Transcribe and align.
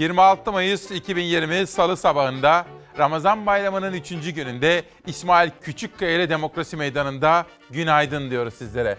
26 0.00 0.52
Mayıs 0.52 0.90
2020 0.90 1.66
Salı 1.66 1.96
sabahında 1.96 2.66
Ramazan 2.98 3.46
bayramının 3.46 3.92
3. 3.92 4.34
gününde 4.34 4.84
İsmail 5.06 5.50
Küçükkaya 5.62 6.16
ile 6.16 6.28
Demokrasi 6.28 6.76
Meydanı'nda 6.76 7.46
günaydın 7.70 8.30
diyoruz 8.30 8.54
sizlere. 8.54 8.96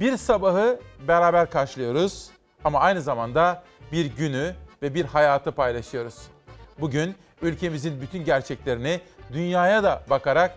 Bir 0.00 0.16
sabahı 0.16 0.80
beraber 1.08 1.50
karşılıyoruz 1.50 2.30
ama 2.64 2.80
aynı 2.80 3.02
zamanda 3.02 3.64
bir 3.92 4.06
günü 4.06 4.54
ve 4.82 4.94
bir 4.94 5.04
hayatı 5.04 5.52
paylaşıyoruz. 5.52 6.16
Bugün 6.80 7.14
ülkemizin 7.42 8.00
bütün 8.00 8.24
gerçeklerini 8.24 9.00
dünyaya 9.32 9.82
da 9.82 10.02
bakarak 10.10 10.56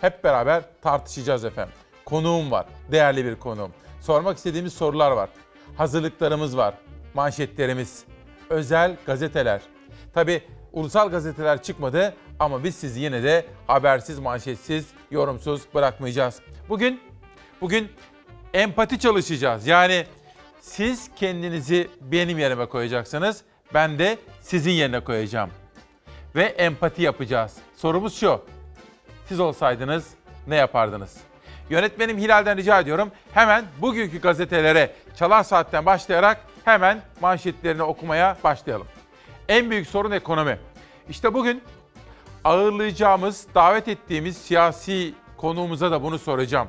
hep 0.00 0.24
beraber 0.24 0.62
tartışacağız 0.82 1.44
efendim. 1.44 1.74
Konuğum 2.04 2.50
var, 2.50 2.66
değerli 2.92 3.24
bir 3.24 3.36
konuğum. 3.36 3.72
Sormak 4.00 4.36
istediğimiz 4.36 4.72
sorular 4.72 5.10
var. 5.10 5.28
Hazırlıklarımız 5.76 6.56
var, 6.56 6.74
manşetlerimiz, 7.14 8.04
özel 8.52 8.96
gazeteler. 9.06 9.60
Tabi 10.14 10.42
ulusal 10.72 11.10
gazeteler 11.10 11.62
çıkmadı 11.62 12.14
ama 12.38 12.64
biz 12.64 12.74
sizi 12.74 13.00
yine 13.00 13.22
de 13.22 13.46
habersiz, 13.66 14.18
manşetsiz, 14.18 14.86
yorumsuz 15.10 15.62
bırakmayacağız. 15.74 16.40
Bugün 16.68 17.00
bugün 17.60 17.88
empati 18.54 18.98
çalışacağız. 18.98 19.66
Yani 19.66 20.06
siz 20.60 21.10
kendinizi 21.16 21.88
benim 22.00 22.38
yerime 22.38 22.66
koyacaksınız. 22.66 23.42
Ben 23.74 23.98
de 23.98 24.18
sizin 24.40 24.70
yerine 24.70 25.00
koyacağım. 25.00 25.50
Ve 26.34 26.42
empati 26.44 27.02
yapacağız. 27.02 27.56
Sorumuz 27.76 28.20
şu. 28.20 28.40
Siz 29.28 29.40
olsaydınız 29.40 30.10
ne 30.46 30.56
yapardınız? 30.56 31.16
Yönetmenim 31.70 32.18
Hilal'den 32.18 32.56
rica 32.56 32.80
ediyorum. 32.80 33.10
Hemen 33.34 33.64
bugünkü 33.80 34.20
gazetelere 34.20 34.92
çalar 35.16 35.42
saatten 35.42 35.86
başlayarak 35.86 36.51
hemen 36.64 37.00
manşetlerini 37.20 37.82
okumaya 37.82 38.36
başlayalım. 38.44 38.86
En 39.48 39.70
büyük 39.70 39.86
sorun 39.86 40.10
ekonomi. 40.10 40.58
İşte 41.08 41.34
bugün 41.34 41.62
ağırlayacağımız, 42.44 43.46
davet 43.54 43.88
ettiğimiz 43.88 44.36
siyasi 44.36 45.14
konuğumuza 45.36 45.90
da 45.90 46.02
bunu 46.02 46.18
soracağım. 46.18 46.68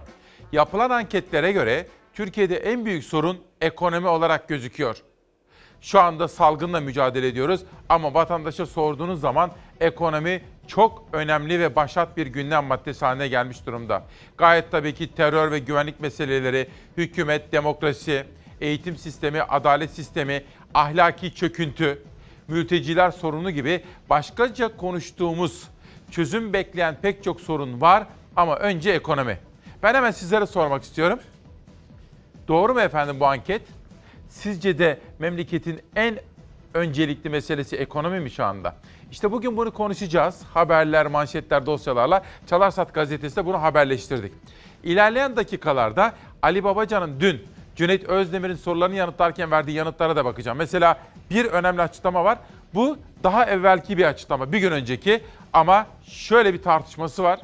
Yapılan 0.51 0.89
anketlere 0.89 1.51
göre 1.51 1.87
Türkiye'de 2.13 2.57
en 2.57 2.85
büyük 2.85 3.03
sorun 3.03 3.37
ekonomi 3.61 4.07
olarak 4.07 4.47
gözüküyor. 4.47 4.97
Şu 5.81 5.99
anda 5.99 6.27
salgınla 6.27 6.79
mücadele 6.79 7.27
ediyoruz 7.27 7.61
ama 7.89 8.13
vatandaşa 8.13 8.65
sorduğunuz 8.65 9.21
zaman 9.21 9.51
ekonomi 9.79 10.43
çok 10.67 11.03
önemli 11.13 11.59
ve 11.59 11.75
başat 11.75 12.17
bir 12.17 12.27
gündem 12.27 12.65
maddesi 12.65 13.05
haline 13.05 13.27
gelmiş 13.27 13.65
durumda. 13.65 14.03
Gayet 14.37 14.71
tabii 14.71 14.93
ki 14.93 15.15
terör 15.15 15.51
ve 15.51 15.59
güvenlik 15.59 15.99
meseleleri, 15.99 16.69
hükümet, 16.97 17.51
demokrasi, 17.51 18.25
eğitim 18.63 18.97
sistemi, 18.97 19.41
adalet 19.41 19.91
sistemi, 19.91 20.43
ahlaki 20.73 21.35
çöküntü, 21.35 22.01
mülteciler 22.47 23.11
sorunu 23.11 23.51
gibi 23.51 23.83
başkaca 24.09 24.77
konuştuğumuz, 24.77 25.63
çözüm 26.11 26.53
bekleyen 26.53 26.97
pek 27.01 27.23
çok 27.23 27.41
sorun 27.41 27.81
var 27.81 28.07
ama 28.35 28.55
önce 28.55 28.91
ekonomi. 28.91 29.39
Ben 29.83 29.93
hemen 29.93 30.11
sizlere 30.11 30.45
sormak 30.45 30.83
istiyorum. 30.83 31.19
Doğru 32.47 32.73
mu 32.73 32.81
efendim 32.81 33.19
bu 33.19 33.25
anket? 33.25 33.61
Sizce 34.29 34.79
de 34.79 34.99
memleketin 35.19 35.81
en 35.95 36.19
öncelikli 36.73 37.29
meselesi 37.29 37.75
ekonomi 37.75 38.19
mi 38.19 38.31
şu 38.31 38.45
anda? 38.45 38.75
İşte 39.11 39.31
bugün 39.31 39.57
bunu 39.57 39.71
konuşacağız. 39.71 40.41
Haberler, 40.53 41.07
manşetler, 41.07 41.65
dosyalarla 41.65 42.23
Çalarsat 42.47 42.93
gazetesi 42.93 43.35
de 43.35 43.45
bunu 43.45 43.61
haberleştirdik. 43.61 44.33
İlerleyen 44.83 45.35
dakikalarda 45.35 46.13
Ali 46.41 46.63
Babacan'ın 46.63 47.19
dün 47.19 47.52
Cüneyt 47.75 48.03
Özdemir'in 48.03 48.55
sorularını 48.55 48.95
yanıtlarken 48.95 49.51
verdiği 49.51 49.71
yanıtlara 49.71 50.15
da 50.15 50.25
bakacağım. 50.25 50.57
Mesela 50.57 50.97
bir 51.31 51.45
önemli 51.45 51.81
açıklama 51.81 52.23
var. 52.23 52.37
Bu 52.73 52.97
daha 53.23 53.45
evvelki 53.45 53.97
bir 53.97 54.05
açıklama, 54.05 54.51
bir 54.51 54.57
gün 54.57 54.71
önceki 54.71 55.23
ama 55.53 55.87
şöyle 56.07 56.53
bir 56.53 56.61
tartışması 56.61 57.23
var. 57.23 57.39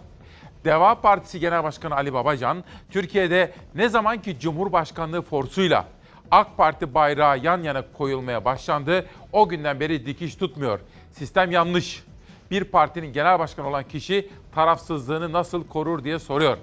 Deva 0.65 1.01
Partisi 1.01 1.39
Genel 1.39 1.63
Başkanı 1.63 1.95
Ali 1.95 2.13
Babacan, 2.13 2.63
Türkiye'de 2.91 3.53
ne 3.75 3.89
zaman 3.89 4.21
ki 4.21 4.39
Cumhurbaşkanlığı 4.39 5.21
forsuyla 5.21 5.85
AK 6.31 6.57
Parti 6.57 6.93
bayrağı 6.93 7.39
yan 7.39 7.63
yana 7.63 7.83
koyulmaya 7.97 8.45
başlandı, 8.45 9.05
o 9.31 9.49
günden 9.49 9.79
beri 9.79 10.05
dikiş 10.05 10.35
tutmuyor. 10.35 10.79
Sistem 11.11 11.51
yanlış. 11.51 12.03
Bir 12.51 12.63
partinin 12.63 13.13
genel 13.13 13.39
başkanı 13.39 13.67
olan 13.67 13.83
kişi 13.83 14.29
tarafsızlığını 14.55 15.31
nasıl 15.31 15.67
korur 15.67 16.03
diye 16.03 16.19
soruyor. 16.19 16.57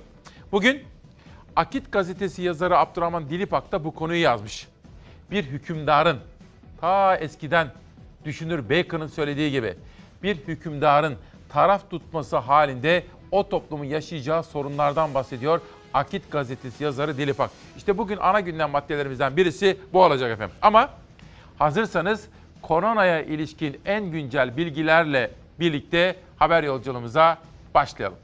Bugün 0.53 0.83
Akit 1.57 1.93
gazetesi 1.93 2.43
yazarı 2.43 2.79
Abdurrahman 2.79 3.31
Dilipak 3.31 3.73
da 3.73 3.85
bu 3.85 3.95
konuyu 3.95 4.21
yazmış. 4.21 4.69
Bir 5.31 5.45
hükümdarın 5.45 6.19
ta 6.81 7.17
eskiden 7.17 7.73
düşünür 8.25 8.71
Bacon'ın 8.71 9.07
söylediği 9.07 9.51
gibi 9.51 9.75
bir 10.23 10.37
hükümdarın 10.37 11.17
taraf 11.49 11.91
tutması 11.91 12.37
halinde 12.37 13.05
o 13.31 13.49
toplumun 13.49 13.85
yaşayacağı 13.85 14.43
sorunlardan 14.43 15.15
bahsediyor. 15.15 15.61
Akit 15.95 16.33
gazetesi 16.33 16.85
yazarı 16.85 17.19
Dilipak. 17.19 17.51
İşte 17.77 17.99
bugün 17.99 18.17
ana 18.17 18.41
gündem 18.41 18.71
maddelerimizden 18.71 19.37
birisi 19.37 19.77
bu 19.93 20.03
olacak 20.03 20.31
efendim. 20.31 20.57
Ama 20.63 20.91
hazırsanız 21.59 22.29
koronaya 22.63 23.23
ilişkin 23.23 23.81
en 23.85 24.05
güncel 24.11 24.57
bilgilerle 24.57 25.31
birlikte 25.61 26.17
haber 26.37 26.63
yolculuğumuza 26.63 27.39
başlayalım. 27.75 28.19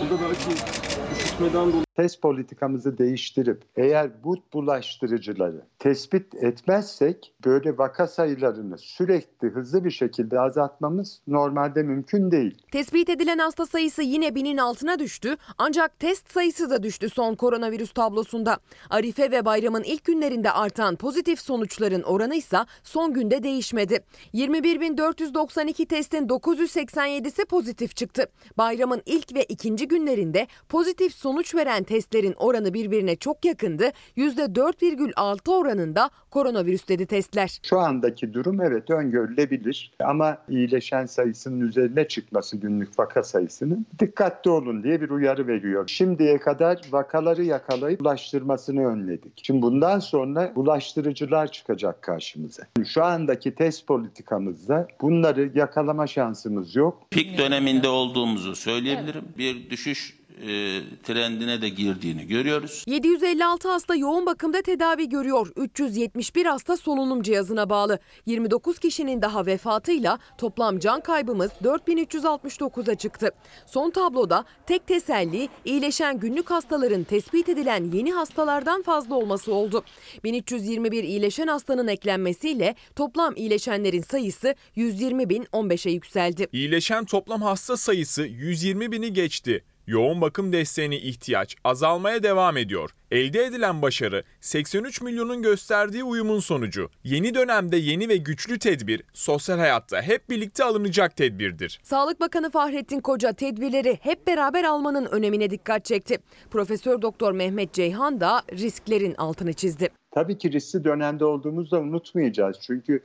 Burada 0.00 0.24
belki 0.24 1.01
üşütmeden 1.42 1.72
dolayı 1.72 1.91
test 1.96 2.22
politikamızı 2.22 2.98
değiştirip 2.98 3.62
eğer 3.76 4.24
bu 4.24 4.36
bulaştırıcıları 4.52 5.62
tespit 5.78 6.34
etmezsek 6.34 7.34
böyle 7.44 7.78
vaka 7.78 8.06
sayılarını 8.06 8.78
sürekli 8.78 9.48
hızlı 9.48 9.84
bir 9.84 9.90
şekilde 9.90 10.40
azaltmamız 10.40 11.20
normalde 11.26 11.82
mümkün 11.82 12.30
değil. 12.30 12.62
Tespit 12.72 13.10
edilen 13.10 13.38
hasta 13.38 13.66
sayısı 13.66 14.02
yine 14.02 14.34
binin 14.34 14.56
altına 14.56 14.98
düştü 14.98 15.36
ancak 15.58 15.98
test 15.98 16.32
sayısı 16.32 16.70
da 16.70 16.82
düştü 16.82 17.10
son 17.10 17.34
koronavirüs 17.34 17.92
tablosunda. 17.92 18.58
Arife 18.90 19.30
ve 19.30 19.44
bayramın 19.44 19.82
ilk 19.82 20.04
günlerinde 20.04 20.52
artan 20.52 20.96
pozitif 20.96 21.40
sonuçların 21.40 22.02
oranı 22.02 22.34
ise 22.34 22.58
son 22.82 23.12
günde 23.12 23.42
değişmedi. 23.42 24.04
21.492 24.34 25.86
testin 25.86 26.28
987'si 26.28 27.44
pozitif 27.44 27.96
çıktı. 27.96 28.26
Bayramın 28.58 29.02
ilk 29.06 29.34
ve 29.34 29.44
ikinci 29.44 29.88
günlerinde 29.88 30.46
pozitif 30.68 31.14
sonuç 31.14 31.54
veren 31.54 31.81
testlerin 31.84 32.34
oranı 32.38 32.74
birbirine 32.74 33.16
çok 33.16 33.44
yakındı. 33.44 33.90
%4,6 34.16 35.50
oranında 35.50 36.10
koronavirüs 36.30 36.88
dedi 36.88 37.06
testler. 37.06 37.58
Şu 37.62 37.78
andaki 37.78 38.34
durum 38.34 38.60
evet 38.60 38.90
öngörülebilir 38.90 39.92
ama 40.00 40.38
iyileşen 40.48 41.06
sayısının 41.06 41.60
üzerine 41.60 42.08
çıkması 42.08 42.56
günlük 42.56 42.98
vaka 42.98 43.22
sayısının 43.22 43.86
dikkatli 43.98 44.50
olun 44.50 44.82
diye 44.82 45.00
bir 45.00 45.10
uyarı 45.10 45.46
veriyor. 45.46 45.88
Şimdiye 45.88 46.38
kadar 46.38 46.80
vakaları 46.92 47.44
yakalayıp 47.44 48.00
bulaştırmasını 48.00 48.86
önledik. 48.86 49.32
Şimdi 49.42 49.62
bundan 49.62 49.98
sonra 49.98 50.52
bulaştırıcılar 50.56 51.52
çıkacak 51.52 52.02
karşımıza. 52.02 52.62
Şu 52.86 53.04
andaki 53.04 53.54
test 53.54 53.86
politikamızda 53.86 54.88
bunları 55.00 55.50
yakalama 55.54 56.06
şansımız 56.06 56.76
yok. 56.76 57.02
Pik 57.10 57.38
döneminde 57.38 57.88
olduğumuzu 57.88 58.56
söyleyebilirim. 58.56 59.24
Bir 59.38 59.70
düşüş 59.70 60.21
e, 60.42 60.80
trendine 61.02 61.62
de 61.62 61.68
girdiğini 61.68 62.26
görüyoruz. 62.26 62.84
756 62.86 63.68
hasta 63.68 63.94
yoğun 63.96 64.26
bakımda 64.26 64.62
tedavi 64.62 65.08
görüyor. 65.08 65.52
371 65.56 66.46
hasta 66.46 66.76
solunum 66.76 67.22
cihazına 67.22 67.70
bağlı. 67.70 67.98
29 68.26 68.78
kişinin 68.78 69.22
daha 69.22 69.46
vefatıyla 69.46 70.18
toplam 70.38 70.78
can 70.78 71.00
kaybımız 71.00 71.50
4369'a 71.64 72.94
çıktı. 72.94 73.30
Son 73.66 73.90
tabloda 73.90 74.44
tek 74.66 74.86
teselli 74.86 75.48
iyileşen 75.64 76.20
günlük 76.20 76.50
hastaların 76.50 77.04
tespit 77.04 77.48
edilen 77.48 77.90
yeni 77.92 78.12
hastalardan 78.12 78.82
fazla 78.82 79.14
olması 79.14 79.54
oldu. 79.54 79.84
1321 80.24 81.04
iyileşen 81.04 81.46
hastanın 81.46 81.88
eklenmesiyle 81.88 82.74
toplam 82.96 83.36
iyileşenlerin 83.36 84.02
sayısı 84.02 84.54
120 84.74 85.28
bin 85.28 85.44
15'e 85.44 85.92
yükseldi. 85.92 86.48
İyileşen 86.52 87.04
toplam 87.04 87.42
hasta 87.42 87.76
sayısı 87.76 88.22
120 88.22 88.92
bini 88.92 89.12
geçti. 89.12 89.64
Yoğun 89.86 90.20
bakım 90.20 90.52
desteğine 90.52 90.96
ihtiyaç 90.96 91.56
azalmaya 91.64 92.22
devam 92.22 92.56
ediyor. 92.56 92.90
Elde 93.10 93.44
edilen 93.44 93.82
başarı 93.82 94.22
83 94.40 95.02
milyonun 95.02 95.42
gösterdiği 95.42 96.04
uyumun 96.04 96.40
sonucu. 96.40 96.90
Yeni 97.04 97.34
dönemde 97.34 97.76
yeni 97.76 98.08
ve 98.08 98.16
güçlü 98.16 98.58
tedbir 98.58 99.02
sosyal 99.12 99.58
hayatta 99.58 100.02
hep 100.02 100.30
birlikte 100.30 100.64
alınacak 100.64 101.16
tedbirdir. 101.16 101.80
Sağlık 101.82 102.20
Bakanı 102.20 102.50
Fahrettin 102.50 103.00
Koca 103.00 103.32
tedbirleri 103.32 103.98
hep 104.02 104.26
beraber 104.26 104.64
almanın 104.64 105.06
önemine 105.06 105.50
dikkat 105.50 105.84
çekti. 105.84 106.18
Profesör 106.50 107.02
Doktor 107.02 107.32
Mehmet 107.32 107.72
Ceyhan 107.72 108.20
da 108.20 108.42
risklerin 108.52 109.14
altını 109.14 109.52
çizdi. 109.52 109.88
Tabii 110.10 110.38
ki 110.38 110.52
riskli 110.52 110.84
dönemde 110.84 111.24
olduğumuzda 111.24 111.80
unutmayacağız. 111.80 112.56
Çünkü 112.66 113.02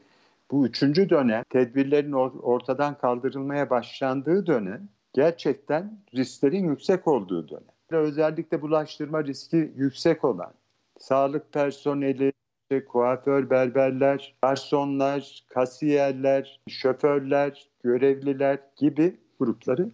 bu 0.52 0.68
üçüncü 0.68 1.10
dönem 1.10 1.44
tedbirlerin 1.50 2.12
ortadan 2.42 2.98
kaldırılmaya 2.98 3.70
başlandığı 3.70 4.46
dönem 4.48 4.90
gerçekten 5.18 6.00
risklerin 6.16 6.70
yüksek 6.70 7.08
olduğu 7.08 7.50
dönem. 7.50 7.64
Özellikle 7.92 8.62
bulaştırma 8.62 9.24
riski 9.24 9.72
yüksek 9.76 10.26
olan 10.26 10.54
sağlık 11.00 11.54
personeli, 11.54 12.34
işte 12.64 12.86
kuaför, 12.86 13.50
berberler, 13.50 14.36
garsonlar, 14.42 15.44
kasiyerler, 15.50 16.60
şoförler, 16.70 17.70
görevliler 17.84 18.60
gibi 18.76 19.18
grupları 19.40 19.90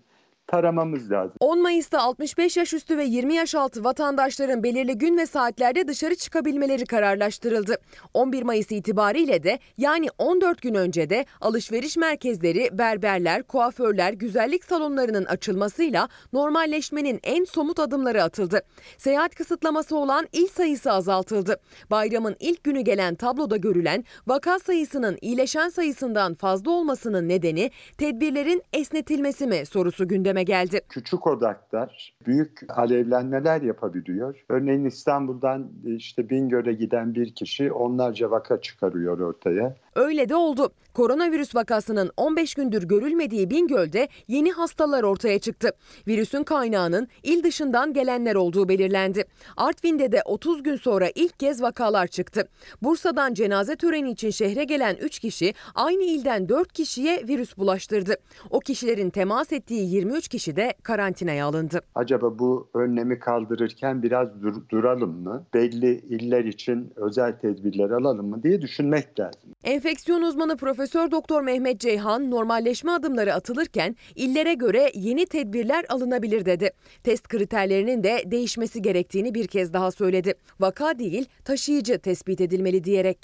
taramamız 0.53 1.11
lazım. 1.11 1.35
10 1.39 1.61
Mayıs'ta 1.61 2.01
65 2.01 2.57
yaş 2.57 2.73
üstü 2.73 2.97
ve 2.97 3.03
20 3.03 3.33
yaş 3.33 3.55
altı 3.55 3.83
vatandaşların 3.83 4.63
belirli 4.63 4.97
gün 4.97 5.17
ve 5.17 5.25
saatlerde 5.25 5.87
dışarı 5.87 6.15
çıkabilmeleri 6.15 6.85
kararlaştırıldı. 6.85 7.77
11 8.13 8.43
Mayıs 8.43 8.71
itibariyle 8.71 9.43
de 9.43 9.59
yani 9.77 10.07
14 10.17 10.61
gün 10.61 10.73
önce 10.73 11.09
de 11.09 11.25
alışveriş 11.41 11.97
merkezleri, 11.97 12.69
berberler, 12.71 13.43
kuaförler, 13.43 14.13
güzellik 14.13 14.65
salonlarının 14.65 15.25
açılmasıyla 15.25 16.09
normalleşmenin 16.33 17.19
en 17.23 17.43
somut 17.43 17.79
adımları 17.79 18.23
atıldı. 18.23 18.61
Seyahat 18.97 19.35
kısıtlaması 19.35 19.97
olan 19.97 20.27
il 20.33 20.47
sayısı 20.47 20.91
azaltıldı. 20.91 21.59
Bayramın 21.91 22.35
ilk 22.39 22.63
günü 22.63 22.81
gelen 22.81 23.15
tabloda 23.15 23.57
görülen 23.57 24.03
vaka 24.27 24.59
sayısının 24.59 25.17
iyileşen 25.21 25.69
sayısından 25.69 26.33
fazla 26.33 26.71
olmasının 26.71 27.29
nedeni 27.29 27.71
tedbirlerin 27.97 28.61
esnetilmesi 28.73 29.47
mi 29.47 29.65
sorusu 29.65 30.07
gündeme 30.07 30.42
geldi. 30.43 30.81
Küçük 30.89 31.27
odaklar 31.27 32.13
büyük 32.25 32.59
alevlenmeler 32.69 33.61
yapabiliyor. 33.61 34.45
Örneğin 34.49 34.85
İstanbul'dan 34.85 35.71
işte 35.85 36.29
Bingöl'e 36.29 36.73
giden 36.73 37.15
bir 37.15 37.35
kişi 37.35 37.71
onlarca 37.71 38.31
vaka 38.31 38.61
çıkarıyor 38.61 39.19
ortaya. 39.19 39.75
Öyle 39.95 40.29
de 40.29 40.35
oldu. 40.35 40.71
Koronavirüs 40.93 41.55
vakasının 41.55 42.11
15 42.17 42.55
gündür 42.55 42.83
görülmediği 42.83 43.49
Bingöl'de 43.49 44.07
yeni 44.27 44.51
hastalar 44.51 45.03
ortaya 45.03 45.39
çıktı. 45.39 45.69
Virüsün 46.07 46.43
kaynağının 46.43 47.07
il 47.23 47.43
dışından 47.43 47.93
gelenler 47.93 48.35
olduğu 48.35 48.69
belirlendi. 48.69 49.23
Artvin'de 49.57 50.11
de 50.11 50.21
30 50.25 50.63
gün 50.63 50.75
sonra 50.75 51.09
ilk 51.15 51.39
kez 51.39 51.61
vakalar 51.61 52.07
çıktı. 52.07 52.47
Bursa'dan 52.81 53.33
cenaze 53.33 53.75
töreni 53.75 54.11
için 54.11 54.29
şehre 54.29 54.63
gelen 54.63 54.95
3 54.95 55.19
kişi 55.19 55.53
aynı 55.75 56.03
ilden 56.03 56.49
4 56.49 56.73
kişiye 56.73 57.23
virüs 57.27 57.57
bulaştırdı. 57.57 58.15
O 58.49 58.59
kişilerin 58.59 59.09
temas 59.09 59.51
ettiği 59.53 59.89
23 59.95 60.27
kişi 60.27 60.55
de 60.55 60.73
karantinaya 60.83 61.45
alındı. 61.45 61.81
Acaba 61.95 62.39
bu 62.39 62.69
önlemi 62.73 63.19
kaldırırken 63.19 64.03
biraz 64.03 64.27
dur- 64.41 64.69
duralım 64.69 65.23
mı? 65.23 65.45
Belli 65.53 65.93
iller 66.09 66.43
için 66.45 66.93
özel 66.95 67.39
tedbirler 67.39 67.89
alalım 67.89 68.29
mı 68.29 68.43
diye 68.43 68.61
düşünmek 68.61 69.19
lazım. 69.19 69.41
Enfeksiyon 69.83 70.21
uzmanı 70.21 70.57
Profesör 70.57 71.11
Doktor 71.11 71.41
Mehmet 71.41 71.79
Ceyhan 71.79 72.31
normalleşme 72.31 72.91
adımları 72.91 73.33
atılırken 73.33 73.95
illere 74.15 74.53
göre 74.53 74.91
yeni 74.93 75.25
tedbirler 75.25 75.85
alınabilir 75.89 76.45
dedi. 76.45 76.71
Test 77.03 77.27
kriterlerinin 77.27 78.03
de 78.03 78.23
değişmesi 78.25 78.81
gerektiğini 78.81 79.33
bir 79.33 79.47
kez 79.47 79.73
daha 79.73 79.91
söyledi. 79.91 80.33
Vaka 80.59 80.99
değil, 80.99 81.25
taşıyıcı 81.45 81.99
tespit 81.99 82.41
edilmeli 82.41 82.83
diyerek. 82.83 83.17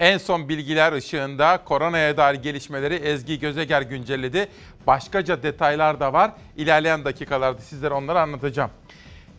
En 0.00 0.18
son 0.18 0.48
bilgiler 0.48 0.92
ışığında 0.92 1.64
koronaya 1.64 2.16
dair 2.16 2.34
gelişmeleri 2.34 2.94
Ezgi 2.94 3.38
Gözeger 3.38 3.82
güncelledi. 3.82 4.48
Başkaca 4.86 5.42
detaylar 5.42 6.00
da 6.00 6.12
var. 6.12 6.32
İlerleyen 6.56 7.04
dakikalarda 7.04 7.60
sizlere 7.60 7.94
onları 7.94 8.20
anlatacağım. 8.20 8.70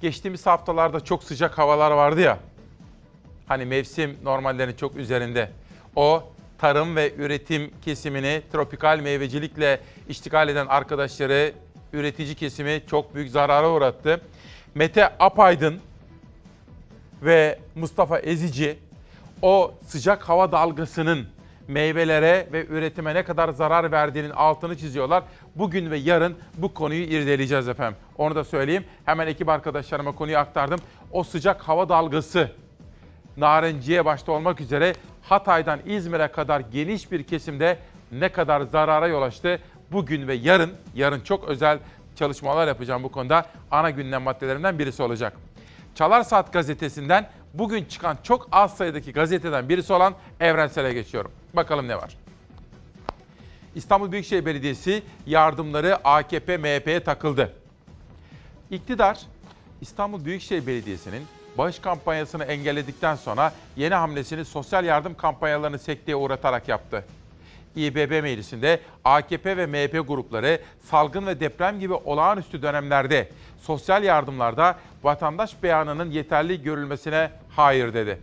Geçtiğimiz 0.02 0.46
haftalarda 0.46 1.00
çok 1.00 1.24
sıcak 1.24 1.58
havalar 1.58 1.92
vardı 1.92 2.22
ya. 2.22 2.40
Hani 3.48 3.66
mevsim 3.66 4.18
normallerinin 4.24 4.76
çok 4.76 4.96
üzerinde. 4.96 5.63
O 5.96 6.24
tarım 6.58 6.96
ve 6.96 7.14
üretim 7.16 7.72
kesimini 7.82 8.42
tropikal 8.52 9.00
meyvecilikle 9.00 9.80
iştigal 10.10 10.50
eden 10.50 10.68
arkadaşları, 10.68 11.54
üretici 11.94 12.36
kesimi 12.36 12.82
çok 12.90 13.16
büyük 13.16 13.30
zarara 13.30 13.72
uğrattı. 13.72 14.22
Mete 14.76 15.18
Apaydın 15.20 15.80
ve 17.22 17.60
Mustafa 17.76 18.20
Ezici 18.20 18.78
o 19.42 19.74
sıcak 19.88 20.30
hava 20.30 20.52
dalgasının 20.52 21.28
meyvelere 21.68 22.48
ve 22.54 22.66
üretime 22.66 23.16
ne 23.16 23.24
kadar 23.24 23.50
zarar 23.50 23.92
verdiğinin 23.92 24.30
altını 24.30 24.78
çiziyorlar. 24.78 25.24
Bugün 25.56 25.92
ve 25.92 25.98
yarın 25.98 26.38
bu 26.58 26.74
konuyu 26.74 27.04
irdeleyeceğiz 27.04 27.68
efendim. 27.68 27.98
Onu 28.18 28.36
da 28.36 28.44
söyleyeyim. 28.44 28.86
Hemen 29.06 29.28
ekip 29.28 29.50
arkadaşlarıma 29.50 30.16
konuyu 30.16 30.38
aktardım. 30.38 30.80
O 31.12 31.24
sıcak 31.24 31.62
hava 31.62 31.90
dalgası 31.90 32.52
Narenciye 33.38 34.06
başta 34.06 34.32
olmak 34.32 34.62
üzere 34.62 34.94
Hatay'dan 35.22 35.80
İzmir'e 35.86 36.28
kadar 36.28 36.60
geniş 36.60 37.12
bir 37.12 37.24
kesimde 37.24 37.80
ne 38.12 38.30
kadar 38.30 38.62
zarara 38.62 39.08
yol 39.08 39.22
açtı. 39.22 39.60
Bugün 39.92 40.28
ve 40.28 40.34
yarın, 40.34 40.74
yarın 40.96 41.22
çok 41.22 41.44
özel 41.44 41.80
çalışmalar 42.16 42.68
yapacağım 42.68 43.04
bu 43.04 43.12
konuda. 43.12 43.46
Ana 43.72 43.90
gündem 43.90 44.22
maddelerinden 44.22 44.80
birisi 44.80 45.04
olacak. 45.04 45.34
Çalar 45.96 46.24
Saat 46.24 46.54
gazetesinden 46.54 47.30
bugün 47.54 47.86
çıkan 47.86 48.18
çok 48.24 48.48
az 48.52 48.78
sayıdaki 48.78 49.14
gazeteden 49.14 49.70
birisi 49.70 49.94
olan 49.94 50.14
Evrensel'e 50.40 50.94
geçiyorum. 50.94 51.32
Bakalım 51.54 51.88
ne 51.88 51.96
var. 51.96 52.18
İstanbul 53.76 54.12
Büyükşehir 54.12 54.46
Belediyesi 54.46 55.04
yardımları 55.26 55.96
AKP 56.08 56.58
MHP'ye 56.58 57.04
takıldı. 57.04 57.54
İktidar 58.72 59.20
İstanbul 59.82 60.26
Büyükşehir 60.26 60.68
Belediyesi'nin 60.68 61.24
bağış 61.58 61.80
kampanyasını 61.80 62.44
engelledikten 62.44 63.16
sonra 63.16 63.54
yeni 63.76 63.94
hamlesini 63.94 64.46
sosyal 64.46 64.86
yardım 64.86 65.16
kampanyalarını 65.16 65.80
sekteye 65.80 66.16
uğratarak 66.16 66.68
yaptı. 66.68 67.06
İBB 67.76 68.24
meclisinde 68.24 68.80
AKP 69.04 69.58
ve 69.58 69.66
MHP 69.66 70.08
grupları 70.08 70.60
salgın 70.84 71.28
ve 71.28 71.40
deprem 71.40 71.80
gibi 71.80 71.94
olağanüstü 71.94 72.62
dönemlerde 72.62 73.30
sosyal 73.62 74.04
yardımlarda 74.04 74.80
vatandaş 75.04 75.64
beyanının 75.64 76.12
yeterli 76.12 76.64
görülmesine 76.64 77.32
hayır 77.50 77.94
dedi. 77.94 78.20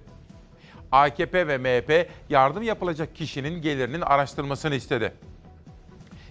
AKP 0.93 1.49
ve 1.49 1.59
MHP 1.59 2.09
yardım 2.29 2.62
yapılacak 2.62 3.17
kişinin 3.17 3.62
gelirinin 3.62 4.00
araştırılmasını 4.00 4.75
istedi. 4.75 5.12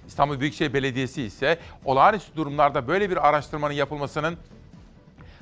İstanbul 0.07 0.39
Büyükşehir 0.39 0.73
Belediyesi 0.73 1.23
ise 1.23 1.57
olağanüstü 1.85 2.35
durumlarda 2.35 2.87
böyle 2.87 3.09
bir 3.09 3.27
araştırmanın 3.29 3.73
yapılmasının 3.73 4.37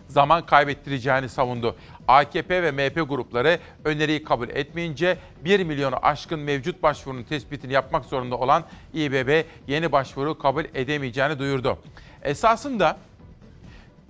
zaman 0.08 0.46
kaybettireceğini 0.46 1.30
savundu. 1.30 1.76
AKP 2.08 2.64
ve 2.64 2.72
MHP 2.72 3.10
grupları 3.10 3.60
öneriyi 3.86 4.24
kabul 4.24 4.50
etmeyince 4.50 5.18
1 5.46 5.64
milyonu 5.64 5.96
aşkın 6.02 6.40
mevcut 6.40 6.84
başvurunun 6.84 7.24
tespitini 7.24 7.74
yapmak 7.74 8.06
zorunda 8.06 8.38
olan 8.38 8.64
İBB 8.94 9.44
yeni 9.68 9.92
başvuru 9.92 10.38
kabul 10.38 10.66
edemeyeceğini 10.74 11.40
duyurdu. 11.40 11.78
Esasında 12.24 12.98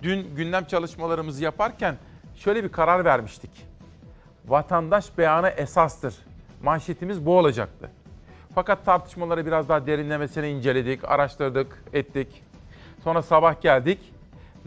dün 0.02 0.34
gündem 0.36 0.64
çalışmalarımızı 0.64 1.44
yaparken 1.44 1.96
şöyle 2.36 2.64
bir 2.64 2.68
karar 2.68 3.04
vermiştik. 3.04 3.50
Vatandaş 4.46 5.18
beyanı 5.18 5.48
esastır. 5.48 6.14
Manşetimiz 6.62 7.26
bu 7.26 7.38
olacaktı. 7.38 7.90
Fakat 8.54 8.84
tartışmaları 8.84 9.46
biraz 9.46 9.68
daha 9.68 9.86
derinlemesine 9.86 10.50
inceledik, 10.50 11.04
araştırdık, 11.04 11.82
ettik. 11.92 12.42
Sonra 13.04 13.22
sabah 13.22 13.60
geldik 13.60 13.98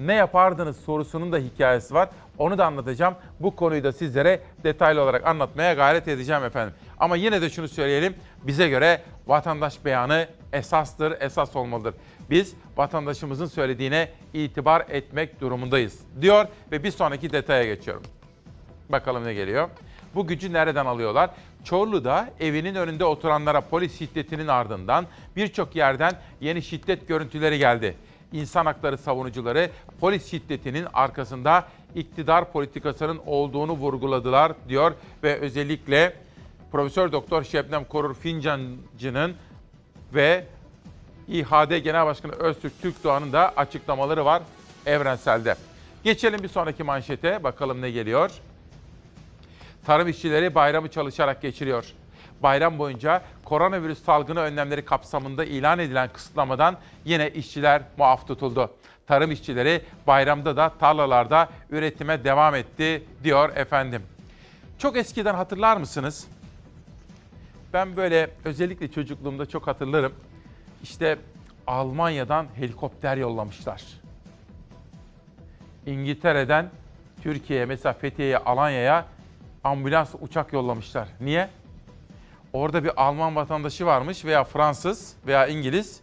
ne 0.08 0.14
yapardınız 0.14 0.78
sorusunun 0.78 1.32
da 1.32 1.38
hikayesi 1.38 1.94
var. 1.94 2.10
Onu 2.38 2.58
da 2.58 2.66
anlatacağım. 2.66 3.16
Bu 3.40 3.56
konuyu 3.56 3.84
da 3.84 3.92
sizlere 3.92 4.40
detaylı 4.64 5.02
olarak 5.02 5.28
anlatmaya 5.28 5.74
gayret 5.74 6.08
edeceğim 6.08 6.44
efendim. 6.44 6.74
Ama 7.00 7.16
yine 7.16 7.42
de 7.42 7.50
şunu 7.50 7.68
söyleyelim. 7.68 8.16
Bize 8.44 8.70
göre 8.70 9.02
vatandaş 9.28 9.86
beyanı 9.86 10.28
esastır, 10.54 11.22
esas 11.22 11.56
olmalıdır. 11.56 11.94
Biz 12.30 12.54
vatandaşımızın 12.78 13.46
söylediğine 13.46 14.10
itibar 14.34 14.86
etmek 14.90 15.42
durumundayız 15.42 16.00
diyor 16.22 16.46
ve 16.72 16.84
bir 16.84 16.92
sonraki 16.92 17.32
detaya 17.32 17.66
geçiyorum. 17.66 18.04
Bakalım 18.90 19.26
ne 19.26 19.34
geliyor. 19.34 19.70
Bu 20.16 20.28
gücü 20.28 20.54
nereden 20.54 20.86
alıyorlar? 20.86 21.30
Çorlu'da 21.64 22.30
evinin 22.40 22.76
önünde 22.76 23.06
oturanlara 23.06 23.62
polis 23.62 24.00
şiddetinin 24.00 24.48
ardından 24.48 25.06
birçok 25.36 25.76
yerden 25.76 26.14
yeni 26.42 26.62
şiddet 26.62 27.08
görüntüleri 27.08 27.58
geldi 27.58 27.96
insan 28.32 28.66
hakları 28.66 28.98
savunucuları 28.98 29.70
polis 30.00 30.32
şiddetinin 30.32 30.88
arkasında 30.94 31.68
iktidar 31.96 32.52
politikasının 32.52 33.22
olduğunu 33.26 33.72
vurguladılar 33.72 34.54
diyor 34.70 34.94
ve 35.24 35.38
özellikle 35.38 36.14
Profesör 36.72 37.12
Doktor 37.12 37.44
Şebnem 37.44 37.86
Korur 37.86 38.16
Fincancı'nın 38.16 39.36
ve 40.14 40.46
İHAD 41.28 41.78
Genel 41.78 42.06
Başkanı 42.06 42.32
Öztürk 42.32 42.82
Türkdoğan'ın 42.82 43.34
da 43.34 43.54
açıklamaları 43.56 44.26
var 44.26 44.42
evrenselde. 44.86 45.56
Geçelim 46.04 46.44
bir 46.44 46.48
sonraki 46.48 46.84
manşete 46.84 47.44
bakalım 47.44 47.82
ne 47.82 47.92
geliyor. 47.92 48.32
Tarım 49.86 50.08
işçileri 50.08 50.56
bayramı 50.56 50.92
çalışarak 50.92 51.42
geçiriyor 51.42 51.94
bayram 52.44 52.80
boyunca 52.80 53.22
koronavirüs 53.46 54.04
salgını 54.04 54.40
önlemleri 54.40 54.86
kapsamında 54.86 55.46
ilan 55.46 55.80
edilen 55.80 56.10
kısıtlamadan 56.14 56.78
yine 57.06 57.30
işçiler 57.30 57.82
muaf 57.98 58.28
tutuldu. 58.28 58.72
Tarım 59.08 59.32
işçileri 59.32 59.82
bayramda 60.08 60.58
da 60.58 60.70
tarlalarda 60.80 61.50
üretime 61.70 62.24
devam 62.24 62.56
etti 62.56 63.04
diyor 63.24 63.56
efendim. 63.56 64.02
Çok 64.78 64.98
eskiden 64.98 65.34
hatırlar 65.34 65.78
mısınız? 65.78 66.28
Ben 67.74 67.96
böyle 67.96 68.30
özellikle 68.46 68.92
çocukluğumda 68.92 69.46
çok 69.46 69.68
hatırlarım. 69.68 70.14
İşte 70.84 71.18
Almanya'dan 71.68 72.48
helikopter 72.56 73.18
yollamışlar. 73.18 73.84
İngiltere'den 75.86 76.70
Türkiye'ye 77.24 77.66
mesela 77.66 77.94
Fethiye'ye, 77.94 78.38
Alanya'ya 78.38 79.06
ambulans 79.64 80.16
uçak 80.22 80.54
yollamışlar. 80.54 81.08
Niye? 81.20 81.50
Orada 82.54 82.84
bir 82.84 83.04
Alman 83.04 83.36
vatandaşı 83.36 83.86
varmış 83.86 84.26
veya 84.26 84.44
Fransız 84.44 85.14
veya 85.28 85.48
İngiliz. 85.48 86.02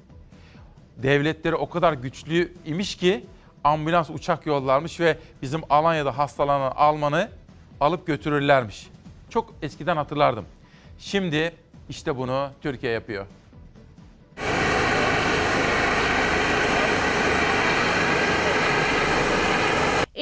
Devletleri 0.97 1.55
o 1.55 1.69
kadar 1.69 1.93
güçlü 1.93 2.53
imiş 2.67 2.97
ki 2.97 3.27
ambulans 3.65 4.11
uçak 4.11 4.47
yollarmış 4.47 5.01
ve 5.01 5.19
bizim 5.43 5.61
Alanya'da 5.71 6.19
hastalanan 6.19 6.73
Alman'ı 6.77 7.31
alıp 7.81 8.07
götürürlermiş. 8.07 8.89
Çok 9.31 9.55
eskiden 9.63 9.97
hatırlardım. 9.97 10.45
Şimdi 10.99 11.53
işte 11.89 12.17
bunu 12.17 12.51
Türkiye 12.63 12.93
yapıyor. 12.93 13.27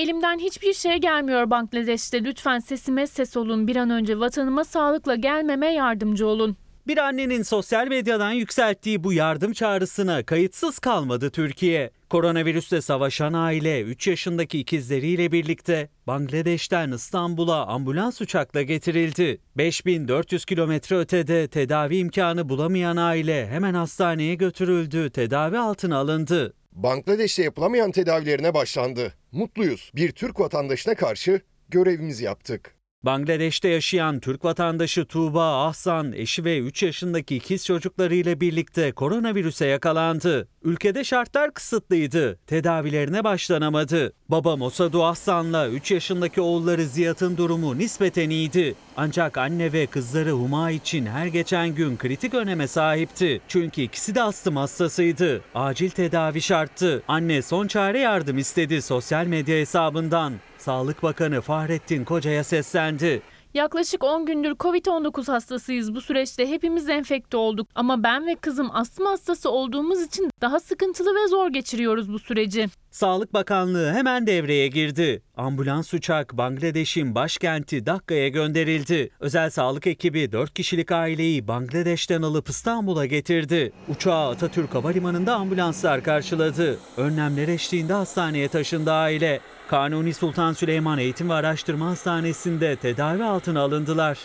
Elimden 0.06 0.38
hiçbir 0.38 0.72
şey 0.72 0.96
gelmiyor 0.96 1.50
Bangladeş'te. 1.50 2.24
Lütfen 2.24 2.58
sesime 2.58 3.06
ses 3.06 3.36
olun. 3.36 3.66
Bir 3.66 3.76
an 3.76 3.90
önce 3.90 4.18
vatanıma 4.18 4.64
sağlıkla 4.64 5.14
gelmeme 5.14 5.72
yardımcı 5.72 6.26
olun. 6.26 6.56
Bir 6.86 6.98
annenin 6.98 7.42
sosyal 7.42 7.88
medyadan 7.88 8.32
yükselttiği 8.32 9.04
bu 9.04 9.12
yardım 9.12 9.52
çağrısına 9.52 10.22
kayıtsız 10.22 10.78
kalmadı 10.78 11.30
Türkiye. 11.30 11.90
Koronavirüsle 12.10 12.80
savaşan 12.80 13.32
aile 13.32 13.82
3 13.82 14.06
yaşındaki 14.06 14.58
ikizleriyle 14.58 15.32
birlikte 15.32 15.88
Bangladeş'ten 16.06 16.92
İstanbul'a 16.92 17.66
ambulans 17.66 18.20
uçakla 18.20 18.62
getirildi. 18.62 19.40
5400 19.56 20.44
kilometre 20.44 20.96
ötede 20.98 21.48
tedavi 21.48 21.96
imkanı 21.96 22.48
bulamayan 22.48 22.96
aile 22.96 23.46
hemen 23.48 23.74
hastaneye 23.74 24.34
götürüldü, 24.34 25.10
tedavi 25.10 25.58
altına 25.58 25.96
alındı. 25.96 26.54
Bangladeş'te 26.76 27.42
yapılamayan 27.42 27.90
tedavilerine 27.90 28.54
başlandı. 28.54 29.14
Mutluyuz. 29.32 29.90
Bir 29.94 30.12
Türk 30.12 30.40
vatandaşına 30.40 30.94
karşı 30.94 31.40
görevimizi 31.68 32.24
yaptık. 32.24 32.75
Bangladeş'te 33.06 33.68
yaşayan 33.68 34.20
Türk 34.20 34.44
vatandaşı 34.44 35.04
Tuğba 35.04 35.66
Ahsan, 35.66 36.12
eşi 36.12 36.44
ve 36.44 36.58
3 36.58 36.82
yaşındaki 36.82 37.36
ikiz 37.36 37.66
çocuklarıyla 37.66 38.40
birlikte 38.40 38.92
koronavirüse 38.92 39.66
yakalandı. 39.66 40.48
Ülkede 40.64 41.04
şartlar 41.04 41.54
kısıtlıydı. 41.54 42.38
Tedavilerine 42.46 43.24
başlanamadı. 43.24 44.12
Baba 44.28 44.56
Mosadu 44.56 45.04
Ahsan'la 45.04 45.68
3 45.68 45.90
yaşındaki 45.90 46.40
oğulları 46.40 46.84
Ziyad'ın 46.84 47.36
durumu 47.36 47.78
nispeten 47.78 48.30
iyiydi. 48.30 48.74
Ancak 48.96 49.38
anne 49.38 49.72
ve 49.72 49.86
kızları 49.86 50.30
Huma 50.30 50.70
için 50.70 51.06
her 51.06 51.26
geçen 51.26 51.74
gün 51.74 51.96
kritik 51.96 52.34
öneme 52.34 52.68
sahipti. 52.68 53.40
Çünkü 53.48 53.82
ikisi 53.82 54.14
de 54.14 54.22
astım 54.22 54.56
hastasıydı. 54.56 55.40
Acil 55.54 55.90
tedavi 55.90 56.42
şarttı. 56.42 57.02
Anne 57.08 57.42
son 57.42 57.66
çare 57.66 57.98
yardım 57.98 58.38
istedi 58.38 58.82
sosyal 58.82 59.26
medya 59.26 59.56
hesabından. 59.56 60.32
Sağlık 60.66 61.02
Bakanı 61.02 61.40
Fahrettin 61.40 62.04
Koca'ya 62.04 62.44
seslendi. 62.44 63.22
Yaklaşık 63.54 64.04
10 64.04 64.26
gündür 64.26 64.50
Covid-19 64.50 65.32
hastasıyız. 65.32 65.94
Bu 65.94 66.00
süreçte 66.00 66.48
hepimiz 66.48 66.88
enfekte 66.88 67.36
olduk. 67.36 67.68
Ama 67.74 68.02
ben 68.02 68.26
ve 68.26 68.34
kızım 68.34 68.70
astım 68.72 69.06
hastası 69.06 69.50
olduğumuz 69.50 70.02
için 70.02 70.30
daha 70.40 70.60
sıkıntılı 70.60 71.14
ve 71.14 71.28
zor 71.28 71.48
geçiriyoruz 71.48 72.12
bu 72.12 72.18
süreci. 72.18 72.66
Sağlık 72.90 73.34
Bakanlığı 73.34 73.92
hemen 73.92 74.26
devreye 74.26 74.68
girdi. 74.68 75.22
Ambulans 75.36 75.94
uçak 75.94 76.32
Bangladeş'in 76.38 77.14
başkenti 77.14 77.86
Dakka'ya 77.86 78.28
gönderildi. 78.28 79.10
Özel 79.20 79.50
sağlık 79.50 79.86
ekibi 79.86 80.32
4 80.32 80.54
kişilik 80.54 80.92
aileyi 80.92 81.48
Bangladeş'ten 81.48 82.22
alıp 82.22 82.48
İstanbul'a 82.48 83.06
getirdi. 83.06 83.72
Uçağı 83.88 84.28
Atatürk 84.30 84.74
Havalimanı'nda 84.74 85.34
ambulanslar 85.34 86.02
karşıladı. 86.02 86.78
Önlemler 86.96 87.48
eşliğinde 87.48 87.92
hastaneye 87.92 88.48
taşındı 88.48 88.92
aile. 88.92 89.40
Kanuni 89.68 90.14
Sultan 90.14 90.52
Süleyman 90.52 90.98
Eğitim 90.98 91.30
ve 91.30 91.34
Araştırma 91.34 91.86
Hastanesi'nde 91.86 92.76
tedavi 92.76 93.24
altına 93.24 93.60
alındılar. 93.60 94.18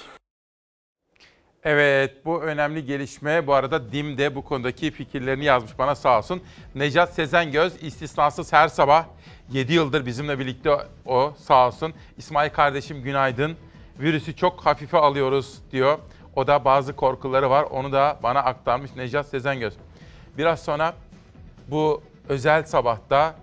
Evet 1.64 2.26
bu 2.26 2.42
önemli 2.42 2.86
gelişme 2.86 3.48
bu 3.48 3.54
arada 3.54 3.92
Dim 3.92 4.18
de 4.18 4.36
bu 4.36 4.44
konudaki 4.44 4.92
fikirlerini 4.92 5.46
yazmış 5.46 5.80
bana 5.80 5.96
sağ 5.96 6.18
olsun. 6.18 6.42
Necat 6.76 7.14
Sezengöz 7.14 7.84
istisnasız 7.84 8.54
her 8.54 8.68
sabah 8.68 9.06
7 9.52 9.74
yıldır 9.74 10.06
bizimle 10.06 10.40
birlikte 10.40 10.78
o 11.06 11.34
sağ 11.38 11.68
olsun. 11.68 11.94
İsmail 12.18 12.50
kardeşim 12.50 13.04
günaydın. 13.04 13.58
Virüsü 14.00 14.36
çok 14.36 14.66
hafife 14.66 14.98
alıyoruz 14.98 15.60
diyor. 15.72 16.00
O 16.36 16.48
da 16.48 16.66
bazı 16.66 16.96
korkuları 16.96 17.50
var 17.50 17.64
onu 17.64 17.92
da 17.92 18.20
bana 18.24 18.40
aktarmış 18.40 18.96
Necat 18.96 19.28
Sezengöz. 19.28 19.74
Biraz 20.38 20.64
sonra 20.64 20.94
bu 21.68 22.04
özel 22.30 22.64
sabahta 22.64 23.36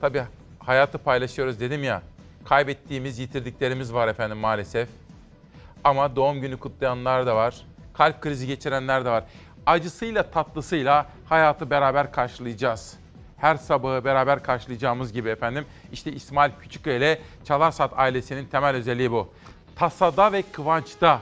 tabii 0.00 0.24
hayatı 0.66 0.98
paylaşıyoruz 0.98 1.60
dedim 1.60 1.84
ya. 1.84 2.02
Kaybettiğimiz, 2.44 3.18
yitirdiklerimiz 3.18 3.94
var 3.94 4.08
efendim 4.08 4.38
maalesef. 4.38 4.88
Ama 5.84 6.16
doğum 6.16 6.40
günü 6.40 6.56
kutlayanlar 6.56 7.26
da 7.26 7.36
var. 7.36 7.66
Kalp 7.94 8.20
krizi 8.20 8.46
geçirenler 8.46 9.04
de 9.04 9.10
var. 9.10 9.24
Acısıyla 9.66 10.30
tatlısıyla 10.30 11.06
hayatı 11.24 11.70
beraber 11.70 12.12
karşılayacağız. 12.12 12.96
Her 13.36 13.56
sabahı 13.56 14.04
beraber 14.04 14.42
karşılayacağımız 14.42 15.12
gibi 15.12 15.28
efendim. 15.28 15.64
İşte 15.92 16.12
İsmail 16.12 16.52
Küçüköy 16.60 16.96
ile 16.96 17.18
Çalarsat 17.44 17.92
ailesinin 17.96 18.46
temel 18.46 18.76
özelliği 18.76 19.10
bu. 19.10 19.32
Tasada 19.76 20.32
ve 20.32 20.42
kıvançta, 20.42 21.20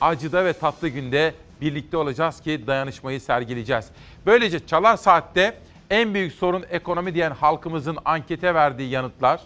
acıda 0.00 0.44
ve 0.44 0.52
tatlı 0.52 0.88
günde 0.88 1.34
birlikte 1.60 1.96
olacağız 1.96 2.40
ki 2.40 2.66
dayanışmayı 2.66 3.20
sergileyeceğiz. 3.20 3.88
Böylece 4.26 4.66
Çalar 4.66 4.96
Saat'te 4.96 5.58
en 5.90 6.14
büyük 6.14 6.32
sorun 6.32 6.64
ekonomi 6.70 7.14
diyen 7.14 7.30
halkımızın 7.30 7.98
ankete 8.04 8.54
verdiği 8.54 8.90
yanıtlar 8.90 9.40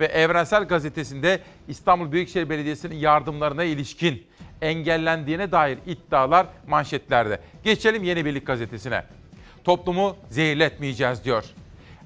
ve 0.00 0.06
Evrensel 0.06 0.64
Gazetesi'nde 0.64 1.40
İstanbul 1.68 2.12
Büyükşehir 2.12 2.48
Belediyesi'nin 2.48 2.96
yardımlarına 2.96 3.64
ilişkin 3.64 4.26
engellendiğine 4.62 5.52
dair 5.52 5.78
iddialar 5.86 6.46
manşetlerde. 6.68 7.40
Geçelim 7.64 8.04
Yeni 8.04 8.24
Birlik 8.24 8.46
Gazetesi'ne. 8.46 9.04
Toplumu 9.64 10.16
zehirletmeyeceğiz 10.30 11.24
diyor. 11.24 11.44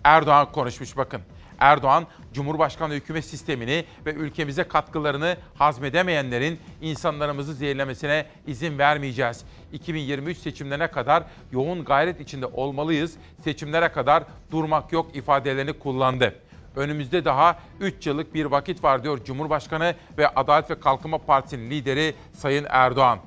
Erdoğan 0.04 0.52
konuşmuş 0.52 0.96
bakın. 0.96 1.20
Erdoğan, 1.58 2.06
Cumhurbaşkanlığı 2.36 2.94
hükümet 2.94 3.24
sistemini 3.24 3.84
ve 4.06 4.12
ülkemize 4.12 4.64
katkılarını 4.64 5.36
hazmedemeyenlerin 5.54 6.58
insanlarımızı 6.82 7.54
zehirlemesine 7.54 8.26
izin 8.46 8.78
vermeyeceğiz. 8.78 9.44
2023 9.72 10.38
seçimlerine 10.38 10.90
kadar 10.90 11.24
yoğun 11.52 11.84
gayret 11.84 12.20
içinde 12.20 12.46
olmalıyız. 12.46 13.14
Seçimlere 13.44 13.88
kadar 13.88 14.24
durmak 14.52 14.92
yok 14.92 15.16
ifadelerini 15.16 15.72
kullandı. 15.72 16.34
Önümüzde 16.76 17.24
daha 17.24 17.58
3 17.80 18.06
yıllık 18.06 18.34
bir 18.34 18.44
vakit 18.44 18.84
var 18.84 19.02
diyor 19.02 19.24
Cumhurbaşkanı 19.24 19.94
ve 20.18 20.28
Adalet 20.28 20.70
ve 20.70 20.80
Kalkınma 20.80 21.18
Partisi'nin 21.18 21.70
lideri 21.70 22.14
Sayın 22.32 22.66
Erdoğan. 22.68 23.18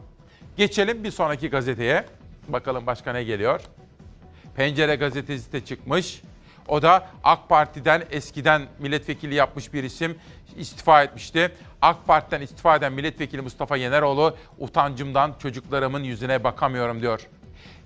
Geçelim 0.57 1.03
bir 1.03 1.11
sonraki 1.11 1.49
gazeteye. 1.49 2.05
Bakalım 2.47 2.87
başka 2.87 3.13
ne 3.13 3.23
geliyor? 3.23 3.61
Pencere 4.55 4.95
gazetesi 4.95 5.51
de 5.51 5.65
çıkmış. 5.65 6.21
O 6.69 6.81
da 6.81 7.07
AK 7.23 7.49
Parti'den 7.49 8.03
eskiden 8.11 8.61
milletvekili 8.79 9.35
yapmış 9.35 9.73
bir 9.73 9.83
isim 9.83 10.17
istifa 10.57 11.03
etmişti. 11.03 11.51
AK 11.81 12.07
Parti'den 12.07 12.41
istifa 12.41 12.75
eden 12.75 12.93
milletvekili 12.93 13.41
Mustafa 13.41 13.77
Yeneroğlu 13.77 14.35
utancımdan 14.57 15.33
çocuklarımın 15.39 16.03
yüzüne 16.03 16.43
bakamıyorum 16.43 17.01
diyor. 17.01 17.27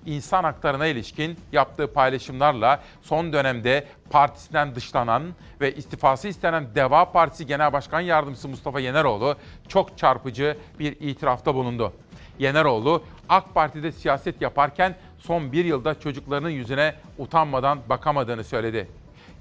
İnsan 0.06 0.44
haklarına 0.44 0.86
ilişkin 0.86 1.38
yaptığı 1.52 1.92
paylaşımlarla 1.92 2.82
son 3.02 3.32
dönemde 3.32 3.86
partisinden 4.10 4.74
dışlanan 4.74 5.22
ve 5.60 5.74
istifası 5.74 6.28
istenen 6.28 6.74
Deva 6.74 7.12
Partisi 7.12 7.46
Genel 7.46 7.72
Başkan 7.72 8.00
Yardımcısı 8.00 8.48
Mustafa 8.48 8.80
Yeneroğlu 8.80 9.36
çok 9.68 9.98
çarpıcı 9.98 10.58
bir 10.78 10.96
itirafta 11.00 11.54
bulundu. 11.54 11.92
Yeneroğlu 12.38 13.02
AK 13.28 13.54
Parti'de 13.54 13.92
siyaset 13.92 14.42
yaparken 14.42 14.96
son 15.26 15.52
bir 15.52 15.64
yılda 15.64 16.00
çocuklarının 16.00 16.50
yüzüne 16.50 16.94
utanmadan 17.18 17.78
bakamadığını 17.88 18.44
söyledi. 18.44 18.88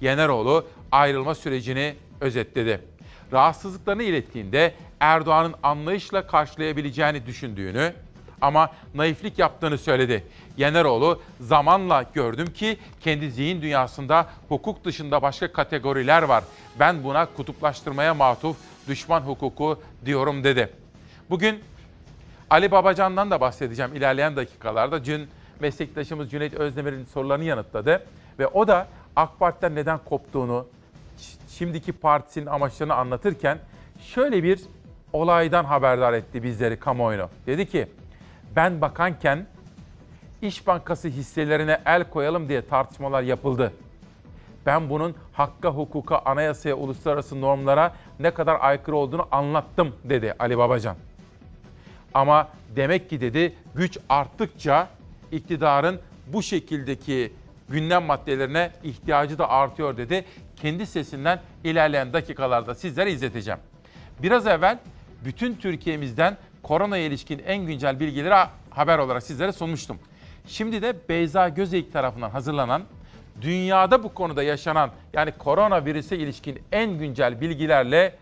Yeneroğlu 0.01 0.65
ayrılma 0.91 1.35
sürecini 1.35 1.95
özetledi. 2.21 2.81
Rahatsızlıklarını 3.33 4.03
ilettiğinde 4.03 4.73
Erdoğan'ın 4.99 5.55
anlayışla 5.63 6.27
karşılayabileceğini 6.27 7.25
düşündüğünü 7.25 7.93
ama 8.41 8.69
naiflik 8.95 9.39
yaptığını 9.39 9.77
söyledi. 9.77 10.23
Yeneroğlu 10.57 11.21
zamanla 11.39 12.05
gördüm 12.13 12.47
ki 12.53 12.77
kendi 13.01 13.31
zihin 13.31 13.61
dünyasında 13.61 14.27
hukuk 14.49 14.85
dışında 14.85 15.21
başka 15.21 15.51
kategoriler 15.51 16.23
var. 16.23 16.43
Ben 16.79 17.03
buna 17.03 17.25
kutuplaştırmaya 17.25 18.13
matuf 18.13 18.57
düşman 18.87 19.21
hukuku 19.21 19.81
diyorum 20.05 20.43
dedi. 20.43 20.69
Bugün 21.29 21.59
Ali 22.49 22.71
Babacan'dan 22.71 23.31
da 23.31 23.41
bahsedeceğim 23.41 23.95
ilerleyen 23.95 24.35
dakikalarda. 24.35 25.05
Dün 25.05 25.27
meslektaşımız 25.59 26.31
Cüneyt 26.31 26.53
Özdemir'in 26.53 27.05
sorularını 27.05 27.43
yanıtladı. 27.43 28.05
Ve 28.39 28.47
o 28.47 28.67
da 28.67 28.87
AK 29.15 29.39
Parti'den 29.39 29.75
neden 29.75 29.99
koptuğunu, 30.05 30.67
şimdiki 31.49 31.91
partisinin 31.91 32.45
amaçlarını 32.45 32.95
anlatırken 32.95 33.57
şöyle 34.01 34.43
bir 34.43 34.59
olaydan 35.13 35.65
haberdar 35.65 36.13
etti 36.13 36.43
bizleri 36.43 36.79
kamuoyunu. 36.79 37.29
Dedi 37.47 37.65
ki 37.69 37.87
ben 38.55 38.81
bakanken 38.81 39.45
İş 40.41 40.67
Bankası 40.67 41.07
hisselerine 41.07 41.81
el 41.85 42.09
koyalım 42.09 42.49
diye 42.49 42.67
tartışmalar 42.67 43.21
yapıldı. 43.21 43.73
Ben 44.65 44.89
bunun 44.89 45.15
hakka, 45.33 45.69
hukuka, 45.69 46.17
anayasaya, 46.25 46.75
uluslararası 46.75 47.41
normlara 47.41 47.93
ne 48.19 48.31
kadar 48.31 48.57
aykırı 48.61 48.95
olduğunu 48.95 49.27
anlattım 49.31 49.95
dedi 50.03 50.35
Ali 50.39 50.57
Babacan. 50.57 50.95
Ama 52.13 52.47
demek 52.75 53.09
ki 53.09 53.21
dedi 53.21 53.55
güç 53.75 53.97
arttıkça 54.09 54.87
iktidarın 55.33 55.99
bu 56.27 56.43
şekildeki 56.43 57.33
gündem 57.69 58.03
maddelerine 58.03 58.71
ihtiyacı 58.83 59.37
da 59.37 59.49
artıyor 59.49 59.97
dedi. 59.97 60.25
Kendi 60.55 60.85
sesinden 60.85 61.41
ilerleyen 61.63 62.13
dakikalarda 62.13 62.75
sizlere 62.75 63.11
izleteceğim. 63.11 63.59
Biraz 64.21 64.47
evvel 64.47 64.79
bütün 65.25 65.55
Türkiye'mizden 65.55 66.37
korona 66.63 66.97
ilişkin 66.97 67.41
en 67.45 67.65
güncel 67.65 67.99
bilgileri 67.99 68.47
haber 68.69 68.97
olarak 68.97 69.23
sizlere 69.23 69.51
sunmuştum. 69.51 69.99
Şimdi 70.47 70.81
de 70.81 70.95
Beyza 71.09 71.49
Gözeyik 71.49 71.93
tarafından 71.93 72.29
hazırlanan 72.29 72.83
dünyada 73.41 74.03
bu 74.03 74.13
konuda 74.13 74.43
yaşanan 74.43 74.91
yani 75.13 75.31
koronavirüse 75.31 76.17
ilişkin 76.17 76.59
en 76.71 76.97
güncel 76.97 77.41
bilgilerle 77.41 78.15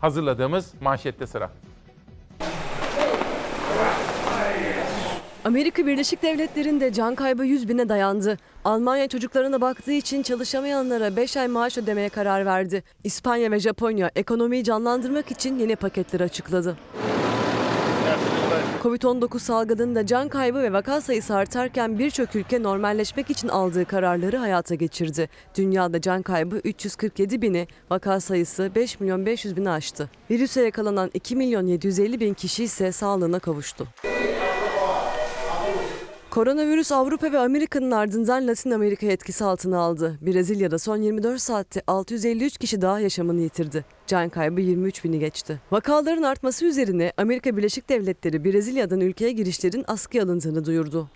hazırladığımız 0.00 0.74
manşette 0.80 1.26
sıra. 1.26 1.50
Amerika 5.44 5.86
Birleşik 5.86 6.22
Devletleri'nde 6.22 6.92
can 6.92 7.14
kaybı 7.14 7.44
100 7.44 7.68
bine 7.68 7.88
dayandı. 7.88 8.38
Almanya 8.64 9.08
çocuklarına 9.08 9.60
baktığı 9.60 9.92
için 9.92 10.22
çalışamayanlara 10.22 11.16
5 11.16 11.36
ay 11.36 11.48
maaş 11.48 11.78
ödemeye 11.78 12.08
karar 12.08 12.46
verdi. 12.46 12.82
İspanya 13.04 13.50
ve 13.50 13.60
Japonya 13.60 14.10
ekonomiyi 14.16 14.64
canlandırmak 14.64 15.30
için 15.30 15.58
yeni 15.58 15.76
paketler 15.76 16.20
açıkladı. 16.20 16.76
Covid-19 18.82 19.38
salgınında 19.38 20.06
can 20.06 20.28
kaybı 20.28 20.62
ve 20.62 20.72
vaka 20.72 21.00
sayısı 21.00 21.34
artarken 21.34 21.98
birçok 21.98 22.36
ülke 22.36 22.62
normalleşmek 22.62 23.30
için 23.30 23.48
aldığı 23.48 23.84
kararları 23.84 24.36
hayata 24.36 24.74
geçirdi. 24.74 25.28
Dünyada 25.56 26.00
can 26.00 26.22
kaybı 26.22 26.60
347 26.64 27.42
bini, 27.42 27.66
vaka 27.90 28.20
sayısı 28.20 28.70
5 28.74 29.00
milyon 29.00 29.26
500 29.26 29.56
bini 29.56 29.70
aştı. 29.70 30.10
Virüse 30.30 30.62
yakalanan 30.62 31.10
2 31.14 31.36
milyon 31.36 31.66
750 31.66 32.20
bin 32.20 32.34
kişi 32.34 32.64
ise 32.64 32.92
sağlığına 32.92 33.38
kavuştu. 33.38 33.88
Koronavirüs 36.34 36.92
Avrupa 36.92 37.32
ve 37.32 37.38
Amerika'nın 37.38 37.90
ardından 37.90 38.48
Latin 38.48 38.70
Amerika'yı 38.70 39.12
etkisi 39.12 39.44
altına 39.44 39.78
aldı. 39.78 40.18
Brezilya'da 40.22 40.78
son 40.78 40.96
24 40.96 41.40
saatte 41.40 41.82
653 41.86 42.58
kişi 42.58 42.82
daha 42.82 43.00
yaşamını 43.00 43.40
yitirdi. 43.40 43.84
Can 44.06 44.28
kaybı 44.28 44.60
23 44.60 45.04
bini 45.04 45.18
geçti. 45.18 45.60
Vakaların 45.72 46.22
artması 46.22 46.66
üzerine 46.66 47.12
Amerika 47.16 47.56
Birleşik 47.56 47.88
Devletleri 47.88 48.44
Brezilya'dan 48.44 49.00
ülkeye 49.00 49.32
girişlerin 49.32 49.84
askıya 49.86 50.24
alındığını 50.24 50.64
duyurdu. 50.64 51.10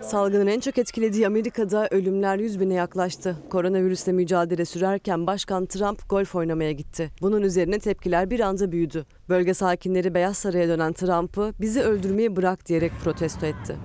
Salgının 0.00 0.46
en 0.46 0.60
çok 0.60 0.78
etkilediği 0.78 1.26
Amerika'da 1.26 1.88
ölümler 1.90 2.38
100 2.38 2.60
bine 2.60 2.74
yaklaştı. 2.74 3.36
Koronavirüsle 3.50 4.12
mücadele 4.12 4.64
sürerken 4.64 5.26
Başkan 5.26 5.66
Trump 5.66 6.08
golf 6.08 6.34
oynamaya 6.34 6.72
gitti. 6.72 7.10
Bunun 7.20 7.42
üzerine 7.42 7.78
tepkiler 7.78 8.30
bir 8.30 8.40
anda 8.40 8.72
büyüdü. 8.72 9.06
Bölge 9.28 9.54
sakinleri 9.54 10.14
Beyaz 10.14 10.36
Saray'a 10.38 10.68
dönen 10.68 10.92
Trump'ı 10.92 11.52
bizi 11.60 11.82
öldürmeyi 11.82 12.36
bırak 12.36 12.66
diyerek 12.66 12.92
protesto 13.04 13.46
etti. 13.46 13.76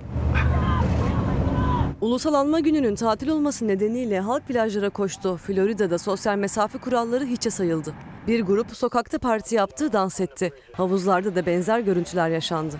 Ulusal 2.04 2.34
Anma 2.34 2.60
Günü'nün 2.60 2.94
tatil 2.94 3.28
olması 3.28 3.68
nedeniyle 3.68 4.20
halk 4.20 4.48
plajlara 4.48 4.90
koştu. 4.90 5.36
Florida'da 5.36 5.98
sosyal 5.98 6.36
mesafe 6.36 6.78
kuralları 6.78 7.24
hiçe 7.24 7.50
sayıldı. 7.50 7.94
Bir 8.26 8.40
grup 8.40 8.76
sokakta 8.76 9.18
parti 9.18 9.54
yaptı, 9.54 9.92
dans 9.92 10.20
etti. 10.20 10.52
Havuzlarda 10.72 11.34
da 11.34 11.46
benzer 11.46 11.80
görüntüler 11.80 12.28
yaşandı. 12.28 12.76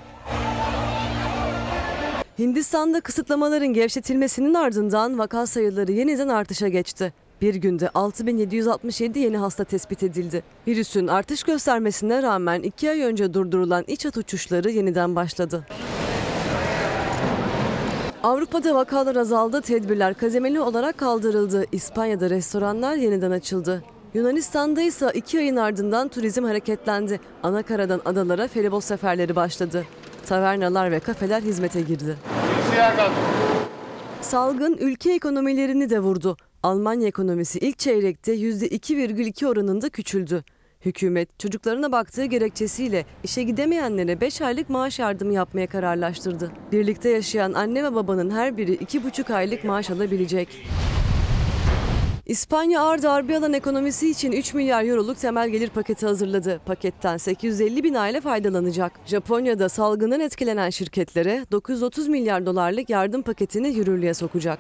Hindistan'da 2.39 3.01
kısıtlamaların 3.01 3.73
gevşetilmesinin 3.73 4.55
ardından 4.55 5.19
vaka 5.19 5.47
sayıları 5.47 5.93
yeniden 5.93 6.29
artışa 6.29 6.69
geçti. 6.69 7.13
Bir 7.41 7.55
günde 7.55 7.91
6767 7.95 9.19
yeni 9.19 9.37
hasta 9.37 9.65
tespit 9.65 10.03
edildi. 10.03 10.43
Virüsün 10.69 11.07
artış 11.07 11.43
göstermesine 11.43 12.23
rağmen 12.23 12.63
iki 12.63 12.91
ay 12.91 13.03
önce 13.03 13.35
durdurulan 13.35 13.85
iç 13.87 14.05
hat 14.05 14.17
uçuşları 14.17 14.71
yeniden 14.71 15.17
başladı. 15.17 15.67
Avrupa'da 18.25 18.75
vakalar 18.75 19.17
azaldı, 19.17 19.61
tedbirler 19.61 20.15
kademeli 20.15 20.61
olarak 20.61 20.99
kaldırıldı. 20.99 21.65
İspanya'da 21.73 22.31
restoranlar 22.31 22.97
yeniden 22.97 23.31
açıldı. 23.31 23.85
Yunanistan'da 24.15 24.83
ise 24.83 25.11
iki 25.15 25.39
ayın 25.39 25.57
ardından 25.57 26.09
turizm 26.09 26.45
hareketlendi. 26.45 27.21
Anakaradan 27.43 28.01
adalara 28.05 28.49
feribot 28.49 28.85
seferleri 28.85 29.37
başladı. 29.37 29.87
Tavernalar 30.27 30.91
ve 30.91 31.01
kafeler 31.01 31.43
hizmete 31.43 31.81
girdi. 31.81 32.17
Salgın 34.21 34.77
ülke 34.81 35.15
ekonomilerini 35.15 35.91
de 35.91 36.01
vurdu. 36.01 36.37
Almanya 36.63 37.09
ekonomisi 37.09 37.59
ilk 37.59 37.79
çeyrekte 37.79 38.35
%2,2 38.35 39.47
oranında 39.47 39.89
küçüldü. 39.89 40.45
Hükümet 40.85 41.39
çocuklarına 41.39 41.93
baktığı 41.93 42.25
gerekçesiyle 42.25 43.07
işe 43.25 43.43
gidemeyenlere 43.43 44.21
5 44.21 44.43
aylık 44.43 44.71
maaş 44.71 44.99
yardımı 44.99 45.33
yapmaya 45.33 45.67
kararlaştırdı. 45.67 46.53
Birlikte 46.73 47.09
yaşayan 47.09 47.53
anne 47.53 47.85
ve 47.85 47.95
babanın 47.95 48.31
her 48.31 48.57
biri 48.57 48.75
2,5 48.75 49.35
aylık 49.35 49.65
maaş 49.65 49.91
alabilecek. 49.91 50.49
İspanya 52.27 52.81
ağır 52.81 53.03
darbe 53.03 53.39
alan 53.39 53.53
ekonomisi 53.53 54.11
için 54.11 54.33
3 54.33 54.55
milyar 54.55 54.85
euroluk 54.85 55.19
temel 55.19 55.49
gelir 55.49 55.69
paketi 55.69 56.07
hazırladı. 56.07 56.61
Paketten 56.67 57.17
850 57.17 57.85
bin 57.85 57.95
aile 57.95 58.21
faydalanacak. 58.21 58.93
Japonya'da 59.07 59.69
salgından 59.69 60.21
etkilenen 60.21 60.71
şirketlere 60.71 61.47
930 61.53 62.09
milyar 62.09 62.47
dolarlık 62.47 62.91
yardım 62.91 63.23
paketini 63.23 63.69
yürürlüğe 63.69 64.15
sokacak. 64.15 64.59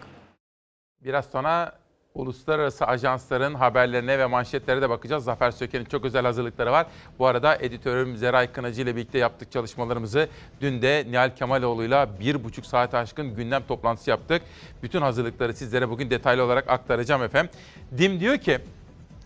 Biraz 1.05 1.27
sonra 1.27 1.84
uluslararası 2.15 2.87
ajansların 2.87 3.55
haberlerine 3.55 4.19
ve 4.19 4.27
manşetlere 4.27 4.83
de 4.83 4.91
bakacağız. 4.91 5.25
Zafer 5.25 5.51
Söken'in 5.51 5.85
çok 5.85 6.05
özel 6.05 6.25
hazırlıkları 6.25 6.73
var. 6.73 6.87
Bu 7.19 7.27
arada 7.27 7.57
editörüm 7.57 8.17
Zeray 8.17 8.53
Kınacı 8.53 8.83
ile 8.83 8.97
birlikte 8.97 9.19
yaptık 9.19 9.53
çalışmalarımızı. 9.53 10.29
Dün 10.61 10.83
de 10.83 11.05
Nihal 11.11 11.31
Kemaloğlu'yla 11.37 12.09
bir 12.21 12.45
buçuk 12.45 12.67
saat 12.67 12.95
aşkın 12.95 13.35
gündem 13.37 13.63
toplantısı 13.69 14.11
yaptık. 14.11 14.43
Bütün 14.83 15.01
hazırlıkları 15.03 15.55
sizlere 15.55 15.91
bugün 15.91 16.11
detaylı 16.11 16.45
olarak 16.45 16.71
aktaracağım 16.71 17.23
efendim. 17.23 17.51
Dim 17.99 18.21
diyor 18.21 18.39
ki, 18.39 18.59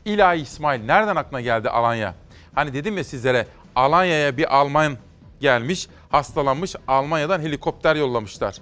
İlahi 0.05 0.41
İsmail 0.41 0.85
nereden 0.85 1.17
aklına 1.17 1.41
geldi 1.41 1.71
Alanya? 1.71 2.15
Hani 2.55 2.75
dedim 2.75 2.97
ya 2.97 3.05
sizlere 3.05 3.47
Alanya'ya 3.75 4.37
bir 4.37 4.57
Alman 4.57 4.97
gelmiş, 5.41 5.89
hastalanmış, 6.11 6.75
Almanya'dan 6.87 7.41
helikopter 7.41 7.97
yollamışlar. 7.97 8.59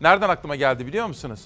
Nereden 0.00 0.28
aklıma 0.28 0.56
geldi 0.56 0.86
biliyor 0.86 1.06
musunuz? 1.06 1.40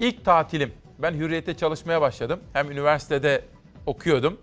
İlk 0.00 0.24
tatilim, 0.24 0.72
ben 1.02 1.14
Hürriyet'te 1.14 1.56
çalışmaya 1.56 2.00
başladım. 2.00 2.40
Hem 2.52 2.70
üniversitede 2.70 3.44
okuyordum. 3.86 4.38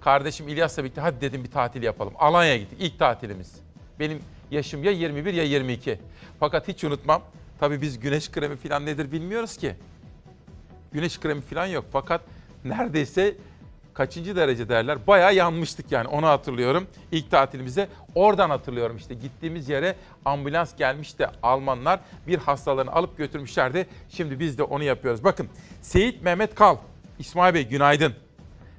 Kardeşim 0.00 0.48
İlyas'la 0.48 0.84
birlikte 0.84 1.00
hadi 1.00 1.20
dedim 1.20 1.44
bir 1.44 1.50
tatil 1.50 1.82
yapalım. 1.82 2.12
Alanya'ya 2.18 2.56
gittik 2.56 2.78
ilk 2.80 2.98
tatilimiz. 2.98 3.54
Benim 3.98 4.20
yaşım 4.50 4.84
ya 4.84 4.90
21 4.90 5.34
ya 5.34 5.44
22. 5.44 5.98
Fakat 6.40 6.68
hiç 6.68 6.84
unutmam. 6.84 7.22
Tabii 7.60 7.82
biz 7.82 8.00
güneş 8.00 8.30
kremi 8.30 8.56
falan 8.56 8.86
nedir 8.86 9.12
bilmiyoruz 9.12 9.56
ki. 9.56 9.74
Güneş 10.92 11.20
kremi 11.20 11.40
falan 11.40 11.66
yok. 11.66 11.84
Fakat 11.92 12.20
neredeyse 12.64 13.36
kaçıncı 14.00 14.36
derece 14.36 14.68
derler. 14.68 15.06
Bayağı 15.06 15.34
yanmıştık 15.34 15.92
yani 15.92 16.08
onu 16.08 16.26
hatırlıyorum. 16.26 16.86
İlk 17.12 17.30
tatilimize 17.30 17.88
oradan 18.14 18.50
hatırlıyorum 18.50 18.96
işte 18.96 19.14
gittiğimiz 19.14 19.68
yere 19.68 19.96
ambulans 20.24 20.76
gelmiş 20.76 21.14
Almanlar 21.42 22.00
bir 22.26 22.38
hastalarını 22.38 22.92
alıp 22.92 23.18
götürmüşlerdi. 23.18 23.86
Şimdi 24.08 24.40
biz 24.40 24.58
de 24.58 24.62
onu 24.62 24.84
yapıyoruz. 24.84 25.24
Bakın 25.24 25.48
Seyit 25.82 26.22
Mehmet 26.22 26.54
Kal, 26.54 26.76
İsmail 27.18 27.54
Bey 27.54 27.68
günaydın. 27.68 28.14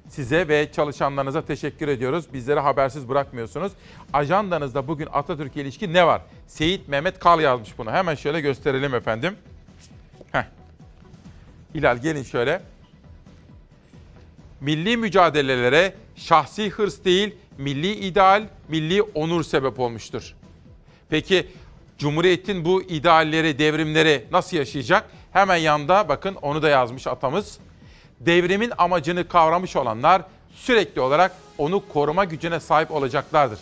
Size 0.08 0.48
ve 0.48 0.72
çalışanlarınıza 0.72 1.44
teşekkür 1.44 1.88
ediyoruz. 1.88 2.32
Bizleri 2.32 2.60
habersiz 2.60 3.08
bırakmıyorsunuz. 3.08 3.72
Ajandanızda 4.12 4.88
bugün 4.88 5.08
Atatürk'e 5.12 5.60
ilişkin 5.60 5.94
ne 5.94 6.06
var? 6.06 6.22
Seyit 6.46 6.88
Mehmet 6.88 7.18
Kal 7.18 7.40
yazmış 7.40 7.78
bunu. 7.78 7.90
Hemen 7.90 8.14
şöyle 8.14 8.40
gösterelim 8.40 8.94
efendim. 8.94 9.36
Heh. 10.32 10.44
Hilal 11.74 11.98
gelin 11.98 12.22
şöyle 12.22 12.71
milli 14.62 14.96
mücadelelere 14.96 15.94
şahsi 16.16 16.70
hırs 16.70 17.04
değil, 17.04 17.34
milli 17.58 17.92
ideal, 17.92 18.42
milli 18.68 19.02
onur 19.02 19.44
sebep 19.44 19.80
olmuştur. 19.80 20.34
Peki 21.10 21.46
Cumhuriyet'in 21.98 22.64
bu 22.64 22.82
idealleri, 22.82 23.58
devrimleri 23.58 24.24
nasıl 24.30 24.56
yaşayacak? 24.56 25.10
Hemen 25.32 25.56
yanda 25.56 26.08
bakın 26.08 26.34
onu 26.42 26.62
da 26.62 26.68
yazmış 26.68 27.06
atamız. 27.06 27.58
Devrimin 28.20 28.72
amacını 28.78 29.28
kavramış 29.28 29.76
olanlar 29.76 30.22
sürekli 30.54 31.00
olarak 31.00 31.32
onu 31.58 31.88
koruma 31.88 32.24
gücüne 32.24 32.60
sahip 32.60 32.90
olacaklardır. 32.90 33.58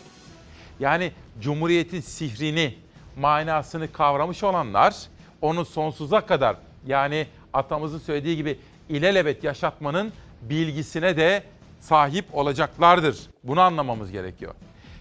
Yani 0.81 1.13
Cumhuriyet'in 1.41 2.01
sihrini, 2.01 2.75
manasını 3.21 3.93
kavramış 3.93 4.43
olanlar 4.43 4.95
onu 5.41 5.65
sonsuza 5.65 6.21
kadar 6.21 6.57
yani 6.87 7.27
atamızın 7.53 7.99
söylediği 7.99 8.37
gibi 8.37 8.59
ilelebet 8.89 9.45
yaşatmanın 9.45 10.13
bilgisine 10.43 11.17
de 11.17 11.43
sahip 11.81 12.25
olacaklardır. 12.33 13.19
Bunu 13.45 13.61
anlamamız 13.61 14.13
gerekiyor. 14.13 14.55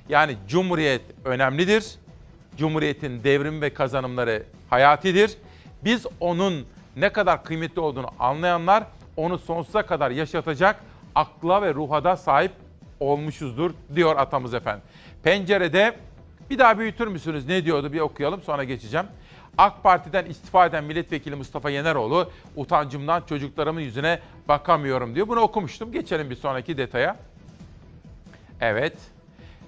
Yani 0.10 0.38
Cumhuriyet 0.48 1.02
önemlidir. 1.26 1.96
Cumhuriyetin 2.58 3.24
devrim 3.24 3.62
ve 3.62 3.74
kazanımları 3.74 4.44
hayatidir. 4.70 5.38
Biz 5.84 6.06
onun 6.20 6.66
ne 6.96 7.10
kadar 7.14 7.44
kıymetli 7.44 7.82
olduğunu 7.82 8.08
anlayanlar 8.20 8.84
onu 9.18 9.38
sonsuza 9.38 9.86
kadar 9.86 10.12
yaşatacak 10.12 10.76
akla 11.16 11.62
ve 11.62 11.74
ruha 11.74 12.04
da 12.04 12.16
sahip 12.16 12.52
olmuşuzdur 13.00 13.72
diyor 13.96 14.18
atamız 14.18 14.54
efendim. 14.54 14.84
Pencerede 15.24 15.96
bir 16.50 16.60
daha 16.60 16.80
büyütür 16.80 17.08
müsünüz 17.08 17.48
ne 17.48 17.66
diyordu 17.66 17.94
bir 17.94 18.00
okuyalım 18.00 18.42
sonra 18.42 18.64
geçeceğim. 18.64 19.06
AK 19.58 19.84
Parti'den 19.84 20.26
istifa 20.26 20.66
eden 20.66 20.84
milletvekili 20.84 21.36
Mustafa 21.36 21.70
Yeneroğlu 21.70 22.32
utancımdan 22.56 23.24
çocuklarımın 23.30 23.82
yüzüne 23.82 24.20
bakamıyorum 24.48 25.16
diyor. 25.16 25.28
Bunu 25.28 25.40
okumuştum. 25.40 25.92
Geçelim 25.92 26.30
bir 26.30 26.36
sonraki 26.36 26.78
detaya. 26.78 27.16
Evet. 28.62 28.98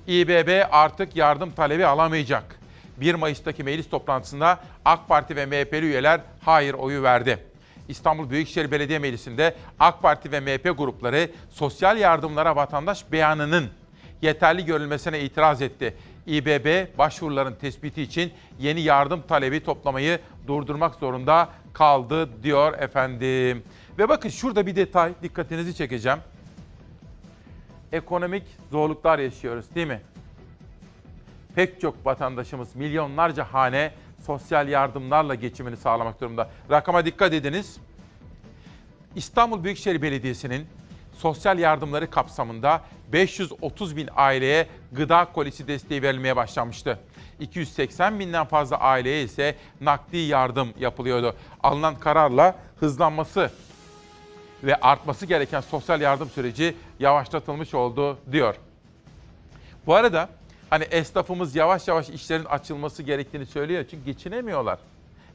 İBB 0.08 0.64
artık 0.72 1.16
yardım 1.16 1.52
talebi 1.52 1.86
alamayacak. 1.86 2.60
1 2.98 3.16
Mayıs'taki 3.16 3.64
meclis 3.64 3.90
toplantısında 3.90 4.60
AK 4.86 5.08
Parti 5.08 5.36
ve 5.36 5.46
MHP'li 5.46 5.86
üyeler 5.86 6.22
hayır 6.42 6.74
oyu 6.74 7.04
verdi. 7.04 7.38
İstanbul 7.88 8.30
Büyükşehir 8.30 8.72
Belediye 8.72 9.00
Meclisi'nde 9.00 9.56
AK 9.80 10.02
Parti 10.02 10.32
ve 10.32 10.40
MHP 10.40 10.78
grupları 10.78 11.30
sosyal 11.50 11.98
yardımlara 11.98 12.56
vatandaş 12.56 13.12
beyanının 13.12 13.70
yeterli 14.22 14.66
görülmesine 14.66 15.20
itiraz 15.20 15.62
etti. 15.62 15.94
İBB 16.28 16.98
başvuruların 16.98 17.56
tespiti 17.56 18.02
için 18.02 18.32
yeni 18.60 18.82
yardım 18.82 19.22
talebi 19.22 19.64
toplamayı 19.64 20.20
durdurmak 20.48 20.96
zorunda 20.96 21.50
kaldı 21.74 22.44
diyor 22.44 22.80
efendim. 22.80 23.64
Ve 23.98 24.10
bakın 24.10 24.30
şurada 24.30 24.66
bir 24.66 24.76
detay 24.76 25.14
dikkatinizi 25.24 25.76
çekeceğim. 25.76 26.20
Ekonomik 27.92 28.44
zorluklar 28.72 29.20
yaşıyoruz 29.20 29.76
değil 29.76 29.88
mi? 29.88 30.02
Pek 31.56 31.82
çok 31.82 32.06
vatandaşımız 32.06 32.76
milyonlarca 32.76 33.44
hane 33.44 33.92
sosyal 34.26 34.68
yardımlarla 34.68 35.36
geçimini 35.36 35.78
sağlamak 35.78 36.22
durumunda. 36.22 36.50
Rakama 36.72 37.06
dikkat 37.06 37.34
ediniz. 37.34 37.78
İstanbul 39.16 39.64
Büyükşehir 39.64 40.02
Belediyesi'nin 40.02 40.68
sosyal 41.18 41.60
yardımları 41.60 42.10
kapsamında 42.10 42.82
530 43.14 43.96
bin 43.98 44.10
aileye 44.16 44.68
gıda 44.92 45.26
kolisi 45.34 45.68
desteği 45.68 46.02
verilmeye 46.02 46.36
başlanmıştı. 46.36 47.00
280 47.40 48.20
binden 48.20 48.46
fazla 48.46 48.78
aileye 48.78 49.24
ise 49.24 49.56
nakdi 49.82 50.18
yardım 50.18 50.70
yapılıyordu. 50.80 51.36
Alınan 51.64 51.96
kararla 51.96 52.56
hızlanması 52.80 53.52
ve 54.64 54.76
artması 54.76 55.26
gereken 55.26 55.62
sosyal 55.62 56.02
yardım 56.02 56.30
süreci 56.30 56.76
yavaşlatılmış 57.00 57.74
oldu 57.74 58.18
diyor. 58.32 58.56
Bu 59.86 59.96
arada 59.96 60.30
hani 60.70 60.84
esnafımız 60.84 61.56
yavaş 61.56 61.88
yavaş 61.88 62.10
işlerin 62.10 62.46
açılması 62.46 63.04
gerektiğini 63.04 63.46
söylüyor 63.46 63.86
çünkü 63.92 64.06
geçinemiyorlar. 64.06 64.80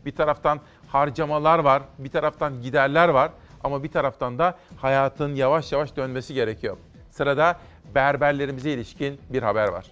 Bir 0.04 0.12
taraftan 0.12 0.60
harcamalar 0.88 1.58
var, 1.58 1.82
bir 1.98 2.10
taraftan 2.10 2.62
giderler 2.62 3.08
var 3.08 3.30
ama 3.64 3.82
bir 3.82 3.90
taraftan 3.90 4.38
da 4.38 4.58
hayatın 4.76 5.34
yavaş 5.34 5.72
yavaş 5.72 5.96
dönmesi 5.96 6.34
gerekiyor. 6.34 6.76
Sırada 7.16 7.56
berberlerimize 7.94 8.70
ilişkin 8.70 9.18
bir 9.32 9.42
haber 9.42 9.68
var. 9.68 9.84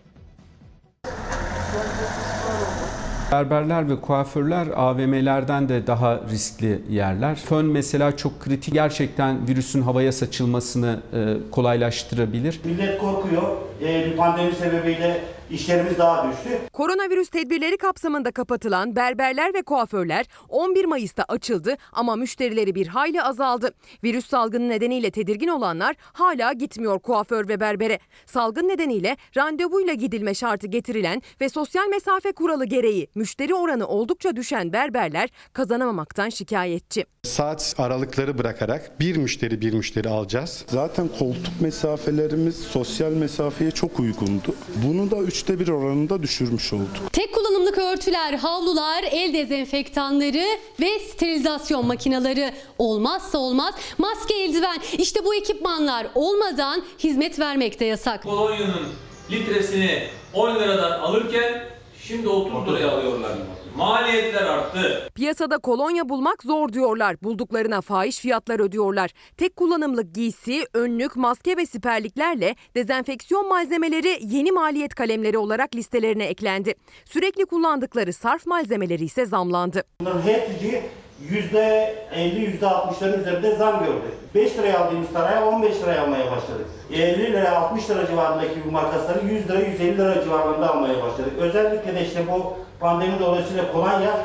Berberler 3.33 3.91
ve 3.91 4.01
kuaförler 4.01 4.67
AVM'lerden 4.77 5.69
de 5.69 5.87
daha 5.87 6.21
riskli 6.31 6.83
yerler. 6.91 7.35
Fön 7.35 7.67
mesela 7.67 8.17
çok 8.17 8.41
kritik. 8.41 8.75
Gerçekten 8.75 9.49
virüsün 9.49 9.83
havaya 9.83 10.13
saçılmasını 10.13 11.01
e, 11.13 11.51
kolaylaştırabilir. 11.51 12.61
Millet 12.65 12.99
korkuyor. 12.99 13.57
Ee, 13.81 14.17
pandemi 14.17 14.53
sebebiyle 14.55 15.21
işlerimiz 15.55 15.99
daha 15.99 16.31
düştü. 16.31 16.59
Koronavirüs 16.73 17.29
tedbirleri 17.29 17.77
kapsamında 17.77 18.31
kapatılan 18.31 18.97
berberler 18.97 19.55
ve 19.55 19.63
kuaförler 19.63 20.27
11 20.49 20.85
Mayıs'ta 20.85 21.25
açıldı 21.29 21.77
ama 21.93 22.17
müşterileri 22.17 22.75
bir 22.75 22.87
hayli 22.87 23.23
azaldı. 23.23 23.75
Virüs 24.05 24.27
salgını 24.27 24.69
nedeniyle 24.69 25.11
tedirgin 25.11 25.49
olanlar 25.49 25.97
hala 26.01 26.53
gitmiyor 26.53 26.99
kuaför 26.99 27.49
ve 27.49 27.61
berbere. 27.61 27.99
Salgın 28.27 28.69
nedeniyle 28.69 29.17
randevuyla 29.37 29.95
gidilme 29.95 30.35
şartı 30.35 30.67
getirilen 30.67 31.23
ve 31.41 31.49
sosyal 31.49 31.89
mesafe 31.89 32.33
kuralı 32.33 32.65
gereği 32.65 33.09
müşteri 33.15 33.55
oranı 33.55 33.87
oldukça 33.87 34.37
düşen 34.37 34.73
berberler 34.73 35.31
kazanamamaktan 35.53 36.29
şikayetçi. 36.29 37.05
Saat 37.23 37.75
aralıkları 37.79 38.39
bırakarak 38.39 39.01
bir 39.01 39.17
müşteri 39.17 39.61
bir 39.61 39.73
müşteri 39.73 40.09
alacağız. 40.09 40.65
Zaten 40.69 41.09
koltuk 41.19 41.61
mesafelerimiz 41.61 42.57
sosyal 42.57 43.13
mesafeye 43.13 43.71
çok 43.71 44.01
uygundu. 44.01 44.55
Bunu 44.87 45.11
da 45.11 45.17
üçte 45.45 45.61
bir 45.61 45.69
oranında 45.69 46.23
düşürmüş 46.23 46.73
olduk. 46.73 47.13
Tek 47.13 47.35
kullanımlık 47.35 47.79
örtüler, 47.79 48.35
havlular, 48.35 49.05
el 49.11 49.35
dezenfektanları 49.35 50.45
ve 50.81 50.99
sterilizasyon 50.99 51.87
makineleri 51.87 52.53
olmazsa 52.79 53.39
olmaz. 53.39 53.75
Maske, 53.99 54.35
eldiven 54.35 54.79
işte 54.99 55.25
bu 55.25 55.35
ekipmanlar 55.35 56.07
olmadan 56.15 56.83
hizmet 56.99 57.39
vermek 57.39 57.81
de 57.81 57.85
yasak. 57.85 58.23
Kolonyanın 58.23 58.87
litresini 59.31 60.03
10 60.35 60.55
liradan 60.55 61.01
alırken 61.01 61.65
şimdi 62.03 62.29
30 62.29 62.69
liraya 62.69 62.91
alıyorlar. 62.91 63.33
Maliyetler 63.77 64.43
arttı. 64.43 65.09
Piyasada 65.15 65.59
kolonya 65.59 66.09
bulmak 66.09 66.43
zor 66.43 66.73
diyorlar. 66.73 67.17
Bulduklarına 67.23 67.81
fahiş 67.81 68.19
fiyatlar 68.19 68.61
ödüyorlar. 68.61 69.11
Tek 69.37 69.57
kullanımlık 69.57 70.15
giysi, 70.15 70.67
önlük, 70.75 71.17
maske 71.17 71.57
ve 71.57 71.67
siperliklerle 71.67 72.57
dezenfeksiyon 72.75 73.49
malzemeleri 73.49 74.19
yeni 74.23 74.53
maliyet 74.53 74.95
kalemleri 74.95 75.39
olarak 75.39 75.75
listelerine 75.75 76.25
eklendi. 76.25 76.75
Sürekli 77.05 77.45
kullandıkları 77.47 78.13
sarf 78.13 78.47
malzemeleri 78.47 79.05
ise 79.05 79.27
zamlandı. 79.27 79.83
Bunların 80.01 80.23
hepsi 80.23 80.83
%50, 81.31 82.61
%60'ların 82.61 83.21
üzerinde 83.21 83.57
zam 83.57 83.79
gördü. 83.85 84.15
5 84.35 84.59
liraya 84.59 84.79
aldığımız 84.79 85.09
taraya 85.13 85.47
15 85.47 85.77
liraya 85.83 86.03
almaya 86.03 86.25
başladık. 86.31 86.67
50 86.93 87.33
lira 87.33 87.57
60 87.57 87.91
lira 87.91 88.07
civarındaki 88.07 88.65
bu 88.67 88.71
makasları 88.71 89.27
100 89.27 89.49
lira 89.49 89.61
150 89.61 89.99
lira 89.99 90.25
civarında 90.25 90.75
almaya 90.75 91.03
başladık. 91.03 91.33
Özellikle 91.39 91.95
de 91.95 92.07
işte 92.07 92.25
bu 92.33 92.57
pandemi 92.81 93.19
dolayısıyla 93.21 93.73
kolonya 93.73 94.17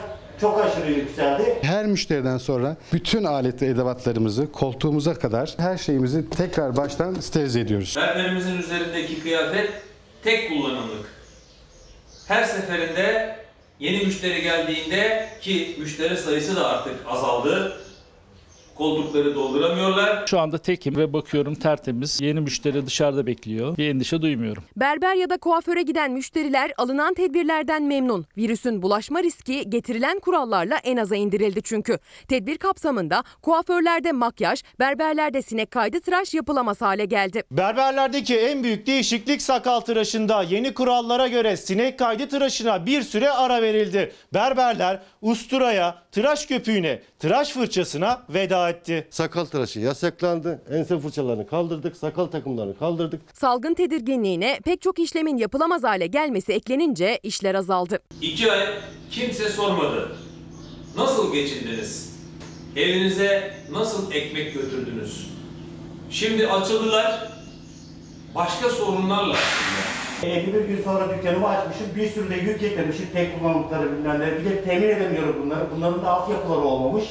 çok 0.42 0.66
aşırı 0.66 0.92
yükseldi. 0.92 1.58
Her 1.62 1.86
müşteriden 1.86 2.38
sonra 2.38 2.76
bütün 2.94 3.24
alet 3.24 3.62
ve 3.62 3.66
edevatlarımızı 3.66 4.52
koltuğumuza 4.52 5.14
kadar 5.14 5.54
her 5.58 5.78
şeyimizi 5.78 6.30
tekrar 6.30 6.78
baştan 6.78 7.14
sterilize 7.14 7.60
ediyoruz. 7.60 7.96
Berberimizin 7.98 8.58
üzerindeki 8.58 9.22
kıyafet 9.22 9.70
tek 10.24 10.50
kullanımlık. 10.50 11.06
Her 12.28 12.44
seferinde 12.44 13.36
yeni 13.80 14.06
müşteri 14.06 14.42
geldiğinde 14.42 15.30
ki 15.42 15.76
müşteri 15.80 16.18
sayısı 16.18 16.56
da 16.56 16.68
artık 16.68 16.96
azaldı. 17.08 17.78
Koltukları 18.80 19.36
dolduramıyorlar. 19.36 20.28
Şu 20.28 20.40
anda 20.40 20.58
tekim 20.58 20.98
ve 20.98 21.14
bakıyorum 21.14 21.56
tertemiz. 21.56 22.22
Yeni 22.22 22.40
müşteri 22.40 22.86
dışarıda 22.86 23.26
bekliyor. 23.26 23.78
Bir 23.78 23.90
endişe 23.90 24.22
duymuyorum. 24.22 24.64
Berber 24.76 25.16
ya 25.16 25.30
da 25.30 25.38
kuaföre 25.38 25.82
giden 25.82 26.12
müşteriler 26.12 26.72
alınan 26.78 27.14
tedbirlerden 27.14 27.84
memnun. 27.84 28.26
Virüsün 28.38 28.82
bulaşma 28.82 29.24
riski 29.24 29.70
getirilen 29.70 30.20
kurallarla 30.20 30.78
en 30.84 30.98
aza 30.98 31.16
indirildi 31.16 31.62
çünkü. 31.64 32.00
Tedbir 32.28 32.58
kapsamında 32.58 33.24
kuaförlerde 33.42 34.12
makyaj, 34.12 34.64
berberlerde 34.80 35.42
sinek 35.42 35.72
kaydı 35.72 36.00
tıraş 36.02 36.34
yapılamaz 36.34 36.82
hale 36.82 37.06
geldi. 37.06 37.44
Berberlerdeki 37.52 38.38
en 38.38 38.64
büyük 38.64 38.88
değişiklik 38.88 39.42
sakal 39.42 39.80
tıraşında. 39.80 40.44
Yeni 40.44 40.74
kurallara 40.74 41.28
göre 41.28 41.58
sinek 41.58 42.00
kaydı 42.00 42.28
tıraşına 42.30 42.86
bir 42.86 43.02
süre 43.02 43.32
ara 43.32 43.62
verildi. 43.62 44.12
Berberler 44.34 45.00
usturaya, 45.22 45.98
tıraş 46.12 46.46
köpüğüne, 46.46 47.02
tıraş 47.20 47.50
fırçasına 47.50 48.22
veda 48.30 48.69
etti. 48.70 49.08
Sakal 49.10 49.46
tıraşı 49.46 49.80
yasaklandı. 49.80 50.62
Ense 50.72 51.00
fırçalarını 51.00 51.48
kaldırdık. 51.48 51.98
Sakal 51.98 52.26
takımlarını 52.26 52.78
kaldırdık. 52.78 53.22
Salgın 53.34 53.74
tedirginliğine 53.74 54.60
pek 54.66 54.82
çok 54.82 55.00
işlemin 55.00 55.38
yapılamaz 55.38 55.84
hale 55.84 56.08
gelmesi 56.08 56.54
eklenince 56.54 57.20
işler 57.24 57.56
azaldı. 57.56 58.00
İki 58.22 58.52
ay 58.52 58.68
kimse 59.12 59.50
sormadı. 59.50 60.16
Nasıl 60.98 61.34
geçindiniz? 61.34 62.20
Evinize 62.76 63.54
nasıl 63.72 64.12
ekmek 64.12 64.54
götürdünüz? 64.54 65.30
Şimdi 66.10 66.48
açıldılar. 66.48 67.32
Başka 68.36 68.70
sorunlarla. 68.70 69.36
51 70.24 70.66
gün 70.66 70.84
sonra 70.84 71.18
dükkanımı 71.18 71.48
açmışım. 71.48 71.88
Bir 71.96 72.10
sürü 72.10 72.30
de 72.30 72.36
yük 72.36 72.60
getirmişim. 72.60 73.06
Tek 73.14 73.40
kullanımlıkları 73.40 73.92
bilmem 73.92 74.20
ne. 74.20 74.40
Bir 74.40 74.46
de 74.46 74.64
temin 74.64 74.90
edemiyorum 74.90 75.36
bunları. 75.44 75.66
Bunların 75.76 76.02
da 76.02 76.10
altyapıları 76.10 76.60
olmamış. 76.60 77.04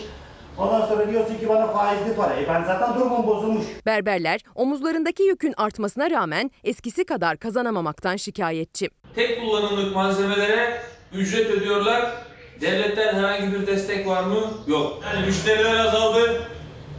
Ondan 0.59 0.87
sonra 0.87 1.11
diyorsun 1.11 1.39
ki 1.39 1.49
bana 1.49 1.67
faizli 1.67 2.17
para. 2.17 2.35
E 2.35 2.49
ben 2.49 2.65
zaten 2.65 2.95
durumum 2.95 3.27
bozulmuş. 3.27 3.65
Berberler 3.87 4.41
omuzlarındaki 4.55 5.23
yükün 5.23 5.55
artmasına 5.57 6.11
rağmen 6.11 6.51
eskisi 6.65 7.05
kadar 7.05 7.37
kazanamamaktan 7.37 8.17
şikayetçi. 8.17 8.91
Tek 9.15 9.41
kullanımlık 9.41 9.95
malzemelere 9.95 10.83
ücret 11.13 11.51
ödüyorlar. 11.51 12.13
Devletten 12.61 13.15
herhangi 13.15 13.53
bir 13.53 13.67
destek 13.67 14.07
var 14.07 14.23
mı? 14.25 14.41
Yok. 14.67 15.03
Yani 15.05 15.27
müşteriler 15.27 15.79
azaldı, 15.79 16.43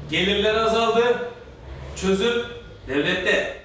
gelirler 0.10 0.56
azaldı. 0.56 1.32
Çözüm 1.96 2.46
devlette. 2.88 3.60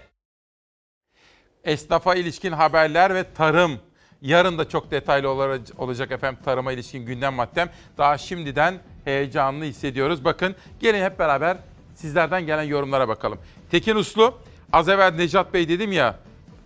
Esnafa 1.64 2.14
ilişkin 2.14 2.52
haberler 2.52 3.14
ve 3.14 3.24
tarım. 3.34 3.80
Yarın 4.22 4.58
da 4.58 4.68
çok 4.68 4.90
detaylı 4.90 5.30
olacak 5.78 6.10
efendim 6.10 6.42
tarıma 6.44 6.72
ilişkin 6.72 7.06
gündem 7.06 7.34
maddem. 7.34 7.70
Daha 7.98 8.18
şimdiden 8.18 8.74
heyecanını 9.04 9.64
hissediyoruz. 9.64 10.24
Bakın 10.24 10.54
gelin 10.80 11.04
hep 11.04 11.18
beraber 11.18 11.56
sizlerden 11.94 12.46
gelen 12.46 12.62
yorumlara 12.62 13.08
bakalım. 13.08 13.38
Tekin 13.70 13.96
Uslu, 13.96 14.34
az 14.72 14.88
evvel 14.88 15.14
Necat 15.14 15.54
Bey 15.54 15.68
dedim 15.68 15.92
ya, 15.92 16.18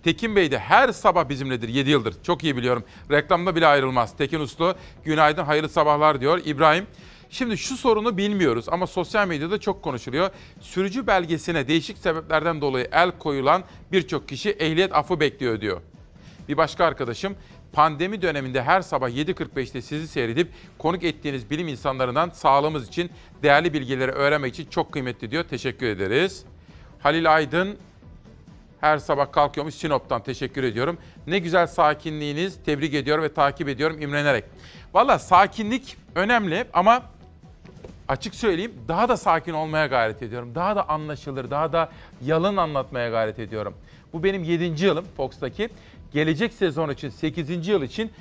Tekin 0.04 0.36
Bey 0.36 0.50
de 0.50 0.58
her 0.58 0.92
sabah 0.92 1.28
bizimledir 1.28 1.68
7 1.68 1.90
yıldır. 1.90 2.14
Çok 2.22 2.44
iyi 2.44 2.56
biliyorum. 2.56 2.84
Reklamda 3.10 3.56
bile 3.56 3.66
ayrılmaz. 3.66 4.16
Tekin 4.16 4.40
Uslu, 4.40 4.74
günaydın, 5.04 5.44
hayırlı 5.44 5.68
sabahlar 5.68 6.20
diyor. 6.20 6.40
İbrahim, 6.44 6.86
Şimdi 7.30 7.58
şu 7.58 7.76
sorunu 7.76 8.16
bilmiyoruz 8.16 8.68
ama 8.68 8.86
sosyal 8.86 9.28
medyada 9.28 9.60
çok 9.60 9.82
konuşuluyor. 9.82 10.30
Sürücü 10.60 11.06
belgesine 11.06 11.68
değişik 11.68 11.98
sebeplerden 11.98 12.60
dolayı 12.60 12.88
el 12.92 13.10
koyulan 13.18 13.64
birçok 13.92 14.28
kişi 14.28 14.50
ehliyet 14.50 14.94
affı 14.94 15.20
bekliyor 15.20 15.60
diyor. 15.60 15.80
Bir 16.48 16.56
başka 16.56 16.84
arkadaşım 16.84 17.36
pandemi 17.72 18.22
döneminde 18.22 18.62
her 18.62 18.80
sabah 18.80 19.10
7.45'te 19.10 19.82
sizi 19.82 20.08
seyredip 20.08 20.48
konuk 20.78 21.04
ettiğiniz 21.04 21.50
bilim 21.50 21.68
insanlarından 21.68 22.30
sağlığımız 22.30 22.88
için 22.88 23.10
değerli 23.42 23.72
bilgileri 23.72 24.10
öğrenmek 24.10 24.54
için 24.54 24.70
çok 24.70 24.92
kıymetli 24.92 25.30
diyor. 25.30 25.44
Teşekkür 25.44 25.86
ederiz. 25.86 26.44
Halil 27.00 27.34
Aydın 27.34 27.78
her 28.80 28.98
sabah 28.98 29.32
kalkıyormuş 29.32 29.74
Sinop'tan 29.74 30.22
teşekkür 30.22 30.62
ediyorum. 30.62 30.98
Ne 31.26 31.38
güzel 31.38 31.66
sakinliğiniz 31.66 32.58
tebrik 32.64 32.94
ediyor 32.94 33.22
ve 33.22 33.34
takip 33.34 33.68
ediyorum 33.68 34.02
imrenerek. 34.02 34.44
Valla 34.94 35.18
sakinlik 35.18 35.96
önemli 36.14 36.64
ama 36.72 37.02
açık 38.08 38.34
söyleyeyim 38.34 38.72
daha 38.88 39.08
da 39.08 39.16
sakin 39.16 39.52
olmaya 39.52 39.86
gayret 39.86 40.22
ediyorum. 40.22 40.54
Daha 40.54 40.76
da 40.76 40.88
anlaşılır, 40.88 41.50
daha 41.50 41.72
da 41.72 41.90
yalın 42.24 42.56
anlatmaya 42.56 43.10
gayret 43.10 43.38
ediyorum. 43.38 43.74
Bu 44.12 44.24
benim 44.24 44.44
7. 44.44 44.84
yılım 44.84 45.04
Fox'taki. 45.16 45.68
Gelecek 46.12 46.52
sezon 46.52 46.90
için 46.90 47.08
8. 47.08 47.68
yıl 47.68 47.82
için 47.82 48.12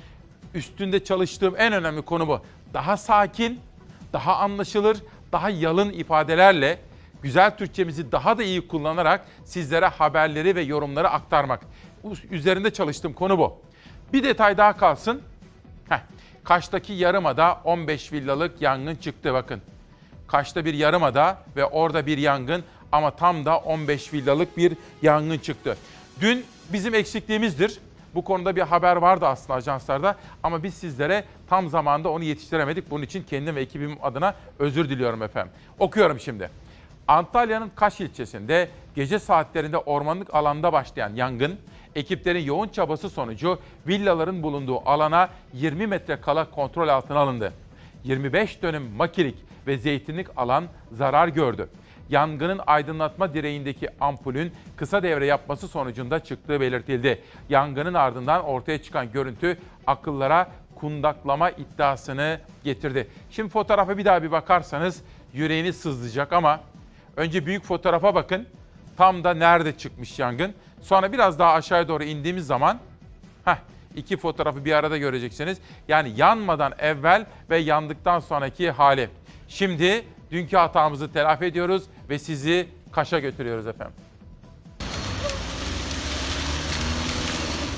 üstünde 0.54 1.04
çalıştığım 1.04 1.54
en 1.58 1.72
önemli 1.72 2.02
konu 2.02 2.28
bu. 2.28 2.40
Daha 2.74 2.96
sakin, 2.96 3.60
daha 4.12 4.36
anlaşılır, 4.36 4.98
daha 5.32 5.50
yalın 5.50 5.90
ifadelerle 5.90 6.78
güzel 7.22 7.56
Türkçemizi 7.56 8.12
daha 8.12 8.38
da 8.38 8.42
iyi 8.42 8.68
kullanarak 8.68 9.26
sizlere 9.44 9.86
haberleri 9.86 10.56
ve 10.56 10.62
yorumları 10.62 11.10
aktarmak. 11.10 11.60
Üzerinde 12.30 12.72
çalıştığım 12.72 13.12
konu 13.12 13.38
bu. 13.38 13.60
Bir 14.12 14.22
detay 14.22 14.58
daha 14.58 14.76
kalsın. 14.76 15.22
Heh, 15.88 16.00
Kaş'taki 16.44 16.92
yarımada 16.92 17.60
15 17.64 18.12
villalık 18.12 18.62
yangın 18.62 18.96
çıktı 18.96 19.34
bakın. 19.34 19.60
Kaş'ta 20.26 20.64
bir 20.64 20.74
yarımada 20.74 21.38
ve 21.56 21.64
orada 21.64 22.06
bir 22.06 22.18
yangın 22.18 22.64
ama 22.92 23.10
tam 23.10 23.44
da 23.44 23.58
15 23.58 24.12
villalık 24.12 24.56
bir 24.56 24.72
yangın 25.02 25.38
çıktı. 25.38 25.76
Dün 26.20 26.44
bizim 26.72 26.94
eksikliğimizdir. 26.94 27.78
Bu 28.14 28.24
konuda 28.24 28.56
bir 28.56 28.62
haber 28.62 28.96
vardı 28.96 29.26
aslında 29.26 29.54
ajanslarda 29.54 30.16
ama 30.42 30.62
biz 30.62 30.74
sizlere 30.74 31.24
tam 31.48 31.68
zamanda 31.68 32.08
onu 32.08 32.24
yetiştiremedik. 32.24 32.90
Bunun 32.90 33.02
için 33.02 33.22
kendim 33.22 33.56
ve 33.56 33.60
ekibim 33.60 33.96
adına 34.02 34.34
özür 34.58 34.88
diliyorum 34.88 35.22
efendim. 35.22 35.52
Okuyorum 35.78 36.20
şimdi. 36.20 36.50
Antalya'nın 37.08 37.70
Kaş 37.76 38.00
ilçesinde 38.00 38.68
gece 38.94 39.18
saatlerinde 39.18 39.78
ormanlık 39.78 40.34
alanda 40.34 40.72
başlayan 40.72 41.14
yangın, 41.14 41.58
ekiplerin 41.94 42.44
yoğun 42.44 42.68
çabası 42.68 43.10
sonucu 43.10 43.58
villaların 43.86 44.42
bulunduğu 44.42 44.88
alana 44.88 45.28
20 45.52 45.86
metre 45.86 46.20
kala 46.20 46.50
kontrol 46.50 46.88
altına 46.88 47.18
alındı. 47.18 47.52
25 48.04 48.62
dönüm 48.62 48.90
makilik 48.96 49.36
ve 49.66 49.78
zeytinlik 49.78 50.26
alan 50.36 50.64
zarar 50.92 51.28
gördü. 51.28 51.68
Yangının 52.10 52.60
aydınlatma 52.66 53.34
direğindeki 53.34 53.88
ampulün 54.00 54.52
kısa 54.76 55.02
devre 55.02 55.26
yapması 55.26 55.68
sonucunda 55.68 56.24
çıktığı 56.24 56.60
belirtildi. 56.60 57.22
Yangının 57.48 57.94
ardından 57.94 58.44
ortaya 58.44 58.82
çıkan 58.82 59.12
görüntü 59.12 59.58
akıllara 59.86 60.48
kundaklama 60.74 61.50
iddiasını 61.50 62.40
getirdi. 62.64 63.08
Şimdi 63.30 63.48
fotoğrafa 63.48 63.98
bir 63.98 64.04
daha 64.04 64.22
bir 64.22 64.30
bakarsanız 64.30 65.02
yüreğiniz 65.32 65.80
sızlayacak 65.80 66.32
ama 66.32 66.60
önce 67.16 67.46
büyük 67.46 67.64
fotoğrafa 67.64 68.14
bakın. 68.14 68.48
Tam 68.96 69.24
da 69.24 69.34
nerede 69.34 69.78
çıkmış 69.78 70.18
yangın. 70.18 70.54
Sonra 70.82 71.12
biraz 71.12 71.38
daha 71.38 71.52
aşağıya 71.52 71.88
doğru 71.88 72.04
indiğimiz 72.04 72.46
zaman 72.46 72.78
heh, 73.44 73.56
iki 73.96 74.16
fotoğrafı 74.16 74.64
bir 74.64 74.72
arada 74.72 74.98
göreceksiniz. 74.98 75.58
Yani 75.88 76.12
yanmadan 76.16 76.72
evvel 76.78 77.26
ve 77.50 77.58
yandıktan 77.58 78.20
sonraki 78.20 78.70
hali. 78.70 79.08
Şimdi 79.48 80.04
dünkü 80.30 80.56
hatamızı 80.56 81.12
telafi 81.12 81.44
ediyoruz 81.44 81.82
ve 82.10 82.18
sizi 82.18 82.68
Kaş'a 82.92 83.18
götürüyoruz 83.18 83.66
efendim. 83.66 83.94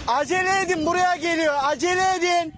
Acele 0.08 0.62
edin 0.62 0.86
buraya 0.86 1.16
geliyor. 1.16 1.54
Acele 1.62 2.02
edin. 2.18 2.54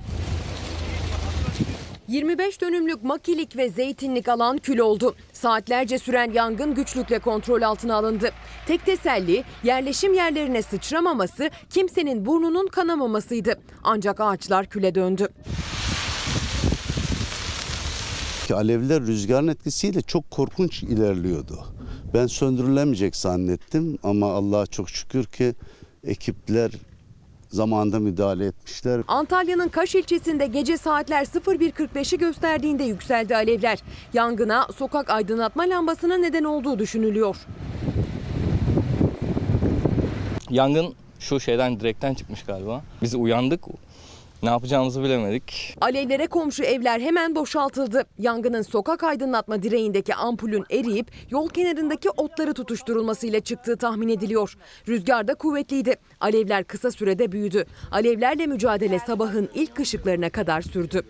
25 2.09 2.61
dönümlük 2.61 3.05
makilik 3.05 3.57
ve 3.57 3.68
zeytinlik 3.68 4.28
alan 4.28 4.59
kül 4.59 4.78
oldu. 4.78 5.14
Saatlerce 5.33 5.98
süren 5.98 6.33
yangın 6.33 6.74
güçlükle 6.74 7.18
kontrol 7.18 7.62
altına 7.62 7.94
alındı. 7.96 8.31
Tek 8.66 8.87
teselli 8.87 9.44
yerleşim 9.62 10.14
yerlerine 10.14 10.62
sıçramaması, 10.62 11.50
kimsenin 11.70 12.26
burnunun 12.26 12.66
kanamamasıydı. 12.66 13.61
Ancak 13.85 14.20
ağaçlar 14.20 14.66
küle 14.66 14.94
döndü. 14.94 15.28
Ki 18.52 18.56
alevler 18.56 19.02
rüzgarın 19.02 19.48
etkisiyle 19.48 20.02
çok 20.02 20.30
korkunç 20.30 20.82
ilerliyordu. 20.82 21.64
Ben 22.14 22.26
söndürülemeyecek 22.26 23.16
zannettim 23.16 23.98
ama 24.02 24.32
Allah'a 24.32 24.66
çok 24.66 24.90
şükür 24.90 25.24
ki 25.24 25.54
ekipler 26.04 26.70
zamanında 27.48 27.98
müdahale 27.98 28.46
etmişler. 28.46 29.00
Antalya'nın 29.08 29.68
Kaş 29.68 29.94
ilçesinde 29.94 30.46
gece 30.46 30.76
saatler 30.76 31.24
01.45'i 31.24 32.18
gösterdiğinde 32.18 32.84
yükseldi 32.84 33.36
alevler. 33.36 33.78
Yangına 34.14 34.66
sokak 34.76 35.10
aydınlatma 35.10 35.62
lambasına 35.62 36.16
neden 36.16 36.44
olduğu 36.44 36.78
düşünülüyor. 36.78 37.36
Yangın 40.50 40.94
şu 41.18 41.40
şeyden 41.40 41.80
direkten 41.80 42.14
çıkmış 42.14 42.42
galiba. 42.42 42.82
Biz 43.02 43.14
uyandık. 43.14 43.60
Ne 44.42 44.50
yapacağımızı 44.50 45.02
bilemedik. 45.02 45.76
Alevlere 45.81 46.26
komşu 46.26 46.62
evler 46.64 47.00
hemen 47.00 47.35
boşaltıldı. 47.35 48.05
Yangının 48.18 48.62
sokak 48.62 49.02
aydınlatma 49.02 49.62
direğindeki 49.62 50.14
ampulün 50.14 50.64
eriyip 50.70 51.11
yol 51.31 51.48
kenarındaki 51.48 52.11
otları 52.11 52.55
tutuşturulmasıyla 52.55 53.40
çıktığı 53.40 53.76
tahmin 53.76 54.09
ediliyor. 54.09 54.57
Rüzgar 54.88 55.28
da 55.28 55.35
kuvvetliydi. 55.35 55.96
Alevler 56.20 56.64
kısa 56.64 56.90
sürede 56.90 57.33
büyüdü. 57.33 57.64
Alevlerle 57.90 58.46
mücadele 58.46 58.98
sabahın 58.98 59.48
ilk 59.55 59.81
ışıklarına 59.81 60.31
kadar 60.31 60.62
sürdü. 60.62 61.02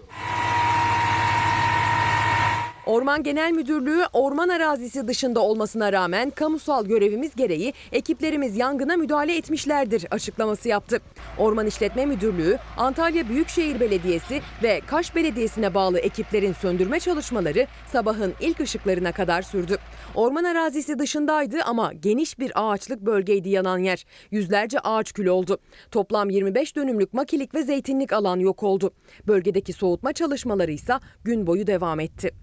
Orman 2.87 3.23
Genel 3.23 3.53
Müdürlüğü 3.53 4.03
orman 4.13 4.49
arazisi 4.49 5.09
dışında 5.09 5.41
olmasına 5.41 5.93
rağmen 5.93 6.31
kamusal 6.31 6.87
görevimiz 6.87 7.35
gereği 7.37 7.73
ekiplerimiz 7.93 8.57
yangına 8.57 8.97
müdahale 8.97 9.37
etmişlerdir 9.37 10.07
açıklaması 10.11 10.69
yaptı. 10.69 11.01
Orman 11.39 11.67
İşletme 11.67 12.07
Müdürlüğü, 12.07 12.59
Antalya 12.77 13.29
Büyükşehir 13.29 13.81
Belediyesi 13.81 14.41
ve 14.63 14.81
Kaş 14.87 15.15
Belediyesi'ne 15.15 15.75
bağlı 15.75 15.99
ekiplerin 15.99 16.53
söndürme 16.53 17.01
çalışmaları 17.01 17.67
sabahın 17.93 18.35
ilk 18.41 18.61
ışıklarına 18.61 19.13
kadar 19.13 19.43
sürdü. 19.43 19.77
Orman 20.15 20.45
arazisi 20.45 20.99
dışındaydı 20.99 21.63
ama 21.67 21.93
geniş 21.93 22.39
bir 22.39 22.53
ağaçlık 22.55 23.01
bölgeydi 23.01 23.49
yanan 23.49 23.79
yer. 23.79 24.05
Yüzlerce 24.31 24.81
ağaç 24.81 25.13
kül 25.13 25.27
oldu. 25.27 25.59
Toplam 25.91 26.31
25 26.31 26.77
dönümlük 26.77 27.15
makilik 27.15 27.55
ve 27.55 27.63
zeytinlik 27.63 28.13
alan 28.13 28.39
yok 28.39 28.63
oldu. 28.63 28.91
Bölgedeki 29.27 29.73
soğutma 29.73 30.13
çalışmaları 30.13 30.73
ise 30.73 30.95
gün 31.25 31.47
boyu 31.47 31.67
devam 31.67 32.01
etti. 32.01 32.42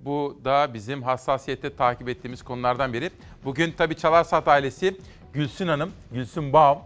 Bu 0.00 0.38
da 0.44 0.74
bizim 0.74 1.02
hassasiyette 1.02 1.76
takip 1.76 2.08
ettiğimiz 2.08 2.42
konulardan 2.42 2.92
biri. 2.92 3.10
Bugün 3.44 3.74
tabii 3.78 3.96
Çalarsat 3.96 4.48
ailesi 4.48 4.96
Gülsün 5.32 5.68
Hanım, 5.68 5.92
Gülsün 6.12 6.52
Baum, 6.52 6.78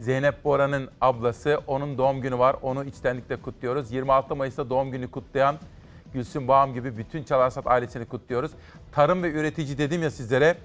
Zeynep 0.00 0.44
Bora'nın 0.44 0.90
ablası. 1.00 1.60
Onun 1.66 1.98
doğum 1.98 2.20
günü 2.20 2.38
var. 2.38 2.56
Onu 2.62 2.84
içtenlikle 2.84 3.36
kutluyoruz. 3.36 3.92
26 3.92 4.36
Mayıs'ta 4.36 4.70
doğum 4.70 4.90
günü 4.90 5.10
kutlayan 5.10 5.56
Gülsün 6.12 6.48
Baum 6.48 6.74
gibi 6.74 6.96
bütün 6.98 7.24
Çalarsat 7.24 7.66
ailesini 7.66 8.04
kutluyoruz. 8.04 8.50
Tarım 8.92 9.22
ve 9.22 9.32
üretici 9.32 9.78
dedim 9.78 10.02
ya 10.02 10.10
sizlere. 10.10 10.56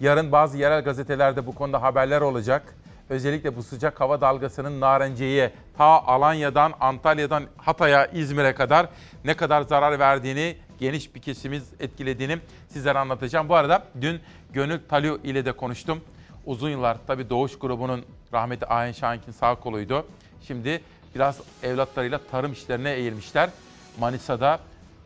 Yarın 0.00 0.32
bazı 0.32 0.58
yerel 0.58 0.84
gazetelerde 0.84 1.46
bu 1.46 1.54
konuda 1.54 1.82
haberler 1.82 2.20
olacak. 2.20 2.74
Özellikle 3.08 3.56
bu 3.56 3.62
sıcak 3.62 4.00
hava 4.00 4.20
dalgasının 4.20 4.80
Narenciye'ye, 4.80 5.52
ta 5.78 5.84
Alanya'dan, 5.84 6.72
Antalya'dan 6.80 7.44
Hatay'a, 7.56 8.06
İzmir'e 8.06 8.54
kadar 8.54 8.88
ne 9.24 9.34
kadar 9.34 9.62
zarar 9.62 9.98
verdiğini 9.98 10.56
geniş 10.78 11.14
bir 11.14 11.20
kesimiz 11.20 11.68
etkilediğini 11.80 12.38
sizlere 12.68 12.98
anlatacağım. 12.98 13.48
Bu 13.48 13.54
arada 13.54 13.84
dün 14.00 14.20
Gönül 14.52 14.80
Talio 14.88 15.18
ile 15.24 15.44
de 15.44 15.52
konuştum. 15.52 16.00
Uzun 16.46 16.70
yıllar 16.70 16.96
tabii 17.06 17.30
Doğuş 17.30 17.58
grubunun 17.58 18.04
rahmetli 18.32 18.66
Ayen 18.66 18.92
Şahin'in 18.92 19.32
sağ 19.32 19.54
koluydu. 19.54 20.06
Şimdi 20.42 20.80
biraz 21.14 21.40
evlatlarıyla 21.62 22.20
tarım 22.30 22.52
işlerine 22.52 22.92
eğilmişler. 22.92 23.50
Manisa'da 24.00 24.60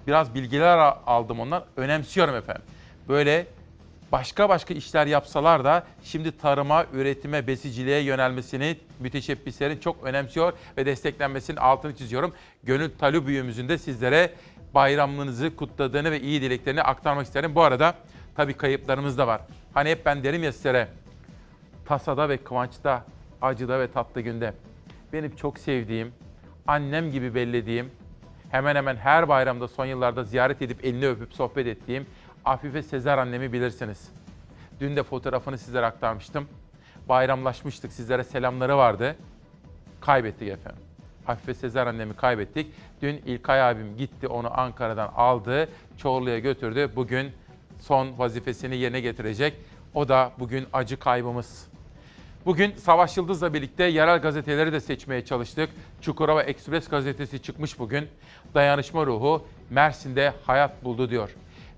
biraz 0.07 0.35
bilgiler 0.35 0.95
aldım 1.07 1.41
ondan. 1.41 1.65
Önemsiyorum 1.77 2.35
efendim. 2.35 2.63
Böyle 3.09 3.47
başka 4.13 4.49
başka 4.49 4.75
işler 4.75 5.07
yapsalar 5.07 5.65
da 5.65 5.85
şimdi 6.05 6.39
tarıma, 6.39 6.87
üretime, 6.93 7.47
besiciliğe 7.47 8.01
yönelmesini 8.01 8.77
müteşebbislerin 9.01 9.79
çok 9.79 10.05
önemsiyor 10.05 10.53
ve 10.77 10.87
desteklenmesinin 10.87 11.57
altını 11.57 11.97
çiziyorum. 11.97 12.35
Gönül 12.63 12.91
Talio 12.99 13.27
büyüğümüzün 13.27 13.69
de 13.69 13.79
sizlere 13.79 14.35
bayramınızı 14.75 15.57
kutladığını 15.57 16.11
ve 16.11 16.21
iyi 16.21 16.43
dileklerini 16.43 16.83
aktarmak 16.83 17.27
isterim. 17.27 17.55
Bu 17.55 17.63
arada 17.63 17.95
tabii 18.37 18.55
kayıplarımız 18.55 19.19
da 19.19 19.27
var. 19.27 19.41
Hani 19.75 19.91
hep 19.91 20.07
ben 20.07 20.25
derim 20.25 20.43
ya 20.43 20.53
sizlere 20.53 20.89
tasada 21.85 22.29
ve 22.29 22.37
kıvançta, 22.37 23.05
acıda 23.43 23.81
ve 23.81 23.93
tatlı 23.93 24.21
günde. 24.21 24.55
Benim 25.13 25.37
çok 25.37 25.59
sevdiğim, 25.59 26.13
annem 26.67 27.11
gibi 27.11 27.35
bellediğim, 27.35 27.91
hemen 28.51 28.77
hemen 28.77 28.97
her 28.97 29.29
bayramda 29.29 29.69
son 29.69 29.87
yıllarda 29.87 30.25
ziyaret 30.25 30.63
edip 30.63 30.85
elini 30.85 31.09
öpüp 31.09 31.35
sohbet 31.35 31.67
ettiğim 31.67 32.07
Afife 32.45 32.83
Sezer 32.83 33.19
annemi 33.19 33.53
bilirsiniz. 33.53 34.09
Dün 34.81 34.97
de 34.97 35.03
fotoğrafını 35.03 35.59
sizlere 35.59 35.87
aktarmıştım. 35.87 36.49
Bayramlaşmıştık, 37.09 37.93
sizlere 37.93 38.25
selamları 38.25 38.77
vardı. 38.77 39.17
Kaybettik 40.01 40.49
efendim. 40.49 40.83
Afife 41.27 41.55
Sezer 41.55 41.87
annemi 41.87 42.17
kaybettik. 42.17 42.67
Dün 43.03 43.17
İlkay 43.27 43.63
abim 43.63 43.97
gitti 43.97 44.29
onu 44.29 44.61
Ankara'dan 44.61 45.13
aldı, 45.17 45.69
Çorlu'ya 45.99 46.39
götürdü. 46.39 46.91
Bugün 46.97 47.33
son 47.81 48.19
vazifesini 48.19 48.77
yerine 48.77 49.01
getirecek. 49.01 49.55
O 49.95 50.09
da 50.09 50.33
bugün 50.39 50.67
acı 50.73 50.99
kaybımız. 50.99 51.69
Bugün 52.47 52.75
Savaş 52.77 53.17
Yıldız'la 53.17 53.55
birlikte 53.55 53.85
yerel 53.85 54.19
gazeteleri 54.19 54.73
de 54.73 54.81
seçmeye 54.81 55.25
çalıştık. 55.25 55.71
Çukurova 56.01 56.43
Ekspres 56.43 56.89
gazetesi 56.89 57.43
çıkmış 57.43 57.79
bugün. 57.79 58.09
Dayanışma 58.55 59.07
ruhu 59.07 59.47
Mersin'de 59.71 60.33
hayat 60.47 60.85
buldu 60.85 61.11
diyor. 61.11 61.31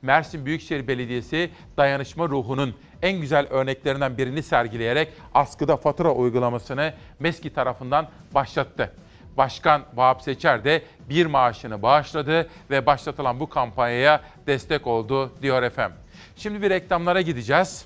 Mersin 0.02 0.46
Büyükşehir 0.46 0.88
Belediyesi 0.88 1.50
dayanışma 1.76 2.28
ruhunun 2.28 2.74
en 3.02 3.20
güzel 3.20 3.46
örneklerinden 3.50 4.18
birini 4.18 4.42
sergileyerek 4.42 5.09
askıda 5.35 5.76
fatura 5.76 6.12
uygulamasını 6.12 6.94
MESKİ 7.20 7.55
tarafından 7.55 8.09
başlattı. 8.35 8.92
Başkan 9.36 9.82
Vahap 9.94 10.22
Seçer 10.22 10.64
de 10.64 10.82
bir 11.08 11.26
maaşını 11.26 11.82
bağışladı 11.82 12.48
ve 12.70 12.86
başlatılan 12.86 13.40
bu 13.40 13.48
kampanyaya 13.48 14.20
destek 14.46 14.86
oldu 14.86 15.32
diyor 15.42 15.62
efendim. 15.62 15.96
Şimdi 16.36 16.62
bir 16.62 16.70
reklamlara 16.70 17.20
gideceğiz. 17.20 17.84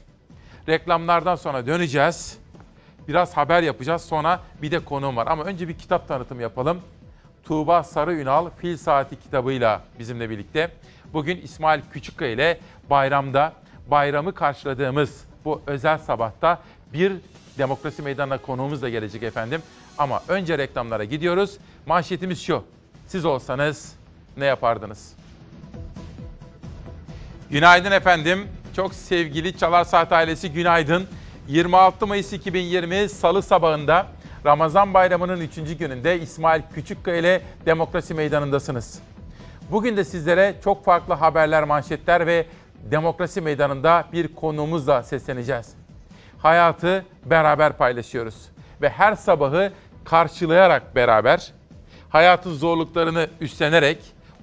Reklamlardan 0.69 1.35
sonra 1.35 1.67
döneceğiz. 1.67 2.39
Biraz 3.09 3.37
haber 3.37 3.63
yapacağız. 3.63 4.03
Sonra 4.03 4.41
bir 4.63 4.71
de 4.71 4.79
konuğum 4.79 5.17
var. 5.17 5.27
Ama 5.27 5.45
önce 5.45 5.69
bir 5.69 5.79
kitap 5.79 6.09
tanıtımı 6.09 6.43
yapalım. 6.43 6.81
Tuğba 7.45 7.83
Sarı 7.83 8.15
Ünal 8.15 8.51
Fil 8.59 8.77
Saati 8.77 9.21
kitabıyla 9.21 9.83
bizimle 9.99 10.31
birlikte. 10.31 10.71
Bugün 11.13 11.37
İsmail 11.37 11.81
Küçükkaya 11.93 12.31
ile 12.31 12.61
bayramda 12.91 13.53
bayramı 13.91 14.35
karşıladığımız 14.35 15.25
bu 15.45 15.63
özel 15.67 15.99
sabahta 15.99 16.61
bir 16.93 17.13
demokrasi 17.59 18.03
meydanına 18.03 18.39
konuğumuz 18.39 18.83
da 18.83 18.89
gelecek 18.89 19.23
efendim. 19.23 19.63
Ama 19.99 20.23
önce 20.29 20.59
reklamlara 20.59 21.05
gidiyoruz. 21.05 21.59
Manşetimiz 21.87 22.43
şu. 22.43 22.65
Siz 23.07 23.25
olsanız 23.25 23.93
ne 24.37 24.45
yapardınız? 24.45 25.13
Günaydın 27.51 27.93
efendim. 27.93 28.49
Çok 28.77 28.95
sevgili 28.95 29.59
Çalar 29.59 29.85
Saat 29.85 30.13
ailesi 30.13 30.53
günaydın. 30.53 31.07
26 31.49 32.07
Mayıs 32.07 32.33
2020 32.33 33.09
Salı 33.09 33.43
sabahında 33.43 34.07
Ramazan 34.47 34.95
Bayramı'nın 34.95 35.41
3. 35.41 35.79
gününde 35.79 36.21
İsmail 36.21 36.63
Küçükkaya 36.75 37.17
ile 37.17 37.43
Demokrasi 37.67 38.15
Meydanı'ndasınız. 38.15 38.99
Bugün 39.71 39.97
de 39.97 40.05
sizlere 40.05 40.55
çok 40.65 40.85
farklı 40.85 41.15
haberler, 41.15 41.65
manşetler 41.65 42.27
ve 42.27 42.47
Demokrasi 42.91 43.41
Meydanı'nda 43.41 44.05
bir 44.13 44.35
konuğumuzla 44.35 45.03
sesleneceğiz. 45.03 45.75
Hayatı 46.39 47.05
beraber 47.25 47.73
paylaşıyoruz 47.73 48.49
ve 48.83 48.89
her 48.89 49.15
sabahı 49.15 49.73
karşılayarak 50.07 50.97
beraber, 50.97 51.53
hayatın 52.09 52.55
zorluklarını 52.55 53.29
üstlenerek, 53.41 53.99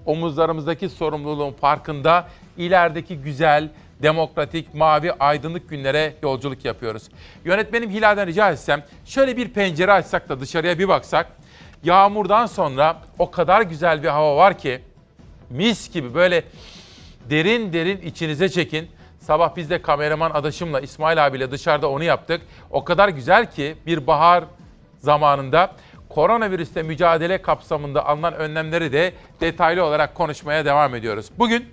omuzlarımızdaki 0.06 0.90
sorumluluğun 0.90 1.54
farkında 1.54 2.28
ilerideki 2.58 3.18
güzel, 3.18 3.70
demokratik, 4.02 4.74
mavi, 4.74 5.14
aydınlık 5.14 5.70
günlere 5.70 6.14
yolculuk 6.24 6.66
yapıyoruz. 6.66 7.04
Yönetmenim 7.46 7.90
Hilal'den 7.90 8.28
rica 8.28 8.52
etsem 8.52 8.84
şöyle 9.06 9.38
bir 9.38 9.50
pencere 9.50 9.92
açsak 9.92 10.30
da 10.30 10.40
dışarıya 10.40 10.80
bir 10.80 10.88
baksak. 10.88 11.28
Yağmurdan 11.84 12.46
sonra 12.46 13.02
o 13.20 13.32
kadar 13.32 13.62
güzel 13.62 14.04
bir 14.04 14.08
hava 14.08 14.38
var 14.38 14.58
ki 14.58 14.82
mis 15.50 15.94
gibi 15.94 16.14
böyle 16.14 16.44
derin 17.30 17.74
derin 17.74 18.02
içinize 18.02 18.50
çekin. 18.50 18.90
Sabah 19.20 19.56
biz 19.56 19.70
de 19.70 19.82
kameraman 19.82 20.32
adaşımla 20.32 20.82
İsmail 20.82 21.26
abiyle 21.26 21.52
dışarıda 21.52 21.90
onu 21.90 22.04
yaptık. 22.04 22.42
O 22.72 22.84
kadar 22.84 23.10
güzel 23.10 23.52
ki 23.52 23.76
bir 23.86 24.08
bahar 24.08 24.44
zamanında 25.04 25.72
koronavirüste 26.10 26.84
mücadele 26.84 27.42
kapsamında 27.42 28.06
alınan 28.06 28.34
önlemleri 28.34 28.92
de 28.92 29.14
detaylı 29.42 29.86
olarak 29.86 30.16
konuşmaya 30.16 30.66
devam 30.66 30.96
ediyoruz. 30.96 31.30
Bugün 31.40 31.66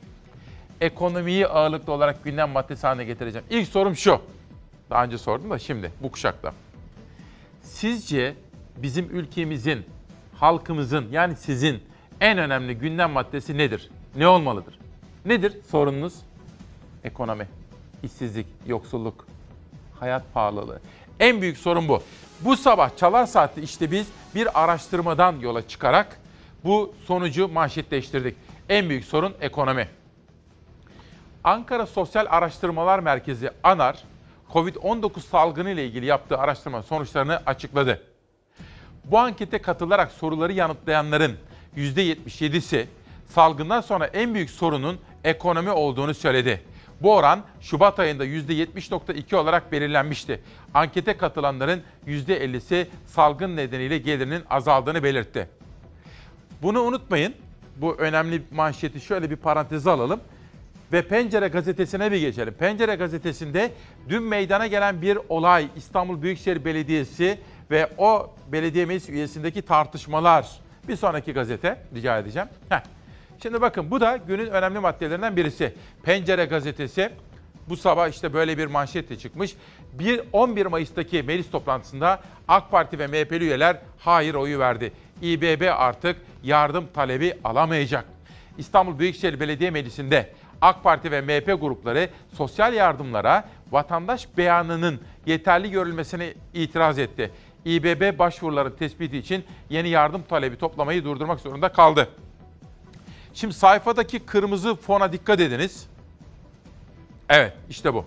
ekonomiyi 0.80 1.46
ağırlıklı 1.46 1.92
olarak 1.92 2.24
gündem 2.24 2.50
maddesi 2.50 2.86
haline 2.86 3.04
getireceğim. 3.04 3.46
İlk 3.50 3.68
sorum 3.68 3.96
şu. 3.96 4.20
Daha 4.90 5.04
önce 5.04 5.18
sordum 5.18 5.50
da 5.50 5.58
şimdi 5.58 5.92
bu 6.02 6.10
kuşakta. 6.10 6.52
Sizce 7.62 8.34
bizim 8.76 9.18
ülkemizin, 9.18 9.86
halkımızın 10.36 11.08
yani 11.10 11.36
sizin 11.36 11.82
en 12.20 12.38
önemli 12.38 12.74
gündem 12.78 13.10
maddesi 13.10 13.58
nedir? 13.58 13.90
Ne 14.16 14.28
olmalıdır? 14.28 14.78
Nedir 15.24 15.56
sorununuz? 15.70 16.14
Ekonomi, 17.04 17.48
işsizlik, 18.02 18.46
yoksulluk, 18.66 19.26
hayat 20.00 20.34
pahalılığı. 20.34 20.80
En 21.20 21.40
büyük 21.40 21.58
sorun 21.58 21.88
bu. 21.88 22.02
Bu 22.40 22.56
sabah 22.56 22.96
Çalar 22.96 23.26
Saat'te 23.26 23.62
işte 23.62 23.90
biz 23.90 24.06
bir 24.34 24.62
araştırmadan 24.64 25.38
yola 25.40 25.68
çıkarak 25.68 26.20
bu 26.64 26.94
sonucu 27.06 27.48
manşetleştirdik. 27.48 28.36
En 28.68 28.88
büyük 28.88 29.04
sorun 29.04 29.34
ekonomi. 29.40 29.88
Ankara 31.44 31.86
Sosyal 31.86 32.26
Araştırmalar 32.30 32.98
Merkezi 32.98 33.50
ANAR, 33.62 34.04
COVID-19 34.52 35.20
salgını 35.20 35.70
ile 35.70 35.86
ilgili 35.86 36.06
yaptığı 36.06 36.38
araştırma 36.38 36.82
sonuçlarını 36.82 37.42
açıkladı. 37.46 38.02
Bu 39.04 39.18
ankete 39.18 39.58
katılarak 39.58 40.12
soruları 40.12 40.52
yanıtlayanların 40.52 41.36
%77'si 41.76 42.86
salgından 43.28 43.80
sonra 43.80 44.06
en 44.06 44.34
büyük 44.34 44.50
sorunun 44.50 44.98
ekonomi 45.24 45.70
olduğunu 45.70 46.14
söyledi. 46.14 46.62
Bu 47.02 47.14
oran 47.14 47.40
Şubat 47.60 47.98
ayında 47.98 48.26
%70.2 48.26 49.36
olarak 49.36 49.72
belirlenmişti. 49.72 50.40
Ankete 50.74 51.16
katılanların 51.16 51.82
%50'si 52.06 52.86
salgın 53.06 53.56
nedeniyle 53.56 53.98
gelirinin 53.98 54.42
azaldığını 54.50 55.02
belirtti. 55.02 55.48
Bunu 56.62 56.82
unutmayın. 56.82 57.34
Bu 57.76 57.94
önemli 57.94 58.42
manşeti 58.50 59.00
şöyle 59.00 59.30
bir 59.30 59.36
paranteze 59.36 59.90
alalım 59.90 60.20
ve 60.92 61.02
Pencere 61.02 61.48
gazetesine 61.48 62.12
bir 62.12 62.20
geçelim. 62.20 62.54
Pencere 62.54 62.94
gazetesinde 62.94 63.72
dün 64.08 64.22
meydana 64.22 64.66
gelen 64.66 65.02
bir 65.02 65.18
olay 65.28 65.68
İstanbul 65.76 66.22
Büyükşehir 66.22 66.64
Belediyesi 66.64 67.38
ve 67.70 67.88
o 67.98 68.34
belediye 68.52 68.86
meclis 68.86 69.08
üyesindeki 69.08 69.62
tartışmalar. 69.62 70.50
Bir 70.88 70.96
sonraki 70.96 71.32
gazete 71.32 71.82
rica 71.94 72.18
edeceğim. 72.18 72.48
Heh. 72.68 72.99
Şimdi 73.42 73.60
bakın 73.60 73.90
bu 73.90 74.00
da 74.00 74.16
günün 74.16 74.46
önemli 74.46 74.78
maddelerinden 74.78 75.36
birisi. 75.36 75.74
Pencere 76.02 76.44
gazetesi 76.44 77.10
bu 77.68 77.76
sabah 77.76 78.08
işte 78.08 78.32
böyle 78.32 78.58
bir 78.58 78.66
manşetle 78.66 79.18
çıkmış. 79.18 79.56
Bir 79.92 80.20
11 80.32 80.66
Mayıs'taki 80.66 81.22
meclis 81.22 81.50
toplantısında 81.50 82.20
AK 82.48 82.70
Parti 82.70 82.98
ve 82.98 83.06
MHP'li 83.06 83.44
üyeler 83.44 83.78
hayır 83.98 84.34
oyu 84.34 84.58
verdi. 84.58 84.92
İBB 85.22 85.72
artık 85.76 86.16
yardım 86.42 86.86
talebi 86.94 87.34
alamayacak. 87.44 88.04
İstanbul 88.58 88.98
Büyükşehir 88.98 89.40
Belediye 89.40 89.70
Meclisi'nde 89.70 90.32
AK 90.60 90.82
Parti 90.82 91.10
ve 91.10 91.20
MHP 91.20 91.60
grupları 91.60 92.08
sosyal 92.32 92.74
yardımlara 92.74 93.44
vatandaş 93.70 94.28
beyanının 94.36 95.00
yeterli 95.26 95.70
görülmesine 95.70 96.34
itiraz 96.54 96.98
etti. 96.98 97.30
İBB 97.64 98.18
başvuruların 98.18 98.76
tespiti 98.76 99.18
için 99.18 99.44
yeni 99.70 99.88
yardım 99.88 100.22
talebi 100.22 100.56
toplamayı 100.56 101.04
durdurmak 101.04 101.40
zorunda 101.40 101.72
kaldı. 101.72 102.08
Şimdi 103.34 103.54
sayfadaki 103.54 104.18
kırmızı 104.18 104.74
fona 104.74 105.12
dikkat 105.12 105.40
ediniz. 105.40 105.86
Evet 107.28 107.52
işte 107.70 107.94
bu. 107.94 108.04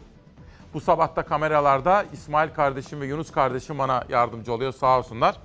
Bu 0.73 0.81
sabahta 0.81 1.23
kameralarda 1.23 2.05
İsmail 2.13 2.49
kardeşim 2.49 3.01
ve 3.01 3.05
Yunus 3.05 3.31
kardeşim 3.31 3.79
bana 3.79 4.03
yardımcı 4.09 4.53
oluyor 4.53 4.73
sağ 4.73 4.99
olsunlar. 4.99 5.35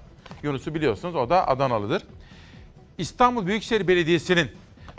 Yunus'u 0.42 0.74
biliyorsunuz 0.74 1.14
o 1.14 1.30
da 1.30 1.48
Adanalıdır. 1.48 2.02
İstanbul 2.98 3.46
Büyükşehir 3.46 3.88
Belediyesi'nin 3.88 4.50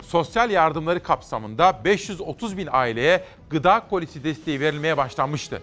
sosyal 0.02 0.50
yardımları 0.50 1.02
kapsamında 1.02 1.80
530 1.84 2.56
bin 2.56 2.68
aileye 2.72 3.24
gıda 3.50 3.82
kolisi 3.90 4.24
desteği 4.24 4.60
verilmeye 4.60 4.96
başlanmıştı. 4.96 5.62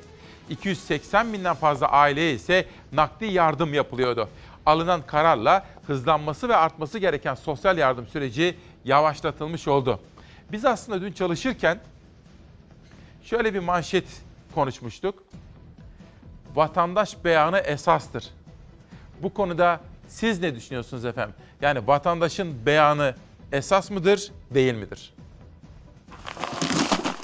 280 0.49 1.33
binden 1.33 1.55
fazla 1.55 1.87
aileye 1.87 2.33
ise 2.33 2.65
nakdi 2.91 3.25
yardım 3.25 3.73
yapılıyordu. 3.73 4.29
Alınan 4.65 5.01
kararla 5.07 5.65
hızlanması 5.87 6.49
ve 6.49 6.55
artması 6.55 6.99
gereken 6.99 7.35
sosyal 7.35 7.77
yardım 7.77 8.07
süreci 8.07 8.55
yavaşlatılmış 8.87 9.67
oldu. 9.67 9.99
Biz 10.51 10.65
aslında 10.65 11.01
dün 11.01 11.11
çalışırken 11.11 11.79
şöyle 13.23 13.53
bir 13.53 13.59
manşet 13.59 14.05
konuşmuştuk. 14.55 15.23
Vatandaş 16.55 17.23
beyanı 17.23 17.57
esastır. 17.59 18.29
Bu 19.23 19.33
konuda 19.33 19.81
siz 20.07 20.41
ne 20.41 20.55
düşünüyorsunuz 20.55 21.05
efendim? 21.05 21.35
Yani 21.61 21.87
vatandaşın 21.87 22.65
beyanı 22.65 23.15
esas 23.51 23.91
mıdır, 23.91 24.31
değil 24.51 24.73
midir? 24.73 25.13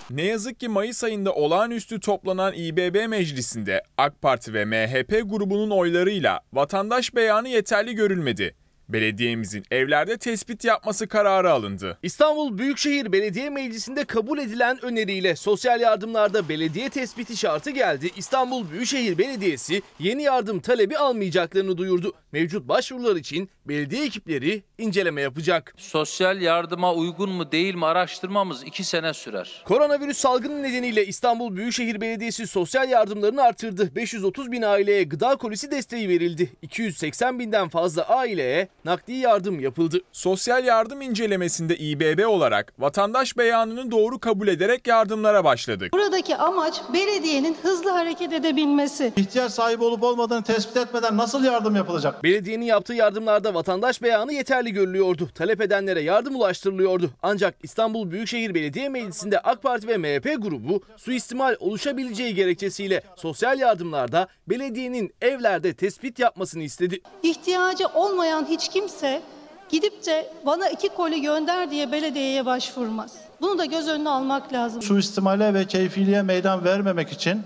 Ne 0.09 0.21
yazık 0.21 0.59
ki 0.59 0.67
Mayıs 0.67 1.03
ayında 1.03 1.33
olağanüstü 1.33 1.99
toplanan 1.99 2.53
İBB 2.53 3.09
meclisinde 3.09 3.83
AK 3.97 4.21
Parti 4.21 4.53
ve 4.53 4.65
MHP 4.65 5.29
grubunun 5.29 5.69
oylarıyla 5.69 6.39
vatandaş 6.53 7.15
beyanı 7.15 7.47
yeterli 7.49 7.95
görülmedi. 7.95 8.55
Belediyemizin 8.89 9.63
evlerde 9.71 10.17
tespit 10.17 10.65
yapması 10.65 11.07
kararı 11.07 11.51
alındı. 11.51 11.97
İstanbul 12.03 12.57
Büyükşehir 12.57 13.11
Belediye 13.11 13.49
Meclisi'nde 13.49 14.05
kabul 14.05 14.39
edilen 14.39 14.85
öneriyle 14.85 15.35
sosyal 15.35 15.81
yardımlarda 15.81 16.49
belediye 16.49 16.89
tespiti 16.89 17.37
şartı 17.37 17.69
geldi. 17.69 18.11
İstanbul 18.17 18.71
Büyükşehir 18.71 19.17
Belediyesi 19.17 19.81
yeni 19.99 20.23
yardım 20.23 20.59
talebi 20.59 20.97
almayacaklarını 20.97 21.77
duyurdu. 21.77 22.13
Mevcut 22.31 22.67
başvurular 22.67 23.15
için 23.15 23.49
belediye 23.67 24.05
ekipleri 24.05 24.63
inceleme 24.77 25.21
yapacak. 25.21 25.73
Sosyal 25.77 26.41
yardıma 26.41 26.93
uygun 26.93 27.29
mu 27.29 27.51
değil 27.51 27.75
mi 27.75 27.85
araştırmamız 27.85 28.63
2 28.63 28.83
sene 28.83 29.13
sürer. 29.13 29.63
Koronavirüs 29.65 30.17
salgını 30.17 30.63
nedeniyle 30.63 31.05
İstanbul 31.05 31.55
Büyükşehir 31.55 32.01
Belediyesi 32.01 32.47
sosyal 32.47 32.89
yardımlarını 32.89 33.41
artırdı. 33.43 33.95
530 33.95 34.51
bin 34.51 34.61
aileye 34.61 35.03
gıda 35.03 35.35
kolisi 35.35 35.71
desteği 35.71 36.09
verildi. 36.09 36.53
280 36.61 37.39
binden 37.39 37.69
fazla 37.69 38.03
aileye 38.03 38.67
nakdi 38.85 39.13
yardım 39.13 39.59
yapıldı. 39.59 40.01
Sosyal 40.11 40.65
yardım 40.65 41.01
incelemesinde 41.01 41.77
İBB 41.77 42.27
olarak 42.27 42.73
vatandaş 42.79 43.37
beyanını 43.37 43.91
doğru 43.91 44.19
kabul 44.19 44.47
ederek 44.47 44.87
yardımlara 44.87 45.43
başladık. 45.43 45.93
Buradaki 45.93 46.35
amaç 46.35 46.81
belediyenin 46.93 47.57
hızlı 47.61 47.89
hareket 47.89 48.33
edebilmesi. 48.33 49.13
İhtiyaç 49.17 49.51
sahibi 49.51 49.83
olup 49.83 50.03
olmadığını 50.03 50.43
tespit 50.43 50.77
etmeden 50.77 51.17
nasıl 51.17 51.43
yardım 51.43 51.75
yapılacak? 51.75 52.23
Belediyenin 52.23 52.65
yaptığı 52.65 52.93
yardımlarda 52.93 53.52
vatandaş 53.53 54.01
beyanı 54.01 54.33
yeterli 54.33 54.73
görülüyordu. 54.73 55.29
Talep 55.35 55.61
edenlere 55.61 56.01
yardım 56.01 56.35
ulaştırılıyordu. 56.35 57.09
Ancak 57.21 57.55
İstanbul 57.63 58.11
Büyükşehir 58.11 58.53
Belediye 58.53 58.89
Meclisi'nde 58.89 59.39
AK 59.39 59.63
Parti 59.63 59.87
ve 59.87 59.97
MHP 59.97 60.43
grubu 60.43 60.83
suistimal 60.97 61.55
oluşabileceği 61.59 62.35
gerekçesiyle 62.35 63.01
sosyal 63.15 63.59
yardımlarda 63.59 64.27
belediyenin 64.47 65.13
evlerde 65.21 65.73
tespit 65.73 66.19
yapmasını 66.19 66.63
istedi. 66.63 66.99
İhtiyacı 67.23 67.87
olmayan 67.87 68.45
hiç 68.49 68.69
kimse 68.69 69.21
gidip 69.69 70.05
de 70.05 70.33
bana 70.45 70.69
iki 70.69 70.89
koli 70.89 71.21
gönder 71.21 71.71
diye 71.71 71.91
belediyeye 71.91 72.45
başvurmaz. 72.45 73.15
Bunu 73.41 73.57
da 73.57 73.65
göz 73.65 73.87
önüne 73.87 74.09
almak 74.09 74.53
lazım. 74.53 74.81
Suistimale 74.81 75.53
ve 75.53 75.65
keyfiliğe 75.65 76.21
meydan 76.21 76.63
vermemek 76.65 77.11
için 77.11 77.41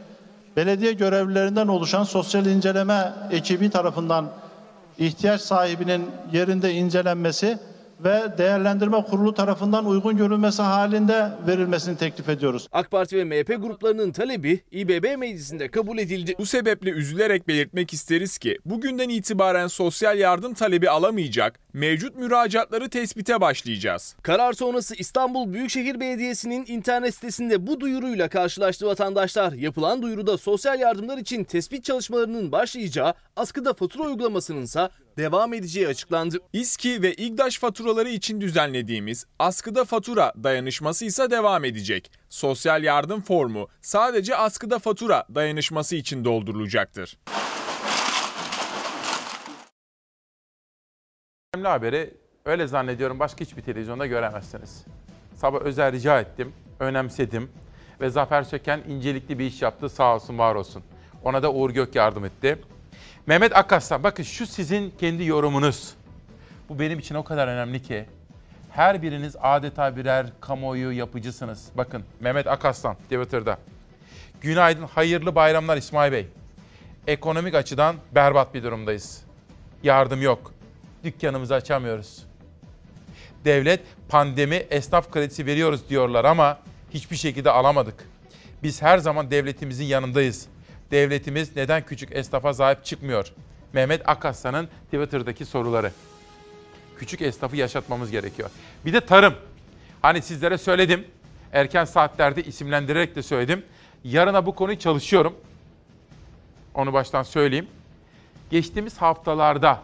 belediye 0.56 0.94
görevlilerinden 0.94 1.68
oluşan 1.68 2.04
sosyal 2.04 2.46
inceleme 2.46 3.14
ekibi 3.32 3.70
tarafından 3.70 4.30
ihtiyaç 5.00 5.42
sahibinin 5.42 6.06
yerinde 6.34 6.74
incelenmesi 6.74 7.58
ve 8.04 8.38
değerlendirme 8.38 9.04
kurulu 9.04 9.34
tarafından 9.34 9.86
uygun 9.86 10.18
görülmesi 10.18 10.62
halinde 10.62 11.30
verilmesini 11.48 11.98
teklif 11.98 12.30
ediyoruz. 12.30 12.68
AK 12.72 12.92
Parti 12.92 13.18
ve 13.18 13.24
MHP 13.24 13.48
gruplarının 13.62 14.12
talebi 14.12 14.64
İBB 14.72 15.18
Meclisi'nde 15.18 15.72
kabul 15.72 15.98
edildi. 15.98 16.36
Bu 16.40 16.46
sebeple 16.46 16.90
üzülerek 16.90 17.48
belirtmek 17.48 17.94
isteriz 17.94 18.38
ki 18.38 18.60
bugünden 18.66 19.10
itibaren 19.10 19.68
sosyal 19.68 20.18
yardım 20.18 20.54
talebi 20.54 20.90
alamayacak, 20.90 21.60
mevcut 21.74 22.16
müracaatları 22.16 22.90
tespite 22.90 23.42
başlayacağız. 23.42 24.16
Karar 24.22 24.54
sonrası 24.54 24.96
İstanbul 24.96 25.54
Büyükşehir 25.54 26.00
Belediyesi'nin 26.00 26.66
internet 26.68 27.16
sitesinde 27.16 27.68
bu 27.68 27.80
duyuruyla 27.80 28.30
karşılaştı 28.30 28.86
vatandaşlar. 28.86 29.54
Yapılan 29.54 30.02
duyuruda 30.02 30.38
sosyal 30.38 30.80
yardımlar 30.80 31.18
için 31.18 31.44
tespit 31.44 31.84
çalışmalarının 31.84 32.52
başlayacağı, 32.52 33.14
askıda 33.36 33.74
fatura 33.74 34.04
uygulamasının 34.04 34.62
ise 34.62 34.90
devam 35.18 35.54
edeceği 35.54 35.88
açıklandı. 35.88 36.38
İSKİ 36.54 37.02
ve 37.02 37.14
İGDAŞ 37.14 37.60
faturaları 37.60 38.10
için 38.10 38.42
düzenlediğimiz 38.42 39.26
askıda 39.40 39.86
fatura 39.86 40.34
dayanışması 40.44 41.06
ise 41.06 41.32
devam 41.32 41.66
edecek. 41.66 42.12
Sosyal 42.30 42.84
yardım 42.84 43.22
formu 43.22 43.68
sadece 43.82 44.36
askıda 44.36 44.80
fatura 44.80 45.26
dayanışması 45.36 45.96
için 45.96 46.26
doldurulacaktır. 46.26 47.18
Önemli 51.54 51.68
haberi 51.68 52.14
öyle 52.46 52.68
zannediyorum 52.68 53.20
başka 53.20 53.40
hiçbir 53.40 53.62
televizyonda 53.62 54.06
göremezsiniz. 54.06 54.86
Sabah 55.36 55.62
özel 55.62 55.92
rica 55.92 56.20
ettim, 56.20 56.54
önemsedim 56.80 57.52
ve 58.02 58.10
Zafer 58.10 58.44
Söken 58.44 58.84
incelikli 58.88 59.40
bir 59.40 59.46
iş 59.46 59.62
yaptı 59.62 59.90
sağ 59.90 60.16
olsun 60.16 60.38
var 60.38 60.56
olsun. 60.56 60.84
Ona 61.24 61.44
da 61.44 61.54
Uğur 61.54 61.70
Gök 61.70 61.96
yardım 61.96 62.26
etti. 62.26 62.60
Mehmet 63.28 63.58
Akaslan 63.58 64.04
bakın 64.04 64.24
şu 64.24 64.48
sizin 64.48 64.94
kendi 65.00 65.24
yorumunuz. 65.24 65.94
Bu 66.70 66.80
benim 66.80 67.00
için 67.00 67.16
o 67.16 67.24
kadar 67.24 67.48
önemli 67.48 67.84
ki. 67.84 68.06
Her 68.72 69.02
biriniz 69.02 69.36
adeta 69.42 69.96
birer 69.96 70.26
kamuoyu 70.42 70.92
yapıcısınız. 70.92 71.66
Bakın 71.76 72.04
Mehmet 72.20 72.48
Akaslan 72.48 72.96
Twitter'da. 72.96 73.58
Günaydın, 74.42 74.84
hayırlı 74.84 75.36
bayramlar 75.36 75.78
İsmail 75.78 76.12
Bey. 76.12 76.28
Ekonomik 77.08 77.56
açıdan 77.56 77.96
berbat 78.16 78.54
bir 78.54 78.64
durumdayız. 78.64 79.22
Yardım 79.84 80.22
yok. 80.22 80.54
Dükkanımızı 81.04 81.56
açamıyoruz. 81.56 82.24
Devlet 83.46 83.82
pandemi 84.10 84.56
esnaf 84.56 85.12
kredisi 85.12 85.46
veriyoruz 85.46 85.90
diyorlar 85.90 86.26
ama 86.26 86.60
hiçbir 86.94 87.16
şekilde 87.16 87.52
alamadık. 87.52 88.10
Biz 88.64 88.82
her 88.82 88.98
zaman 88.98 89.32
devletimizin 89.32 89.86
yanındayız. 89.86 90.48
Devletimiz 90.92 91.56
neden 91.56 91.86
küçük 91.86 92.16
esnafa 92.16 92.54
sahip 92.54 92.86
çıkmıyor? 92.86 93.34
Mehmet 93.74 94.10
Akaslan'ın 94.10 94.70
Twitter'daki 94.86 95.46
soruları. 95.46 95.92
Küçük 96.98 97.22
esnafı 97.22 97.56
yaşatmamız 97.56 98.12
gerekiyor. 98.12 98.50
Bir 98.86 98.94
de 98.94 99.02
tarım. 99.02 99.34
Hani 100.02 100.22
sizlere 100.22 100.58
söyledim. 100.58 101.06
Erken 101.54 101.86
saatlerde 101.86 102.44
isimlendirerek 102.44 103.16
de 103.16 103.24
söyledim. 103.24 103.64
Yarına 104.04 104.46
bu 104.46 104.56
konuyu 104.56 104.80
çalışıyorum. 104.80 105.36
Onu 106.74 106.94
baştan 106.94 107.24
söyleyeyim. 107.24 107.68
Geçtiğimiz 108.50 108.98
haftalarda 108.98 109.82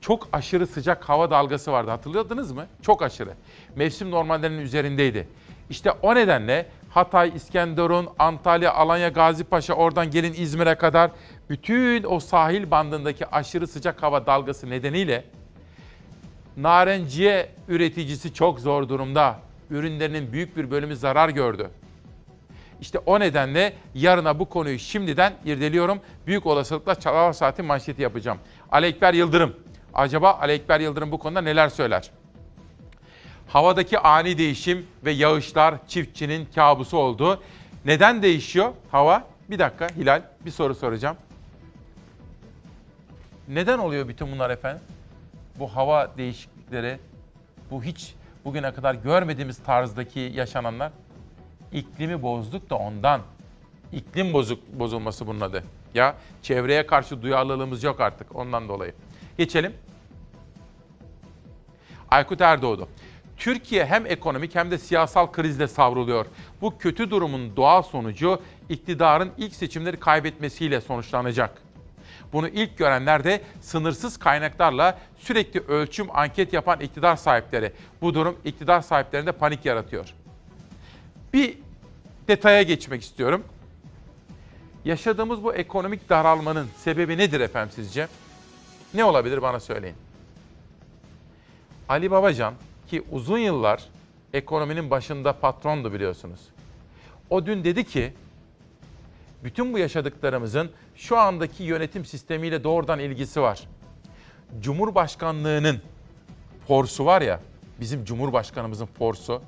çok 0.00 0.28
aşırı 0.32 0.66
sıcak 0.66 1.08
hava 1.08 1.30
dalgası 1.30 1.72
vardı. 1.72 1.90
Hatırladınız 1.90 2.52
mı? 2.52 2.66
Çok 2.82 3.02
aşırı. 3.02 3.34
Mevsim 3.76 4.10
normallerinin 4.10 4.62
üzerindeydi. 4.62 5.28
İşte 5.70 5.90
o 5.90 6.14
nedenle 6.14 6.66
Hatay, 6.94 7.32
İskenderun, 7.34 8.08
Antalya, 8.18 8.74
Alanya, 8.74 9.08
Gazipaşa, 9.08 9.74
oradan 9.74 10.10
gelin 10.10 10.34
İzmir'e 10.36 10.74
kadar 10.74 11.10
bütün 11.50 12.04
o 12.04 12.20
sahil 12.20 12.70
bandındaki 12.70 13.26
aşırı 13.26 13.66
sıcak 13.66 14.02
hava 14.02 14.26
dalgası 14.26 14.70
nedeniyle 14.70 15.24
narenciye 16.56 17.48
üreticisi 17.68 18.34
çok 18.34 18.60
zor 18.60 18.88
durumda. 18.88 19.38
Ürünlerinin 19.70 20.32
büyük 20.32 20.56
bir 20.56 20.70
bölümü 20.70 20.96
zarar 20.96 21.28
gördü. 21.28 21.70
İşte 22.80 22.98
o 22.98 23.20
nedenle 23.20 23.72
yarına 23.94 24.38
bu 24.38 24.48
konuyu 24.48 24.78
şimdiden 24.78 25.32
irdeliyorum. 25.44 26.00
Büyük 26.26 26.46
olasılıkla 26.46 26.94
Çalar 26.94 27.32
Saati 27.32 27.62
manşeti 27.62 28.02
yapacağım. 28.02 28.38
Ali 28.72 29.16
Yıldırım. 29.16 29.56
Acaba 29.94 30.38
Ali 30.40 30.82
Yıldırım 30.82 31.12
bu 31.12 31.18
konuda 31.18 31.40
neler 31.40 31.68
söyler? 31.68 32.10
Havadaki 33.54 33.98
ani 33.98 34.38
değişim 34.38 34.86
ve 35.04 35.10
yağışlar 35.10 35.74
çiftçinin 35.88 36.48
kabusu 36.54 36.96
oldu. 36.96 37.42
Neden 37.84 38.22
değişiyor 38.22 38.72
hava? 38.90 39.24
Bir 39.50 39.58
dakika 39.58 39.88
Hilal 39.88 40.22
bir 40.44 40.50
soru 40.50 40.74
soracağım. 40.74 41.16
Neden 43.48 43.78
oluyor 43.78 44.08
bütün 44.08 44.32
bunlar 44.32 44.50
efendim? 44.50 44.82
Bu 45.58 45.76
hava 45.76 46.16
değişiklikleri, 46.16 46.98
bu 47.70 47.84
hiç 47.84 48.14
bugüne 48.44 48.74
kadar 48.74 48.94
görmediğimiz 48.94 49.58
tarzdaki 49.58 50.32
yaşananlar. 50.34 50.92
İklimi 51.72 52.22
bozduk 52.22 52.70
da 52.70 52.76
ondan. 52.76 53.20
İklim 53.92 54.32
bozuk 54.32 54.72
bozulması 54.72 55.26
bunun 55.26 55.40
adı. 55.40 55.64
Ya 55.94 56.16
çevreye 56.42 56.86
karşı 56.86 57.22
duyarlılığımız 57.22 57.82
yok 57.84 58.00
artık 58.00 58.36
ondan 58.36 58.68
dolayı. 58.68 58.94
Geçelim. 59.38 59.72
Aykut 62.10 62.40
Erdoğdu. 62.40 62.88
Türkiye 63.36 63.86
hem 63.86 64.06
ekonomik 64.06 64.54
hem 64.54 64.70
de 64.70 64.78
siyasal 64.78 65.32
krizle 65.32 65.68
savruluyor. 65.68 66.26
Bu 66.60 66.78
kötü 66.78 67.10
durumun 67.10 67.56
doğal 67.56 67.82
sonucu 67.82 68.42
iktidarın 68.68 69.30
ilk 69.38 69.54
seçimleri 69.54 69.96
kaybetmesiyle 69.96 70.80
sonuçlanacak. 70.80 71.62
Bunu 72.32 72.48
ilk 72.48 72.78
görenler 72.78 73.24
de 73.24 73.42
sınırsız 73.60 74.16
kaynaklarla 74.16 74.98
sürekli 75.18 75.60
ölçüm 75.60 76.06
anket 76.16 76.52
yapan 76.52 76.80
iktidar 76.80 77.16
sahipleri. 77.16 77.72
Bu 78.00 78.14
durum 78.14 78.36
iktidar 78.44 78.80
sahiplerinde 78.80 79.32
panik 79.32 79.64
yaratıyor. 79.64 80.14
Bir 81.32 81.58
detaya 82.28 82.62
geçmek 82.62 83.02
istiyorum. 83.02 83.44
Yaşadığımız 84.84 85.44
bu 85.44 85.54
ekonomik 85.54 86.08
daralmanın 86.08 86.68
sebebi 86.76 87.18
nedir 87.18 87.40
efendim 87.40 87.72
sizce? 87.74 88.08
Ne 88.94 89.04
olabilir 89.04 89.42
bana 89.42 89.60
söyleyin. 89.60 89.96
Ali 91.88 92.10
Babacan 92.10 92.54
ki 92.86 93.04
uzun 93.10 93.38
yıllar 93.38 93.84
ekonominin 94.32 94.90
başında 94.90 95.32
patrondu 95.32 95.92
biliyorsunuz. 95.92 96.40
O 97.30 97.46
dün 97.46 97.64
dedi 97.64 97.84
ki 97.84 98.12
bütün 99.44 99.72
bu 99.72 99.78
yaşadıklarımızın 99.78 100.70
şu 100.94 101.18
andaki 101.18 101.62
yönetim 101.62 102.04
sistemiyle 102.04 102.64
doğrudan 102.64 102.98
ilgisi 102.98 103.40
var. 103.40 103.68
Cumhurbaşkanlığının 104.60 105.80
forsu 106.68 107.06
var 107.06 107.22
ya, 107.22 107.40
bizim 107.80 108.04
Cumhurbaşkanımızın 108.04 108.86
forsu. 108.86 109.42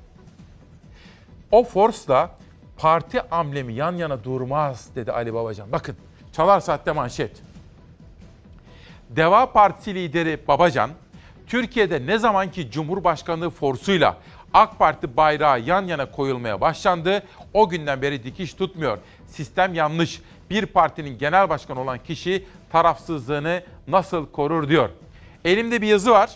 O 1.51 1.65
forsla 1.65 2.31
parti 2.77 3.23
amblemi 3.23 3.75
yan 3.75 3.97
yana 3.97 4.25
durmaz 4.25 4.89
dedi 4.95 5.13
Ali 5.13 5.35
Babacan. 5.35 5.73
Bakın 5.73 5.97
Çalar 6.33 6.61
Saat'te 6.61 6.93
manşet. 6.93 7.43
Deva 9.11 9.53
Partisi 9.53 9.95
lideri 9.95 10.49
Babacan, 10.49 10.91
Türkiye'de 11.47 12.07
ne 12.07 12.19
zamanki 12.19 12.71
Cumhurbaşkanlığı 12.71 13.51
forsuyla 13.51 14.17
AK 14.55 14.79
Parti 14.79 15.17
bayrağı 15.17 15.61
yan 15.61 15.87
yana 15.87 16.11
koyulmaya 16.11 16.61
başlandı, 16.61 17.23
o 17.55 17.69
günden 17.69 18.03
beri 18.03 18.25
dikiş 18.25 18.55
tutmuyor. 18.55 18.99
Sistem 19.27 19.75
yanlış. 19.75 20.21
Bir 20.51 20.67
partinin 20.67 21.19
genel 21.19 21.49
başkanı 21.49 21.81
olan 21.81 21.99
kişi 21.99 22.45
tarafsızlığını 22.73 23.63
nasıl 23.89 24.27
korur 24.27 24.69
diyor. 24.69 24.91
Elimde 25.45 25.83
bir 25.83 25.87
yazı 25.87 26.11
var. 26.11 26.31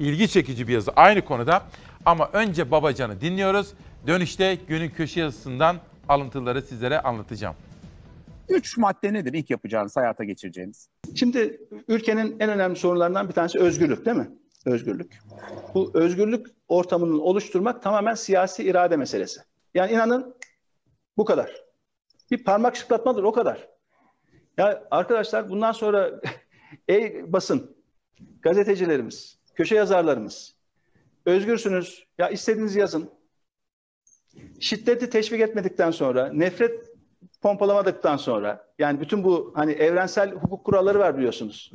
İlgi 0.00 0.28
çekici 0.28 0.68
bir 0.68 0.72
yazı 0.72 0.90
aynı 0.96 1.24
konuda. 1.24 1.62
Ama 2.06 2.28
önce 2.32 2.70
Babacan'ı 2.70 3.20
dinliyoruz. 3.20 3.68
Dönüşte 4.06 4.58
günün 4.68 4.88
köşe 4.90 5.20
yazısından 5.20 5.76
alıntıları 6.08 6.62
sizlere 6.62 7.00
anlatacağım. 7.00 7.54
Üç 8.48 8.76
madde 8.76 9.12
nedir 9.12 9.32
ilk 9.32 9.50
yapacağınız, 9.50 9.96
hayata 9.96 10.24
geçireceğiniz? 10.24 10.88
Şimdi 11.14 11.60
ülkenin 11.88 12.36
en 12.40 12.50
önemli 12.50 12.76
sorunlarından 12.76 13.28
bir 13.28 13.34
tanesi 13.34 13.58
özgürlük 13.58 14.06
değil 14.06 14.16
mi? 14.16 14.28
Özgürlük. 14.66 15.18
Bu 15.74 15.90
özgürlük 15.94 16.46
ortamını 16.68 17.22
oluşturmak 17.22 17.82
tamamen 17.82 18.14
siyasi 18.14 18.64
irade 18.64 18.96
meselesi. 18.96 19.40
Yani 19.74 19.92
inanın 19.92 20.36
bu 21.16 21.24
kadar. 21.24 21.64
Bir 22.30 22.44
parmak 22.44 22.76
şıklatmadır 22.76 23.22
o 23.22 23.32
kadar. 23.32 23.68
Ya 24.58 24.84
arkadaşlar 24.90 25.48
bundan 25.48 25.72
sonra 25.72 26.20
ey 26.88 27.32
basın, 27.32 27.76
gazetecilerimiz, 28.42 29.38
köşe 29.54 29.74
yazarlarımız 29.74 30.58
özgürsünüz. 31.26 32.06
Ya 32.18 32.28
istediğinizi 32.28 32.80
yazın. 32.80 33.10
Şiddeti 34.60 35.10
teşvik 35.10 35.40
etmedikten 35.40 35.90
sonra, 35.90 36.32
nefret 36.32 36.87
pompalamadıktan 37.40 38.16
sonra 38.16 38.66
yani 38.78 39.00
bütün 39.00 39.24
bu 39.24 39.52
hani 39.56 39.72
evrensel 39.72 40.32
hukuk 40.32 40.64
kuralları 40.64 40.98
var 40.98 41.16
biliyorsunuz. 41.16 41.72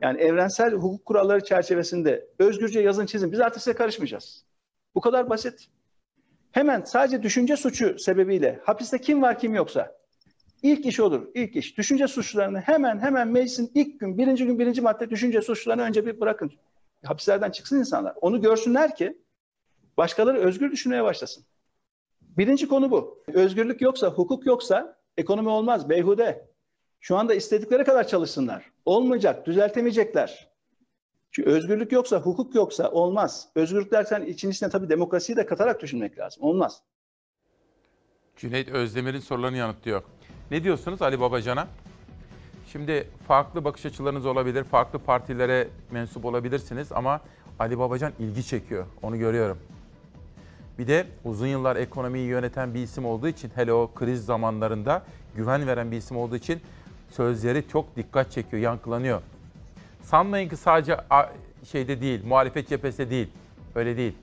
Yani 0.00 0.20
evrensel 0.20 0.72
hukuk 0.72 1.04
kuralları 1.06 1.44
çerçevesinde 1.44 2.28
özgürce 2.38 2.80
yazın 2.80 3.06
çizin. 3.06 3.32
Biz 3.32 3.40
artık 3.40 3.62
size 3.62 3.76
karışmayacağız. 3.76 4.44
Bu 4.94 5.00
kadar 5.00 5.30
basit. 5.30 5.68
Hemen 6.52 6.82
sadece 6.82 7.22
düşünce 7.22 7.56
suçu 7.56 7.98
sebebiyle 7.98 8.60
hapiste 8.64 8.98
kim 8.98 9.22
var 9.22 9.38
kim 9.38 9.54
yoksa 9.54 9.96
ilk 10.62 10.86
iş 10.86 11.00
olur. 11.00 11.28
ilk 11.34 11.56
iş. 11.56 11.78
Düşünce 11.78 12.08
suçlarını 12.08 12.60
hemen 12.60 12.98
hemen 12.98 13.28
meclisin 13.28 13.70
ilk 13.74 14.00
gün 14.00 14.18
birinci 14.18 14.46
gün 14.46 14.58
birinci 14.58 14.80
madde 14.80 15.10
düşünce 15.10 15.42
suçlarını 15.42 15.82
önce 15.82 16.06
bir 16.06 16.20
bırakın. 16.20 16.52
Hapislerden 17.04 17.50
çıksın 17.50 17.78
insanlar. 17.78 18.14
Onu 18.20 18.40
görsünler 18.40 18.96
ki 18.96 19.18
başkaları 19.96 20.38
özgür 20.38 20.70
düşünmeye 20.70 21.04
başlasın. 21.04 21.44
Birinci 22.38 22.68
konu 22.68 22.90
bu. 22.90 23.22
Özgürlük 23.32 23.80
yoksa, 23.80 24.08
hukuk 24.08 24.46
yoksa 24.46 24.96
ekonomi 25.16 25.48
olmaz, 25.48 25.88
beyhude. 25.88 26.48
Şu 27.00 27.16
anda 27.16 27.34
istedikleri 27.34 27.84
kadar 27.84 28.08
çalışsınlar. 28.08 28.70
Olmayacak, 28.84 29.46
düzeltemeyecekler. 29.46 30.52
Çünkü 31.30 31.50
özgürlük 31.50 31.92
yoksa, 31.92 32.20
hukuk 32.20 32.54
yoksa 32.54 32.90
olmaz. 32.90 33.48
Özgürlük 33.54 33.92
dersen 33.92 34.22
için 34.22 34.50
içine 34.50 34.68
tabii 34.68 34.88
demokrasiyi 34.88 35.36
de 35.36 35.46
katarak 35.46 35.82
düşünmek 35.82 36.18
lazım. 36.18 36.42
Olmaz. 36.42 36.82
Cüneyt 38.36 38.68
Özdemir'in 38.68 39.20
sorularını 39.20 39.56
yanıtlıyor. 39.56 40.02
Ne 40.50 40.64
diyorsunuz 40.64 41.02
Ali 41.02 41.20
Babacan'a? 41.20 41.68
Şimdi 42.72 43.08
farklı 43.28 43.64
bakış 43.64 43.86
açılarınız 43.86 44.26
olabilir, 44.26 44.64
farklı 44.64 44.98
partilere 44.98 45.68
mensup 45.90 46.24
olabilirsiniz 46.24 46.92
ama 46.92 47.20
Ali 47.58 47.78
Babacan 47.78 48.12
ilgi 48.18 48.46
çekiyor. 48.46 48.86
Onu 49.02 49.18
görüyorum. 49.18 49.58
Bir 50.78 50.86
de 50.86 51.06
uzun 51.24 51.46
yıllar 51.46 51.76
ekonomiyi 51.76 52.26
yöneten 52.26 52.74
bir 52.74 52.82
isim 52.82 53.06
olduğu 53.06 53.28
için 53.28 53.50
hele 53.54 53.72
o 53.72 53.90
kriz 53.94 54.24
zamanlarında 54.24 55.02
güven 55.36 55.66
veren 55.66 55.90
bir 55.90 55.96
isim 55.96 56.16
olduğu 56.16 56.36
için 56.36 56.60
sözleri 57.10 57.68
çok 57.68 57.96
dikkat 57.96 58.30
çekiyor, 58.30 58.62
yankılanıyor. 58.62 59.22
Sanmayın 60.02 60.48
ki 60.48 60.56
sadece 60.56 60.96
şeyde 61.72 62.00
değil, 62.00 62.24
muhalefet 62.24 62.68
cephesinde 62.68 63.10
değil. 63.10 63.28
Öyle 63.74 63.96
değil. 63.96 64.14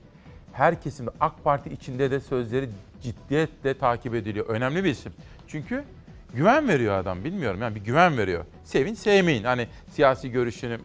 Her 0.52 0.82
kesimde 0.82 1.10
AK 1.20 1.44
Parti 1.44 1.70
içinde 1.70 2.10
de 2.10 2.20
sözleri 2.20 2.68
ciddiyetle 3.02 3.78
takip 3.78 4.14
ediliyor. 4.14 4.46
Önemli 4.46 4.84
bir 4.84 4.90
isim. 4.90 5.12
Çünkü 5.48 5.84
güven 6.34 6.68
veriyor 6.68 6.94
adam 6.94 7.24
bilmiyorum 7.24 7.62
yani 7.62 7.74
bir 7.74 7.80
güven 7.80 8.18
veriyor. 8.18 8.44
Sevin 8.64 8.94
sevmeyin 8.94 9.44
hani 9.44 9.68
siyasi 9.90 10.30
görüşünü 10.30 10.78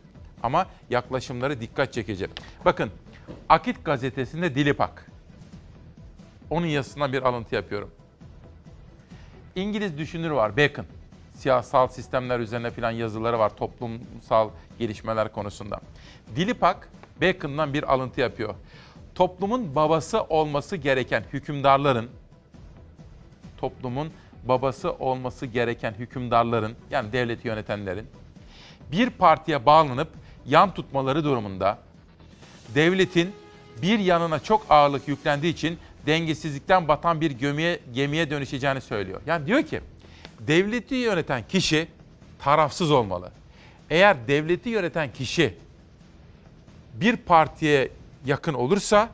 ama 0.43 0.65
yaklaşımları 0.89 1.61
dikkat 1.61 1.93
çekici. 1.93 2.27
Bakın 2.65 2.89
Akit 3.49 3.85
gazetesinde 3.85 4.55
Dilipak. 4.55 5.14
Onun 6.49 6.65
yazısından 6.65 7.13
bir 7.13 7.23
alıntı 7.23 7.55
yapıyorum. 7.55 7.91
İngiliz 9.55 9.97
düşünür 9.97 10.31
var 10.31 10.57
Bacon. 10.57 10.85
Siyasal 11.33 11.87
sistemler 11.87 12.39
üzerine 12.39 12.71
falan 12.71 12.91
yazıları 12.91 13.39
var 13.39 13.57
toplumsal 13.57 14.49
gelişmeler 14.79 15.31
konusunda. 15.31 15.79
Dilipak 16.35 16.89
Bacon'dan 17.21 17.73
bir 17.73 17.93
alıntı 17.93 18.21
yapıyor. 18.21 18.55
Toplumun 19.15 19.75
babası 19.75 20.21
olması 20.21 20.75
gereken 20.75 21.23
hükümdarların 21.33 22.09
toplumun 23.57 24.11
babası 24.43 24.91
olması 24.91 25.45
gereken 25.45 25.93
hükümdarların 25.93 26.75
yani 26.91 27.13
devleti 27.13 27.47
yönetenlerin 27.47 28.07
bir 28.91 29.09
partiye 29.09 29.65
bağlanıp 29.65 30.09
yan 30.45 30.73
tutmaları 30.73 31.23
durumunda 31.23 31.77
devletin 32.75 33.35
bir 33.81 33.99
yanına 33.99 34.39
çok 34.39 34.65
ağırlık 34.69 35.07
yüklendiği 35.07 35.53
için 35.53 35.77
dengesizlikten 36.05 36.87
batan 36.87 37.21
bir 37.21 37.31
gemiye, 37.31 37.79
gemiye 37.93 38.29
dönüşeceğini 38.29 38.81
söylüyor. 38.81 39.21
Yani 39.25 39.45
diyor 39.45 39.63
ki 39.63 39.81
devleti 40.39 40.95
yöneten 40.95 41.43
kişi 41.47 41.87
tarafsız 42.39 42.91
olmalı. 42.91 43.31
Eğer 43.89 44.27
devleti 44.27 44.69
yöneten 44.69 45.13
kişi 45.13 45.57
bir 46.93 47.15
partiye 47.15 47.89
yakın 48.25 48.53
olursa 48.53 49.09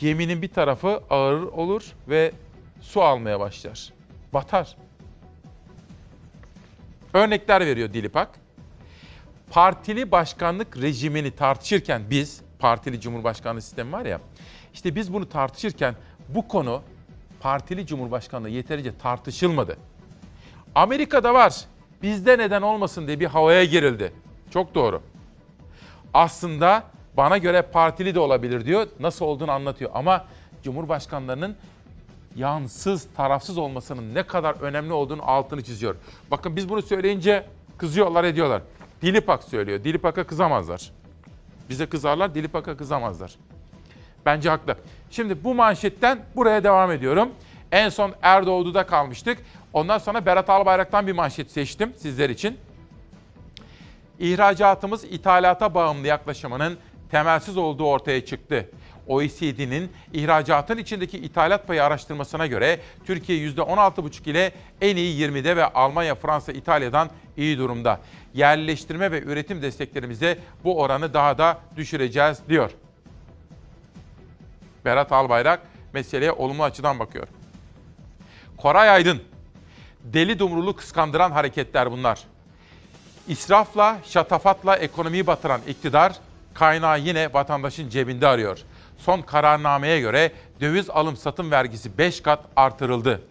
geminin 0.00 0.42
bir 0.42 0.48
tarafı 0.48 1.02
ağır 1.10 1.42
olur 1.42 1.84
ve 2.08 2.32
su 2.80 3.02
almaya 3.02 3.40
başlar. 3.40 3.92
Batar. 4.32 4.76
Örnekler 7.12 7.66
veriyor 7.66 7.92
Dilipak. 7.92 8.28
Partili 9.50 10.10
başkanlık 10.10 10.76
rejimini 10.76 11.30
tartışırken 11.30 12.02
biz, 12.10 12.40
partili 12.58 13.00
cumhurbaşkanlığı 13.00 13.62
sistemi 13.62 13.92
var 13.92 14.04
ya, 14.04 14.20
işte 14.74 14.94
biz 14.94 15.12
bunu 15.12 15.28
tartışırken 15.28 15.94
bu 16.28 16.48
konu 16.48 16.82
partili 17.40 17.86
cumhurbaşkanlığı 17.86 18.48
yeterince 18.48 18.98
tartışılmadı. 18.98 19.76
Amerika'da 20.74 21.34
var. 21.34 21.64
Bizde 22.02 22.38
neden 22.38 22.62
olmasın 22.62 23.06
diye 23.06 23.20
bir 23.20 23.26
havaya 23.26 23.64
girildi. 23.64 24.12
Çok 24.50 24.74
doğru. 24.74 25.02
Aslında 26.14 26.82
bana 27.16 27.38
göre 27.38 27.62
partili 27.62 28.14
de 28.14 28.20
olabilir 28.20 28.64
diyor. 28.64 28.86
Nasıl 29.00 29.24
olduğunu 29.24 29.50
anlatıyor. 29.50 29.90
Ama 29.94 30.24
cumhurbaşkanlarının 30.62 31.56
yansız, 32.36 33.06
tarafsız 33.16 33.58
olmasının 33.58 34.14
ne 34.14 34.22
kadar 34.22 34.54
önemli 34.60 34.92
olduğunu 34.92 35.30
altını 35.30 35.64
çiziyor. 35.64 35.96
Bakın 36.30 36.56
biz 36.56 36.68
bunu 36.68 36.82
söyleyince 36.82 37.46
kızıyorlar, 37.78 38.24
ediyorlar. 38.24 38.62
Dilipak 39.02 39.44
söylüyor. 39.44 39.84
Dilipak'a 39.84 40.24
kızamazlar. 40.24 40.90
Bize 41.68 41.86
kızarlar, 41.86 42.34
Dilipak'a 42.34 42.76
kızamazlar. 42.76 43.36
Bence 44.26 44.48
haklı. 44.48 44.76
Şimdi 45.10 45.44
bu 45.44 45.54
manşetten 45.54 46.18
buraya 46.36 46.64
devam 46.64 46.92
ediyorum. 46.92 47.28
En 47.72 47.88
son 47.88 48.14
Erdoğdu'da 48.22 48.86
kalmıştık. 48.86 49.38
Ondan 49.72 49.98
sonra 49.98 50.26
Berat 50.26 50.50
Albayrak'tan 50.50 51.06
bir 51.06 51.12
manşet 51.12 51.50
seçtim 51.50 51.92
sizler 51.96 52.30
için. 52.30 52.58
İhracatımız 54.18 55.04
ithalata 55.04 55.74
bağımlı 55.74 56.06
yaklaşımının 56.06 56.78
temelsiz 57.10 57.56
olduğu 57.56 57.86
ortaya 57.86 58.24
çıktı. 58.24 58.70
OECD'nin 59.06 59.92
ihracatın 60.12 60.78
içindeki 60.78 61.18
ithalat 61.18 61.66
payı 61.66 61.84
araştırmasına 61.84 62.46
göre 62.46 62.80
Türkiye 63.06 63.38
%16,5 63.48 64.30
ile 64.30 64.52
en 64.80 64.96
iyi 64.96 65.28
20'de 65.28 65.56
ve 65.56 65.64
Almanya, 65.64 66.14
Fransa, 66.14 66.52
İtalya'dan 66.52 67.10
iyi 67.36 67.58
durumda. 67.58 68.00
Yerleştirme 68.34 69.12
ve 69.12 69.22
üretim 69.22 69.62
desteklerimizde 69.62 70.38
bu 70.64 70.80
oranı 70.80 71.14
daha 71.14 71.38
da 71.38 71.58
düşüreceğiz 71.76 72.38
diyor. 72.48 72.70
Berat 74.84 75.12
Albayrak 75.12 75.60
meseleye 75.92 76.32
olumlu 76.32 76.62
açıdan 76.62 76.98
bakıyor. 76.98 77.26
Koray 78.56 78.90
Aydın, 78.90 79.22
deli 80.04 80.38
dumrulu 80.38 80.76
kıskandıran 80.76 81.30
hareketler 81.30 81.90
bunlar. 81.90 82.24
İsrafla, 83.28 83.98
şatafatla 84.04 84.76
ekonomiyi 84.76 85.26
batıran 85.26 85.60
iktidar 85.68 86.12
kaynağı 86.54 87.00
yine 87.00 87.32
vatandaşın 87.32 87.88
cebinde 87.88 88.28
arıyor. 88.28 88.58
Son 88.98 89.22
kararnameye 89.22 90.00
göre 90.00 90.32
döviz 90.60 90.90
alım 90.90 91.16
satım 91.16 91.50
vergisi 91.50 91.98
5 91.98 92.20
kat 92.20 92.40
artırıldı. 92.56 93.22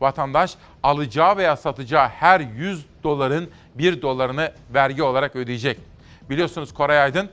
Vatandaş 0.00 0.54
alacağı 0.82 1.36
veya 1.36 1.56
satacağı 1.56 2.08
her 2.08 2.40
100 2.40 2.86
doların 3.04 3.50
1 3.74 4.02
dolarını 4.02 4.52
vergi 4.74 5.02
olarak 5.02 5.36
ödeyecek. 5.36 5.78
Biliyorsunuz 6.30 6.74
Koray 6.74 7.00
Aydın 7.00 7.30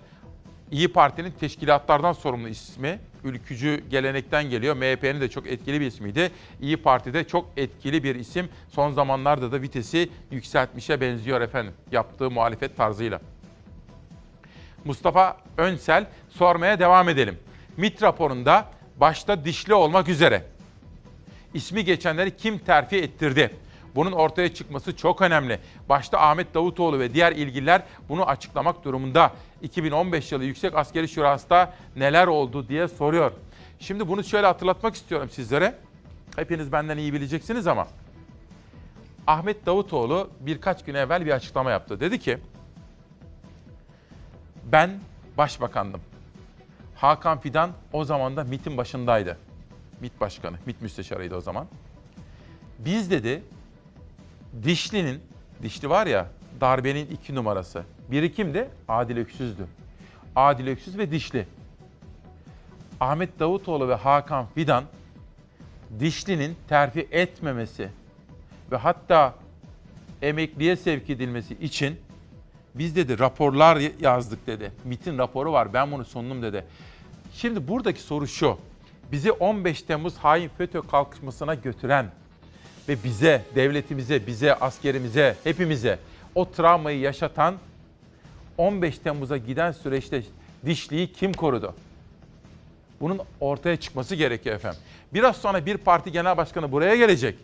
İyi 0.72 0.88
Parti'nin 0.88 1.32
teşkilatlardan 1.32 2.14
sorumlu 2.14 2.48
ismi. 2.48 3.00
Ülkücü 3.26 3.84
gelenekten 3.90 4.50
geliyor. 4.50 4.76
MHP'nin 4.76 5.22
de 5.22 5.30
çok 5.30 5.48
etkili 5.48 5.82
bir 5.82 5.86
ismiydi. 5.86 6.32
İyi 6.62 6.78
Parti'de 6.78 7.24
çok 7.24 7.46
etkili 7.58 8.04
bir 8.04 8.16
isim. 8.16 8.50
Son 8.72 8.92
zamanlarda 8.92 9.52
da 9.52 9.62
vitesi 9.62 10.10
yükseltmişe 10.32 11.02
benziyor 11.02 11.42
efendim. 11.42 11.74
Yaptığı 11.92 12.32
muhalefet 12.32 12.78
tarzıyla. 12.78 13.22
Mustafa 14.86 15.38
Önsel 15.58 16.08
sormaya 16.30 16.80
devam 16.80 17.10
edelim. 17.10 17.38
MIT 17.78 18.04
raporunda 18.04 18.66
başta 18.98 19.46
dişli 19.46 19.74
olmak 19.74 20.10
üzere 20.10 20.44
ismi 21.54 21.86
geçenleri 21.86 22.38
kim 22.38 22.58
terfi 22.58 22.98
ettirdi? 22.98 23.52
Bunun 23.96 24.12
ortaya 24.12 24.54
çıkması 24.54 24.96
çok 24.96 25.22
önemli. 25.22 25.60
Başta 25.90 26.20
Ahmet 26.20 26.54
Davutoğlu 26.54 27.00
ve 27.00 27.14
diğer 27.14 27.32
ilgililer 27.32 27.84
bunu 28.10 28.26
açıklamak 28.26 28.84
durumunda. 28.84 29.32
2015 29.62 30.32
yılı 30.32 30.44
Yüksek 30.44 30.76
Askeri 30.76 31.08
Şurası'da 31.08 31.74
neler 31.96 32.28
oldu 32.28 32.68
diye 32.68 32.88
soruyor. 32.88 33.32
Şimdi 33.80 34.08
bunu 34.08 34.24
şöyle 34.24 34.48
hatırlatmak 34.48 34.96
istiyorum 34.96 35.30
sizlere. 35.30 35.76
Hepiniz 36.36 36.72
benden 36.72 36.98
iyi 36.98 37.14
bileceksiniz 37.14 37.68
ama 37.68 37.88
Ahmet 39.28 39.66
Davutoğlu 39.66 40.30
birkaç 40.40 40.86
gün 40.86 40.96
evvel 40.96 41.26
bir 41.26 41.32
açıklama 41.32 41.72
yaptı. 41.72 42.00
Dedi 42.00 42.20
ki 42.20 42.38
ben 44.66 45.00
başbakandım. 45.38 46.02
Hakan 46.96 47.40
Fidan 47.40 47.72
o 47.94 48.06
zaman 48.06 48.38
da 48.38 48.44
MİT'in 48.44 48.78
başındaydı. 48.78 49.38
MİT 50.02 50.22
başkanı, 50.22 50.58
MİT 50.66 50.82
müsteşarıydı 50.82 51.36
o 51.36 51.42
zaman. 51.42 51.68
Biz 52.80 53.12
dedi 53.12 53.44
Dişli'nin, 54.64 55.22
Dişli 55.64 55.90
var 55.90 56.08
ya 56.08 56.28
darbenin 56.62 57.08
iki 57.08 57.36
numarası. 57.36 57.84
Biri 58.12 58.34
kimdi? 58.34 58.70
Adil 58.88 59.18
Öksüz'dü. 59.18 59.68
Adil 60.36 60.68
Öksüz 60.68 60.98
ve 60.98 61.12
Dişli. 61.12 61.48
Ahmet 63.00 63.40
Davutoğlu 63.40 63.90
ve 63.90 63.96
Hakan 63.96 64.46
Fidan 64.56 64.84
Dişli'nin 66.00 66.56
terfi 66.70 67.08
etmemesi 67.12 67.90
ve 68.72 68.76
hatta 68.76 69.36
emekliye 70.22 70.76
sevk 70.76 71.10
edilmesi 71.10 71.54
için 71.54 72.00
biz 72.76 72.96
dedi 72.96 73.20
raporlar 73.20 73.82
yazdık 74.02 74.48
dedi. 74.48 74.72
MIT'in 74.84 75.18
raporu 75.18 75.52
var 75.52 75.74
ben 75.74 75.92
bunu 75.92 76.06
sundum 76.06 76.42
dedi. 76.42 76.66
Şimdi 77.34 77.68
buradaki 77.68 78.02
soru 78.02 78.28
şu. 78.28 78.58
Bizi 79.12 79.32
15 79.32 79.82
Temmuz 79.82 80.18
hain 80.18 80.50
FETÖ 80.50 80.82
kalkışmasına 80.82 81.56
götüren 81.56 82.12
ve 82.90 83.04
bize, 83.04 83.42
devletimize, 83.56 84.28
bize, 84.28 84.54
askerimize, 84.54 85.36
hepimize 85.44 86.00
o 86.36 86.52
travmayı 86.52 87.00
yaşatan 87.00 87.56
15 88.58 88.98
Temmuz'a 88.98 89.38
giden 89.38 89.72
süreçte 89.72 90.22
dişliği 90.66 91.14
kim 91.14 91.34
korudu? 91.34 91.76
Bunun 93.02 93.20
ortaya 93.40 93.78
çıkması 93.78 94.16
gerekiyor 94.16 94.56
efendim. 94.56 94.80
Biraz 95.14 95.38
sonra 95.38 95.66
bir 95.66 95.78
parti 95.78 96.12
genel 96.12 96.38
başkanı 96.38 96.72
buraya 96.72 96.96
gelecek. 96.96 97.36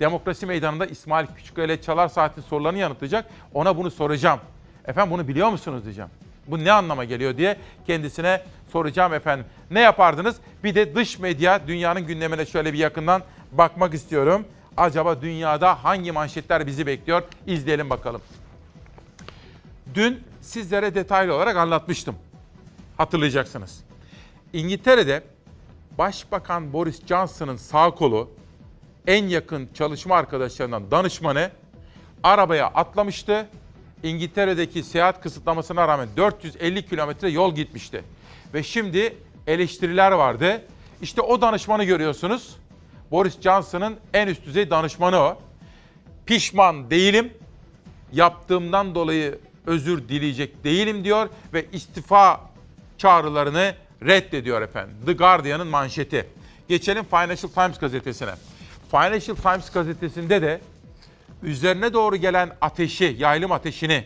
Demokrasi 0.00 0.46
meydanında 0.46 0.86
İsmail 0.86 1.26
Küçükkaya 1.36 1.66
ile 1.66 1.82
Çalar 1.82 2.08
Saat'in 2.08 2.42
sorularını 2.42 2.78
yanıtlayacak. 2.78 3.30
Ona 3.54 3.76
bunu 3.76 3.90
soracağım. 3.90 4.40
Efendim 4.86 5.12
bunu 5.12 5.28
biliyor 5.28 5.50
musunuz 5.50 5.84
diyeceğim. 5.84 6.10
Bu 6.46 6.64
ne 6.64 6.72
anlama 6.72 7.04
geliyor 7.04 7.36
diye 7.36 7.56
kendisine 7.86 8.42
soracağım 8.72 9.14
efendim. 9.14 9.46
Ne 9.70 9.80
yapardınız? 9.80 10.36
Bir 10.64 10.74
de 10.74 10.94
dış 10.94 11.18
medya 11.18 11.66
dünyanın 11.66 12.06
gündemine 12.06 12.46
şöyle 12.46 12.72
bir 12.72 12.78
yakından 12.78 13.22
bakmak 13.52 13.94
istiyorum. 13.94 14.44
Acaba 14.76 15.22
dünyada 15.22 15.84
hangi 15.84 16.12
manşetler 16.12 16.66
bizi 16.66 16.86
bekliyor? 16.86 17.22
İzleyelim 17.46 17.90
bakalım. 17.90 18.22
Dün 19.94 20.24
sizlere 20.40 20.94
detaylı 20.94 21.34
olarak 21.34 21.56
anlatmıştım. 21.56 22.16
Hatırlayacaksınız. 22.96 23.80
İngiltere'de 24.52 25.22
Başbakan 25.98 26.72
Boris 26.72 27.06
Johnson'ın 27.06 27.56
sağ 27.56 27.90
kolu 27.90 28.30
en 29.06 29.24
yakın 29.24 29.68
çalışma 29.74 30.16
arkadaşlarından 30.16 30.90
danışmanı 30.90 31.50
arabaya 32.22 32.66
atlamıştı. 32.66 33.48
İngiltere'deki 34.02 34.82
seyahat 34.82 35.22
kısıtlamasına 35.22 35.88
rağmen 35.88 36.08
450 36.16 36.86
kilometre 36.86 37.30
yol 37.30 37.54
gitmişti. 37.54 38.04
Ve 38.54 38.62
şimdi 38.62 39.16
eleştiriler 39.46 40.12
vardı. 40.12 40.62
İşte 41.02 41.20
o 41.20 41.40
danışmanı 41.40 41.84
görüyorsunuz. 41.84 42.56
Boris 43.10 43.40
Johnson'ın 43.40 43.96
en 44.14 44.28
üst 44.28 44.46
düzey 44.46 44.70
danışmanı 44.70 45.16
o. 45.16 45.38
Pişman 46.26 46.90
değilim. 46.90 47.32
Yaptığımdan 48.12 48.94
dolayı 48.94 49.38
özür 49.66 50.08
dileyecek 50.08 50.64
değilim 50.64 51.04
diyor 51.04 51.28
ve 51.52 51.66
istifa 51.72 52.40
çağrılarını 52.98 53.74
reddediyor 54.02 54.62
efendim. 54.62 54.96
The 55.06 55.12
Guardian'ın 55.12 55.66
manşeti. 55.66 56.26
Geçelim 56.68 57.04
Financial 57.04 57.50
Times 57.52 57.78
gazetesine. 57.78 58.34
Financial 58.90 59.36
Times 59.36 59.70
gazetesinde 59.70 60.42
de 60.42 60.60
üzerine 61.42 61.92
doğru 61.92 62.16
gelen 62.16 62.56
ateşi, 62.60 63.16
yaylım 63.18 63.52
ateşini, 63.52 64.04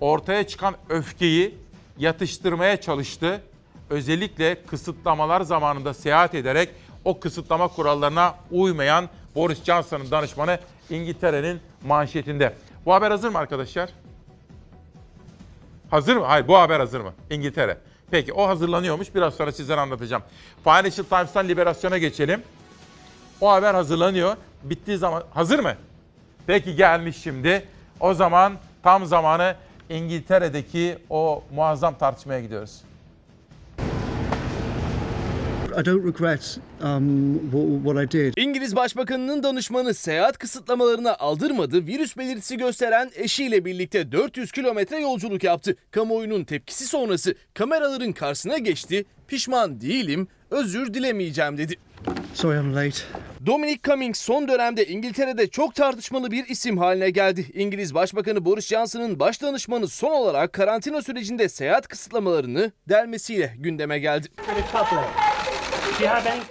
ortaya 0.00 0.46
çıkan 0.46 0.74
öfkeyi 0.88 1.54
yatıştırmaya 1.98 2.80
çalıştı. 2.80 3.40
Özellikle 3.90 4.62
kısıtlamalar 4.66 5.40
zamanında 5.40 5.94
seyahat 5.94 6.34
ederek 6.34 6.70
o 7.04 7.20
kısıtlama 7.20 7.68
kurallarına 7.68 8.34
uymayan 8.50 9.08
Boris 9.34 9.64
Johnson'ın 9.64 10.10
danışmanı 10.10 10.58
İngiltere'nin 10.90 11.60
manşetinde. 11.86 12.54
Bu 12.86 12.94
haber 12.94 13.10
hazır 13.10 13.28
mı 13.28 13.38
arkadaşlar? 13.38 13.90
Hazır 15.90 16.16
mı? 16.16 16.24
Hayır 16.24 16.48
bu 16.48 16.58
haber 16.58 16.80
hazır 16.80 17.00
mı? 17.00 17.12
İngiltere. 17.30 17.78
Peki 18.10 18.32
o 18.32 18.48
hazırlanıyormuş. 18.48 19.14
Biraz 19.14 19.34
sonra 19.34 19.52
sizlere 19.52 19.80
anlatacağım. 19.80 20.22
Financial 20.64 21.04
Times'tan 21.04 21.48
Liberasyon'a 21.48 21.98
geçelim. 21.98 22.42
O 23.40 23.50
haber 23.50 23.74
hazırlanıyor. 23.74 24.36
Bittiği 24.62 24.96
zaman 24.96 25.24
hazır 25.34 25.58
mı? 25.58 25.74
Peki 26.46 26.76
gelmiş 26.76 27.16
şimdi. 27.22 27.68
O 28.00 28.14
zaman 28.14 28.52
tam 28.82 29.06
zamanı 29.06 29.54
İngiltere'deki 29.88 30.98
o 31.10 31.44
muazzam 31.54 31.98
tartışmaya 31.98 32.40
gidiyoruz. 32.40 32.80
I 35.78 35.84
don't 35.84 36.04
regret 36.04 36.58
um, 36.82 37.38
what, 37.52 37.84
what 37.84 38.04
I 38.04 38.10
did. 38.18 38.34
İngiliz 38.36 38.76
Başbakanı'nın 38.76 39.42
danışmanı 39.42 39.94
seyahat 39.94 40.38
kısıtlamalarına 40.38 41.14
aldırmadı, 41.14 41.86
virüs 41.86 42.16
belirtisi 42.16 42.56
gösteren 42.56 43.10
eşiyle 43.14 43.64
birlikte 43.64 44.12
400 44.12 44.52
kilometre 44.52 45.00
yolculuk 45.00 45.44
yaptı. 45.44 45.76
Kamuoyunun 45.90 46.44
tepkisi 46.44 46.86
sonrası 46.86 47.34
kameraların 47.54 48.12
karşısına 48.12 48.58
geçti, 48.58 49.04
pişman 49.28 49.80
değilim, 49.80 50.28
özür 50.50 50.94
dilemeyeceğim 50.94 51.58
dedi. 51.58 51.74
Sorry 52.34 52.58
I'm 52.58 52.74
late. 52.76 52.98
Dominic 53.46 53.80
Cummings 53.82 54.20
son 54.20 54.48
dönemde 54.48 54.86
İngiltere'de 54.86 55.46
çok 55.46 55.74
tartışmalı 55.74 56.30
bir 56.30 56.48
isim 56.48 56.78
haline 56.78 57.10
geldi. 57.10 57.46
İngiliz 57.54 57.94
Başbakanı 57.94 58.44
Boris 58.44 58.66
Johnson'ın 58.66 59.20
baş 59.20 59.42
danışmanı 59.42 59.88
son 59.88 60.10
olarak 60.10 60.52
karantina 60.52 61.02
sürecinde 61.02 61.48
seyahat 61.48 61.88
kısıtlamalarını 61.88 62.72
delmesiyle 62.88 63.54
gündeme 63.58 63.98
geldi. 63.98 64.28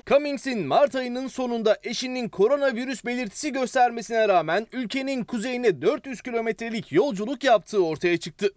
Cummings'in 0.06 0.68
Mart 0.68 0.96
ayının 0.96 1.28
sonunda 1.28 1.78
eşinin 1.84 2.30
koronavirüs 2.30 3.06
belirtisi 3.06 3.52
göstermesine 3.52 4.28
rağmen 4.28 4.68
ülkenin 4.72 5.24
kuzeyine 5.24 5.82
400 5.82 6.22
kilometrelik 6.22 6.92
yolculuk 6.92 7.44
yaptığı 7.44 7.86
ortaya 7.86 8.18
çıktı. 8.18 8.50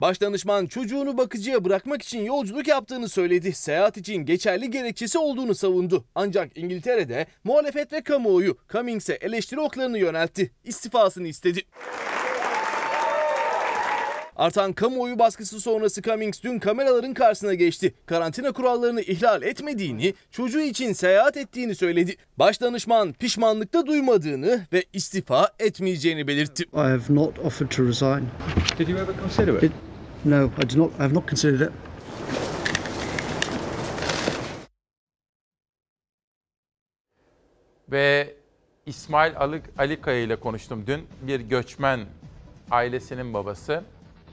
Başdanışman 0.00 0.66
çocuğunu 0.66 1.18
bakıcıya 1.18 1.64
bırakmak 1.64 2.02
için 2.02 2.24
yolculuk 2.24 2.68
yaptığını 2.68 3.08
söyledi. 3.08 3.52
Seyahat 3.52 3.96
için 3.96 4.16
geçerli 4.16 4.70
gerekçesi 4.70 5.18
olduğunu 5.18 5.54
savundu. 5.54 6.04
Ancak 6.14 6.56
İngiltere'de 6.58 7.26
muhalefet 7.44 7.92
ve 7.92 8.02
kamuoyu 8.02 8.58
Cummings'e 8.72 9.14
eleştiri 9.14 9.60
oklarını 9.60 9.98
yöneltti. 9.98 10.50
İstifasını 10.64 11.28
istedi. 11.28 11.62
Artan 14.40 14.72
kamuoyu 14.72 15.18
baskısı 15.18 15.60
sonrası 15.60 16.02
Cummings 16.02 16.42
dün 16.42 16.58
kameraların 16.58 17.14
karşısına 17.14 17.54
geçti. 17.54 17.94
Karantina 18.06 18.52
kurallarını 18.52 19.00
ihlal 19.00 19.42
etmediğini, 19.42 20.14
çocuğu 20.30 20.60
için 20.60 20.92
seyahat 20.92 21.36
ettiğini 21.36 21.74
söyledi. 21.74 22.16
Başdanışman 22.38 23.12
pişmanlıkta 23.12 23.86
duymadığını 23.86 24.66
ve 24.72 24.84
istifa 24.92 25.48
etmeyeceğini 25.58 26.26
belirtti. 26.26 26.62
I 26.62 26.76
have 26.76 27.02
not 27.08 27.38
offered 27.38 27.70
to 27.70 27.82
resign. 27.88 28.24
Did 28.78 28.88
you 28.88 28.98
ever 28.98 29.14
consider 29.22 29.54
it? 29.54 29.62
It- 29.62 29.72
no, 30.24 30.46
I 30.46 30.76
do 30.76 30.78
not. 30.78 30.92
I 30.92 31.02
have 31.02 31.14
not 31.14 31.28
considered 31.28 31.60
it. 31.60 31.70
Ve 37.92 38.34
İsmail 38.86 39.36
Ali, 39.36 39.62
Ali 39.78 40.00
Kaya 40.00 40.20
ile 40.20 40.36
konuştum 40.36 40.84
dün. 40.86 41.06
Bir 41.22 41.40
göçmen 41.40 42.00
ailesinin 42.70 43.34
babası. 43.34 43.82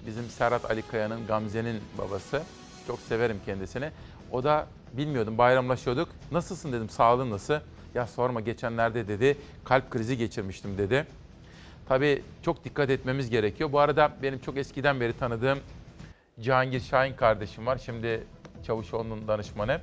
Bizim 0.05 0.29
Serhat 0.29 0.71
Ali 0.71 0.81
Kaya'nın, 0.81 1.27
Gamze'nin 1.27 1.81
babası. 1.97 2.43
Çok 2.87 2.99
severim 2.99 3.39
kendisini. 3.45 3.91
O 4.31 4.43
da 4.43 4.67
bilmiyordum 4.93 5.37
bayramlaşıyorduk. 5.37 6.09
Nasılsın 6.31 6.73
dedim 6.73 6.89
sağlığın 6.89 7.31
nasıl? 7.31 7.59
Ya 7.95 8.07
sorma 8.07 8.41
geçenlerde 8.41 9.07
dedi 9.07 9.37
kalp 9.65 9.91
krizi 9.91 10.17
geçirmiştim 10.17 10.77
dedi. 10.77 11.07
Tabii 11.87 12.23
çok 12.41 12.65
dikkat 12.65 12.89
etmemiz 12.89 13.29
gerekiyor. 13.29 13.71
Bu 13.71 13.79
arada 13.79 14.11
benim 14.23 14.39
çok 14.39 14.57
eskiden 14.57 14.99
beri 14.99 15.13
tanıdığım 15.13 15.59
Cihangir 16.39 16.79
Şahin 16.79 17.13
kardeşim 17.13 17.65
var. 17.65 17.77
Şimdi 17.85 18.23
Çavuşoğlu'nun 18.63 19.27
danışmanı. 19.27 19.81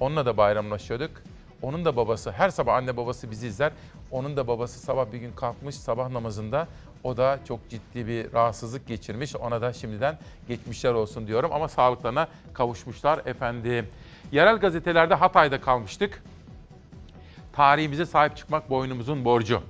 Onunla 0.00 0.26
da 0.26 0.36
bayramlaşıyorduk. 0.36 1.10
Onun 1.62 1.84
da 1.84 1.96
babası, 1.96 2.32
her 2.32 2.50
sabah 2.50 2.74
anne 2.74 2.96
babası 2.96 3.30
bizi 3.30 3.46
izler. 3.46 3.72
Onun 4.14 4.36
da 4.36 4.46
babası 4.46 4.78
sabah 4.78 5.12
bir 5.12 5.18
gün 5.18 5.32
kalkmış 5.32 5.74
sabah 5.74 6.08
namazında. 6.08 6.68
O 7.04 7.16
da 7.16 7.38
çok 7.48 7.70
ciddi 7.70 8.06
bir 8.06 8.32
rahatsızlık 8.32 8.86
geçirmiş. 8.86 9.36
Ona 9.36 9.60
da 9.60 9.72
şimdiden 9.72 10.18
geçmişler 10.48 10.92
olsun 10.92 11.26
diyorum. 11.26 11.52
Ama 11.52 11.68
sağlıklarına 11.68 12.28
kavuşmuşlar 12.52 13.20
efendim. 13.26 13.88
Yerel 14.32 14.56
gazetelerde 14.56 15.14
Hatay'da 15.14 15.60
kalmıştık. 15.60 16.22
Tarihimize 17.52 18.06
sahip 18.06 18.36
çıkmak 18.36 18.70
boynumuzun 18.70 19.24
borcu. 19.24 19.62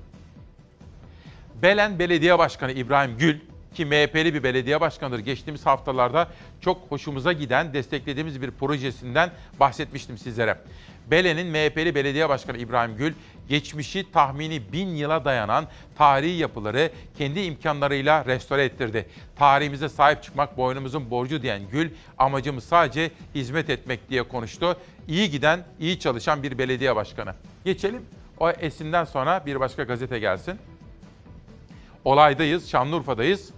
Belen 1.63 1.99
Belediye 1.99 2.39
Başkanı 2.39 2.73
İbrahim 2.73 3.19
Gül 3.19 3.41
ki 3.75 3.87
MHP'li 3.87 4.35
bir 4.35 4.43
belediye 4.43 4.81
başkanıdır. 4.81 5.19
Geçtiğimiz 5.19 5.67
haftalarda 5.67 6.29
çok 6.61 6.83
hoşumuza 6.89 7.33
giden, 7.33 7.75
desteklediğimiz 7.75 8.43
bir 8.43 8.51
projesinden 8.51 9.31
bahsetmiştim 9.61 10.19
sizlere. 10.19 10.59
Belen'in 11.11 11.47
MHP'li 11.47 11.95
belediye 11.95 12.29
başkanı 12.29 12.57
İbrahim 12.59 12.97
Gül, 12.97 13.13
geçmişi 13.49 14.13
tahmini 14.13 14.73
bin 14.73 14.89
yıla 14.89 15.25
dayanan 15.25 15.67
tarihi 15.99 16.37
yapıları 16.37 16.91
kendi 17.19 17.41
imkanlarıyla 17.41 18.25
restore 18.25 18.65
ettirdi. 18.65 19.07
Tarihimize 19.37 19.89
sahip 19.89 20.23
çıkmak 20.23 20.57
boynumuzun 20.57 21.11
borcu 21.11 21.43
diyen 21.43 21.63
Gül, 21.71 21.91
amacımız 22.19 22.65
sadece 22.65 23.11
hizmet 23.35 23.71
etmek 23.71 24.11
diye 24.11 24.23
konuştu. 24.23 24.77
İyi 25.09 25.31
giden, 25.31 25.65
iyi 25.81 25.99
çalışan 25.99 26.43
bir 26.43 26.59
belediye 26.59 26.97
başkanı. 26.97 27.35
Geçelim 27.65 28.03
o 28.39 28.51
esinden 28.51 29.05
sonra 29.05 29.47
bir 29.47 29.61
başka 29.61 29.83
gazete 29.83 30.19
gelsin. 30.19 30.59
Olaydayız, 32.05 32.71
Şanlıurfa'dayız. 32.71 33.51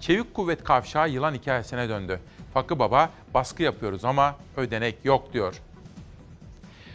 Çevik 0.00 0.34
kuvvet 0.34 0.64
kavşağı 0.64 1.10
yılan 1.10 1.34
hikayesine 1.34 1.88
döndü. 1.88 2.20
Fakı 2.54 2.78
Baba 2.78 3.10
baskı 3.34 3.62
yapıyoruz 3.62 4.04
ama 4.04 4.36
ödenek 4.56 4.96
yok 5.04 5.32
diyor. 5.32 5.60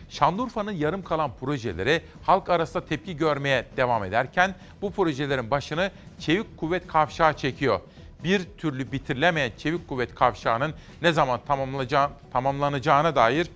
Şanlıurfa'nın 0.09 0.71
yarım 0.71 1.03
kalan 1.03 1.31
projeleri 1.39 2.01
halk 2.23 2.49
arasında 2.49 2.85
tepki 2.85 3.17
görmeye 3.17 3.65
devam 3.77 4.03
ederken 4.03 4.55
bu 4.81 4.91
projelerin 4.91 5.51
başını 5.51 5.91
Çevik 6.19 6.57
Kuvvet 6.57 6.87
Kavşağı 6.87 7.37
çekiyor. 7.37 7.79
Bir 8.23 8.41
türlü 8.57 8.91
bitirilemeyen 8.91 9.51
Çevik 9.57 9.87
Kuvvet 9.87 10.15
Kavşağı'nın 10.15 10.73
ne 11.01 11.11
zaman 11.11 11.39
tamamlanacağı, 11.47 12.09
tamamlanacağına 12.33 13.15
dair 13.15 13.47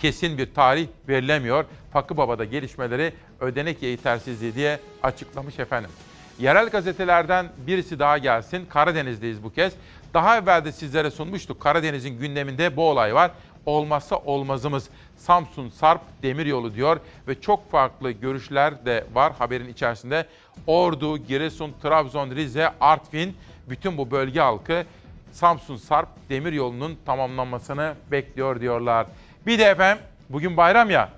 kesin 0.00 0.38
bir 0.38 0.54
tarih 0.54 0.88
verilemiyor. 1.08 1.64
Fakı 1.92 2.16
Baba'da 2.16 2.44
gelişmeleri 2.44 3.12
ödenek 3.40 3.82
yetersizliği 3.82 4.54
diye 4.54 4.80
açıklamış 5.02 5.58
efendim. 5.58 5.90
Yerel 6.38 6.68
gazetelerden 6.68 7.46
birisi 7.66 7.98
daha 7.98 8.18
gelsin. 8.18 8.66
Karadeniz'deyiz 8.66 9.42
bu 9.42 9.52
kez. 9.52 9.72
Daha 10.14 10.38
evvel 10.38 10.64
de 10.64 10.72
sizlere 10.72 11.10
sunmuştuk. 11.10 11.60
Karadeniz'in 11.60 12.18
gündeminde 12.18 12.76
bu 12.76 12.88
olay 12.88 13.14
var. 13.14 13.30
Olmazsa 13.66 14.16
olmazımız 14.16 14.88
Samsun 15.18 15.68
Sarp 15.68 16.00
Demiryolu 16.22 16.74
diyor 16.74 17.00
ve 17.28 17.40
çok 17.40 17.70
farklı 17.70 18.10
görüşler 18.10 18.86
de 18.86 19.04
var 19.14 19.32
haberin 19.38 19.68
içerisinde. 19.68 20.26
Ordu, 20.66 21.18
Giresun, 21.18 21.74
Trabzon, 21.82 22.30
Rize, 22.30 22.70
Artvin 22.80 23.36
bütün 23.68 23.98
bu 23.98 24.10
bölge 24.10 24.40
halkı 24.40 24.84
Samsun 25.32 25.76
Sarp 25.76 26.08
Demiryolu'nun 26.30 26.98
tamamlanmasını 27.06 27.94
bekliyor 28.10 28.60
diyorlar. 28.60 29.06
Bir 29.46 29.58
de 29.58 29.64
efendim 29.64 30.04
bugün 30.28 30.56
bayram 30.56 30.90
ya. 30.90 31.08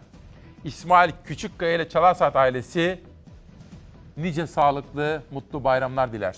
İsmail 0.65 1.11
Küçükkaya 1.25 1.75
ile 1.75 1.89
Çalarsat 1.89 2.37
ailesi 2.37 3.01
nice 4.17 4.47
sağlıklı, 4.47 5.23
mutlu 5.31 5.65
bayramlar 5.65 6.13
diler. 6.13 6.37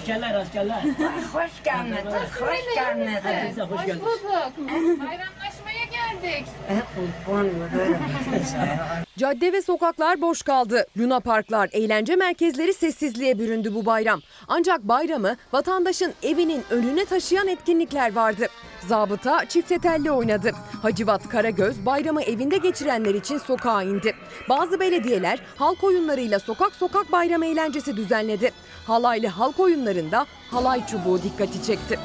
Askerler 0.00 0.34
askerler. 0.34 0.82
Hoş 1.32 1.50
geldiniz, 1.64 2.04
hoş 2.40 2.74
geldiniz. 2.74 3.24
Hepinize 3.24 3.62
hoş 3.62 3.86
geldiniz. 3.86 5.00
Bayramlaşmaya 5.00 5.84
geldik. 5.90 6.46
Cadde 9.18 9.52
ve 9.52 9.62
sokaklar 9.62 10.20
boş 10.20 10.42
kaldı. 10.42 10.86
Luna 10.98 11.20
parklar, 11.20 11.68
eğlence 11.72 12.16
merkezleri 12.16 12.74
sessizliğe 12.74 13.38
büründü 13.38 13.74
bu 13.74 13.86
bayram. 13.86 14.20
Ancak 14.48 14.82
bayramı 14.82 15.36
vatandaşın 15.52 16.12
evinin 16.22 16.64
önüne 16.70 17.04
taşıyan 17.04 17.48
etkinlikler 17.48 18.14
vardı. 18.14 18.46
Zabıta 18.88 19.44
çifte 19.48 19.78
telli 19.78 20.10
oynadı. 20.10 20.50
Hacivat 20.82 21.28
Karagöz 21.28 21.86
bayramı 21.86 22.22
evinde 22.22 22.56
geçirenler 22.56 23.14
için 23.14 23.38
sokağa 23.38 23.82
indi. 23.82 24.14
Bazı 24.48 24.80
belediyeler 24.80 25.38
halk 25.56 25.84
oyunlarıyla 25.84 26.38
sokak 26.38 26.74
sokak 26.74 27.12
bayram 27.12 27.42
eğlencesi 27.42 27.96
düzenledi. 27.96 28.50
Halaylı 28.86 29.26
halk 29.26 29.60
oyunlarında 29.60 30.26
halay 30.50 30.86
çubuğu 30.86 31.22
dikkati 31.22 31.62
çekti. 31.62 31.98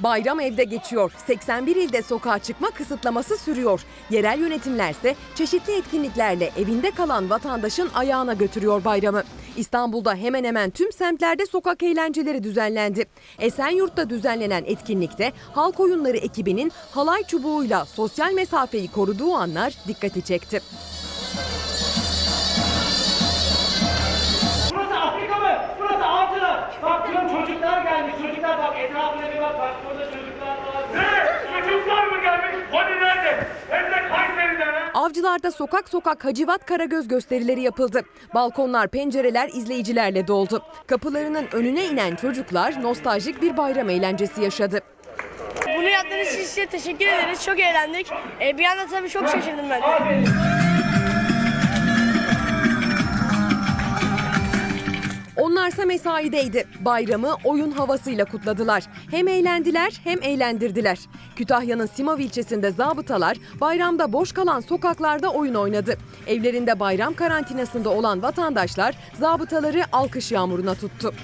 Bayram 0.00 0.40
evde 0.40 0.64
geçiyor. 0.64 1.12
81 1.26 1.76
ilde 1.76 2.02
sokağa 2.02 2.38
çıkma 2.38 2.70
kısıtlaması 2.70 3.36
sürüyor. 3.36 3.80
Yerel 4.10 4.38
yönetimlerse 4.38 5.14
çeşitli 5.34 5.76
etkinliklerle 5.76 6.50
evinde 6.58 6.90
kalan 6.90 7.30
vatandaşın 7.30 7.90
ayağına 7.94 8.34
götürüyor 8.34 8.84
bayramı. 8.84 9.22
İstanbul'da 9.56 10.14
hemen 10.14 10.44
hemen 10.44 10.70
tüm 10.70 10.92
semtlerde 10.92 11.46
sokak 11.46 11.82
eğlenceleri 11.82 12.42
düzenlendi. 12.42 13.04
Esenyurt'ta 13.38 14.10
düzenlenen 14.10 14.64
etkinlikte 14.66 15.32
halk 15.54 15.80
oyunları 15.80 16.16
ekibinin 16.16 16.72
halay 16.90 17.22
çubuğuyla 17.22 17.84
sosyal 17.84 18.32
mesafeyi 18.32 18.88
koruduğu 18.88 19.34
anlar 19.34 19.74
dikkati 19.88 20.22
çekti. 20.22 20.60
Bak 28.58 28.78
etrafına 28.78 29.32
bir 29.34 29.40
bak. 29.40 29.58
Bak 29.58 29.74
burada 29.86 30.04
çocuklar 30.04 30.46
var. 30.48 30.84
Ne? 30.94 31.60
Çocuklar 31.70 32.06
mı 32.06 32.22
gelmiş? 32.22 32.66
Hani 32.72 33.00
nerede? 33.00 33.46
Hem 33.70 33.84
de 33.84 34.08
Kayseri'den 34.08 34.72
ha? 34.72 34.90
Avcılarda 34.94 35.50
sokak 35.50 35.88
sokak 35.88 36.24
Hacivat 36.24 36.66
Karagöz 36.66 37.08
gösterileri 37.08 37.60
yapıldı. 37.60 38.02
Balkonlar, 38.34 38.88
pencereler 38.88 39.48
izleyicilerle 39.48 40.26
doldu. 40.26 40.62
Kapılarının 40.86 41.46
önüne 41.52 41.84
inen 41.84 42.14
çocuklar 42.16 42.82
nostaljik 42.82 43.42
bir 43.42 43.56
bayram 43.56 43.90
eğlencesi 43.90 44.42
yaşadı. 44.42 44.80
Bunu 45.76 45.88
yaptığınız 45.88 46.26
için 46.28 46.42
size 46.44 46.66
teşekkür 46.66 47.06
ederiz. 47.06 47.44
Çok 47.44 47.60
eğlendik. 47.60 48.10
Ee, 48.40 48.58
bir 48.58 48.64
anda 48.64 48.86
tabii 48.86 49.08
çok 49.08 49.28
şaşırdım 49.28 49.70
ben. 49.70 49.82
Onlarsa 55.36 55.84
mesaideydi. 55.84 56.68
Bayramı 56.80 57.36
oyun 57.44 57.70
havasıyla 57.70 58.24
kutladılar. 58.24 58.82
Hem 59.10 59.28
eğlendiler 59.28 60.00
hem 60.04 60.22
eğlendirdiler. 60.22 60.98
Kütahya'nın 61.36 61.86
Simav 61.86 62.18
ilçesinde 62.18 62.70
zabıtalar 62.70 63.36
bayramda 63.60 64.12
boş 64.12 64.32
kalan 64.32 64.60
sokaklarda 64.60 65.28
oyun 65.28 65.54
oynadı. 65.54 65.98
Evlerinde 66.26 66.80
bayram 66.80 67.14
karantinasında 67.14 67.88
olan 67.90 68.22
vatandaşlar 68.22 68.94
zabıtaları 69.20 69.84
alkış 69.92 70.32
yağmuruna 70.32 70.74
tuttu. 70.74 71.14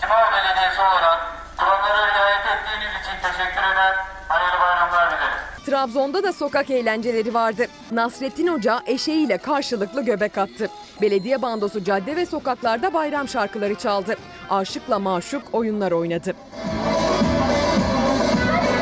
Simav 0.00 0.32
Belediyesi 0.32 0.80
olarak 0.80 1.20
kurallara 1.56 2.14
riayet 2.14 2.46
ettiğiniz 2.46 2.92
için 3.00 3.16
teşekkür 3.22 3.62
eder. 3.72 3.94
Hayırlı 4.28 4.60
bayramlar 4.60 5.10
dileriz. 5.10 5.31
Trabzon'da 5.66 6.22
da 6.22 6.32
sokak 6.32 6.70
eğlenceleri 6.70 7.34
vardı. 7.34 7.66
Nasrettin 7.90 8.46
Hoca 8.46 8.80
eşeğiyle 8.86 9.38
karşılıklı 9.38 10.04
göbek 10.04 10.38
attı. 10.38 10.70
Belediye 11.00 11.42
bandosu 11.42 11.84
cadde 11.84 12.16
ve 12.16 12.26
sokaklarda 12.26 12.94
bayram 12.94 13.28
şarkıları 13.28 13.74
çaldı. 13.74 14.16
Aşıkla 14.50 14.98
maşuk 14.98 15.42
oyunlar 15.52 15.92
oynadı. 15.92 16.34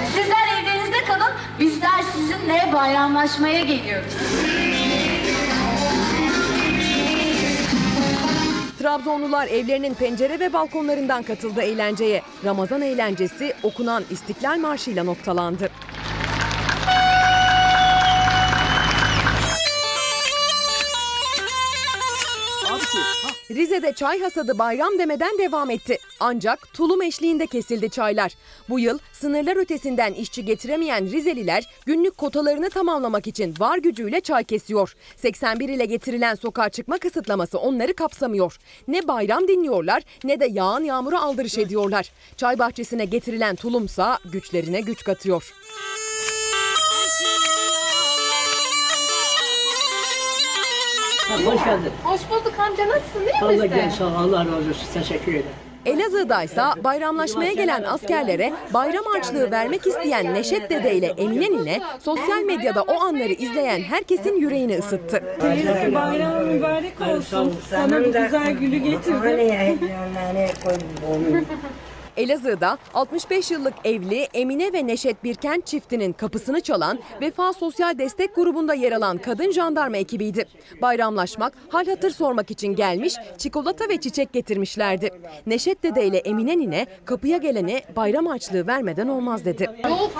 Sizler 0.06 0.46
evinizde 0.62 1.04
kalın, 1.08 1.32
bizler 1.60 2.02
sizinle 2.14 2.70
bayramlaşmaya 2.72 3.60
geliyoruz. 3.60 4.14
Trabzonlular 8.78 9.46
evlerinin 9.46 9.94
pencere 9.94 10.40
ve 10.40 10.52
balkonlarından 10.52 11.22
katıldı 11.22 11.62
eğlenceye. 11.62 12.22
Ramazan 12.44 12.82
eğlencesi 12.82 13.54
okunan 13.62 14.04
İstiklal 14.10 14.58
Marşı 14.58 14.90
ile 14.90 15.06
noktalandı. 15.06 15.70
Rize'de 23.50 23.92
çay 23.92 24.20
hasadı 24.20 24.58
bayram 24.58 24.98
demeden 24.98 25.38
devam 25.38 25.70
etti. 25.70 25.98
Ancak 26.20 26.72
tulum 26.74 27.02
eşliğinde 27.02 27.46
kesildi 27.46 27.90
çaylar. 27.90 28.32
Bu 28.68 28.80
yıl 28.80 28.98
sınırlar 29.12 29.56
ötesinden 29.56 30.12
işçi 30.12 30.44
getiremeyen 30.44 31.10
Rizeliler 31.10 31.66
günlük 31.86 32.18
kotalarını 32.18 32.70
tamamlamak 32.70 33.26
için 33.26 33.54
var 33.58 33.78
gücüyle 33.78 34.20
çay 34.20 34.44
kesiyor. 34.44 34.94
81 35.16 35.68
ile 35.68 35.84
getirilen 35.84 36.34
sokağa 36.34 36.68
çıkma 36.68 36.98
kısıtlaması 36.98 37.58
onları 37.58 37.94
kapsamıyor. 37.94 38.58
Ne 38.88 39.08
bayram 39.08 39.48
dinliyorlar 39.48 40.02
ne 40.24 40.40
de 40.40 40.46
yağan 40.46 40.84
yağmuru 40.84 41.16
aldırış 41.16 41.58
ediyorlar. 41.58 42.12
Çay 42.36 42.58
bahçesine 42.58 43.04
getirilen 43.04 43.56
tulumsa 43.56 44.18
güçlerine 44.32 44.80
güç 44.80 45.04
katıyor. 45.04 45.52
Hoş 51.30 51.64
geldin. 51.64 51.92
Hoş 52.04 52.20
bulduk 52.30 52.54
amca 52.58 52.88
nasılsın 52.88 53.22
Allah 53.42 53.52
misin? 53.52 53.70
gel 53.74 53.90
sağ 53.90 54.04
ol. 54.06 54.14
Allah 54.14 54.38
razı 54.38 54.50
olsun. 54.70 54.86
Teşekkür 54.94 55.32
ederim. 55.32 55.46
Elazığ'da 55.86 56.42
ise 56.42 56.62
bayramlaşmaya 56.84 57.52
gelen 57.52 57.82
askerlere 57.82 58.52
bayram 58.74 59.04
harçlığı 59.04 59.50
vermek 59.50 59.86
isteyen 59.86 60.34
Neşet 60.34 60.70
Dede 60.70 60.94
ile 60.94 61.06
Emine 61.06 61.50
Nine 61.50 61.80
sosyal 62.00 62.42
medyada 62.42 62.82
o 62.82 63.00
anları 63.00 63.32
izleyen 63.32 63.80
herkesin 63.82 64.36
yüreğini 64.36 64.78
ısıttı. 64.78 65.22
Teyze 65.40 65.90
bayramın 65.94 66.48
mübarek 66.48 67.00
olsun. 67.00 67.54
Sana 67.70 68.00
bu 68.00 68.04
güzel 68.04 68.52
gülü 68.52 68.76
getirdim. 68.76 69.78
Elazığ'da 72.20 72.78
65 72.94 73.50
yıllık 73.50 73.74
evli 73.84 74.28
Emine 74.34 74.72
ve 74.72 74.86
Neşet 74.86 75.24
Birkent 75.24 75.66
çiftinin 75.66 76.12
kapısını 76.12 76.60
çalan 76.60 76.98
Vefa 77.20 77.52
Sosyal 77.52 77.98
Destek 77.98 78.34
Grubu'nda 78.34 78.74
yer 78.74 78.92
alan 78.92 79.18
kadın 79.18 79.50
jandarma 79.50 79.96
ekibiydi. 79.96 80.44
Bayramlaşmak, 80.82 81.52
hal 81.68 81.86
hatır 81.86 82.10
sormak 82.10 82.50
için 82.50 82.74
gelmiş, 82.74 83.14
çikolata 83.38 83.88
ve 83.88 84.00
çiçek 84.00 84.32
getirmişlerdi. 84.32 85.10
Neşet 85.46 85.82
Dede 85.82 86.06
ile 86.06 86.18
Emine 86.18 86.58
Nine 86.58 86.86
kapıya 87.04 87.36
gelene 87.38 87.82
bayram 87.96 88.26
harçlığı 88.26 88.66
vermeden 88.66 89.08
olmaz 89.08 89.44
dedi. 89.44 89.62
Yok. 89.62 89.74
Yok. 89.84 90.10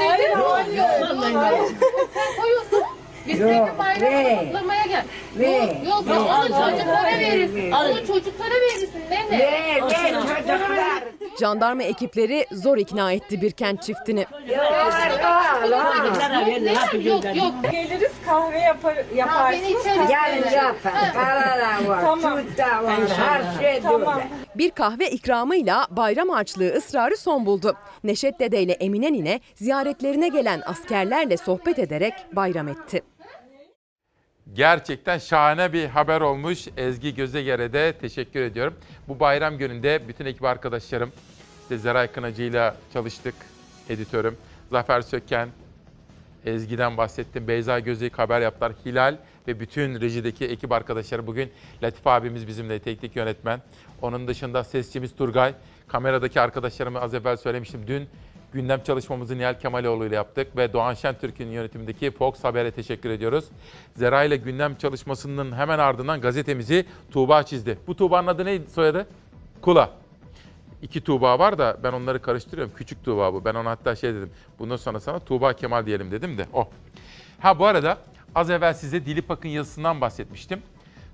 Sen 2.14 2.42
koyuyorsun. 2.42 2.99
Biz 3.28 3.40
Yok, 3.40 3.50
bayramı 3.78 4.24
ver. 4.24 4.38
kutlamaya 4.46 4.86
gel. 4.86 5.04
Ver, 5.38 5.60
Yok 5.60 5.72
yok 5.86 6.08
ver. 6.08 6.16
onu 6.16 6.48
çocuklara 6.48 7.04
Ver, 7.04 7.18
verirsin. 7.20 7.72
ver. 7.72 7.74
Onu 7.90 8.06
çocuklara 8.06 8.54
verirsin 8.54 9.00
nene. 9.10 9.38
Ver, 9.38 9.82
ver, 9.82 9.90
çocuklar. 10.14 11.04
Jandarma 11.40 11.82
ekipleri 11.82 12.46
zor 12.52 12.78
ikna 12.78 13.12
etti 13.12 13.42
Birkent 13.42 13.82
çiftini. 13.82 14.26
Çocuklara 14.30 16.46
ver, 16.46 16.64
ne 16.64 16.72
yapacağız? 16.72 17.06
Yok 17.06 17.24
yok. 17.36 17.54
Geliriz 17.72 18.12
kahve 18.26 18.58
yapar, 18.58 18.96
yaparsınız. 19.14 19.62
beni 19.66 19.70
içeriz. 19.80 20.08
Gelin 20.08 20.56
yapın. 20.56 20.90
Para 21.14 21.58
da 21.60 21.88
var, 21.88 22.00
Tamam. 22.00 22.38
süt 22.40 22.58
de 22.58 22.62
var, 22.62 22.94
her 23.16 23.60
şey 23.62 23.80
Tamam. 23.82 24.20
Bir 24.54 24.70
kahve 24.70 25.10
ikramıyla 25.10 25.86
bayram 25.90 26.28
harçlığı 26.28 26.72
ısrarı 26.76 27.16
son 27.16 27.46
buldu. 27.46 27.76
Neşet 28.04 28.40
Dede 28.40 28.62
ile 28.62 28.72
Emine 28.72 29.12
Nine 29.12 29.40
ziyaretlerine 29.54 30.28
gelen 30.28 30.62
askerlerle 30.66 31.36
sohbet 31.36 31.78
ederek 31.78 32.12
bayram 32.32 32.68
etti. 32.68 33.02
Gerçekten 34.54 35.18
şahane 35.18 35.72
bir 35.72 35.86
haber 35.86 36.20
olmuş. 36.20 36.68
Ezgi 36.76 37.14
Gözeger'e 37.14 37.72
de 37.72 37.92
teşekkür 37.92 38.40
ediyorum. 38.40 38.74
Bu 39.08 39.20
bayram 39.20 39.58
gününde 39.58 40.02
bütün 40.08 40.26
ekip 40.26 40.44
arkadaşlarım, 40.44 41.12
işte 41.62 41.78
Zeray 41.78 42.12
Kınacı 42.12 42.42
ile 42.42 42.74
çalıştık, 42.92 43.34
editörüm. 43.88 44.36
Zafer 44.70 45.00
Söken, 45.00 45.48
Ezgi'den 46.46 46.96
bahsettim. 46.96 47.48
Beyza 47.48 47.78
Gözeyik 47.78 48.18
haber 48.18 48.40
yaptılar. 48.40 48.72
Hilal 48.86 49.16
ve 49.48 49.60
bütün 49.60 50.00
rejideki 50.00 50.46
ekip 50.46 50.72
arkadaşları 50.72 51.26
bugün 51.26 51.50
Latif 51.82 52.06
abimiz 52.06 52.46
bizimle 52.46 52.78
teknik 52.78 53.16
yönetmen. 53.16 53.62
Onun 54.02 54.28
dışında 54.28 54.64
sesçimiz 54.64 55.16
Turgay. 55.16 55.54
Kameradaki 55.88 56.40
arkadaşlarımı 56.40 57.00
az 57.00 57.14
evvel 57.14 57.36
söylemiştim. 57.36 57.80
Dün 57.86 58.08
gündem 58.52 58.82
çalışmamızı 58.82 59.38
Nihal 59.38 59.54
Kemaloğlu 59.58 60.06
ile 60.06 60.14
yaptık 60.14 60.56
ve 60.56 60.72
Doğan 60.72 60.94
Şentürk'ün 60.94 61.48
yönetimindeki 61.48 62.10
Fox 62.10 62.44
Haber'e 62.44 62.70
teşekkür 62.70 63.10
ediyoruz. 63.10 63.44
Zera 63.96 64.24
ile 64.24 64.36
gündem 64.36 64.74
çalışmasının 64.74 65.52
hemen 65.52 65.78
ardından 65.78 66.20
gazetemizi 66.20 66.86
Tuğba 67.10 67.42
çizdi. 67.42 67.78
Bu 67.86 67.96
Tuğba'nın 67.96 68.26
adı 68.26 68.44
neydi 68.44 68.70
soyadı? 68.70 69.06
Kula. 69.62 69.90
İki 70.82 71.00
Tuğba 71.00 71.38
var 71.38 71.58
da 71.58 71.76
ben 71.82 71.92
onları 71.92 72.22
karıştırıyorum. 72.22 72.74
Küçük 72.76 73.04
Tuğba 73.04 73.34
bu. 73.34 73.44
Ben 73.44 73.54
ona 73.54 73.70
hatta 73.70 73.96
şey 73.96 74.14
dedim. 74.14 74.30
Bundan 74.58 74.76
sonra 74.76 75.00
sana 75.00 75.18
Tuğba 75.18 75.52
Kemal 75.52 75.86
diyelim 75.86 76.10
dedim 76.10 76.38
de 76.38 76.46
o. 76.52 76.68
Ha 77.40 77.58
bu 77.58 77.66
arada 77.66 77.98
az 78.34 78.50
evvel 78.50 78.74
size 78.74 79.06
Dilipak'ın 79.06 79.48
yazısından 79.48 80.00
bahsetmiştim. 80.00 80.62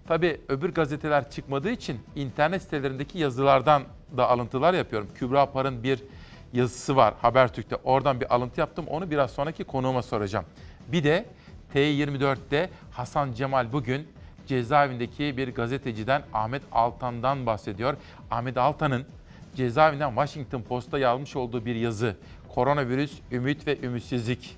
Tabii 0.09 0.41
öbür 0.49 0.75
gazeteler 0.75 1.31
çıkmadığı 1.31 1.71
için 1.71 2.01
internet 2.17 2.63
sitelerindeki 2.63 3.19
yazılardan 3.19 3.83
da 4.17 4.29
alıntılar 4.31 4.75
yapıyorum. 4.75 5.09
Kübra 5.15 5.47
Par'ın 5.47 5.83
bir 5.83 6.03
yazısı 6.57 6.97
var 6.97 7.15
Habertürk'te. 7.23 7.77
Oradan 7.77 8.21
bir 8.21 8.35
alıntı 8.35 8.61
yaptım. 8.61 8.85
Onu 8.89 9.11
biraz 9.11 9.31
sonraki 9.31 9.65
konuğuma 9.65 10.03
soracağım. 10.03 10.45
Bir 10.89 11.05
de 11.05 11.27
T24'te 11.75 12.71
Hasan 12.91 13.33
Cemal 13.33 13.73
bugün 13.73 14.09
cezaevindeki 14.47 15.37
bir 15.37 15.55
gazeteciden 15.55 16.23
Ahmet 16.33 16.63
Altan'dan 16.73 17.47
bahsediyor. 17.47 17.97
Ahmet 18.31 18.57
Altan'ın 18.57 19.05
cezaevinden 19.57 20.09
Washington 20.09 20.63
Post'ta 20.63 20.99
yazmış 20.99 21.37
olduğu 21.37 21.65
bir 21.65 21.75
yazı. 21.75 22.17
Koronavirüs, 22.55 23.13
ümit 23.33 23.67
ve 23.67 23.79
ümitsizlik. 23.81 24.57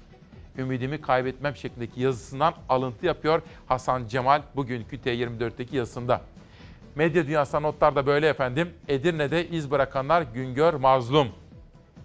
Ümidimi 0.59 1.01
kaybetmem 1.01 1.57
şeklindeki 1.57 2.01
yazısından 2.01 2.55
alıntı 2.69 3.07
yapıyor 3.07 3.43
Hasan 3.67 4.07
Cemal 4.07 4.43
bugünkü 4.57 4.97
T24'teki 4.97 5.77
yazısında. 5.77 6.21
Medya 6.95 7.27
dünyasına 7.27 7.61
notlar 7.61 7.97
da 7.97 8.07
böyle 8.07 8.29
efendim. 8.29 8.71
Edirne'de 8.89 9.49
iz 9.49 9.71
bırakanlar 9.71 10.23
Güngör 10.23 10.75
Mazlum. 10.75 11.29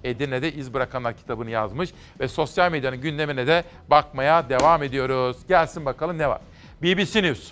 Edirne'de 0.03 0.53
iz 0.53 0.73
bırakanlar 0.73 1.17
kitabını 1.17 1.49
yazmış 1.49 1.89
ve 2.19 2.27
sosyal 2.27 2.71
medyanın 2.71 3.01
gündemine 3.01 3.47
de 3.47 3.63
bakmaya 3.89 4.49
devam 4.49 4.83
ediyoruz. 4.83 5.37
Gelsin 5.47 5.85
bakalım 5.85 6.17
ne 6.17 6.29
var. 6.29 6.41
BBC 6.81 7.23
News. 7.23 7.51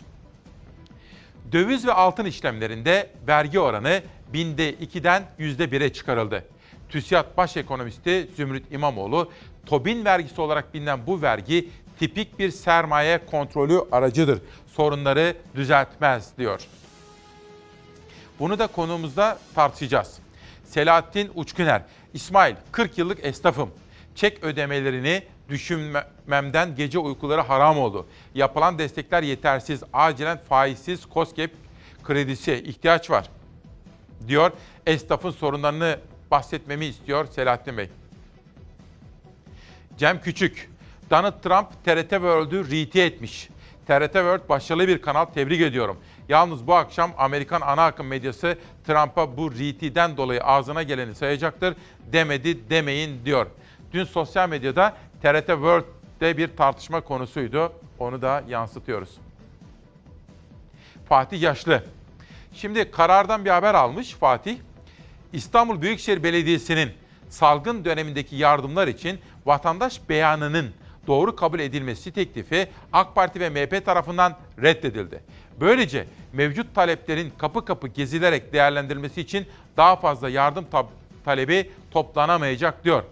Döviz 1.52 1.88
ve 1.88 1.94
altın 1.94 2.26
işlemlerinde 2.26 3.10
vergi 3.28 3.60
oranı 3.60 4.02
binde 4.34 4.74
2'den 4.74 5.24
yüzde 5.38 5.66
1'e 5.66 5.94
çıkarıldı. 5.94 6.46
TÜSİAD 6.90 7.38
Baş 7.38 7.58
Ekonomisti 7.58 8.30
Zümrüt 8.36 8.72
İmamoğlu, 8.72 9.32
Tobin 9.66 10.06
vergisi 10.06 10.42
olarak 10.42 10.74
bilinen 10.74 11.08
bu 11.08 11.22
vergi 11.22 11.70
tipik 12.00 12.40
bir 12.40 12.52
sermaye 12.52 13.26
kontrolü 13.26 13.82
aracıdır. 13.92 14.42
Sorunları 14.68 15.36
düzeltmez 15.56 16.38
diyor. 16.38 16.62
Bunu 18.40 18.60
da 18.60 18.68
konuğumuzda 18.68 19.40
tartışacağız. 19.56 20.20
Selahattin 20.64 21.32
Uçküner, 21.36 21.82
İsmail 22.14 22.56
40 22.72 22.98
yıllık 22.98 23.26
esnafım. 23.26 23.70
Çek 24.16 24.44
ödemelerini 24.44 25.24
düşünmemden 25.50 26.76
gece 26.76 27.00
uykuları 27.00 27.42
haram 27.42 27.80
oldu. 27.80 28.08
Yapılan 28.36 28.80
destekler 28.80 29.24
yetersiz. 29.24 29.84
Acilen 29.94 30.38
faizsiz 30.50 31.02
COSGAP 31.14 31.52
kredisi 32.04 32.54
ihtiyaç 32.54 33.10
var. 33.10 33.30
Diyor. 34.28 34.52
Esnafın 34.86 35.32
sorunlarını 35.32 36.00
bahsetmemi 36.32 36.86
istiyor 36.86 37.28
Selahattin 37.28 37.78
Bey. 37.78 37.90
Cem 39.98 40.22
Küçük, 40.22 40.70
Donald 41.10 41.42
Trump 41.42 41.68
TRT 41.86 42.10
World'ü 42.10 42.72
rite 42.72 43.02
etmiş. 43.02 43.50
TRT 43.88 44.14
World 44.14 44.50
başarılı 44.50 44.88
bir 44.88 45.02
kanal 45.02 45.26
tebrik 45.26 45.62
ediyorum. 45.62 45.98
Yalnız 46.32 46.68
bu 46.68 46.76
akşam 46.76 47.12
Amerikan 47.18 47.62
ana 47.62 47.86
akım 47.86 48.08
medyası 48.08 48.58
Trump'a 48.88 49.38
bu 49.38 49.52
RT'den 49.52 50.18
dolayı 50.18 50.44
ağzına 50.44 50.84
geleni 50.84 51.16
sayacaktır. 51.16 51.76
Demedi 52.12 52.70
demeyin 52.70 53.26
diyor. 53.26 53.48
Dün 53.94 54.04
sosyal 54.04 54.50
medyada 54.50 54.98
TRT 55.22 55.48
World'de 55.48 56.38
bir 56.38 56.58
tartışma 56.58 57.02
konusuydu. 57.02 57.74
Onu 58.00 58.22
da 58.22 58.44
yansıtıyoruz. 58.50 59.10
Fatih 61.10 61.42
Yaşlı. 61.42 61.84
Şimdi 62.54 62.92
karardan 62.92 63.46
bir 63.46 63.50
haber 63.50 63.74
almış 63.74 64.14
Fatih. 64.14 64.58
İstanbul 65.34 65.82
Büyükşehir 65.82 66.24
Belediyesi'nin 66.24 66.92
salgın 67.30 67.86
dönemindeki 67.86 68.36
yardımlar 68.36 68.88
için 68.88 69.20
vatandaş 69.46 70.10
beyanının 70.10 70.72
doğru 71.08 71.36
kabul 71.36 71.60
edilmesi 71.60 72.12
teklifi 72.12 72.68
AK 72.94 73.16
Parti 73.16 73.40
ve 73.40 73.50
MHP 73.50 73.86
tarafından 73.86 74.38
reddedildi. 74.62 75.24
Böylece 75.62 76.08
mevcut 76.34 76.76
taleplerin 76.76 77.34
kapı 77.38 77.66
kapı 77.66 77.88
gezilerek 77.88 78.54
değerlendirilmesi 78.54 79.22
için 79.22 79.46
daha 79.78 79.96
fazla 79.96 80.30
yardım 80.30 80.66
tab- 80.72 80.86
talebi 81.26 81.72
toplanamayacak 81.92 82.84
diyor. 82.84 83.04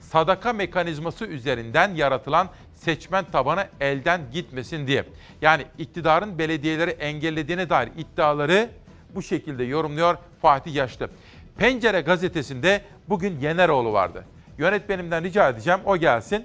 Sadaka 0.00 0.52
mekanizması 0.52 1.24
üzerinden 1.26 1.94
yaratılan 1.94 2.48
seçmen 2.74 3.24
tabanı 3.24 3.66
elden 3.80 4.20
gitmesin 4.32 4.86
diye. 4.86 5.04
Yani 5.42 5.64
iktidarın 5.78 6.38
belediyeleri 6.38 6.90
engellediğine 6.90 7.70
dair 7.70 7.88
iddiaları 7.96 8.70
bu 9.14 9.22
şekilde 9.22 9.64
yorumluyor 9.64 10.16
Fatih 10.42 10.74
Yaşlı. 10.74 11.10
Pencere 11.58 12.00
gazetesinde 12.00 12.80
bugün 13.08 13.40
Yeneroğlu 13.40 13.92
vardı. 13.92 14.24
Yönetmenimden 14.58 15.24
rica 15.24 15.48
edeceğim 15.48 15.80
o 15.84 15.96
gelsin. 15.96 16.44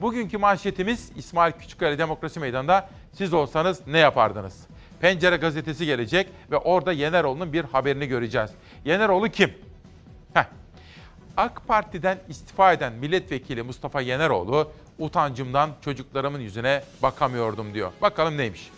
Bugünkü 0.00 0.38
manşetimiz 0.38 1.12
İsmail 1.16 1.52
Küçükkaya 1.52 1.98
Demokrasi 1.98 2.40
Meydanı'nda 2.40 2.88
siz 3.12 3.32
olsanız 3.32 3.86
ne 3.86 3.98
yapardınız? 3.98 4.66
Pencere 5.02 5.36
gazetesi 5.36 5.86
gelecek 5.86 6.28
ve 6.50 6.56
orada 6.56 6.92
Yeneroğlu'nun 6.92 7.52
bir 7.52 7.64
haberini 7.64 8.06
göreceğiz. 8.06 8.50
Yeneroğlu 8.84 9.28
kim? 9.28 9.52
Heh. 10.34 10.44
AK 11.36 11.68
Parti'den 11.68 12.18
istifa 12.28 12.72
eden 12.72 12.92
milletvekili 12.92 13.62
Mustafa 13.62 14.00
Yeneroğlu 14.00 14.72
utancımdan 14.98 15.70
çocuklarımın 15.84 16.40
yüzüne 16.40 16.82
bakamıyordum 17.02 17.74
diyor. 17.74 17.92
Bakalım 18.02 18.36
neymiş? 18.36 18.70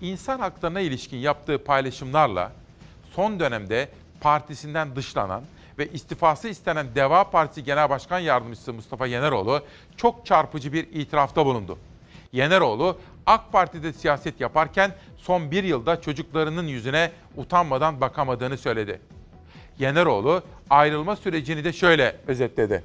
İnsan 0.00 0.38
haklarına 0.38 0.80
ilişkin 0.80 1.16
yaptığı 1.16 1.64
paylaşımlarla 1.64 2.52
son 3.14 3.40
dönemde 3.40 3.88
partisinden 4.20 4.96
dışlanan 4.96 5.42
ve 5.78 5.88
istifası 5.88 6.48
istenen 6.48 6.86
Deva 6.94 7.30
Partisi 7.30 7.64
Genel 7.64 7.90
Başkan 7.90 8.18
Yardımcısı 8.18 8.72
Mustafa 8.72 9.06
Yeneroğlu 9.06 9.62
çok 9.96 10.26
çarpıcı 10.26 10.72
bir 10.72 10.88
itirafta 10.92 11.46
bulundu. 11.46 11.78
Yeneroğlu 12.32 12.98
AK 13.26 13.52
Parti'de 13.52 13.92
siyaset 13.92 14.40
yaparken 14.40 14.92
son 15.16 15.50
bir 15.50 15.64
yılda 15.64 16.00
çocuklarının 16.00 16.66
yüzüne 16.66 17.10
utanmadan 17.36 18.00
bakamadığını 18.00 18.58
söyledi. 18.58 19.00
Yeneroğlu 19.78 20.42
ayrılma 20.70 21.16
sürecini 21.16 21.64
de 21.64 21.72
şöyle 21.72 22.16
özetledi. 22.26 22.84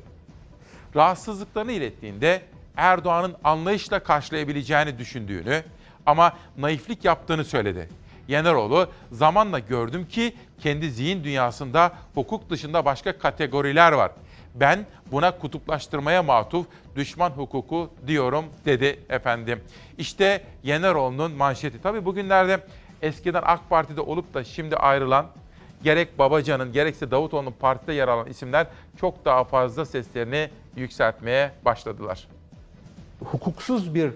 Rahatsızlıklarını 0.95 1.71
ilettiğinde 1.71 2.41
Erdoğan'ın 2.77 3.35
anlayışla 3.43 3.99
karşılayabileceğini 3.99 4.97
düşündüğünü 4.97 5.63
ama 6.05 6.33
naiflik 6.57 7.05
yaptığını 7.05 7.45
söyledi. 7.45 7.89
Yeneroğlu 8.27 8.89
zamanla 9.11 9.59
gördüm 9.59 10.07
ki 10.07 10.33
kendi 10.59 10.91
zihin 10.91 11.23
dünyasında 11.23 11.93
hukuk 12.13 12.49
dışında 12.49 12.85
başka 12.85 13.17
kategoriler 13.17 13.91
var. 13.91 14.11
Ben 14.59 14.85
buna 15.11 15.37
kutuplaştırmaya 15.37 16.23
matuf 16.23 16.65
düşman 16.95 17.29
hukuku 17.29 17.89
diyorum 18.07 18.45
dedi 18.65 18.99
efendim. 19.09 19.61
İşte 19.97 20.41
Yeneroğlu'nun 20.63 21.31
manşeti. 21.31 21.81
Tabii 21.81 22.05
bugünlerde 22.05 22.59
eskiden 23.01 23.41
AK 23.45 23.69
Parti'de 23.69 24.01
olup 24.01 24.33
da 24.33 24.43
şimdi 24.43 24.75
ayrılan 24.75 25.25
gerek 25.83 26.19
Babacan'ın 26.19 26.73
gerekse 26.73 27.11
Davutoğlu'nun 27.11 27.53
partide 27.59 27.93
yer 27.93 28.07
alan 28.07 28.27
isimler 28.27 28.67
çok 28.99 29.25
daha 29.25 29.43
fazla 29.43 29.85
seslerini 29.85 30.49
yükseltmeye 30.75 31.51
başladılar. 31.65 32.27
hukuksuz 33.25 33.95
bir 33.95 34.11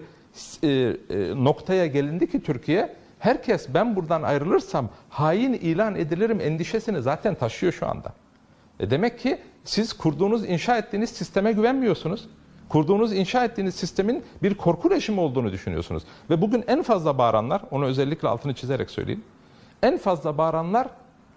e, 0.62 0.68
e, 0.68 0.96
noktaya 1.44 1.86
gelindi 1.86 2.30
ki 2.30 2.42
Türkiye 2.42 2.94
herkes 3.18 3.66
ben 3.74 3.96
buradan 3.96 4.22
ayrılırsam 4.22 4.88
hain 5.08 5.52
ilan 5.52 5.94
edilirim 5.94 6.40
endişesini 6.40 7.02
zaten 7.02 7.34
taşıyor 7.34 7.72
şu 7.72 7.86
anda. 7.86 8.12
E 8.80 8.90
demek 8.90 9.18
ki 9.18 9.38
siz 9.64 9.92
kurduğunuz, 9.92 10.44
inşa 10.44 10.78
ettiğiniz 10.78 11.10
sisteme 11.10 11.52
güvenmiyorsunuz. 11.52 12.28
Kurduğunuz, 12.68 13.12
inşa 13.12 13.44
ettiğiniz 13.44 13.74
sistemin 13.74 14.24
bir 14.42 14.54
korku 14.54 14.90
rejimi 14.90 15.20
olduğunu 15.20 15.52
düşünüyorsunuz. 15.52 16.02
Ve 16.30 16.40
bugün 16.40 16.64
en 16.66 16.82
fazla 16.82 17.18
bağıranlar, 17.18 17.62
onu 17.70 17.84
özellikle 17.84 18.28
altını 18.28 18.54
çizerek 18.54 18.90
söyleyeyim. 18.90 19.24
En 19.82 19.98
fazla 19.98 20.38
bağıranlar, 20.38 20.88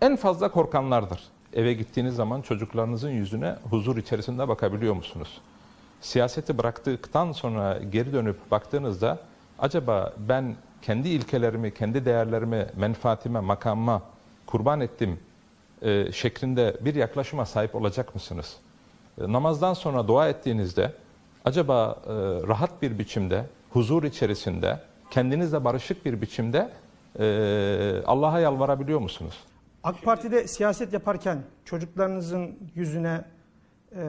en 0.02 0.16
fazla 0.16 0.52
korkanlardır. 0.52 1.20
Eve 1.54 1.74
gittiğiniz 1.74 2.16
zaman 2.16 2.42
çocuklarınızın 2.42 3.10
yüzüne 3.10 3.56
huzur 3.70 3.98
içerisinde 3.98 4.48
bakabiliyor 4.48 4.94
musunuz? 4.94 5.42
siyaseti 6.06 6.58
bıraktıktan 6.58 7.32
sonra 7.32 7.80
geri 7.92 8.14
dönüp 8.14 8.52
baktığınızda 8.52 9.20
acaba 9.60 10.14
ben 10.18 10.56
kendi 10.82 11.10
ilkelerimi, 11.10 11.74
kendi 11.74 12.06
değerlerimi, 12.06 12.68
menfaatime, 12.76 13.40
makamıma 13.40 14.02
kurban 14.46 14.82
ettim 14.82 15.20
e, 15.86 16.12
şeklinde 16.12 16.78
bir 16.82 16.96
yaklaşıma 16.96 17.46
sahip 17.46 17.76
olacak 17.76 18.16
mısınız? 18.16 18.58
E, 19.22 19.32
namazdan 19.32 19.74
sonra 19.74 20.08
dua 20.08 20.30
ettiğinizde 20.30 20.92
acaba 21.46 22.02
e, 22.08 22.12
rahat 22.48 22.82
bir 22.82 23.00
biçimde, 23.00 23.46
huzur 23.70 24.04
içerisinde, 24.04 24.80
kendinizle 25.12 25.64
barışık 25.64 26.06
bir 26.06 26.22
biçimde 26.22 26.70
e, 27.20 28.04
Allah'a 28.06 28.40
yalvarabiliyor 28.40 29.00
musunuz? 29.00 29.40
AK 29.84 30.04
Parti'de 30.04 30.48
siyaset 30.48 30.94
yaparken 30.94 31.44
çocuklarınızın 31.66 32.60
yüzüne 32.76 33.26
e, 33.96 34.02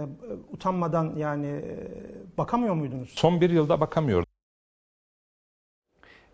utanmadan 0.52 1.14
yani 1.16 1.46
e, 1.46 1.88
bakamıyor 2.38 2.74
muydunuz? 2.74 3.10
Son 3.14 3.40
bir 3.40 3.50
yılda 3.50 3.80
bakamıyordum. 3.80 4.26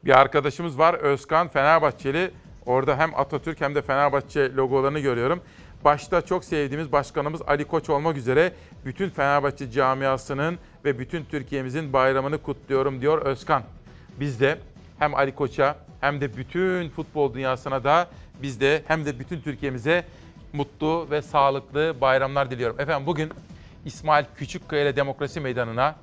Bir 0.05 0.19
arkadaşımız 0.21 0.79
var 0.79 0.95
Özkan 0.95 1.49
Fenerbahçeli. 1.49 2.31
Orada 2.67 2.99
hem 2.99 3.15
Atatürk 3.15 3.61
hem 3.61 3.75
de 3.75 3.83
Fenerbahçe 3.83 4.55
logolarını 4.55 4.99
görüyorum. 4.99 5.41
Başta 5.85 6.23
çok 6.23 6.45
sevdiğimiz 6.45 6.93
başkanımız 6.93 7.43
Ali 7.47 7.65
Koç 7.65 7.91
olmak 7.91 8.17
üzere 8.17 8.53
bütün 8.85 9.11
Fenerbahçe 9.11 9.71
camiasının 9.71 10.59
ve 10.85 10.99
bütün 10.99 11.25
Türkiye'mizin 11.25 11.93
bayramını 11.93 12.39
kutluyorum 12.39 13.01
diyor 13.01 13.23
Özkan. 13.23 13.63
Biz 14.21 14.41
de 14.41 14.59
hem 14.99 15.15
Ali 15.15 15.35
Koç'a 15.35 15.77
hem 16.01 16.21
de 16.21 16.37
bütün 16.37 16.89
futbol 16.89 17.35
dünyasına 17.35 17.85
da 17.85 18.09
biz 18.43 18.61
de 18.61 18.83
hem 18.87 19.07
de 19.07 19.19
bütün 19.19 19.41
Türkiye'mize 19.41 20.05
mutlu 20.53 21.07
ve 21.11 21.23
sağlıklı 21.23 21.95
bayramlar 22.01 22.51
diliyorum. 22.51 22.81
Efendim 22.81 23.07
bugün 23.07 23.31
İsmail 23.85 24.25
Küçükkaya 24.37 24.83
ile 24.83 24.97
Demokrasi 24.97 25.41
Meydanı'na 25.41 25.97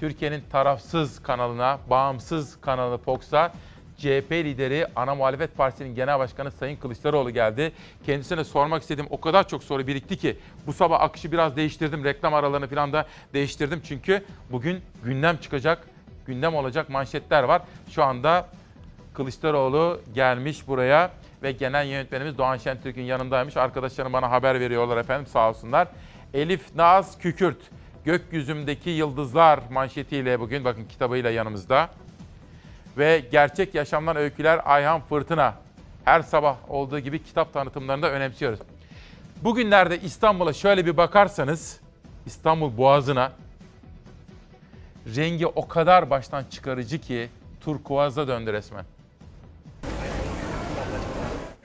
Türkiye'nin 0.00 0.42
tarafsız 0.52 1.22
kanalına, 1.22 1.78
bağımsız 1.90 2.60
kanalı 2.60 2.98
Fox'a 2.98 3.52
CHP 4.00 4.32
lideri 4.32 4.86
ana 4.96 5.14
muhalefet 5.14 5.56
partisinin 5.56 5.94
genel 5.94 6.18
başkanı 6.18 6.50
Sayın 6.50 6.76
Kılıçdaroğlu 6.76 7.30
geldi. 7.30 7.72
Kendisine 8.06 8.44
sormak 8.44 8.82
istediğim 8.82 9.08
o 9.10 9.20
kadar 9.20 9.48
çok 9.48 9.64
soru 9.64 9.86
birikti 9.86 10.16
ki 10.16 10.36
bu 10.66 10.72
sabah 10.72 11.00
akışı 11.00 11.32
biraz 11.32 11.56
değiştirdim. 11.56 12.04
Reklam 12.04 12.34
aralarını 12.34 12.68
falan 12.68 12.92
da 12.92 13.06
değiştirdim. 13.34 13.80
Çünkü 13.84 14.24
bugün 14.50 14.80
gündem 15.04 15.36
çıkacak, 15.36 15.86
gündem 16.26 16.54
olacak 16.54 16.88
manşetler 16.88 17.42
var. 17.42 17.62
Şu 17.90 18.04
anda 18.04 18.48
Kılıçdaroğlu 19.14 20.00
gelmiş 20.14 20.68
buraya 20.68 21.10
ve 21.42 21.52
genel 21.52 21.86
yönetmenimiz 21.86 22.38
Doğan 22.38 22.56
Şentürk'ün 22.56 23.02
yanındaymış. 23.02 23.56
Arkadaşlarım 23.56 24.12
bana 24.12 24.30
haber 24.30 24.60
veriyorlar 24.60 24.96
efendim 24.96 25.26
sağ 25.26 25.48
olsunlar. 25.48 25.88
Elif 26.34 26.74
Naz 26.74 27.18
Kükürt, 27.18 27.58
Gökyüzümdeki 28.04 28.90
Yıldızlar 28.90 29.60
manşetiyle 29.70 30.40
bugün 30.40 30.64
bakın 30.64 30.84
kitabıyla 30.84 31.30
yanımızda. 31.30 31.90
Ve 33.00 33.24
Gerçek 33.32 33.74
Yaşamdan 33.74 34.16
Öyküler 34.16 34.60
Ayhan 34.64 35.00
Fırtına. 35.00 35.54
Her 36.04 36.22
sabah 36.22 36.56
olduğu 36.68 36.98
gibi 36.98 37.22
kitap 37.22 37.52
tanıtımlarında 37.52 38.10
önemsiyoruz. 38.10 38.60
Bugünlerde 39.42 40.00
İstanbul'a 40.00 40.52
şöyle 40.52 40.86
bir 40.86 40.96
bakarsanız, 40.96 41.80
İstanbul 42.26 42.76
Boğazı'na 42.76 43.32
rengi 45.16 45.46
o 45.46 45.68
kadar 45.68 46.10
baştan 46.10 46.44
çıkarıcı 46.50 46.98
ki 46.98 47.28
turkuaz'a 47.60 48.28
döndü 48.28 48.52
resmen. 48.52 48.84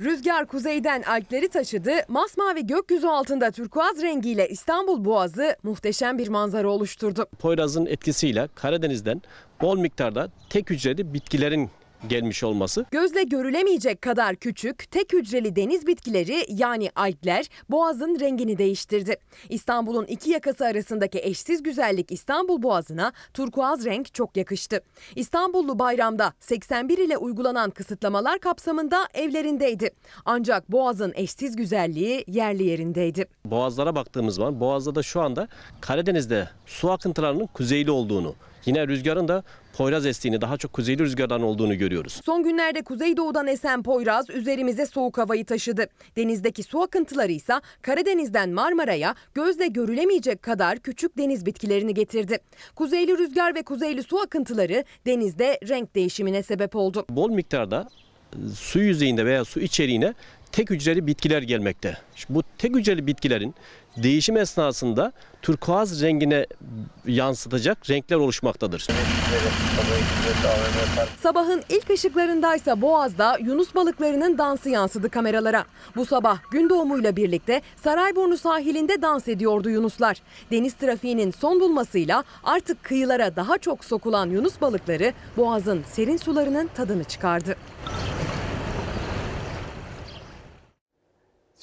Rüzgar 0.02 0.46
kuzeyden 0.46 1.02
alpleri 1.02 1.50
taşıdı, 1.50 1.92
masmavi 2.08 2.68
gökyüzü 2.68 3.08
altında 3.08 3.52
turkuaz 3.52 4.02
rengiyle 4.02 4.50
İstanbul 4.50 5.06
Boğazı 5.06 5.56
muhteşem 5.64 6.18
bir 6.18 6.28
manzara 6.28 6.68
oluşturdu. 6.68 7.28
Poyraz'ın 7.40 7.86
etkisiyle 7.86 8.50
Karadeniz'den 8.56 9.22
bol 9.62 9.80
miktarda 9.80 10.30
tek 10.50 10.70
hücreli 10.70 11.14
bitkilerin 11.14 11.70
gelmiş 12.08 12.44
olması. 12.44 12.86
Gözle 12.92 13.24
görülemeyecek 13.24 14.02
kadar 14.02 14.36
küçük, 14.36 14.92
tek 14.92 15.14
hücreli 15.14 15.56
deniz 15.56 15.88
bitkileri 15.88 16.46
yani 16.50 16.90
algler 16.96 17.46
boğazın 17.70 18.20
rengini 18.20 18.58
değiştirdi. 18.58 19.18
İstanbul'un 19.50 20.06
iki 20.06 20.30
yakası 20.30 20.66
arasındaki 20.66 21.20
eşsiz 21.20 21.64
güzellik 21.64 22.12
İstanbul 22.12 22.64
Boğazı'na 22.64 23.14
turkuaz 23.34 23.86
renk 23.86 24.14
çok 24.14 24.38
yakıştı. 24.38 24.82
İstanbullu 25.16 25.80
bayramda 25.80 26.34
81 26.40 26.98
ile 26.98 27.18
uygulanan 27.18 27.70
kısıtlamalar 27.70 28.40
kapsamında 28.40 29.08
evlerindeydi. 29.14 29.90
Ancak 30.26 30.72
Boğaz'ın 30.72 31.14
eşsiz 31.16 31.56
güzelliği 31.56 32.24
yerli 32.28 32.64
yerindeydi. 32.64 33.26
Boğazlara 33.46 33.96
baktığımız 33.96 34.36
zaman 34.36 34.60
Boğaz'da 34.60 34.96
da 34.96 35.04
şu 35.04 35.22
anda 35.22 35.48
Karadeniz'de 35.82 36.50
su 36.66 36.92
akıntılarının 36.92 37.46
kuzeyli 37.48 37.92
olduğunu, 37.92 38.36
yine 38.66 38.88
rüzgarın 38.88 39.28
da 39.28 39.44
Poyraz 39.78 40.06
estiğini, 40.06 40.42
daha 40.42 40.58
çok 40.58 40.74
kuzeyli 40.74 41.04
rüzgardan 41.04 41.42
olduğunu 41.42 41.78
görüyoruz. 41.78 42.22
Son 42.26 42.44
günlerde 42.44 42.82
kuzeydoğudan 42.82 43.48
esen 43.48 43.84
Poyraz 43.84 44.30
üzerimize 44.30 44.86
soğuk 44.86 45.18
havayı 45.18 45.46
taşıdı. 45.46 45.88
Denizdeki 46.18 46.64
su 46.64 46.82
akıntıları 46.82 47.32
ise 47.32 47.54
Karadeniz'den 47.82 48.50
Marmara'ya 48.50 49.16
gözle 49.34 49.68
görülemeyecek 49.68 50.42
kadar 50.42 50.80
küçük 50.80 51.18
deniz 51.18 51.46
bitkilerini 51.46 51.94
getirdi. 51.94 52.38
Kuzeyli 52.76 53.18
rüzgar 53.18 53.56
ve 53.56 53.64
kuzeyli 53.64 54.04
su 54.04 54.20
akıntıları 54.20 54.84
denizde 55.06 55.60
renk 55.70 55.96
değişimine 55.96 56.44
sebep 56.44 56.76
oldu. 56.76 57.06
Bol 57.10 57.30
miktarda 57.30 57.88
su 58.56 58.80
yüzeyinde 58.80 59.26
veya 59.26 59.46
su 59.46 59.60
içeriğine 59.60 60.14
tek 60.56 60.70
hücreli 60.70 61.08
bitkiler 61.08 61.42
gelmekte. 61.42 61.98
Şimdi 62.16 62.40
bu 62.40 62.44
tek 62.58 62.76
hücreli 62.76 63.08
bitkilerin 63.08 63.56
değişim 63.98 64.38
esnasında 64.38 65.12
turkuaz 65.42 66.02
rengine 66.02 66.46
yansıtacak 67.06 67.90
renkler 67.90 68.18
oluşmaktadır. 68.18 68.88
Sabahın 71.24 71.64
ilk 71.70 71.90
ışıklarındaysa 71.90 72.82
Boğaz'da 72.82 73.38
Yunus 73.38 73.76
balıklarının 73.76 74.38
dansı 74.38 74.70
yansıdı 74.70 75.10
kameralara. 75.10 75.66
Bu 75.96 76.06
sabah 76.06 76.40
gün 76.52 76.70
doğumuyla 76.70 77.16
birlikte 77.16 77.62
Sarayburnu 77.84 78.38
sahilinde 78.38 79.02
dans 79.02 79.28
ediyordu 79.28 79.70
Yunuslar. 79.70 80.22
Deniz 80.52 80.74
trafiğinin 80.74 81.32
son 81.32 81.60
bulmasıyla 81.60 82.24
artık 82.44 82.84
kıyılara 82.84 83.36
daha 83.36 83.58
çok 83.58 83.86
sokulan 83.86 84.30
Yunus 84.30 84.62
balıkları 84.62 85.14
Boğaz'ın 85.38 85.84
serin 85.92 86.18
sularının 86.18 86.70
tadını 86.76 87.04
çıkardı. 87.04 87.56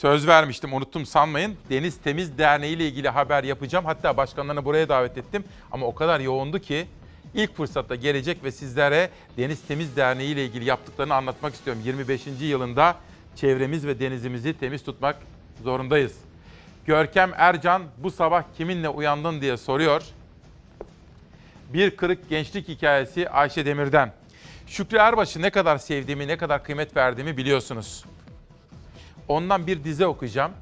Söz 0.03 0.26
vermiştim 0.26 0.72
unuttum 0.72 1.07
sanmayın. 1.07 1.57
Deniz 1.70 1.96
Temiz 1.96 2.38
Derneği 2.38 2.76
ile 2.76 2.88
ilgili 2.88 3.09
haber 3.09 3.44
yapacağım. 3.44 3.84
Hatta 3.84 4.16
başkanlarını 4.16 4.64
buraya 4.64 4.88
davet 4.88 5.18
ettim. 5.18 5.44
Ama 5.72 5.86
o 5.86 5.94
kadar 5.94 6.20
yoğundu 6.20 6.59
ki 6.59 6.86
ilk 7.34 7.57
fırsatta 7.57 7.94
gelecek 7.94 8.44
ve 8.44 8.53
sizlere 8.53 9.11
Deniz 9.36 9.62
Temiz 9.62 9.96
Derneği 9.96 10.32
ile 10.34 10.44
ilgili 10.44 10.64
yaptıklarını 10.64 11.14
anlatmak 11.14 11.55
istiyorum. 11.55 11.82
25. 11.84 12.26
yılında 12.40 12.96
çevremiz 13.36 13.86
ve 13.86 14.00
denizimizi 14.00 14.59
temiz 14.59 14.84
tutmak 14.84 15.16
zorundayız. 15.64 16.12
Görkem 16.86 17.32
Ercan 17.36 17.82
bu 17.98 18.11
sabah 18.11 18.42
kiminle 18.57 18.88
uyandın 18.88 19.40
diye 19.40 19.57
soruyor. 19.57 20.03
Bir 21.74 21.96
kırık 21.96 22.28
gençlik 22.28 22.68
hikayesi 22.68 23.30
Ayşe 23.30 23.66
Demir'den. 23.66 24.12
Şükrü 24.66 24.98
Erbaş'ı 24.98 25.42
ne 25.42 25.50
kadar 25.50 25.78
sevdiğimi, 25.78 26.28
ne 26.28 26.36
kadar 26.36 26.64
kıymet 26.64 26.96
verdiğimi 26.96 27.36
biliyorsunuz. 27.36 28.05
Ondan 29.28 29.66
bir 29.66 29.84
dize 29.84 30.06
okuyacağım. 30.06 30.52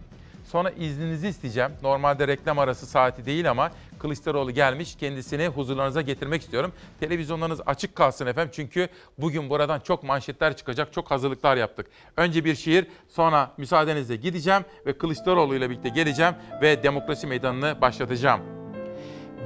Sonra 0.45 0.71
izninizi 0.71 1.29
isteyeceğim. 1.29 1.71
Normalde 1.83 2.29
reklam 2.29 2.59
arası 2.59 2.87
saati 2.87 3.27
değil 3.27 3.51
ama 3.51 3.71
Kılıçdaroğlu 3.99 4.51
gelmiş. 4.51 4.97
Kendisini 4.97 5.47
huzurlarınıza 5.47 6.01
getirmek 6.01 6.43
istiyorum. 6.43 6.73
Televizyonlarınız 7.01 7.61
açık 7.67 7.97
kalsın 7.97 8.27
efendim. 8.27 8.53
Çünkü 8.55 8.89
bugün 9.19 9.51
buradan 9.51 9.81
çok 9.81 10.03
manşetler 10.03 10.57
çıkacak. 10.57 10.93
Çok 10.93 11.11
hazırlıklar 11.11 11.57
yaptık. 11.57 11.87
Önce 12.17 12.45
bir 12.45 12.55
şiir, 12.55 12.87
sonra 13.09 13.51
müsaadenizle 13.57 14.17
gideceğim 14.17 14.63
ve 14.87 14.99
Kılıçdaroğlu 14.99 15.55
ile 15.55 15.71
birlikte 15.71 15.89
geleceğim 15.89 16.35
ve 16.63 16.83
demokrasi 16.83 17.27
meydanını 17.27 17.81
başlatacağım. 17.81 18.41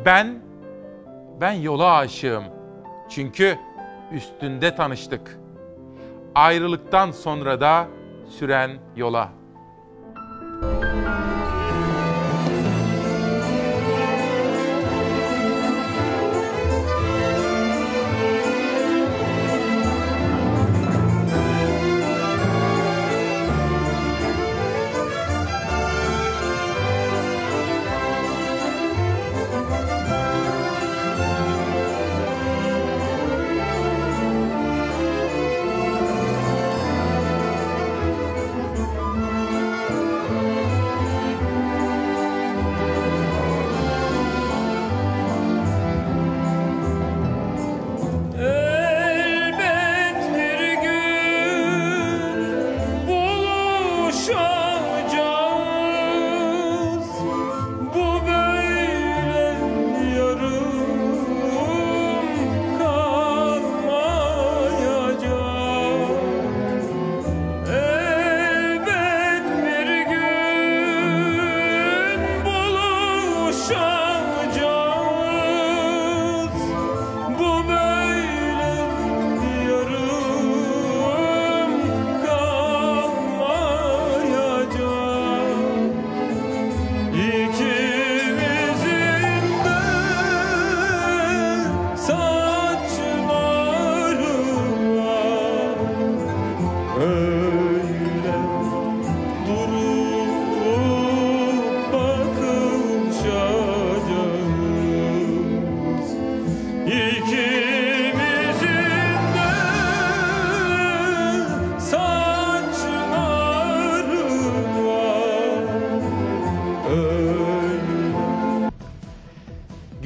Ben 0.04 0.42
ben 1.40 1.52
yola 1.52 1.96
aşığım. 1.96 2.44
Çünkü 3.10 3.58
üstünde 4.12 4.76
tanıştık. 4.76 5.38
Ayrılıktan 6.34 7.10
sonra 7.10 7.60
da 7.60 7.88
süren 8.34 8.78
yola. 8.96 9.43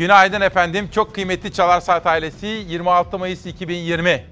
Günaydın 0.09 0.41
efendim. 0.41 0.89
Çok 0.93 1.15
kıymetli 1.15 1.53
Çalar 1.53 1.81
Saat 1.81 2.07
ailesi 2.07 2.47
26 2.47 3.19
Mayıs 3.19 3.47
2020. 3.47 4.25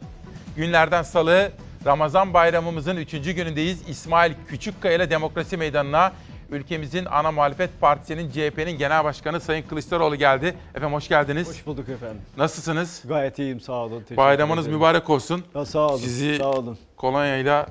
Günlerden 0.56 1.02
salı 1.02 1.52
Ramazan 1.86 2.34
bayramımızın 2.34 2.96
3. 2.96 3.10
günündeyiz. 3.10 3.88
İsmail 3.88 4.32
Küçükkaya 4.48 4.94
ile 4.94 5.10
Demokrasi 5.10 5.56
Meydanı'na 5.56 6.12
ülkemizin 6.50 7.04
ana 7.04 7.32
muhalefet 7.32 7.80
partisinin 7.80 8.30
CHP'nin 8.30 8.78
genel 8.78 9.04
başkanı 9.04 9.40
Sayın 9.40 9.62
Kılıçdaroğlu 9.62 10.16
geldi. 10.16 10.54
Efendim 10.74 10.92
hoş 10.96 11.08
geldiniz. 11.08 11.48
Hoş 11.48 11.66
bulduk 11.66 11.88
efendim. 11.88 12.20
Nasılsınız? 12.36 13.02
Gayet 13.08 13.38
iyiyim 13.38 13.60
sağ 13.60 13.72
olun. 13.72 13.98
Teşekkür 13.98 14.16
Bayramınız 14.16 14.64
ederim. 14.66 14.78
mübarek 14.78 15.10
olsun. 15.10 15.44
Ya, 15.54 15.64
sağ 15.64 15.88
olun. 15.88 15.96
Sizi 15.98 16.36
sağ 16.38 16.50
olun. 16.50 16.78
kolonyayla 16.96 17.66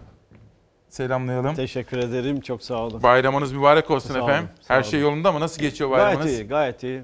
selamlayalım. 0.89 1.55
Teşekkür 1.55 1.97
ederim. 1.97 2.41
Çok 2.41 2.63
sağ 2.63 2.75
olun. 2.75 3.03
Bayramınız 3.03 3.51
mübarek 3.53 3.91
olsun 3.91 4.13
Sağ 4.13 4.19
olun, 4.19 4.29
efendim. 4.29 4.49
sağ 4.61 4.73
Her 4.73 4.81
olun. 4.81 4.89
şey 4.89 4.99
yolunda 4.99 5.31
mı? 5.31 5.39
Nasıl 5.39 5.61
geçiyor 5.61 5.91
bayramınız? 5.91 6.25
Gayet 6.25 6.39
iyi, 6.39 6.47
gayet 6.47 6.83
iyi. 6.83 7.01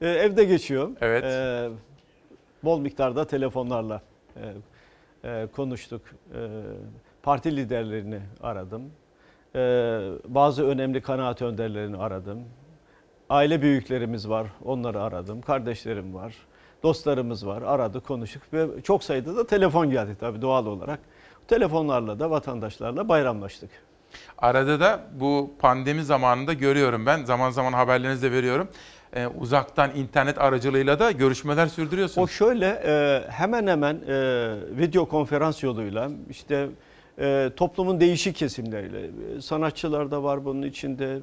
Ee, 0.00 0.08
evde 0.08 0.44
geçiyor. 0.44 0.90
Evet. 1.00 1.24
Ee, 1.24 1.68
bol 2.64 2.80
miktarda 2.80 3.26
telefonlarla 3.26 4.02
e, 4.36 5.28
e, 5.28 5.46
konuştuk. 5.56 6.02
Ee, 6.34 6.48
parti 7.22 7.56
liderlerini 7.56 8.20
aradım. 8.42 8.82
Ee, 9.54 10.00
bazı 10.24 10.66
önemli 10.66 11.00
kanaat 11.02 11.42
önderlerini 11.42 11.96
aradım. 11.96 12.44
Aile 13.30 13.62
büyüklerimiz 13.62 14.28
var, 14.28 14.46
onları 14.64 15.02
aradım. 15.02 15.40
Kardeşlerim 15.40 16.14
var, 16.14 16.34
dostlarımız 16.82 17.46
var. 17.46 17.62
Aradık, 17.62 18.06
konuştuk 18.06 18.42
ve 18.52 18.82
çok 18.82 19.04
sayıda 19.04 19.36
da 19.36 19.46
telefon 19.46 19.90
geldi 19.90 20.16
tabii 20.20 20.42
doğal 20.42 20.66
olarak. 20.66 21.00
Telefonlarla 21.48 22.18
da 22.18 22.30
vatandaşlarla 22.30 23.08
bayramlaştık. 23.08 23.70
Arada 24.38 24.80
da 24.80 25.00
bu 25.12 25.50
pandemi 25.58 26.04
zamanında 26.04 26.52
görüyorum 26.52 27.06
ben. 27.06 27.24
Zaman 27.24 27.50
zaman 27.50 27.72
haberlerinizi 27.72 28.22
de 28.22 28.32
veriyorum. 28.32 28.68
Ee, 29.16 29.26
uzaktan 29.26 29.90
internet 29.96 30.38
aracılığıyla 30.38 30.98
da 30.98 31.10
görüşmeler 31.10 31.66
O 31.66 31.68
sürdürüyorsunuz. 31.68 32.30
şöyle 32.30 32.66
e, 32.66 33.24
hemen 33.30 33.66
hemen 33.66 33.94
e, 34.08 34.54
video 34.78 35.08
konferans 35.08 35.62
yoluyla 35.62 36.10
işte 36.30 36.68
e, 37.20 37.50
toplumun 37.56 38.00
değişik 38.00 38.36
kesimleriyle 38.36 39.10
sanatçılar 39.40 40.10
da 40.10 40.22
var 40.22 40.44
bunun 40.44 40.62
içinde, 40.62 41.18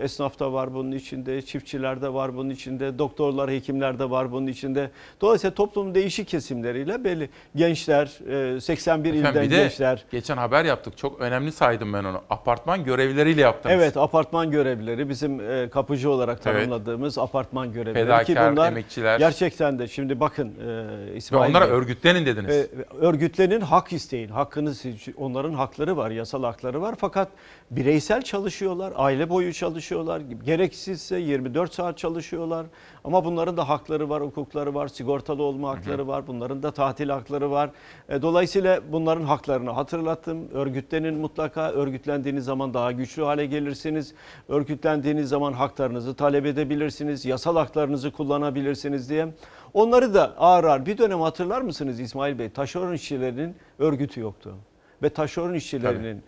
esnaf 0.00 0.38
da 0.40 0.52
var 0.52 0.74
bunun 0.74 0.92
içinde, 0.92 1.42
çiftçiler 1.42 2.02
de 2.02 2.12
var 2.12 2.36
bunun 2.36 2.50
içinde, 2.50 2.98
doktorlar, 2.98 3.50
hekimler 3.50 3.98
de 3.98 4.10
var 4.10 4.32
bunun 4.32 4.46
içinde. 4.46 4.90
Dolayısıyla 5.20 5.54
toplumun 5.54 5.94
değişik 5.94 6.28
kesimleriyle 6.28 7.04
belli 7.04 7.28
gençler, 7.56 8.18
e, 8.56 8.60
81 8.60 9.08
Efendim, 9.14 9.30
ilden 9.32 9.44
bir 9.44 9.50
de 9.50 9.56
gençler. 9.62 10.04
geçen 10.10 10.36
haber 10.36 10.64
yaptık. 10.64 10.96
Çok 10.98 11.20
önemli 11.20 11.52
saydım 11.52 11.92
ben 11.92 12.04
onu. 12.04 12.20
Apartman 12.30 12.84
görevlileriyle 12.84 13.40
yaptınız. 13.40 13.74
Evet 13.76 13.96
apartman 13.96 14.50
görevlileri 14.50 15.08
bizim 15.08 15.40
e, 15.50 15.68
kapıcı 15.70 16.10
olarak 16.10 16.40
Evet. 16.46 16.56
tanımladığımız 16.56 17.18
apartman 17.18 17.72
görevlileri 17.72 18.04
Fedakar, 18.04 18.24
ki 18.24 18.36
bunlar 18.52 18.68
emekçiler. 18.68 19.18
gerçekten 19.18 19.78
de 19.78 19.88
şimdi 19.88 20.20
bakın 20.20 20.48
e, 20.48 21.12
Ve 21.12 21.16
İsmail 21.16 21.50
onlara 21.50 21.64
Bey, 21.64 21.76
örgütlenin 21.76 22.26
dediniz. 22.26 22.56
e, 22.56 22.66
örgütlenin 23.00 23.60
hak 23.60 23.92
isteyin, 23.92 24.28
hakkınız 24.28 24.82
onlara 25.16 25.41
onların 25.42 25.56
hakları 25.56 25.96
var, 25.96 26.10
yasal 26.10 26.42
hakları 26.44 26.80
var. 26.80 26.94
Fakat 26.98 27.28
bireysel 27.70 28.22
çalışıyorlar, 28.22 28.92
aile 28.96 29.30
boyu 29.30 29.52
çalışıyorlar. 29.52 30.20
Gereksizse 30.44 31.16
24 31.16 31.74
saat 31.74 31.98
çalışıyorlar. 31.98 32.66
Ama 33.04 33.24
bunların 33.24 33.56
da 33.56 33.68
hakları 33.68 34.08
var, 34.08 34.22
hukukları 34.22 34.74
var, 34.74 34.88
sigortalı 34.88 35.42
olma 35.42 35.70
hakları 35.70 36.06
var. 36.06 36.26
Bunların 36.26 36.62
da 36.62 36.70
tatil 36.70 37.08
hakları 37.08 37.50
var. 37.50 37.70
E, 38.08 38.22
Dolayısıyla 38.22 38.80
bunların 38.92 39.24
haklarını 39.24 39.70
hatırlattım. 39.70 40.48
Örgütlenin 40.52 41.14
mutlaka 41.14 41.70
örgütlendiğiniz 41.70 42.44
zaman 42.44 42.74
daha 42.74 42.92
güçlü 42.92 43.22
hale 43.22 43.46
gelirsiniz. 43.46 44.14
Örgütlendiğiniz 44.48 45.28
zaman 45.28 45.52
haklarınızı 45.52 46.14
talep 46.14 46.46
edebilirsiniz. 46.46 47.24
Yasal 47.24 47.56
haklarınızı 47.56 48.10
kullanabilirsiniz 48.12 49.10
diye. 49.10 49.28
Onları 49.74 50.14
da 50.14 50.36
ağır 50.38 50.64
ağır 50.64 50.86
bir 50.86 50.98
dönem 50.98 51.20
hatırlar 51.20 51.62
mısınız 51.62 52.00
İsmail 52.00 52.38
Bey? 52.38 52.50
Taşeron 52.50 52.92
işçilerinin 52.92 53.56
örgütü 53.78 54.20
yoktu. 54.20 54.54
Ve 55.02 55.08
taşeron 55.08 55.54
işçilerinin 55.54 56.22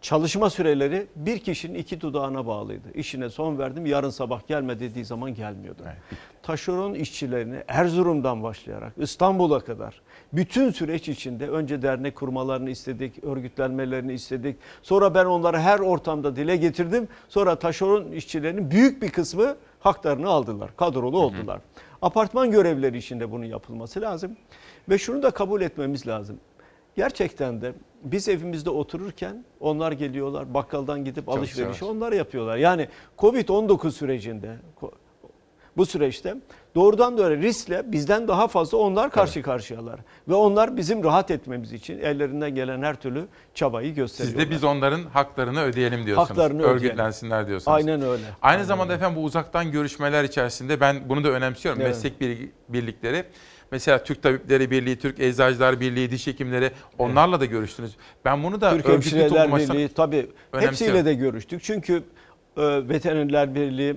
çalışma 0.00 0.50
süreleri 0.50 1.06
bir 1.16 1.38
kişinin 1.38 1.78
iki 1.78 2.00
dudağına 2.00 2.46
bağlıydı. 2.46 2.92
İşine 2.94 3.30
son 3.30 3.58
verdim 3.58 3.86
yarın 3.86 4.10
sabah 4.10 4.46
gelme 4.46 4.80
dediği 4.80 5.04
zaman 5.04 5.34
gelmiyordu. 5.34 5.82
Taşeron 6.42 6.94
işçilerini 6.94 7.56
Erzurum'dan 7.68 8.42
başlayarak 8.42 8.92
İstanbul'a 8.96 9.60
kadar 9.60 10.00
bütün 10.32 10.70
süreç 10.70 11.08
içinde 11.08 11.48
önce 11.48 11.82
dernek 11.82 12.16
kurmalarını 12.16 12.70
istedik, 12.70 13.24
örgütlenmelerini 13.24 14.12
istedik. 14.12 14.56
Sonra 14.82 15.14
ben 15.14 15.24
onları 15.24 15.58
her 15.58 15.78
ortamda 15.78 16.36
dile 16.36 16.56
getirdim. 16.56 17.08
Sonra 17.28 17.58
taşeron 17.58 18.12
işçilerinin 18.12 18.70
büyük 18.70 19.02
bir 19.02 19.10
kısmı 19.10 19.56
haklarını 19.80 20.28
aldılar, 20.28 20.76
kadrolu 20.76 21.18
oldular. 21.18 21.60
Apartman 22.02 22.50
görevleri 22.50 22.98
içinde 22.98 23.30
bunun 23.32 23.44
yapılması 23.44 24.00
lazım. 24.00 24.36
Ve 24.88 24.98
şunu 24.98 25.22
da 25.22 25.30
kabul 25.30 25.60
etmemiz 25.60 26.06
lazım. 26.06 26.40
Gerçekten 26.98 27.60
de 27.60 27.72
biz 28.04 28.28
evimizde 28.28 28.70
otururken 28.70 29.44
onlar 29.60 29.92
geliyorlar 29.92 30.54
bakkaldan 30.54 31.04
gidip 31.04 31.28
alışverişi 31.28 31.84
onlar 31.84 32.12
yapıyorlar. 32.12 32.56
Yani 32.56 32.88
Covid-19 33.18 33.90
sürecinde 33.90 34.56
bu 35.76 35.86
süreçte 35.86 36.34
doğrudan 36.74 37.18
doğruya 37.18 37.36
riskle 37.36 37.92
bizden 37.92 38.28
daha 38.28 38.48
fazla 38.48 38.78
onlar 38.78 39.10
karşı 39.10 39.42
karşıyalar. 39.42 40.00
Ve 40.28 40.34
onlar 40.34 40.76
bizim 40.76 41.04
rahat 41.04 41.30
etmemiz 41.30 41.72
için 41.72 41.98
ellerinden 41.98 42.54
gelen 42.54 42.82
her 42.82 42.94
türlü 43.00 43.24
çabayı 43.54 43.88
Siz 43.88 43.96
gösteriyorlar. 43.96 44.46
de 44.46 44.50
biz 44.50 44.64
onların 44.64 45.02
haklarını 45.02 45.62
ödeyelim 45.62 46.06
diyorsunuz. 46.06 46.30
Haklarını 46.30 46.62
ödeyelim. 46.62 46.76
Örgütlensinler 46.76 47.46
diyorsunuz. 47.46 47.76
Aynen 47.76 48.02
öyle. 48.02 48.22
Aynı 48.24 48.36
Aynen 48.42 48.62
zamanda 48.64 48.94
efendim 48.94 49.16
bu 49.22 49.24
uzaktan 49.24 49.70
görüşmeler 49.72 50.24
içerisinde 50.24 50.80
ben 50.80 50.96
bunu 51.08 51.24
da 51.24 51.28
önemsiyorum. 51.28 51.80
Evet. 51.80 51.90
Meslek 51.90 52.20
bir- 52.20 52.48
birlikleri. 52.68 53.24
Mesela 53.70 54.04
Türk 54.04 54.22
Tabipleri 54.22 54.70
Birliği, 54.70 54.98
Türk 54.98 55.20
Eczacılar 55.20 55.80
Birliği, 55.80 56.10
Diş 56.10 56.26
Hekimleri 56.26 56.70
onlarla 56.98 57.40
da 57.40 57.44
görüştünüz. 57.44 57.96
Ben 58.24 58.44
bunu 58.44 58.60
da 58.60 58.70
Türk 58.70 58.88
Hemşireler 58.88 59.56
Birliği 59.56 59.88
tabii 59.88 60.26
hepsiyle 60.52 61.04
de 61.04 61.14
görüştük. 61.14 61.62
Çünkü 61.62 62.02
e, 62.56 62.88
Veterinerler 62.88 63.54
Birliği 63.54 63.96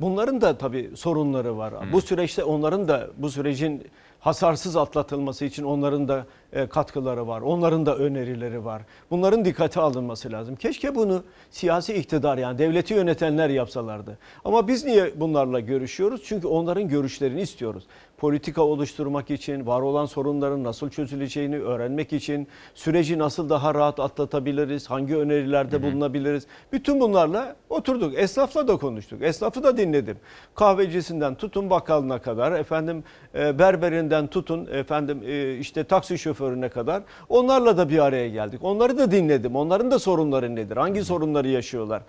bunların 0.00 0.40
da 0.40 0.58
tabii 0.58 0.90
sorunları 0.94 1.58
var. 1.58 1.74
Bu 1.92 2.00
süreçte 2.00 2.44
onların 2.44 2.88
da 2.88 3.10
bu 3.16 3.30
sürecin 3.30 3.82
hasarsız 4.22 4.76
atlatılması 4.76 5.44
için 5.44 5.62
onların 5.62 6.08
da 6.08 6.26
e, 6.52 6.66
katkıları 6.66 7.26
var. 7.28 7.40
Onların 7.40 7.86
da 7.86 7.96
önerileri 7.96 8.64
var. 8.64 8.82
Bunların 9.10 9.44
dikkate 9.44 9.80
alınması 9.80 10.32
lazım. 10.32 10.56
Keşke 10.56 10.94
bunu 10.94 11.22
siyasi 11.50 11.94
iktidar 11.94 12.38
yani 12.38 12.58
devleti 12.58 12.94
yönetenler 12.94 13.48
yapsalardı. 13.48 14.18
Ama 14.44 14.68
biz 14.68 14.84
niye 14.84 15.20
bunlarla 15.20 15.60
görüşüyoruz? 15.60 16.22
Çünkü 16.24 16.46
onların 16.46 16.88
görüşlerini 16.88 17.40
istiyoruz. 17.40 17.84
Politika 18.22 18.62
oluşturmak 18.62 19.30
için, 19.30 19.66
var 19.66 19.80
olan 19.80 20.06
sorunların 20.06 20.64
nasıl 20.64 20.90
çözüleceğini 20.90 21.58
öğrenmek 21.58 22.12
için, 22.12 22.48
süreci 22.74 23.18
nasıl 23.18 23.48
daha 23.48 23.74
rahat 23.74 24.00
atlatabiliriz, 24.00 24.90
hangi 24.90 25.16
önerilerde 25.16 25.82
bulunabiliriz. 25.82 26.46
Bütün 26.72 27.00
bunlarla 27.00 27.56
oturduk. 27.68 28.18
Esnafla 28.18 28.68
da 28.68 28.76
konuştuk. 28.76 29.22
Esnafı 29.22 29.62
da 29.62 29.76
dinledim. 29.76 30.16
Kahvecisinden 30.54 31.34
tutun 31.34 31.70
bakkalına 31.70 32.18
kadar, 32.18 32.52
efendim 32.52 33.04
e, 33.34 33.58
berberinden 33.58 34.26
tutun, 34.26 34.68
efendim 34.72 35.22
e, 35.26 35.58
işte 35.58 35.84
taksi 35.84 36.18
şoförüne 36.18 36.68
kadar 36.68 37.02
onlarla 37.28 37.76
da 37.76 37.88
bir 37.88 37.98
araya 37.98 38.28
geldik. 38.28 38.60
Onları 38.62 38.98
da 38.98 39.10
dinledim. 39.10 39.56
Onların 39.56 39.90
da 39.90 39.98
sorunları 39.98 40.56
nedir? 40.56 40.76
Hangi 40.76 41.04
sorunları 41.04 41.48
yaşıyorlar? 41.48 42.02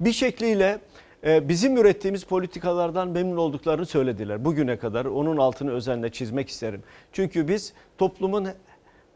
Bir 0.00 0.12
şekliyle 0.12 0.78
bizim 1.24 1.76
ürettiğimiz 1.76 2.24
politikalardan 2.24 3.08
memnun 3.08 3.36
olduklarını 3.36 3.86
söylediler 3.86 4.44
bugüne 4.44 4.78
kadar. 4.78 5.04
Onun 5.04 5.36
altını 5.36 5.72
özenle 5.72 6.12
çizmek 6.12 6.48
isterim. 6.48 6.82
Çünkü 7.12 7.48
biz 7.48 7.72
toplumun 7.98 8.48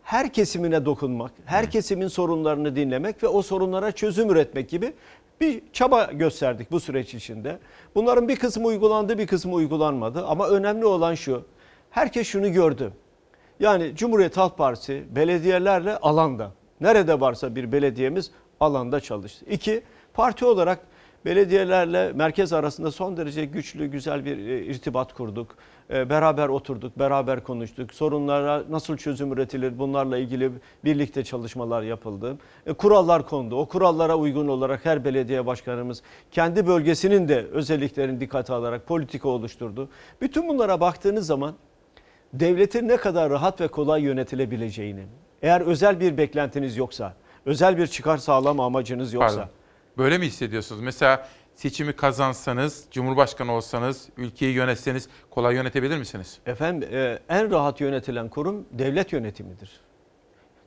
her 0.03 0.33
kesimine 0.33 0.85
dokunmak, 0.85 1.33
her 1.45 1.71
kesimin 1.71 2.09
sorunlarını 2.09 2.77
dinlemek 2.77 3.23
ve 3.23 3.29
o 3.29 3.43
sorunlara 3.43 3.93
çözüm 3.93 4.31
üretmek 4.31 4.69
gibi 4.69 4.93
bir 5.41 5.63
çaba 5.73 6.05
gösterdik 6.05 6.71
bu 6.71 6.81
süreç 6.81 7.15
içinde. 7.15 7.59
Bunların 7.95 8.29
bir 8.29 8.37
kısmı 8.37 8.67
uygulandı, 8.67 9.19
bir 9.19 9.27
kısmı 9.27 9.53
uygulanmadı. 9.53 10.27
Ama 10.27 10.49
önemli 10.49 10.85
olan 10.85 11.15
şu, 11.15 11.45
herkes 11.91 12.27
şunu 12.27 12.53
gördü. 12.53 12.93
Yani 13.61 13.93
Cumhuriyet 13.97 14.37
Halk 14.37 14.59
Partisi 14.59 15.05
belediyelerle 15.11 15.97
alanda, 15.97 16.53
nerede 16.81 17.21
varsa 17.21 17.57
bir 17.57 17.73
belediyemiz 17.73 18.31
alanda 18.61 19.01
çalıştı. 19.01 19.45
İki, 19.51 19.83
parti 20.15 20.45
olarak 20.45 20.79
belediyelerle 21.29 22.13
merkez 22.13 22.53
arasında 22.53 22.91
son 22.91 23.17
derece 23.17 23.45
güçlü, 23.45 23.87
güzel 23.87 24.25
bir 24.25 24.39
e, 24.49 24.65
irtibat 24.65 25.15
kurduk. 25.15 25.57
E, 25.91 26.11
Beraber 26.11 26.49
oturduk, 26.49 26.99
beraber 26.99 27.43
konuştuk. 27.43 27.95
Sorunlara 27.95 28.63
nasıl 28.71 28.97
çözüm 28.97 29.33
üretilir 29.33 29.79
bunlarla 29.79 30.19
ilgili 30.19 30.51
birlikte 30.85 31.25
çalışmalar 31.25 31.83
yapıldı. 31.83 32.37
E, 32.67 32.73
Kurallar 32.73 33.27
kondu. 33.29 33.57
O 33.57 33.67
kurallara 33.67 34.17
uygun 34.17 34.49
olarak 34.49 34.85
her 34.85 35.05
belediye 35.05 35.47
başkanımız 35.47 36.03
kendi 36.31 36.67
bölgesinin 36.67 37.29
de 37.29 37.47
özelliklerini 37.53 38.21
dikkate 38.21 38.53
alarak 38.53 38.87
politika 38.87 39.29
oluşturdu. 39.29 39.89
Bütün 40.21 40.49
bunlara 40.49 40.81
baktığınız 40.81 41.27
zaman 41.27 41.55
devletin 42.33 42.89
ne 42.89 42.97
kadar 42.97 43.31
rahat 43.31 43.61
ve 43.61 43.69
kolay 43.69 44.03
yönetilebileceğini, 44.03 45.07
eğer 45.43 45.61
özel 45.61 46.01
bir 46.01 46.17
beklentiniz 46.17 46.77
yoksa, 46.77 47.15
özel 47.47 47.79
bir 47.79 47.87
çıkar 47.87 48.17
sağlama 48.17 48.67
amacınız 48.67 49.13
yoksa, 49.13 49.37
Pardon. 49.37 49.58
Böyle 49.99 50.19
mi 50.19 50.27
hissediyorsunuz? 50.27 50.81
Mesela 50.83 51.29
seçimi 51.55 51.93
kazansanız, 51.93 52.85
Cumhurbaşkanı 52.91 53.53
olsanız, 53.53 54.09
ülkeyi 54.17 54.55
yönetseniz 54.55 55.09
kolay 55.31 55.55
yönetebilir 55.55 55.99
misiniz? 55.99 56.39
Efendim 56.47 56.89
e, 56.93 57.19
en 57.29 57.51
rahat 57.51 57.81
yönetilen 57.81 58.29
kurum 58.29 58.67
devlet 58.73 59.13
yönetimidir. 59.13 59.81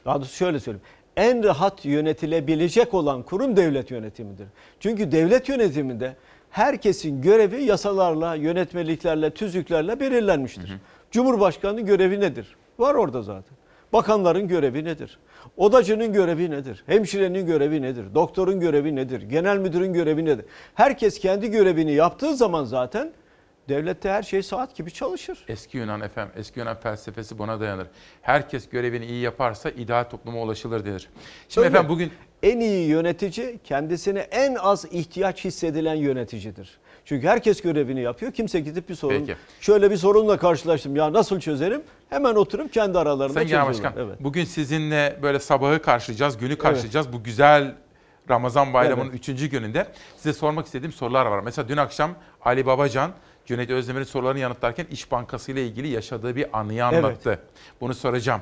Daha 0.06 0.16
doğrusu 0.16 0.36
şöyle 0.36 0.60
söyleyeyim. 0.60 0.86
En 1.18 1.44
rahat 1.44 1.86
yönetilebilecek 1.86 2.94
olan 2.94 3.24
kurum 3.24 3.56
devlet 3.56 3.92
yönetimidir. 3.92 4.48
Çünkü 4.80 5.12
devlet 5.12 5.50
yönetiminde 5.50 6.16
herkesin 6.50 7.22
görevi 7.22 7.64
yasalarla, 7.64 8.36
yönetmeliklerle, 8.36 9.30
tüzüklerle 9.30 10.00
belirlenmiştir. 10.00 10.74
Cumhurbaşkanının 11.12 11.86
görevi 11.86 12.20
nedir? 12.20 12.56
Var 12.80 12.96
orada 12.96 13.22
zaten. 13.22 13.58
Bakanların 13.94 14.48
görevi 14.48 14.86
nedir? 14.86 15.20
Odacının 15.58 16.14
görevi 16.14 16.52
nedir? 16.52 16.84
Hemşirenin 16.88 17.46
görevi 17.46 17.82
nedir? 17.82 18.06
Doktorun 18.16 18.60
görevi 18.60 18.96
nedir? 18.96 19.22
Genel 19.22 19.58
müdürün 19.58 19.94
görevi 19.94 20.26
nedir? 20.26 20.46
Herkes 20.76 21.20
kendi 21.20 21.52
görevini 21.52 21.92
yaptığı 21.94 22.36
zaman 22.36 22.64
zaten 22.64 23.12
devlette 23.70 24.10
her 24.10 24.24
şey 24.24 24.44
saat 24.44 24.76
gibi 24.76 24.92
çalışır. 24.92 25.46
Eski 25.48 25.78
Yunan 25.78 26.02
efendim, 26.02 26.34
eski 26.38 26.60
Yunan 26.60 26.76
felsefesi 26.80 27.38
buna 27.38 27.60
dayanır. 27.60 27.88
Herkes 28.22 28.70
görevini 28.70 29.06
iyi 29.06 29.22
yaparsa 29.22 29.70
ideal 29.70 30.04
topluma 30.04 30.42
ulaşılır 30.42 30.86
denir. 30.86 31.10
Şimdi 31.50 31.66
Öyle. 31.66 31.76
efendim 31.76 31.90
bugün 31.90 32.12
en 32.44 32.60
iyi 32.60 32.88
yönetici 32.90 33.60
kendisine 33.64 34.20
en 34.20 34.56
az 34.56 34.86
ihtiyaç 34.92 35.46
hissedilen 35.46 35.96
yöneticidir. 35.96 36.80
Çünkü 37.06 37.28
herkes 37.28 37.62
görevini 37.62 38.02
yapıyor. 38.02 38.32
Kimse 38.32 38.60
gidip 38.60 38.90
bir 38.90 38.96
sorun, 38.96 39.20
Peki. 39.20 39.36
şöyle 39.62 39.92
bir 39.92 39.98
sorunla 39.98 40.38
karşılaştım. 40.38 40.96
Ya 40.96 41.14
nasıl 41.14 41.40
çözerim? 41.40 41.82
Hemen 42.10 42.36
oturup 42.36 42.74
kendi 42.74 42.98
aralarında 43.00 43.34
Sayın 43.34 43.48
çözüyorlar. 43.48 43.74
Başkan, 43.74 43.94
Evet. 43.98 44.16
bugün 44.20 44.46
sizinle 44.46 45.20
böyle 45.22 45.40
sabahı 45.40 45.82
karşılayacağız, 45.82 46.38
günü 46.38 46.58
karşılayacağız. 46.58 47.14
Bu 47.14 47.24
güzel 47.24 47.76
Ramazan 48.30 48.74
bayramının 48.74 49.06
Evet. 49.10 49.20
üçüncü 49.20 49.48
gününde 49.48 49.88
size 50.18 50.34
sormak 50.34 50.66
istediğim 50.66 50.92
sorular 50.94 51.26
var. 51.26 51.40
Mesela 51.40 51.70
dün 51.70 51.78
akşam 51.78 52.12
Ali 52.46 52.66
Babacan, 52.66 53.12
Cüneyt 53.46 53.70
Özdemir'in 53.70 54.04
sorularını 54.06 54.40
yanıtlarken 54.40 54.86
İş 54.92 55.12
Bankası 55.12 55.52
ile 55.52 55.66
ilgili 55.66 55.88
yaşadığı 55.88 56.36
bir 56.36 56.60
anıyı 56.60 56.86
anlattı. 56.86 57.40
Bunu 57.82 57.94
soracağım. 57.94 58.42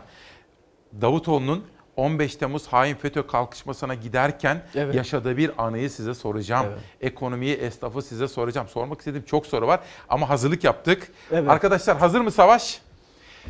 Davutoğlu'nun 1.02 1.64
15 2.00 2.36
Temmuz 2.36 2.68
hain 2.68 2.96
FETÖ 2.96 3.28
kalkışmasına 3.28 3.94
giderken 3.94 4.64
Evet. 4.76 4.96
yaşadığı 4.96 5.38
bir 5.38 5.52
anıyı 5.58 5.90
size 5.90 6.14
soracağım. 6.14 6.66
Evet. 6.70 6.80
Ekonomiyi, 7.02 7.56
esnafı 7.56 8.02
size 8.02 8.28
soracağım. 8.28 8.68
Sormak 8.68 9.00
istediğim 9.00 9.26
çok 9.26 9.46
soru 9.48 9.68
var 9.68 9.80
ama 10.10 10.30
hazırlık 10.30 10.64
yaptık. 10.64 11.12
Evet. 11.32 11.50
Arkadaşlar 11.50 11.98
hazır 11.98 12.22
mı 12.22 12.32
Savaş? 12.32 12.82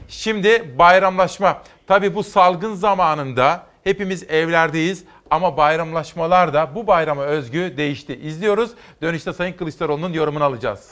Şimdi 0.08 0.76
bayramlaşma. 0.80 1.62
Tabii 1.88 2.16
bu 2.16 2.24
salgın 2.24 2.76
zamanında 2.76 3.64
hepimiz 3.84 4.24
evlerdeyiz 4.24 5.04
ama 5.32 5.58
bayramlaşmalar 5.58 6.54
da 6.54 6.76
bu 6.76 6.88
bayrama 6.88 7.24
özgü 7.24 7.74
değişti. 7.78 8.16
İzliyoruz. 8.16 8.72
Dönüşte 9.02 9.34
Sayın 9.34 9.54
Kılıçdaroğlu'nun 9.54 10.14
yorumunu 10.14 10.44
alacağız. 10.44 10.90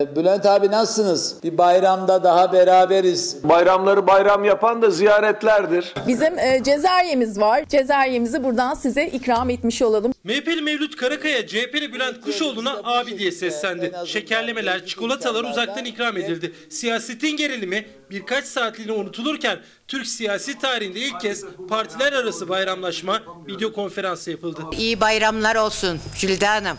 Bülent 0.00 0.46
abi 0.46 0.70
nasılsınız? 0.70 1.36
Bir 1.44 1.58
bayramda 1.58 2.24
daha 2.24 2.52
beraberiz. 2.52 3.36
Bayramları 3.44 4.06
bayram 4.06 4.44
yapan 4.44 4.82
da 4.82 4.90
ziyaretlerdir. 4.90 5.94
Bizim 6.08 6.38
e, 6.38 6.62
cezeryemiz 6.64 7.40
var. 7.40 7.64
Cezeryemizi 7.68 8.44
buradan 8.44 8.74
size 8.74 9.06
ikram 9.06 9.50
etmiş 9.50 9.82
olalım. 9.82 10.12
MHP'li 10.24 10.62
Mevlüt 10.62 10.96
Karakaya, 10.96 11.46
CHP'li 11.46 11.92
Bülent 11.92 12.20
Kuşoğlu'na 12.20 12.76
abi 12.84 13.18
diye 13.18 13.32
seslendi. 13.32 13.92
Şekerlemeler, 14.06 14.86
çikolatalar 14.86 15.44
uzaktan 15.44 15.84
ikram 15.84 16.16
edildi. 16.16 16.52
Siyasetin 16.70 17.36
gerilimi 17.36 17.86
birkaç 18.10 18.44
saatliğine 18.44 18.92
unutulurken 18.92 19.58
Türk 19.88 20.06
siyasi 20.06 20.58
tarihinde 20.58 20.98
ilk 20.98 21.20
kez 21.20 21.44
partiler 21.68 22.12
arası 22.12 22.48
bayramlaşma 22.48 23.22
video 23.48 23.72
konferansı 23.72 24.30
yapıldı. 24.30 24.60
İyi 24.78 25.00
bayramlar 25.00 25.56
olsun 25.56 25.98
Jülide 26.16 26.46
Hanım. 26.46 26.76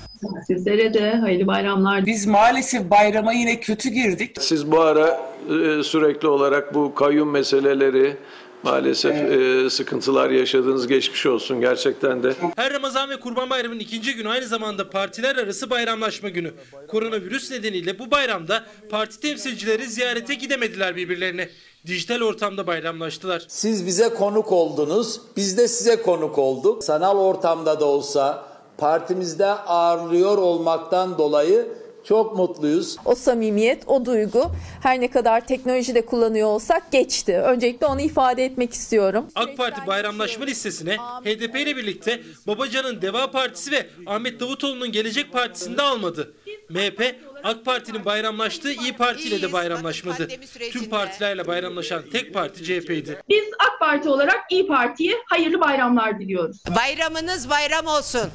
Sizlere 0.48 0.94
de 0.94 1.16
hayırlı 1.16 1.48
bayramlar. 1.48 2.06
Biz 2.06 2.26
maalesef 2.26 2.90
bayrama 2.90 3.34
yine 3.34 3.60
kötü 3.60 3.90
girdik. 3.90 4.36
Siz 4.40 4.72
bu 4.72 4.82
ara 4.82 5.08
e, 5.50 5.84
sürekli 5.84 6.28
olarak 6.28 6.74
bu 6.74 6.96
kayyum 6.96 7.32
meseleleri 7.32 8.18
maalesef 8.64 9.16
e, 9.16 9.70
sıkıntılar 9.70 10.30
yaşadığınız 10.30 10.88
geçmiş 10.88 11.26
olsun 11.26 11.62
gerçekten 11.62 12.24
de. 12.24 12.34
Her 12.56 12.74
Ramazan 12.74 13.10
ve 13.10 13.20
Kurban 13.20 13.50
Bayramı'nın 13.50 13.80
ikinci 13.80 14.16
günü 14.16 14.30
aynı 14.30 14.48
zamanda 14.48 14.90
partiler 14.90 15.36
arası 15.36 15.70
bayramlaşma 15.70 16.30
günü. 16.30 16.54
Koronavirüs 16.88 17.52
nedeniyle 17.52 18.00
bu 18.00 18.12
bayramda 18.12 18.64
parti 18.90 19.20
temsilcileri 19.20 19.86
ziyarete 19.88 20.34
gidemediler 20.34 20.96
birbirlerine. 20.96 21.50
Dijital 21.86 22.22
ortamda 22.22 22.68
bayramlaştılar. 22.68 23.46
Siz 23.48 23.86
bize 23.86 24.10
konuk 24.10 24.52
oldunuz, 24.52 25.22
biz 25.38 25.58
de 25.58 25.68
size 25.68 26.02
konuk 26.02 26.38
olduk. 26.38 26.84
Sanal 26.84 27.18
ortamda 27.18 27.80
da 27.80 27.86
olsa 27.86 28.46
partimizde 28.78 29.46
ağırlıyor 29.46 30.38
olmaktan 30.38 31.18
dolayı 31.18 31.68
çok 32.08 32.36
mutluyuz. 32.38 32.96
O 33.06 33.16
samimiyet, 33.16 33.84
o 33.88 34.06
duygu 34.06 34.52
her 34.84 35.02
ne 35.02 35.12
kadar 35.12 35.48
teknolojide 35.48 36.06
kullanıyor 36.06 36.48
olsak 36.48 36.92
geçti. 36.92 37.38
Öncelikle 37.38 37.86
onu 37.86 38.02
ifade 38.02 38.46
etmek 38.46 38.74
istiyorum. 38.74 39.26
AK 39.36 39.58
Parti 39.58 39.88
bayramlaşma 39.88 40.46
listesine 40.46 40.98
HDP 40.98 41.56
ile 41.56 41.78
birlikte 41.78 42.22
Babacan'ın 42.48 43.02
Deva 43.02 43.32
Partisi 43.32 43.72
ve 43.72 43.88
Ahmet 44.06 44.40
Davutoğlu'nun 44.40 44.92
Gelecek 44.92 45.34
Partisi'nde 45.34 45.82
almadı. 45.82 46.34
MHP, 46.70 47.16
AK 47.44 47.66
Parti'nin 47.66 48.06
bayramlaştığı 48.06 48.72
İyi 48.72 48.94
Parti 48.94 49.28
ile 49.28 49.42
de 49.42 49.54
bayramlaşmadı. 49.54 50.28
Tüm 50.72 50.90
partilerle 50.90 51.48
bayramlaşan 51.48 52.04
tek 52.12 52.34
parti 52.34 52.64
CHP'ydi. 52.64 53.22
Biz 53.30 53.44
AK 53.60 53.80
Parti 53.80 54.10
olarak 54.10 54.52
İyi 54.52 54.68
Parti'ye 54.68 55.14
hayırlı 55.26 55.62
bayramlar 55.62 56.20
diliyoruz. 56.20 56.58
Bayramınız 56.76 57.50
bayram 57.50 57.88
olsun. 57.88 58.30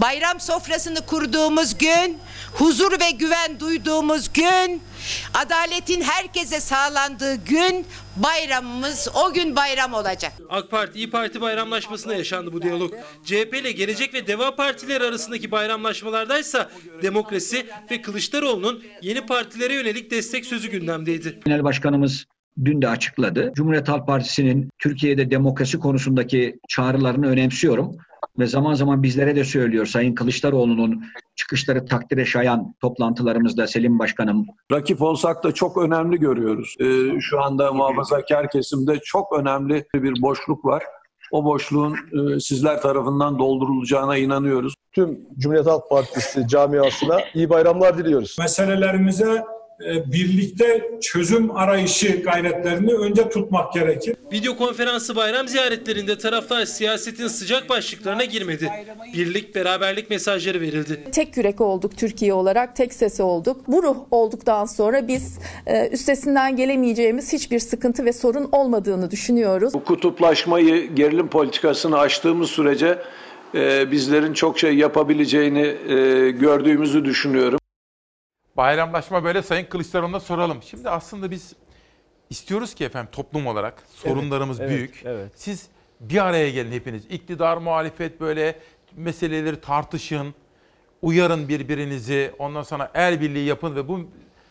Bayram 0.00 0.40
sofrasını 0.40 1.06
kurduğumuz 1.06 1.78
gün, 1.78 2.18
huzur 2.54 2.92
ve 2.92 3.10
güven 3.18 3.60
duyduğumuz 3.60 4.32
gün, 4.32 4.82
adaletin 5.34 6.02
herkese 6.02 6.60
sağlandığı 6.60 7.34
gün 7.34 7.86
bayramımız 8.16 9.08
o 9.24 9.32
gün 9.32 9.56
bayram 9.56 9.94
olacak. 9.94 10.32
AK 10.48 10.70
Parti 10.70 10.98
İyi 10.98 11.10
Parti 11.10 11.40
bayramlaşmasında 11.40 12.14
yaşandı 12.14 12.52
bu 12.52 12.62
diyalog. 12.62 12.94
CHP 13.24 13.54
ile 13.54 13.72
Gelecek 13.72 14.14
ve 14.14 14.26
Deva 14.26 14.56
Partileri 14.56 15.04
arasındaki 15.04 15.50
bayramlaşmalardaysa 15.50 16.70
demokrasi 17.02 17.66
ve 17.90 18.02
Kılıçdaroğlu'nun 18.02 18.82
yeni 19.02 19.26
partilere 19.26 19.74
yönelik 19.74 20.10
destek 20.10 20.46
sözü 20.46 20.70
gündemdeydi. 20.70 21.40
Genel 21.44 21.64
Başkanımız 21.64 22.24
dün 22.64 22.82
de 22.82 22.88
açıkladı. 22.88 23.52
Cumhuriyet 23.54 23.88
Halk 23.88 24.06
Partisi'nin 24.06 24.70
Türkiye'de 24.78 25.30
demokrasi 25.30 25.78
konusundaki 25.78 26.56
çağrılarını 26.68 27.28
önemsiyorum 27.28 27.96
ve 28.38 28.46
zaman 28.46 28.74
zaman 28.74 29.02
bizlere 29.02 29.36
de 29.36 29.44
söylüyor 29.44 29.86
Sayın 29.86 30.14
Kılıçdaroğlu'nun 30.14 31.04
çıkışları 31.36 31.86
takdire 31.86 32.24
şayan 32.24 32.74
toplantılarımızda 32.80 33.66
Selim 33.66 33.98
Başkanım. 33.98 34.46
Rakip 34.72 35.02
olsak 35.02 35.44
da 35.44 35.52
çok 35.52 35.76
önemli 35.76 36.18
görüyoruz. 36.18 36.76
Ee, 36.80 37.20
şu 37.20 37.42
anda 37.42 37.72
muhafazakar 37.72 38.50
kesimde 38.50 38.98
çok 39.04 39.38
önemli 39.38 39.86
bir 39.94 40.22
boşluk 40.22 40.64
var. 40.64 40.82
O 41.30 41.44
boşluğun 41.44 41.94
e, 41.94 42.40
sizler 42.40 42.82
tarafından 42.82 43.38
doldurulacağına 43.38 44.16
inanıyoruz. 44.16 44.74
Tüm 44.92 45.20
Cumhuriyet 45.38 45.66
Halk 45.66 45.90
Partisi 45.90 46.48
camiasına 46.48 47.20
iyi 47.34 47.50
bayramlar 47.50 47.98
diliyoruz. 47.98 48.36
Meselelerimize 48.40 49.44
birlikte 50.06 50.90
çözüm 51.00 51.56
arayışı 51.56 52.22
gayretlerini 52.22 52.94
önce 52.94 53.28
tutmak 53.28 53.72
gerekir. 53.72 54.16
Video 54.32 54.56
konferansı 54.56 55.16
bayram 55.16 55.48
ziyaretlerinde 55.48 56.18
taraflar 56.18 56.64
siyasetin 56.64 57.28
sıcak 57.28 57.68
başlıklarına 57.68 58.24
girmedi. 58.24 58.70
Birlik, 59.14 59.54
beraberlik 59.54 60.10
mesajları 60.10 60.60
verildi. 60.60 61.04
Tek 61.12 61.36
yürek 61.36 61.60
olduk 61.60 61.96
Türkiye 61.96 62.34
olarak, 62.34 62.76
tek 62.76 62.94
sesi 62.94 63.22
olduk. 63.22 63.60
Bu 63.68 63.82
ruh 63.82 63.96
olduktan 64.10 64.64
sonra 64.64 65.08
biz 65.08 65.38
e, 65.66 65.88
üstesinden 65.88 66.56
gelemeyeceğimiz 66.56 67.32
hiçbir 67.32 67.58
sıkıntı 67.58 68.04
ve 68.04 68.12
sorun 68.12 68.48
olmadığını 68.52 69.10
düşünüyoruz. 69.10 69.74
Bu 69.74 69.84
kutuplaşmayı, 69.84 70.94
gerilim 70.94 71.28
politikasını 71.28 71.98
aştığımız 71.98 72.50
sürece 72.50 72.98
e, 73.54 73.90
bizlerin 73.90 74.32
çok 74.32 74.58
şey 74.58 74.74
yapabileceğini 74.74 75.66
e, 75.88 76.30
gördüğümüzü 76.30 77.04
düşünüyorum. 77.04 77.58
Bayramlaşma 78.58 79.24
böyle 79.24 79.42
Sayın 79.42 79.64
Kılıçdaroğlu'na 79.64 80.20
soralım. 80.20 80.62
Şimdi 80.62 80.90
aslında 80.90 81.30
biz 81.30 81.52
istiyoruz 82.30 82.74
ki 82.74 82.84
efendim 82.84 83.10
toplum 83.12 83.46
olarak 83.46 83.82
sorunlarımız 83.94 84.60
evet, 84.60 84.70
büyük. 84.70 85.02
evet. 85.04 85.32
Siz 85.34 85.68
bir 86.00 86.24
araya 86.24 86.50
gelin 86.50 86.72
hepiniz. 86.72 87.06
İktidar, 87.10 87.56
muhalefet 87.56 88.20
böyle 88.20 88.58
meseleleri 88.96 89.60
tartışın. 89.60 90.34
Uyarın 91.02 91.48
birbirinizi. 91.48 92.32
Ondan 92.38 92.62
sonra 92.62 92.90
el 92.94 93.20
birliği 93.20 93.46
yapın 93.46 93.76
ve 93.76 93.88
bu 93.88 94.00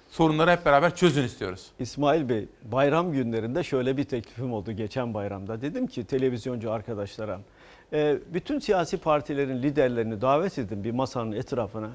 sorunları 0.10 0.52
hep 0.52 0.66
beraber 0.66 0.96
çözün 0.96 1.24
istiyoruz. 1.24 1.68
İsmail 1.80 2.30
Bey 2.30 2.48
bayram 2.64 3.12
günlerinde 3.12 3.64
şöyle 3.64 3.98
bir 3.98 4.04
teklifim 4.04 4.54
oldu 4.54 4.72
geçen 4.72 5.14
bayramda. 5.14 5.62
Dedim 5.62 5.88
ki 5.88 6.04
televizyoncu 6.04 6.72
arkadaşlara 6.72 7.40
e, 7.94 8.18
bütün 8.34 8.60
siyasi 8.60 8.98
partilerin 8.98 9.64
liderlerini 9.64 10.22
davet 10.22 10.58
edin 10.58 10.84
bir 10.84 10.92
masanın 10.92 11.32
etrafına. 11.32 11.90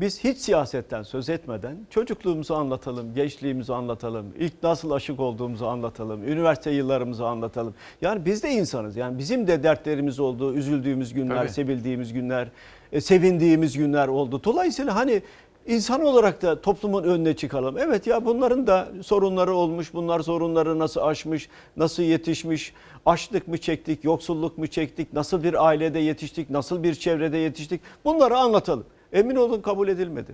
Biz 0.00 0.24
hiç 0.24 0.38
siyasetten 0.38 1.02
söz 1.02 1.28
etmeden 1.28 1.76
çocukluğumuzu 1.90 2.54
anlatalım, 2.54 3.14
gençliğimizi 3.14 3.74
anlatalım, 3.74 4.26
ilk 4.38 4.62
nasıl 4.62 4.90
aşık 4.90 5.20
olduğumuzu 5.20 5.66
anlatalım, 5.66 6.28
üniversite 6.28 6.70
yıllarımızı 6.70 7.26
anlatalım. 7.26 7.74
Yani 8.02 8.24
biz 8.24 8.42
de 8.42 8.50
insanız. 8.50 8.96
Yani 8.96 9.18
bizim 9.18 9.46
de 9.46 9.62
dertlerimiz 9.62 10.20
oldu, 10.20 10.54
üzüldüğümüz 10.54 11.14
günler, 11.14 11.36
Tabii. 11.36 11.48
sevildiğimiz 11.48 12.12
günler, 12.12 12.48
e, 12.92 13.00
sevindiğimiz 13.00 13.78
günler 13.78 14.08
oldu. 14.08 14.40
Dolayısıyla 14.44 14.94
hani 14.94 15.22
insan 15.66 16.04
olarak 16.04 16.42
da 16.42 16.60
toplumun 16.60 17.02
önüne 17.02 17.36
çıkalım. 17.36 17.78
Evet 17.78 18.06
ya 18.06 18.24
bunların 18.24 18.66
da 18.66 18.88
sorunları 19.02 19.54
olmuş, 19.54 19.94
bunlar 19.94 20.20
sorunları 20.20 20.78
nasıl 20.78 21.00
aşmış, 21.00 21.48
nasıl 21.76 22.02
yetişmiş, 22.02 22.72
açlık 23.06 23.48
mı 23.48 23.58
çektik, 23.58 24.04
yoksulluk 24.04 24.58
mu 24.58 24.66
çektik, 24.66 25.12
nasıl 25.12 25.42
bir 25.42 25.66
ailede 25.66 25.98
yetiştik, 25.98 26.50
nasıl 26.50 26.82
bir 26.82 26.94
çevrede 26.94 27.38
yetiştik 27.38 27.80
bunları 28.04 28.36
anlatalım. 28.36 28.84
Emin 29.14 29.36
olun 29.36 29.60
kabul 29.60 29.88
edilmedi. 29.88 30.32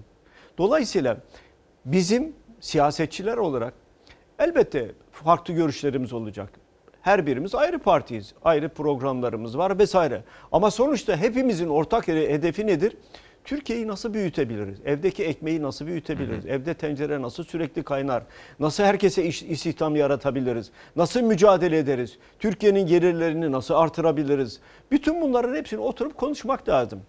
Dolayısıyla 0.58 1.16
bizim 1.84 2.32
siyasetçiler 2.60 3.36
olarak 3.36 3.74
elbette 4.38 4.92
farklı 5.12 5.54
görüşlerimiz 5.54 6.12
olacak. 6.12 6.50
Her 7.02 7.26
birimiz 7.26 7.54
ayrı 7.54 7.78
partiyiz, 7.78 8.34
ayrı 8.44 8.68
programlarımız 8.68 9.58
var 9.58 9.78
vesaire. 9.78 10.24
Ama 10.52 10.70
sonuçta 10.70 11.16
hepimizin 11.16 11.68
ortak 11.68 12.08
hedefi 12.08 12.66
nedir? 12.66 12.96
Türkiye'yi 13.44 13.86
nasıl 13.86 14.14
büyütebiliriz? 14.14 14.78
Evdeki 14.84 15.24
ekmeği 15.24 15.62
nasıl 15.62 15.86
büyütebiliriz? 15.86 16.46
Evde 16.46 16.74
tencere 16.74 17.22
nasıl 17.22 17.44
sürekli 17.44 17.82
kaynar? 17.82 18.22
Nasıl 18.60 18.84
herkese 18.84 19.24
iş, 19.24 19.42
istihdam 19.42 19.96
yaratabiliriz? 19.96 20.70
Nasıl 20.96 21.20
mücadele 21.20 21.78
ederiz? 21.78 22.18
Türkiye'nin 22.38 22.86
gelirlerini 22.86 23.52
nasıl 23.52 23.74
artırabiliriz? 23.74 24.60
Bütün 24.90 25.20
bunların 25.20 25.54
hepsini 25.54 25.80
oturup 25.80 26.16
konuşmak 26.16 26.68
lazım. 26.68 27.00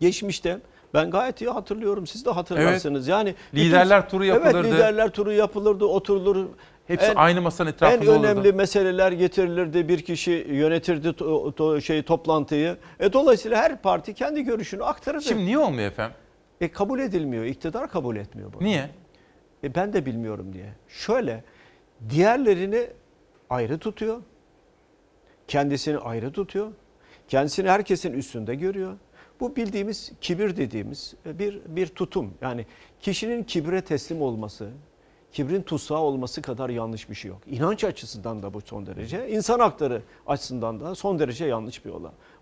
Geçmişte 0.00 0.60
ben 0.94 1.10
gayet 1.10 1.40
iyi 1.40 1.50
hatırlıyorum. 1.50 2.06
Siz 2.06 2.26
de 2.26 2.30
hatırlarsınız. 2.30 3.08
Yani 3.08 3.34
Liderler 3.54 4.08
turu 4.08 4.24
yapılırdı. 4.24 4.58
Evet, 4.68 4.74
liderler 4.74 5.10
turu 5.10 5.32
yapılırdı, 5.32 5.84
oturulur. 5.84 6.46
Hepsi 6.86 7.12
aynı 7.14 7.40
masanın 7.40 7.70
etrafında 7.70 8.12
En 8.12 8.18
önemli 8.20 8.40
olurdu. 8.40 8.56
meseleler 8.56 9.12
getirilirdi. 9.12 9.88
Bir 9.88 10.02
kişi 10.02 10.30
yönetirdi 10.50 11.08
to- 11.08 11.52
to- 11.54 11.80
şey 11.80 12.02
toplantıyı. 12.02 12.76
E 13.00 13.12
dolayısıyla 13.12 13.56
her 13.62 13.82
parti 13.82 14.14
kendi 14.14 14.42
görüşünü 14.42 14.84
aktarırdı. 14.84 15.22
Şimdi 15.24 15.44
niye 15.46 15.58
olmuyor 15.58 15.88
efendim? 15.90 16.16
E 16.60 16.68
kabul 16.72 17.00
edilmiyor. 17.00 17.44
İktidar 17.44 17.90
kabul 17.90 18.16
etmiyor 18.16 18.52
bunu. 18.52 18.64
Niye? 18.64 18.90
E 19.64 19.74
ben 19.74 19.92
de 19.92 20.06
bilmiyorum 20.06 20.52
diye. 20.52 20.72
Şöyle 20.88 21.44
diğerlerini 22.10 22.86
ayrı 23.50 23.78
tutuyor. 23.78 24.16
Kendisini 25.48 25.98
ayrı 25.98 26.32
tutuyor. 26.32 26.68
Kendisini 27.28 27.68
herkesin 27.70 28.12
üstünde 28.12 28.54
görüyor. 28.54 28.92
Bu 29.40 29.56
bildiğimiz 29.56 30.12
kibir 30.20 30.56
dediğimiz 30.56 31.14
bir 31.24 31.60
bir 31.66 31.86
tutum. 31.86 32.34
Yani 32.40 32.66
kişinin 33.00 33.44
kibre 33.44 33.80
teslim 33.80 34.22
olması, 34.22 34.70
kibrin 35.32 35.62
tutsağı 35.62 35.98
olması 35.98 36.42
kadar 36.42 36.68
yanlış 36.68 37.10
bir 37.10 37.14
şey 37.14 37.28
yok. 37.28 37.38
İnanç 37.46 37.84
açısından 37.84 38.42
da 38.42 38.54
bu 38.54 38.60
son 38.60 38.86
derece, 38.86 39.30
insan 39.30 39.60
hakları 39.60 40.02
açısından 40.26 40.80
da 40.80 40.94
son 40.94 41.18
derece 41.18 41.44
yanlış 41.44 41.84
bir 41.84 41.92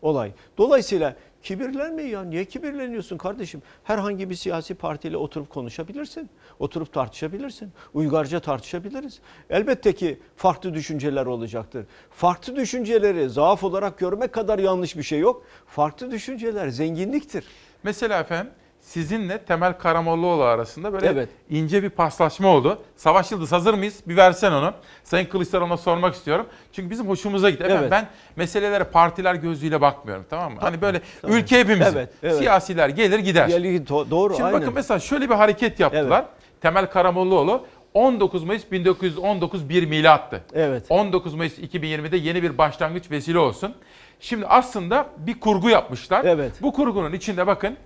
olay. 0.02 0.32
Dolayısıyla 0.58 1.16
Kibirlenme 1.42 2.02
ya. 2.02 2.24
Niye 2.24 2.44
kibirleniyorsun 2.44 3.18
kardeşim? 3.18 3.62
Herhangi 3.84 4.30
bir 4.30 4.34
siyasi 4.34 4.74
partiyle 4.74 5.16
oturup 5.16 5.50
konuşabilirsin. 5.50 6.30
Oturup 6.58 6.92
tartışabilirsin. 6.92 7.72
Uygarca 7.94 8.40
tartışabiliriz. 8.40 9.20
Elbette 9.50 9.94
ki 9.94 10.18
farklı 10.36 10.74
düşünceler 10.74 11.26
olacaktır. 11.26 11.86
Farklı 12.10 12.56
düşünceleri 12.56 13.30
zaaf 13.30 13.64
olarak 13.64 13.98
görmek 13.98 14.32
kadar 14.32 14.58
yanlış 14.58 14.96
bir 14.96 15.02
şey 15.02 15.18
yok. 15.18 15.42
Farklı 15.66 16.10
düşünceler 16.10 16.68
zenginliktir. 16.68 17.44
Mesela 17.82 18.20
efendim 18.20 18.52
sizinle 18.92 19.38
Temel 19.38 19.78
Karamollaoğlu 19.78 20.42
arasında 20.42 20.92
böyle 20.92 21.06
Evet. 21.06 21.28
ince 21.50 21.82
bir 21.82 21.90
paslaşma 21.90 22.48
oldu. 22.48 22.78
Savaş 22.96 23.32
Yıldız 23.32 23.52
hazır 23.52 23.74
mıyız? 23.74 24.00
Bir 24.06 24.16
versen 24.16 24.52
onu. 24.52 24.72
Sayın 25.04 25.26
Kılıçdaroğlu'na 25.26 25.76
sormak 25.76 26.14
istiyorum. 26.14 26.46
Çünkü 26.72 26.90
bizim 26.90 27.08
hoşumuza 27.08 27.50
gitti. 27.50 27.62
Efendim 27.62 27.82
Evet. 27.82 27.90
ben 27.92 28.06
meselelere 28.36 28.84
partiler 28.84 29.34
gözüyle 29.34 29.80
bakmıyorum 29.80 30.24
tamam 30.30 30.52
mı? 30.52 30.58
Hani 30.60 30.80
böyle 30.80 31.00
Tabii. 31.22 31.32
ülke 31.32 31.58
hepimizin. 31.60 31.96
Evet, 31.96 32.08
evet. 32.22 32.36
Siyasiler 32.36 32.88
gelir 32.88 33.18
gider. 33.18 33.48
Gelir, 33.48 33.86
do- 33.86 34.10
doğru, 34.10 34.32
Şimdi 34.34 34.44
aynen. 34.46 34.60
bakın 34.60 34.74
mesela 34.74 35.00
şöyle 35.00 35.30
bir 35.30 35.34
hareket 35.34 35.80
yaptılar. 35.80 36.24
Temel 36.60 36.86
Karamollaoğlu 36.90 37.66
19 37.94 38.44
Mayıs 38.44 38.72
1919 38.72 39.68
bir 39.68 39.86
milattı. 39.86 40.40
Evet. 40.54 40.86
19 40.88 41.34
Mayıs 41.34 41.58
2020'de 41.58 42.16
yeni 42.16 42.42
bir 42.42 42.58
başlangıç 42.58 43.10
vesile 43.10 43.38
olsun. 43.38 43.74
Şimdi 44.20 44.46
aslında 44.46 45.06
bir 45.18 45.40
kurgu 45.40 45.70
yapmışlar. 45.70 46.24
Evet. 46.24 46.52
Bu 46.62 46.72
kurgunun 46.72 47.12
içinde 47.12 47.46
bakın 47.46 47.76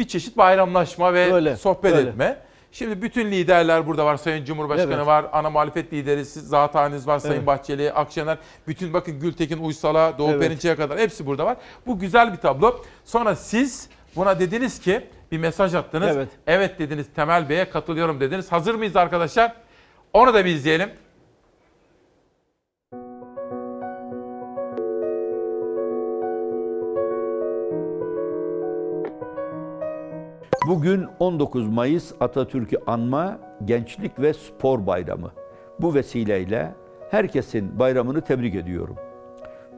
bir 0.00 0.08
çeşit 0.08 0.36
bayramlaşma 0.38 1.14
ve 1.14 1.32
Öyle, 1.32 1.56
sohbet 1.56 1.94
öyle. 1.94 2.08
etme. 2.10 2.38
Şimdi 2.72 3.02
bütün 3.02 3.30
liderler 3.30 3.86
burada 3.86 4.04
var. 4.06 4.16
Sayın 4.16 4.44
Cumhurbaşkanı 4.44 4.94
Evet. 4.94 5.06
var, 5.06 5.26
ana 5.32 5.50
muhalefet 5.50 5.92
lideri, 5.92 6.24
siz 6.24 6.48
zat 6.48 6.74
haliniz 6.74 7.06
var, 7.06 7.18
Sayın 7.18 7.34
Evet. 7.34 7.46
Bahçeli, 7.46 7.92
Akşener. 7.92 8.38
Bütün 8.68 8.92
bakın 8.92 9.20
Gültekin 9.20 9.58
Uysal'a, 9.58 10.18
Doğu 10.18 10.30
Evet. 10.30 10.40
Perinçek'e 10.40 10.76
kadar 10.76 10.98
hepsi 10.98 11.26
burada 11.26 11.46
var. 11.46 11.56
Bu 11.86 11.98
güzel 11.98 12.32
bir 12.32 12.36
tablo. 12.38 12.80
Sonra 13.04 13.36
siz 13.36 13.88
buna 14.16 14.40
dediniz 14.40 14.80
ki 14.80 15.06
bir 15.32 15.38
mesaj 15.38 15.74
attınız. 15.74 16.16
Evet. 16.16 16.28
Evet 16.46 16.78
dediniz 16.78 17.06
Temel 17.16 17.48
Bey'e 17.48 17.70
katılıyorum 17.70 18.20
dediniz. 18.20 18.52
Hazır 18.52 18.74
mıyız 18.74 18.96
arkadaşlar? 18.96 19.52
Onu 20.12 20.34
da 20.34 20.44
bir 20.44 20.50
izleyelim. 20.50 20.90
Bugün 30.66 31.06
19 31.18 31.68
Mayıs 31.68 32.12
Atatürk'ü 32.20 32.76
anma 32.86 33.38
Gençlik 33.64 34.20
ve 34.20 34.32
Spor 34.34 34.86
Bayramı. 34.86 35.30
Bu 35.78 35.94
vesileyle 35.94 36.74
herkesin 37.10 37.78
bayramını 37.78 38.20
tebrik 38.20 38.54
ediyorum. 38.54 38.96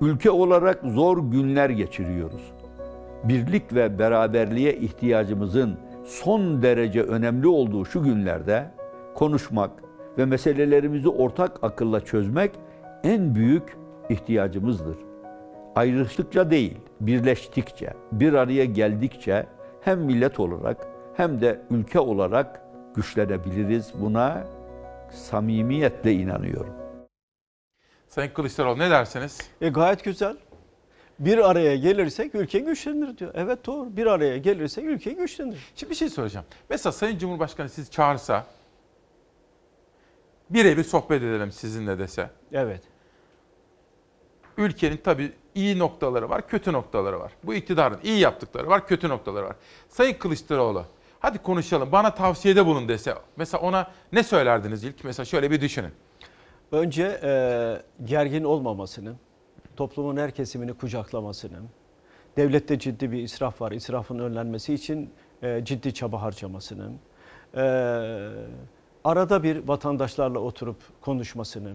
Ülke 0.00 0.30
olarak 0.30 0.80
zor 0.84 1.30
günler 1.30 1.70
geçiriyoruz. 1.70 2.52
Birlik 3.24 3.74
ve 3.74 3.98
beraberliğe 3.98 4.76
ihtiyacımızın 4.76 5.78
son 6.04 6.62
derece 6.62 7.02
önemli 7.02 7.46
olduğu 7.46 7.84
şu 7.84 8.02
günlerde 8.02 8.70
konuşmak 9.14 9.70
ve 10.18 10.24
meselelerimizi 10.24 11.08
ortak 11.08 11.64
akılla 11.64 12.00
çözmek 12.00 12.50
en 13.04 13.34
büyük 13.34 13.76
ihtiyacımızdır. 14.10 14.96
Ayrıştıkça 15.74 16.50
değil, 16.50 16.78
birleştikçe, 17.00 17.92
bir 18.12 18.32
araya 18.32 18.64
geldikçe 18.64 19.46
hem 19.84 20.00
millet 20.00 20.40
olarak 20.40 20.86
hem 21.16 21.40
de 21.40 21.60
ülke 21.70 22.00
olarak 22.00 22.62
güçlenebiliriz. 22.94 23.92
Buna 23.94 24.46
samimiyetle 25.10 26.12
inanıyorum. 26.12 26.74
Sayın 28.08 28.30
Kılıçdaroğlu 28.30 28.78
ne 28.78 28.90
dersiniz? 28.90 29.50
E 29.60 29.68
gayet 29.68 30.04
güzel. 30.04 30.36
Bir 31.18 31.50
araya 31.50 31.76
gelirsek 31.76 32.34
ülke 32.34 32.58
güçlenir 32.58 33.18
diyor. 33.18 33.30
Evet 33.34 33.66
doğru. 33.66 33.96
Bir 33.96 34.06
araya 34.06 34.38
gelirsek 34.38 34.84
ülke 34.84 35.12
güçlenir. 35.12 35.72
Şimdi 35.76 35.90
bir 35.90 35.96
şey 35.96 36.10
soracağım. 36.10 36.46
Mesela 36.70 36.92
Sayın 36.92 37.18
Cumhurbaşkanı 37.18 37.68
sizi 37.68 37.90
çağırsa 37.90 38.46
birebir 40.50 40.84
sohbet 40.84 41.22
edelim 41.22 41.52
sizinle 41.52 41.98
dese. 41.98 42.30
Evet. 42.52 42.82
Ülkenin 44.56 44.96
tabii 44.96 45.32
iyi 45.54 45.78
noktaları 45.78 46.30
var, 46.30 46.48
kötü 46.48 46.72
noktaları 46.72 47.20
var. 47.20 47.32
Bu 47.44 47.54
iktidarın 47.54 47.98
iyi 48.04 48.18
yaptıkları 48.18 48.68
var, 48.68 48.86
kötü 48.86 49.08
noktaları 49.08 49.46
var. 49.46 49.56
Sayın 49.88 50.14
Kılıçdaroğlu 50.14 50.84
hadi 51.20 51.38
konuşalım 51.38 51.92
bana 51.92 52.14
tavsiyede 52.14 52.66
bulun 52.66 52.88
dese. 52.88 53.14
Mesela 53.36 53.62
ona 53.62 53.90
ne 54.12 54.22
söylerdiniz 54.22 54.84
ilk? 54.84 55.04
Mesela 55.04 55.24
şöyle 55.24 55.50
bir 55.50 55.60
düşünün. 55.60 55.90
Önce 56.72 57.20
e, 57.22 57.82
gergin 58.04 58.44
olmamasını, 58.44 59.14
toplumun 59.76 60.16
her 60.16 60.30
kesimini 60.30 60.74
kucaklamasını, 60.74 61.58
devlette 62.36 62.78
ciddi 62.78 63.12
bir 63.12 63.22
israf 63.22 63.60
var, 63.60 63.72
israfın 63.72 64.18
önlenmesi 64.18 64.74
için 64.74 65.10
e, 65.42 65.64
ciddi 65.64 65.94
çaba 65.94 66.22
harcamasını, 66.22 66.90
e, 67.54 67.62
arada 69.04 69.42
bir 69.42 69.68
vatandaşlarla 69.68 70.38
oturup 70.38 70.76
konuşmasını, 71.00 71.74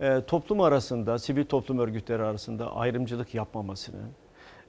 e, 0.00 0.20
toplum 0.26 0.60
arasında, 0.60 1.18
sivil 1.18 1.44
toplum 1.44 1.78
örgütleri 1.78 2.22
arasında 2.22 2.76
ayrımcılık 2.76 3.34
yapmamasını, 3.34 4.02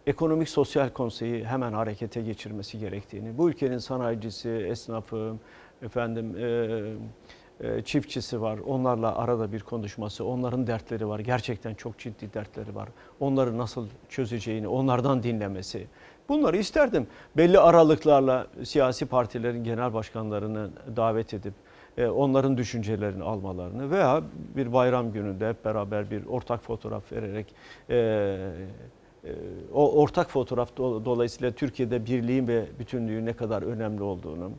ekonomik 0.08 0.50
sosyal 0.50 0.90
konseyi 0.90 1.46
hemen 1.46 1.74
harekete 1.74 2.22
geçirmesi 2.22 2.80
gerektiğini, 2.80 3.38
bu 3.38 3.50
ülkenin 3.50 3.78
sanayicisi, 3.78 4.50
esnafı, 4.50 5.36
efendim 5.82 6.36
e, 6.38 7.68
e, 7.68 7.82
çiftçisi 7.82 8.42
var. 8.42 8.60
Onlarla 8.68 9.18
arada 9.18 9.52
bir 9.52 9.60
konuşması, 9.60 10.26
onların 10.26 10.68
dertleri 10.68 11.08
var. 11.08 11.20
Gerçekten 11.20 11.74
çok 11.74 12.00
ciddi 12.00 12.34
dertleri 12.34 12.76
var. 12.76 12.90
Onları 13.20 13.58
nasıl 13.58 13.88
çözeceğini, 14.10 14.68
onlardan 14.68 15.24
dinlemesi. 15.24 15.88
Bunları 16.30 16.58
isterdim. 16.58 17.08
Belli 17.38 17.60
aralıklarla 17.60 18.48
siyasi 18.64 19.06
partilerin 19.06 19.64
genel 19.64 19.94
başkanlarını 19.94 20.70
davet 20.96 21.34
edip 21.34 21.54
onların 21.98 22.58
düşüncelerini 22.58 23.24
almalarını 23.24 23.92
veya 23.92 24.24
bir 24.56 24.74
bayram 24.74 25.12
gününde 25.12 25.50
hep 25.50 25.66
beraber 25.66 26.12
bir 26.12 26.26
ortak 26.26 26.64
fotoğraf 26.64 27.12
vererek 27.12 27.56
e, 27.90 27.96
e, 29.26 29.32
o 29.74 30.02
ortak 30.02 30.30
fotoğraf 30.32 30.70
do- 30.78 31.06
dolayısıyla 31.06 31.52
Türkiye'de 31.52 32.06
birliğin 32.06 32.48
ve 32.48 32.66
bütünlüğün 32.80 33.26
ne 33.26 33.34
kadar 33.34 33.62
önemli 33.62 34.04
olduğunu 34.04 34.52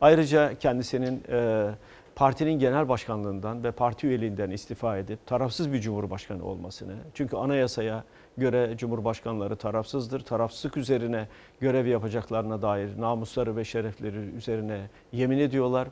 ayrıca 0.00 0.54
kendisinin 0.54 1.22
e, 1.28 1.68
partinin 2.14 2.58
genel 2.58 2.88
başkanlığından 2.88 3.64
ve 3.64 3.70
parti 3.70 4.06
üyeliğinden 4.06 4.50
istifa 4.50 4.98
edip 4.98 5.26
tarafsız 5.26 5.72
bir 5.72 5.80
cumhurbaşkanı 5.80 6.44
olmasını 6.44 6.94
çünkü 7.14 7.36
anayasaya 7.36 8.04
göre 8.36 8.74
cumhurbaşkanları 8.76 9.56
tarafsızdır. 9.56 10.20
Tarafsızlık 10.20 10.76
üzerine 10.76 11.28
görev 11.60 11.86
yapacaklarına 11.86 12.62
dair 12.62 13.00
namusları 13.00 13.56
ve 13.56 13.64
şerefleri 13.64 14.16
üzerine 14.16 14.80
yemin 15.12 15.38
ediyorlar. 15.38 15.88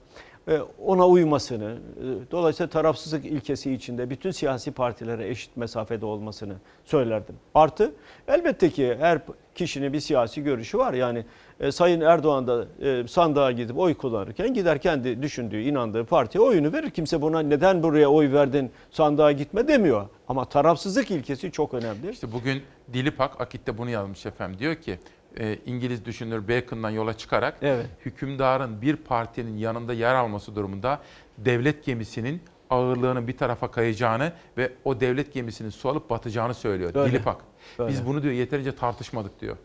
E, 0.48 0.58
Ona 0.86 1.06
uymasını, 1.08 1.70
e, 1.96 2.30
dolayısıyla 2.30 2.70
tarafsızlık 2.70 3.24
ilkesi 3.24 3.72
içinde 3.74 4.10
bütün 4.10 4.30
siyasi 4.30 4.72
partilere 4.72 5.28
eşit 5.28 5.56
mesafede 5.56 6.06
olmasını 6.06 6.54
söylerdim. 6.84 7.34
Artı 7.54 7.92
elbette 8.28 8.70
ki 8.70 8.96
her 9.00 9.18
kişinin 9.54 9.92
bir 9.92 10.00
siyasi 10.00 10.42
görüşü 10.42 10.78
var. 10.78 10.94
Yani 10.94 11.24
e, 11.60 11.72
Sayın 11.72 12.00
Erdoğan 12.00 12.46
da 12.46 12.66
e, 12.82 13.08
sandığa 13.08 13.52
gidip 13.52 13.78
oy 13.78 13.94
kullanırken 13.94 14.54
gider 14.54 14.80
kendi 14.80 15.22
düşündüğü, 15.22 15.60
inandığı 15.62 16.04
partiye 16.04 16.44
oyunu 16.44 16.72
verir. 16.72 16.90
Kimse 16.90 17.22
buna 17.22 17.40
neden 17.40 17.82
buraya 17.82 18.08
oy 18.08 18.32
verdin 18.32 18.70
sandığa 18.90 19.32
gitme 19.32 19.68
demiyor. 19.68 20.06
Ama 20.28 20.44
tarafsızlık 20.44 21.10
ilkesi 21.10 21.52
çok 21.52 21.74
önemli. 21.74 22.10
İşte 22.10 22.32
bugün 22.32 22.62
Dilipak 22.92 23.40
Akit'te 23.40 23.78
bunu 23.78 23.90
yazmış 23.90 24.26
efendim. 24.26 24.58
Diyor 24.58 24.74
ki 24.74 24.98
e, 25.38 25.58
İngiliz 25.66 26.04
düşünür 26.04 26.48
Bacon'dan 26.48 26.90
yola 26.90 27.16
çıkarak 27.16 27.56
Evet. 27.62 27.86
hükümdarın 28.04 28.82
bir 28.82 28.96
partinin 28.96 29.56
yanında 29.56 29.92
yer 29.92 30.14
alması 30.14 30.56
durumunda 30.56 31.00
devlet 31.38 31.84
gemisinin 31.84 32.42
ağırlığının 32.70 33.28
bir 33.28 33.36
tarafa 33.36 33.70
kayacağını 33.70 34.32
ve 34.56 34.72
o 34.84 35.00
devlet 35.00 35.32
gemisinin 35.32 35.70
su 35.70 35.88
alıp 35.88 36.10
batacağını 36.10 36.54
söylüyor 36.54 36.94
Öyle. 36.94 37.12
Dilipak. 37.12 37.40
Biz 37.78 37.98
Öyle. 37.98 38.06
bunu 38.06 38.22
diyor 38.22 38.34
yeterince 38.34 38.74
tartışmadık 38.74 39.40
diyor. 39.40 39.56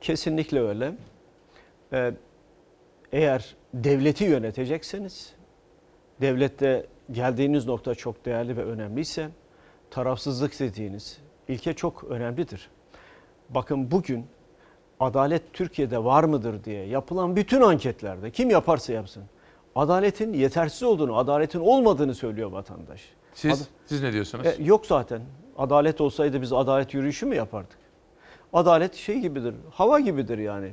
Kesinlikle 0.00 0.60
öyle. 0.60 0.94
Ee, 1.92 2.12
eğer 3.12 3.54
devleti 3.74 4.24
yönetecekseniz, 4.24 5.32
devlette 6.20 6.86
geldiğiniz 7.10 7.66
nokta 7.66 7.94
çok 7.94 8.24
değerli 8.24 8.56
ve 8.56 8.64
önemliyse, 8.64 9.28
tarafsızlık 9.90 10.60
dediğiniz 10.60 11.18
ilke 11.48 11.72
çok 11.72 12.04
önemlidir. 12.04 12.70
Bakın 13.50 13.90
bugün 13.90 14.26
adalet 15.00 15.52
Türkiye'de 15.52 16.04
var 16.04 16.24
mıdır 16.24 16.64
diye 16.64 16.86
yapılan 16.86 17.36
bütün 17.36 17.60
anketlerde 17.60 18.30
kim 18.30 18.50
yaparsa 18.50 18.92
yapsın 18.92 19.22
adaletin 19.74 20.32
yetersiz 20.32 20.82
olduğunu, 20.82 21.16
adaletin 21.16 21.60
olmadığını 21.60 22.14
söylüyor 22.14 22.52
vatandaş. 22.52 23.02
Siz 23.34 23.62
Ad- 23.62 23.66
siz 23.86 24.02
ne 24.02 24.12
diyorsunuz? 24.12 24.46
E, 24.46 24.56
yok 24.58 24.86
zaten. 24.86 25.22
Adalet 25.58 26.00
olsaydı 26.00 26.42
biz 26.42 26.52
adalet 26.52 26.94
yürüyüşü 26.94 27.26
mü 27.26 27.34
yapardık? 27.36 27.78
Adalet 28.52 28.94
şey 28.94 29.18
gibidir, 29.18 29.54
hava 29.70 30.00
gibidir 30.00 30.38
yani. 30.38 30.72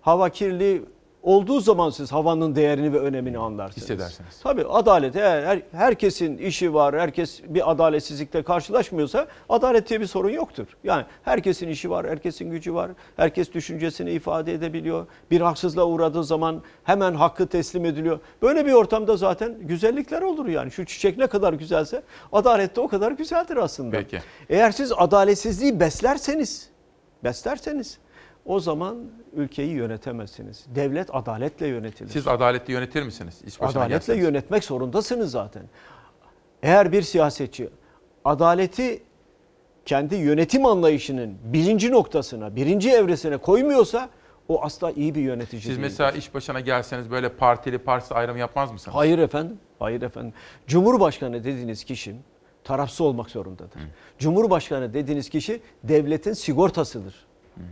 Hava 0.00 0.28
kirli 0.28 0.82
olduğu 1.22 1.60
zaman 1.60 1.90
siz 1.90 2.12
havanın 2.12 2.54
değerini 2.54 2.92
ve 2.92 2.98
önemini 2.98 3.38
anlarsınız. 3.38 3.76
Hissedersiniz. 3.82 4.40
Tabii 4.42 4.64
adalet 4.64 5.16
eğer 5.16 5.42
her- 5.42 5.62
herkesin 5.72 6.38
işi 6.38 6.74
var, 6.74 7.00
herkes 7.00 7.42
bir 7.48 7.70
adaletsizlikle 7.70 8.42
karşılaşmıyorsa 8.42 9.26
adalet 9.48 9.88
diye 9.88 10.00
bir 10.00 10.06
sorun 10.06 10.30
yoktur. 10.30 10.66
Yani 10.84 11.04
herkesin 11.22 11.68
işi 11.68 11.90
var, 11.90 12.06
herkesin 12.08 12.50
gücü 12.50 12.74
var, 12.74 12.90
herkes 13.16 13.52
düşüncesini 13.52 14.10
ifade 14.10 14.54
edebiliyor. 14.54 15.06
Bir 15.30 15.40
haksızlığa 15.40 15.84
uğradığı 15.86 16.24
zaman 16.24 16.62
hemen 16.84 17.14
hakkı 17.14 17.46
teslim 17.46 17.84
ediliyor. 17.84 18.20
Böyle 18.42 18.66
bir 18.66 18.72
ortamda 18.72 19.16
zaten 19.16 19.54
güzellikler 19.60 20.22
olur 20.22 20.46
yani. 20.46 20.70
Şu 20.70 20.84
çiçek 20.86 21.18
ne 21.18 21.26
kadar 21.26 21.52
güzelse 21.52 22.02
adalet 22.32 22.76
de 22.76 22.80
o 22.80 22.88
kadar 22.88 23.12
güzeldir 23.12 23.56
aslında. 23.56 23.90
Peki. 23.96 24.18
Eğer 24.48 24.70
siz 24.70 24.92
adaletsizliği 24.96 25.80
beslerseniz, 25.80 26.68
beslerseniz 27.24 27.98
o 28.46 28.60
zaman 28.60 28.96
ülkeyi 29.32 29.70
yönetemezsiniz. 29.70 30.66
Devlet 30.74 31.14
adaletle 31.14 31.66
yönetilir. 31.66 32.10
Siz 32.10 32.28
adaletli 32.28 32.72
yönetir 32.72 33.02
misiniz? 33.02 33.40
İş 33.46 33.60
başına 33.60 33.80
Adaletle 33.80 33.94
gelseniz. 33.96 34.22
yönetmek 34.24 34.64
zorundasınız 34.64 35.30
zaten. 35.30 35.62
Eğer 36.62 36.92
bir 36.92 37.02
siyasetçi 37.02 37.68
adaleti 38.24 39.02
kendi 39.86 40.14
yönetim 40.14 40.66
anlayışının 40.66 41.38
birinci 41.44 41.90
noktasına, 41.90 42.56
birinci 42.56 42.90
evresine 42.90 43.36
koymuyorsa 43.36 44.08
o 44.48 44.62
asla 44.62 44.90
iyi 44.90 45.14
bir 45.14 45.20
yönetici 45.22 45.60
Siz 45.60 45.68
değildir. 45.70 45.82
mesela 45.82 46.10
iş 46.10 46.34
başına 46.34 46.60
gelseniz 46.60 47.10
böyle 47.10 47.28
partili 47.28 47.78
partisi 47.78 48.14
ayrımı 48.14 48.38
yapmaz 48.38 48.72
mısınız? 48.72 48.96
Hayır 48.96 49.18
efendim. 49.18 49.58
Hayır 49.78 50.02
efendim. 50.02 50.32
Cumhurbaşkanı 50.66 51.44
dediğiniz 51.44 51.84
kişi 51.84 52.14
tarafsız 52.64 53.00
olmak 53.00 53.30
zorundadır. 53.30 53.80
Cumhurbaşkanı 54.18 54.94
dediğiniz 54.94 55.28
kişi 55.28 55.60
devletin 55.84 56.32
sigortasıdır. 56.32 57.14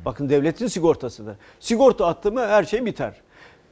Bakın 0.04 0.28
devletin 0.28 0.66
sigortasıdır. 0.66 1.36
Sigorta 1.60 2.06
attı 2.06 2.32
mı 2.32 2.46
her 2.46 2.64
şey 2.64 2.86
biter. 2.86 3.14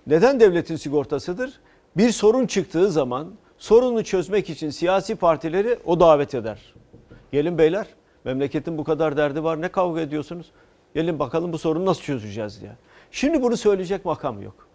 Neden 0.07 0.41
devletin 0.41 0.77
sigortasıdır? 0.77 1.61
Bir 1.97 2.11
sorun 2.11 2.47
çıktığı 2.47 2.91
zaman 2.91 3.33
sorunu 3.59 4.05
çözmek 4.05 4.51
için 4.51 4.71
siyasi 4.71 5.17
partileri 5.17 5.79
o 5.85 6.01
davet 6.01 6.35
eder. 6.35 6.75
Gelin 7.33 7.59
beyler 7.59 7.87
memleketin 8.25 8.79
bu 8.79 8.85
kadar 8.85 9.17
derdi 9.17 9.45
var 9.45 9.61
ne 9.63 9.69
kavga 9.69 10.01
ediyorsunuz? 10.01 10.47
Gelin 10.95 11.19
bakalım 11.19 11.53
bu 11.53 11.59
sorunu 11.59 11.87
nasıl 11.87 12.03
çözeceğiz 12.03 12.61
diye. 12.61 12.73
Şimdi 13.11 13.43
bunu 13.43 13.57
söyleyecek 13.57 14.05
makam 14.05 14.43
yok. 14.43 14.67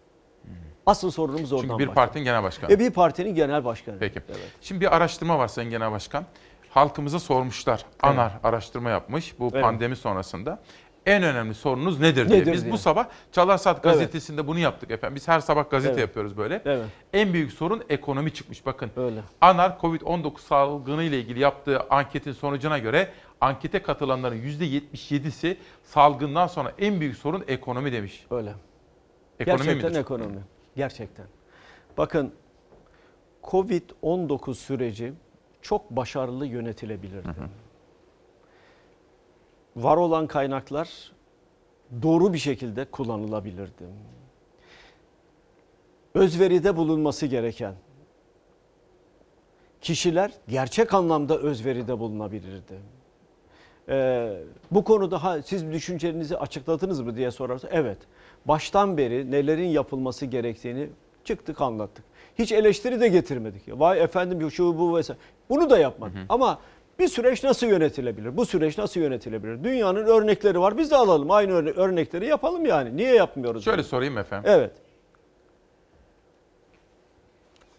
Asıl 0.86 1.10
sorunumuz 1.10 1.52
oradan 1.52 1.62
Çünkü 1.62 1.78
bir 1.78 1.78
başlıyor. 1.78 1.94
partinin 1.94 2.24
genel 2.24 2.42
başkanı. 2.42 2.72
E 2.72 2.78
bir 2.78 2.90
partinin 2.90 3.34
genel 3.34 3.64
başkanı. 3.64 3.96
Peki. 4.00 4.20
Şimdi 4.60 4.80
bir 4.80 4.96
araştırma 4.96 5.38
var 5.38 5.48
Sayın 5.48 5.70
Genel 5.70 5.92
Başkan. 5.92 6.24
Halkımıza 6.70 7.18
sormuşlar. 7.18 7.84
ANAR 8.02 8.32
araştırma 8.42 8.90
yapmış 8.90 9.38
bu 9.38 9.50
Evet. 9.52 9.62
pandemi 9.62 9.96
sonrasında. 9.96 10.58
En 11.06 11.22
önemli 11.22 11.54
sorunuz 11.54 12.00
nedir 12.00 12.28
diye. 12.28 12.40
Nedir 12.40 12.52
Biz 12.52 12.62
diye. 12.64 12.72
bu 12.72 12.78
sabah 12.78 13.06
Çalar 13.32 13.58
Saat 13.58 13.74
Evet. 13.74 13.84
gazetesinde 13.84 14.46
bunu 14.46 14.58
yaptık 14.58 14.90
efendim. 14.90 15.16
Biz 15.16 15.28
her 15.28 15.40
sabah 15.40 15.70
gazete 15.70 15.92
Evet. 15.92 16.00
yapıyoruz 16.00 16.36
böyle. 16.36 16.62
Evet. 16.64 16.86
En 17.12 17.32
büyük 17.32 17.52
sorun 17.52 17.82
ekonomi 17.88 18.34
çıkmış 18.34 18.66
bakın. 18.66 18.90
Öyle. 18.96 19.20
ANAR 19.40 19.70
Covid-19 19.80 20.38
salgını 20.40 21.02
ile 21.02 21.18
ilgili 21.20 21.40
yaptığı 21.40 21.80
anketin 21.80 22.32
sonucuna 22.32 22.78
göre 22.78 23.08
ankete 23.40 23.82
katılanların 23.82 24.36
%77'si 24.36 25.56
salgından 25.84 26.46
sonra 26.46 26.72
en 26.78 27.00
büyük 27.00 27.16
sorun 27.16 27.44
ekonomi 27.48 27.92
demiş. 27.92 28.26
Öyle. 28.30 28.54
Ekonomi 29.40 29.64
Gerçekten 29.64 29.90
midir? 29.90 30.00
ekonomi. 30.00 30.38
Gerçekten. 30.76 31.26
Bakın 31.98 32.32
Covid-19 33.42 34.54
süreci 34.54 35.12
çok 35.62 35.90
başarılı 35.90 36.46
yönetilebilirdi. 36.46 37.28
Var 39.76 39.96
olan 39.96 40.26
kaynaklar 40.26 41.12
doğru 42.02 42.32
bir 42.32 42.38
şekilde 42.38 42.84
kullanılabilirdi. 42.84 43.84
Özveride 46.14 46.76
bulunması 46.76 47.26
gereken 47.26 47.74
kişiler 49.80 50.32
gerçek 50.48 50.94
anlamda 50.94 51.38
özveride 51.38 51.98
bulunabilirdi. 51.98 52.78
Ee, 53.88 54.36
bu 54.70 54.84
konuda 54.84 55.24
ha, 55.24 55.42
siz 55.42 55.72
düşüncelerinizi 55.72 56.38
açıkladınız 56.38 57.00
mı 57.00 57.16
diye 57.16 57.30
sorarsa 57.30 57.68
evet. 57.72 57.98
Baştan 58.44 58.96
beri 58.96 59.30
nelerin 59.30 59.68
yapılması 59.68 60.26
gerektiğini 60.26 60.88
çıktık 61.24 61.60
anlattık. 61.60 62.04
Hiç 62.38 62.52
eleştiri 62.52 63.00
de 63.00 63.08
getirmedik. 63.08 63.62
Vay 63.68 64.00
efendim 64.02 64.50
şu 64.50 64.78
bu 64.78 64.96
vesaire. 64.96 65.20
Bunu 65.50 65.70
da 65.70 65.78
yapmadık. 65.78 66.16
Ama 66.28 66.58
bir 66.98 67.08
süreç 67.08 67.44
nasıl 67.44 67.66
yönetilebilir? 67.66 68.36
Bu 68.36 68.46
süreç 68.46 68.78
nasıl 68.78 69.00
yönetilebilir? 69.00 69.64
Dünyanın 69.64 70.06
örnekleri 70.06 70.60
var. 70.60 70.78
Biz 70.78 70.90
de 70.90 70.96
alalım 70.96 71.30
aynı 71.30 71.52
örne- 71.52 71.70
örnekleri 71.72 72.26
yapalım 72.26 72.66
yani. 72.66 72.96
Niye 72.96 73.14
yapmıyoruz? 73.14 73.64
Şöyle 73.64 73.78
bunu? 73.78 73.84
sorayım 73.86 74.18
efendim. 74.18 74.50
Evet. 74.54 74.72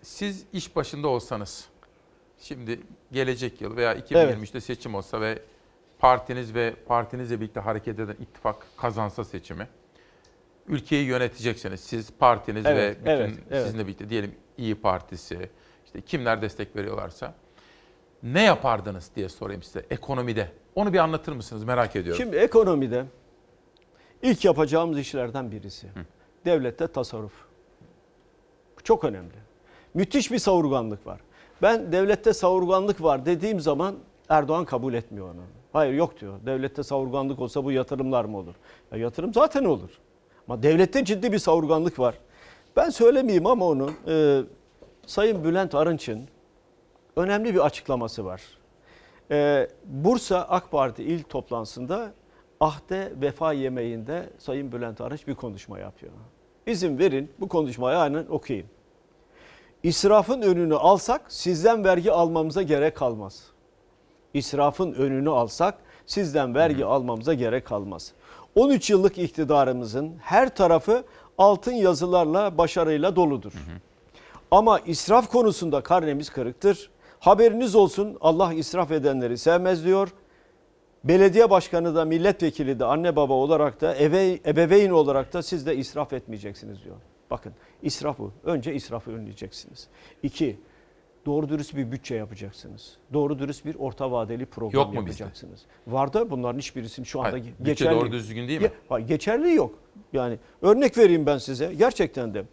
Siz 0.01 0.45
iş 0.53 0.75
başında 0.75 1.07
olsanız, 1.07 1.65
şimdi 2.39 2.79
gelecek 3.11 3.61
yıl 3.61 3.75
veya 3.75 3.95
2023'te 3.95 4.61
seçim 4.61 4.95
olsa 4.95 5.21
ve 5.21 5.39
partiniz 5.99 6.53
ve 6.55 6.73
partinizle 6.87 7.39
birlikte 7.41 7.59
hareket 7.59 7.99
eden 7.99 8.15
ittifak 8.19 8.67
kazansa 8.77 9.23
seçimi, 9.23 9.67
ülkeyi 10.67 11.05
yöneteceksiniz. 11.05 11.79
Siz 11.79 12.11
partiniz 12.19 12.65
Evet, 12.65 12.97
ve 12.97 13.01
bütün 13.01 13.11
evet, 13.11 13.33
evet. 13.51 13.63
sizinle 13.65 13.87
birlikte 13.87 14.09
diyelim 14.09 14.35
İyi 14.57 14.75
Partisi, 14.75 15.49
işte 15.85 16.01
kimler 16.01 16.41
destek 16.41 16.75
veriyorlarsa 16.75 17.33
ne 18.23 18.43
yapardınız 18.43 19.11
diye 19.15 19.29
sorayım 19.29 19.63
size 19.63 19.85
ekonomide. 19.89 20.51
Onu 20.75 20.93
bir 20.93 20.97
anlatır 20.97 21.33
mısınız 21.33 21.63
merak 21.63 21.95
ediyorum. 21.95 22.23
Şimdi 22.23 22.35
ekonomide 22.35 23.05
ilk 24.21 24.45
yapacağımız 24.45 24.99
işlerden 24.99 25.51
birisi. 25.51 25.87
Devlette 26.45 26.87
tasarruf. 26.87 27.33
Çok 28.83 29.03
önemli. 29.03 29.33
Müthiş 29.93 30.31
bir 30.31 30.39
savurganlık 30.39 31.07
var. 31.07 31.19
Ben 31.61 31.91
devlette 31.91 32.33
savurganlık 32.33 33.03
var 33.03 33.25
dediğim 33.25 33.59
zaman 33.59 33.95
Erdoğan 34.29 34.65
kabul 34.65 34.93
etmiyor 34.93 35.27
onu. 35.27 35.41
Hayır 35.73 35.93
yok 35.93 36.21
diyor. 36.21 36.39
Devlette 36.45 36.83
savurganlık 36.83 37.39
olsa 37.39 37.63
bu 37.63 37.71
yatırımlar 37.71 38.25
mı 38.25 38.37
olur? 38.37 38.53
Ya 38.91 38.97
yatırım 38.97 39.33
zaten 39.33 39.63
olur. 39.65 39.89
Ama 40.47 40.63
devlette 40.63 41.05
ciddi 41.05 41.31
bir 41.31 41.39
savurganlık 41.39 41.99
var. 41.99 42.15
Ben 42.75 42.89
söylemeyeyim 42.89 43.47
ama 43.47 43.65
onu 43.65 43.91
e, 44.07 44.41
Sayın 45.05 45.43
Bülent 45.43 45.75
Arınç'ın 45.75 46.27
önemli 47.15 47.53
bir 47.53 47.59
açıklaması 47.59 48.25
var. 48.25 48.41
Ee, 49.31 49.67
Bursa 49.85 50.41
AK 50.49 50.71
Parti 50.71 51.03
il 51.03 51.23
toplantısında 51.23 52.13
ahde 52.59 53.13
vefa 53.21 53.53
yemeğinde 53.53 54.29
Sayın 54.37 54.71
Bülent 54.71 55.01
Arınç 55.01 55.27
bir 55.27 55.35
konuşma 55.35 55.79
yapıyor. 55.79 56.11
İzin 56.67 56.99
verin 56.99 57.31
bu 57.39 57.47
konuşmayı 57.47 57.97
aynen 57.97 58.25
okuyayım. 58.29 58.67
İsrafın 59.83 60.41
önünü 60.41 60.75
alsak 60.75 61.21
sizden 61.27 61.83
vergi 61.83 62.11
almamıza 62.11 62.61
gerek 62.61 62.97
kalmaz. 62.97 63.43
İsrafın 64.33 64.93
önünü 64.93 65.29
alsak 65.29 65.75
sizden 66.05 66.55
vergi 66.55 66.85
almamıza 66.85 67.33
gerek 67.33 67.65
kalmaz. 67.65 68.13
13 68.55 68.89
yıllık 68.89 69.17
iktidarımızın 69.17 70.15
her 70.21 70.55
tarafı 70.55 71.03
altın 71.37 71.71
yazılarla 71.71 72.57
başarıyla 72.57 73.15
doludur. 73.15 73.53
Ama 74.51 74.79
israf 74.79 75.27
konusunda 75.27 75.81
karnemiz 75.81 76.29
kırıktır. 76.29 76.89
Haberiniz 77.23 77.75
olsun 77.75 78.17
Allah 78.21 78.53
israf 78.53 78.91
edenleri 78.91 79.37
sevmez 79.37 79.85
diyor. 79.85 80.09
Belediye 81.03 81.49
başkanı 81.49 81.95
da 81.95 82.05
milletvekili 82.05 82.79
de 82.79 82.85
anne 82.85 83.15
baba 83.15 83.33
olarak 83.33 83.81
da 83.81 83.95
eve, 83.95 84.39
ebeveyn 84.45 84.89
olarak 84.89 85.33
da 85.33 85.41
siz 85.41 85.65
de 85.65 85.75
israf 85.75 86.13
etmeyeceksiniz 86.13 86.83
diyor. 86.83 86.95
Bakın 87.31 87.53
israfı 87.81 88.23
önce 88.43 88.73
israfı 88.75 89.11
önleyeceksiniz. 89.11 89.87
İki 90.23 90.59
doğru 91.25 91.49
dürüst 91.49 91.75
bir 91.75 91.91
bütçe 91.91 92.15
yapacaksınız. 92.15 92.97
Doğru 93.13 93.39
dürüst 93.39 93.65
bir 93.65 93.75
orta 93.75 94.11
vadeli 94.11 94.45
program 94.45 94.81
Yok 94.81 94.93
mu 94.93 95.05
bizde? 95.05 95.23
yapacaksınız. 95.23 95.61
Var 95.87 96.13
da 96.13 96.29
bunların 96.31 96.59
hiçbirisinin 96.59 97.05
şu 97.05 97.19
anda 97.21 97.31
Hayır, 97.31 97.43
ge- 97.43 97.47
bütçe 97.59 97.63
geçerli. 97.71 97.95
doğru 97.95 98.11
düzgün 98.11 98.47
değil 98.47 98.61
mi? 98.61 98.71
Hayır, 98.89 99.07
geçerli 99.07 99.53
yok. 99.53 99.79
Yani 100.13 100.37
örnek 100.61 100.97
vereyim 100.97 101.25
ben 101.25 101.37
size. 101.37 101.73
Gerçekten 101.73 102.33
de 102.33 102.43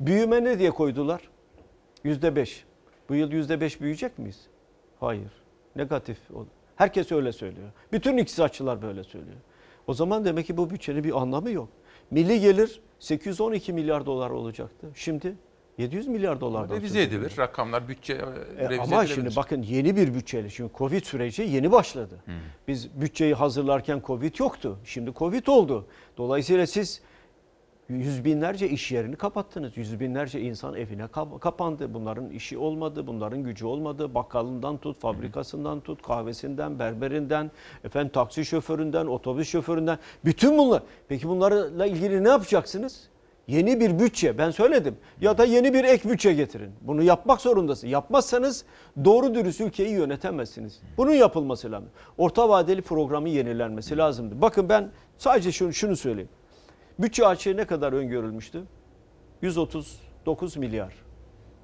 büyüme 0.00 0.44
ne 0.44 0.58
diye 0.58 0.70
koydular? 0.70 1.20
Yüzde 2.04 2.36
beş. 2.36 2.64
Bu 3.10 3.14
yıl 3.14 3.32
yüzde 3.32 3.60
beş 3.60 3.80
büyüyecek 3.80 4.18
miyiz? 4.18 4.40
Hayır. 5.00 5.30
Negatif. 5.76 6.18
Herkes 6.76 7.12
öyle 7.12 7.32
söylüyor. 7.32 7.68
Bütün 7.92 8.16
iktisatçılar 8.16 8.82
böyle 8.82 9.04
söylüyor. 9.04 9.36
O 9.86 9.94
zaman 9.94 10.24
demek 10.24 10.46
ki 10.46 10.56
bu 10.56 10.70
bütçenin 10.70 11.04
bir 11.04 11.20
anlamı 11.20 11.50
yok. 11.50 11.68
Milli 12.10 12.40
gelir 12.40 12.80
812 12.98 13.72
milyar 13.72 14.06
dolar 14.06 14.30
olacaktı. 14.30 14.86
Şimdi 14.94 15.36
700 15.78 16.08
milyar 16.08 16.40
dolardan 16.40 16.76
Revize 16.76 17.02
edilir. 17.02 17.32
Rakamlar 17.38 17.88
bütçe 17.88 18.12
e, 18.12 18.16
E, 18.16 18.68
revize 18.68 18.82
ama 18.82 19.02
edilebilir. 19.02 19.14
şimdi 19.14 19.36
bakın 19.36 19.62
yeni 19.62 19.96
bir 19.96 20.14
bütçeyle. 20.14 20.50
Şimdi 20.50 20.70
Covid 20.78 21.04
süreci 21.04 21.42
yeni 21.42 21.72
başladı. 21.72 22.24
Biz 22.68 23.00
bütçeyi 23.00 23.34
hazırlarken 23.34 24.02
Covid 24.06 24.38
yoktu. 24.38 24.78
Şimdi 24.84 25.14
Covid 25.14 25.46
oldu. 25.46 25.86
Dolayısıyla 26.16 26.66
siz 26.66 27.02
yüz 27.98 28.24
binlerce 28.24 28.68
iş 28.68 28.92
yerini 28.92 29.16
kapattınız. 29.16 29.76
Yüz 29.76 30.00
binlerce 30.00 30.40
insan 30.40 30.74
evine 30.74 31.06
kap- 31.06 31.40
kapandı. 31.40 31.94
Bunların 31.94 32.30
işi 32.30 32.58
olmadı, 32.58 33.06
bunların 33.06 33.44
gücü 33.44 33.66
olmadı. 33.66 34.14
Bakkalından 34.14 34.78
tut, 34.78 35.00
fabrikasından 35.00 35.80
tut, 35.80 36.02
kahvesinden, 36.02 36.78
berberinden, 36.78 37.50
efendim 37.84 38.12
taksi 38.12 38.44
şoföründen, 38.44 39.06
otobüs 39.06 39.48
şoföründen. 39.48 39.98
Bütün 40.24 40.58
bunlar. 40.58 40.82
Peki 41.08 41.28
bunlarla 41.28 41.86
ilgili 41.86 42.24
ne 42.24 42.28
yapacaksınız? 42.28 43.10
Yeni 43.48 43.80
bir 43.80 43.98
bütçe 43.98 44.38
ben 44.38 44.50
söyledim 44.50 44.96
ya 45.20 45.38
da 45.38 45.44
yeni 45.44 45.74
bir 45.74 45.84
ek 45.84 46.08
bütçe 46.08 46.32
getirin. 46.32 46.70
Bunu 46.80 47.02
yapmak 47.02 47.40
zorundasın. 47.40 47.88
Yapmazsanız 47.88 48.64
doğru 49.04 49.34
dürüst 49.34 49.60
ülkeyi 49.60 49.90
yönetemezsiniz. 49.90 50.80
Bunun 50.96 51.12
yapılması 51.12 51.72
lazım. 51.72 51.88
Orta 52.18 52.48
vadeli 52.48 52.82
programın 52.82 53.28
yenilenmesi 53.28 53.96
lazımdı. 53.96 54.42
Bakın 54.42 54.68
ben 54.68 54.90
sadece 55.18 55.52
şunu, 55.52 55.72
şunu 55.72 55.96
söyleyeyim. 55.96 56.28
Bütçe 56.98 57.26
açığı 57.26 57.56
ne 57.56 57.64
kadar 57.64 57.92
öngörülmüştü? 57.92 58.64
139 59.42 60.56
milyar 60.56 60.94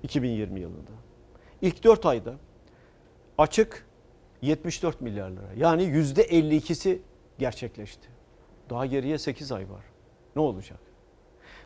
2020 0.02 0.60
yılında. 0.60 0.90
İlk 1.62 1.84
4 1.84 2.06
ayda 2.06 2.34
açık 3.38 3.86
74 4.42 5.00
milyar 5.00 5.30
lira. 5.30 5.52
Yani 5.56 5.82
%52'si 5.82 6.98
gerçekleşti. 7.38 8.08
Daha 8.70 8.86
geriye 8.86 9.18
8 9.18 9.52
ay 9.52 9.70
var. 9.70 9.84
Ne 10.36 10.42
olacak? 10.42 10.78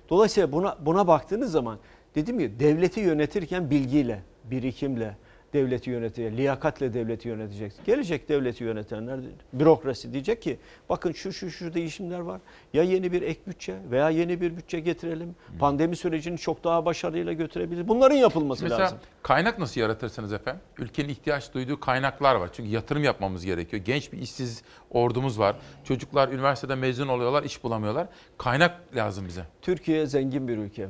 Dolayısıyla 0.08 0.52
buna 0.52 0.78
buna 0.80 1.06
baktığınız 1.06 1.52
zaman 1.52 1.78
dedim 2.14 2.38
ki 2.38 2.60
devleti 2.60 3.00
yönetirken 3.00 3.70
bilgiyle, 3.70 4.22
birikimle 4.44 5.16
devleti 5.52 5.90
yönetecek, 5.90 6.36
liyakatle 6.36 6.94
devleti 6.94 7.28
yöneteceksin. 7.28 7.84
Gelecek 7.84 8.28
devleti 8.28 8.64
yönetenler 8.64 9.20
bürokrasi 9.52 10.12
diyecek 10.12 10.42
ki 10.42 10.58
bakın 10.88 11.12
şu 11.12 11.32
şu 11.32 11.50
şu 11.50 11.74
değişimler 11.74 12.20
var. 12.20 12.40
Ya 12.74 12.82
yeni 12.82 13.12
bir 13.12 13.22
ek 13.22 13.40
bütçe 13.46 13.76
veya 13.90 14.10
yeni 14.10 14.40
bir 14.40 14.56
bütçe 14.56 14.80
getirelim. 14.80 15.34
Pandemi 15.58 15.96
sürecini 15.96 16.38
çok 16.38 16.64
daha 16.64 16.84
başarıyla 16.84 17.32
götürebiliriz. 17.32 17.88
Bunların 17.88 18.16
yapılması 18.16 18.62
Mesela 18.64 18.80
lazım. 18.82 18.98
kaynak 19.22 19.58
nasıl 19.58 19.80
yaratırsınız 19.80 20.32
efendim? 20.32 20.60
Ülkenin 20.78 21.08
ihtiyaç 21.08 21.54
duyduğu 21.54 21.80
kaynaklar 21.80 22.34
var. 22.34 22.50
Çünkü 22.52 22.70
yatırım 22.70 23.04
yapmamız 23.04 23.44
gerekiyor. 23.44 23.82
Genç 23.84 24.12
bir 24.12 24.18
işsiz 24.18 24.62
ordumuz 24.90 25.38
var. 25.38 25.56
Çocuklar 25.84 26.28
üniversiteden 26.28 26.78
mezun 26.78 27.08
oluyorlar, 27.08 27.42
iş 27.42 27.64
bulamıyorlar. 27.64 28.06
Kaynak 28.38 28.96
lazım 28.96 29.26
bize. 29.28 29.44
Türkiye 29.62 30.06
zengin 30.06 30.48
bir 30.48 30.58
ülke. 30.58 30.88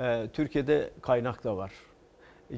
Ee, 0.00 0.26
Türkiye'de 0.32 0.90
kaynak 1.02 1.44
da 1.44 1.56
var. 1.56 1.72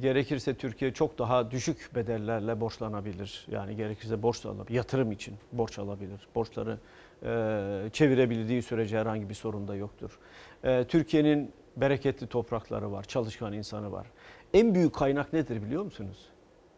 Gerekirse 0.00 0.54
Türkiye 0.54 0.92
çok 0.92 1.18
daha 1.18 1.50
düşük 1.50 1.90
bedellerle 1.94 2.60
borçlanabilir. 2.60 3.46
Yani 3.50 3.76
gerekirse 3.76 4.22
borç 4.22 4.46
alabilir. 4.46 4.76
Yatırım 4.76 5.12
için 5.12 5.34
borç 5.52 5.78
alabilir. 5.78 6.28
Borçları 6.34 6.78
e, 7.22 7.90
çevirebildiği 7.92 8.62
sürece 8.62 8.98
herhangi 8.98 9.28
bir 9.28 9.34
sorun 9.34 9.68
da 9.68 9.74
yoktur. 9.74 10.18
E, 10.64 10.84
Türkiye'nin 10.84 11.52
bereketli 11.76 12.26
toprakları 12.26 12.92
var, 12.92 13.04
çalışkan 13.04 13.52
insanı 13.52 13.92
var. 13.92 14.06
En 14.54 14.74
büyük 14.74 14.94
kaynak 14.94 15.32
nedir 15.32 15.62
biliyor 15.62 15.82
musunuz? 15.82 16.28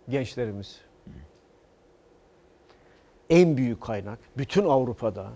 Gençlerimiz. 0.09 0.81
En 3.31 3.57
büyük 3.57 3.81
kaynak 3.81 4.19
bütün 4.39 4.65
Avrupa'da 4.65 5.31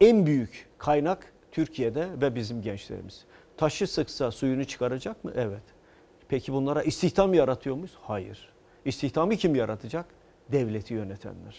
en 0.00 0.26
büyük 0.26 0.68
kaynak 0.78 1.32
Türkiye'de 1.52 2.08
ve 2.20 2.34
bizim 2.34 2.62
gençlerimiz. 2.62 3.24
Taşı 3.56 3.86
sıksa 3.86 4.30
suyunu 4.30 4.64
çıkaracak 4.64 5.24
mı? 5.24 5.32
Evet. 5.36 5.62
Peki 6.30 6.52
bunlara 6.52 6.82
istihdam 6.82 7.34
yaratıyor 7.34 7.76
muyuz? 7.76 7.98
Hayır. 8.02 8.48
İstihdamı 8.84 9.36
kim 9.36 9.54
yaratacak? 9.54 10.06
Devleti 10.52 10.94
yönetenler. 10.94 11.56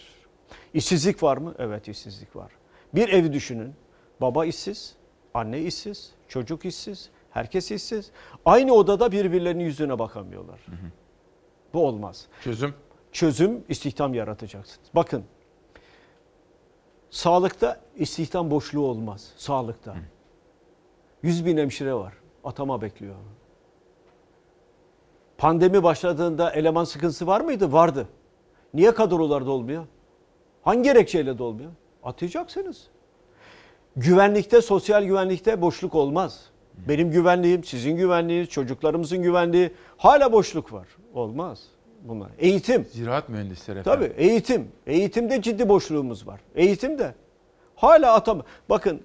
İşsizlik 0.74 1.22
var 1.22 1.36
mı? 1.36 1.54
Evet 1.58 1.88
işsizlik 1.88 2.36
var. 2.36 2.52
Bir 2.94 3.08
evi 3.08 3.32
düşünün. 3.32 3.74
Baba 4.20 4.46
işsiz, 4.46 4.96
anne 5.34 5.60
işsiz, 5.60 6.12
çocuk 6.28 6.64
işsiz, 6.64 7.10
herkes 7.30 7.70
işsiz. 7.70 8.10
Aynı 8.44 8.72
odada 8.72 9.12
birbirlerinin 9.12 9.64
yüzüne 9.64 9.98
bakamıyorlar. 9.98 10.60
Bu 11.74 11.86
olmaz. 11.86 12.26
Çözüm? 12.44 12.74
Çözüm 13.12 13.64
istihdam 13.68 14.14
yaratacaksınız. 14.14 14.88
Bakın 14.94 15.24
sağlıkta 17.10 17.80
istihdam 17.96 18.50
boşluğu 18.50 18.86
olmaz. 18.86 19.32
Sağlıkta. 19.36 19.96
100 21.22 21.46
bin 21.46 21.56
hemşire 21.56 21.94
var. 21.94 22.12
Atama 22.44 22.82
bekliyor. 22.82 23.14
Pandemi 25.42 25.82
başladığında 25.82 26.50
eleman 26.50 26.84
sıkıntısı 26.84 27.26
var 27.26 27.40
mıydı? 27.40 27.72
Vardı. 27.72 28.08
Niye 28.74 28.94
kadrolarda 28.94 29.50
olmuyor? 29.50 29.86
Hangi 30.62 30.82
gerekçeyle 30.82 31.38
de 31.38 31.42
olmuyor? 31.42 31.70
Atayacaksınız. 32.02 32.86
Güvenlikte, 33.96 34.62
sosyal 34.62 35.04
güvenlikte 35.04 35.60
boşluk 35.60 35.94
olmaz. 35.94 36.40
Benim 36.88 37.10
güvenliğim, 37.10 37.64
sizin 37.64 37.96
güvenliğiniz, 37.96 38.48
çocuklarımızın 38.48 39.22
güvenliği 39.22 39.72
hala 39.96 40.32
boşluk 40.32 40.72
var. 40.72 40.88
Olmaz 41.14 41.62
bunlar. 42.02 42.30
Eğitim. 42.38 42.84
Ziraat 42.84 43.28
mühendisleri 43.28 43.78
efendim. 43.78 44.00
Tabii 44.00 44.22
eğitim. 44.22 44.68
Eğitimde 44.86 45.42
ciddi 45.42 45.68
boşluğumuz 45.68 46.26
var. 46.26 46.40
Eğitimde. 46.54 47.14
Hala 47.76 48.14
atam. 48.14 48.42
Bakın 48.68 49.00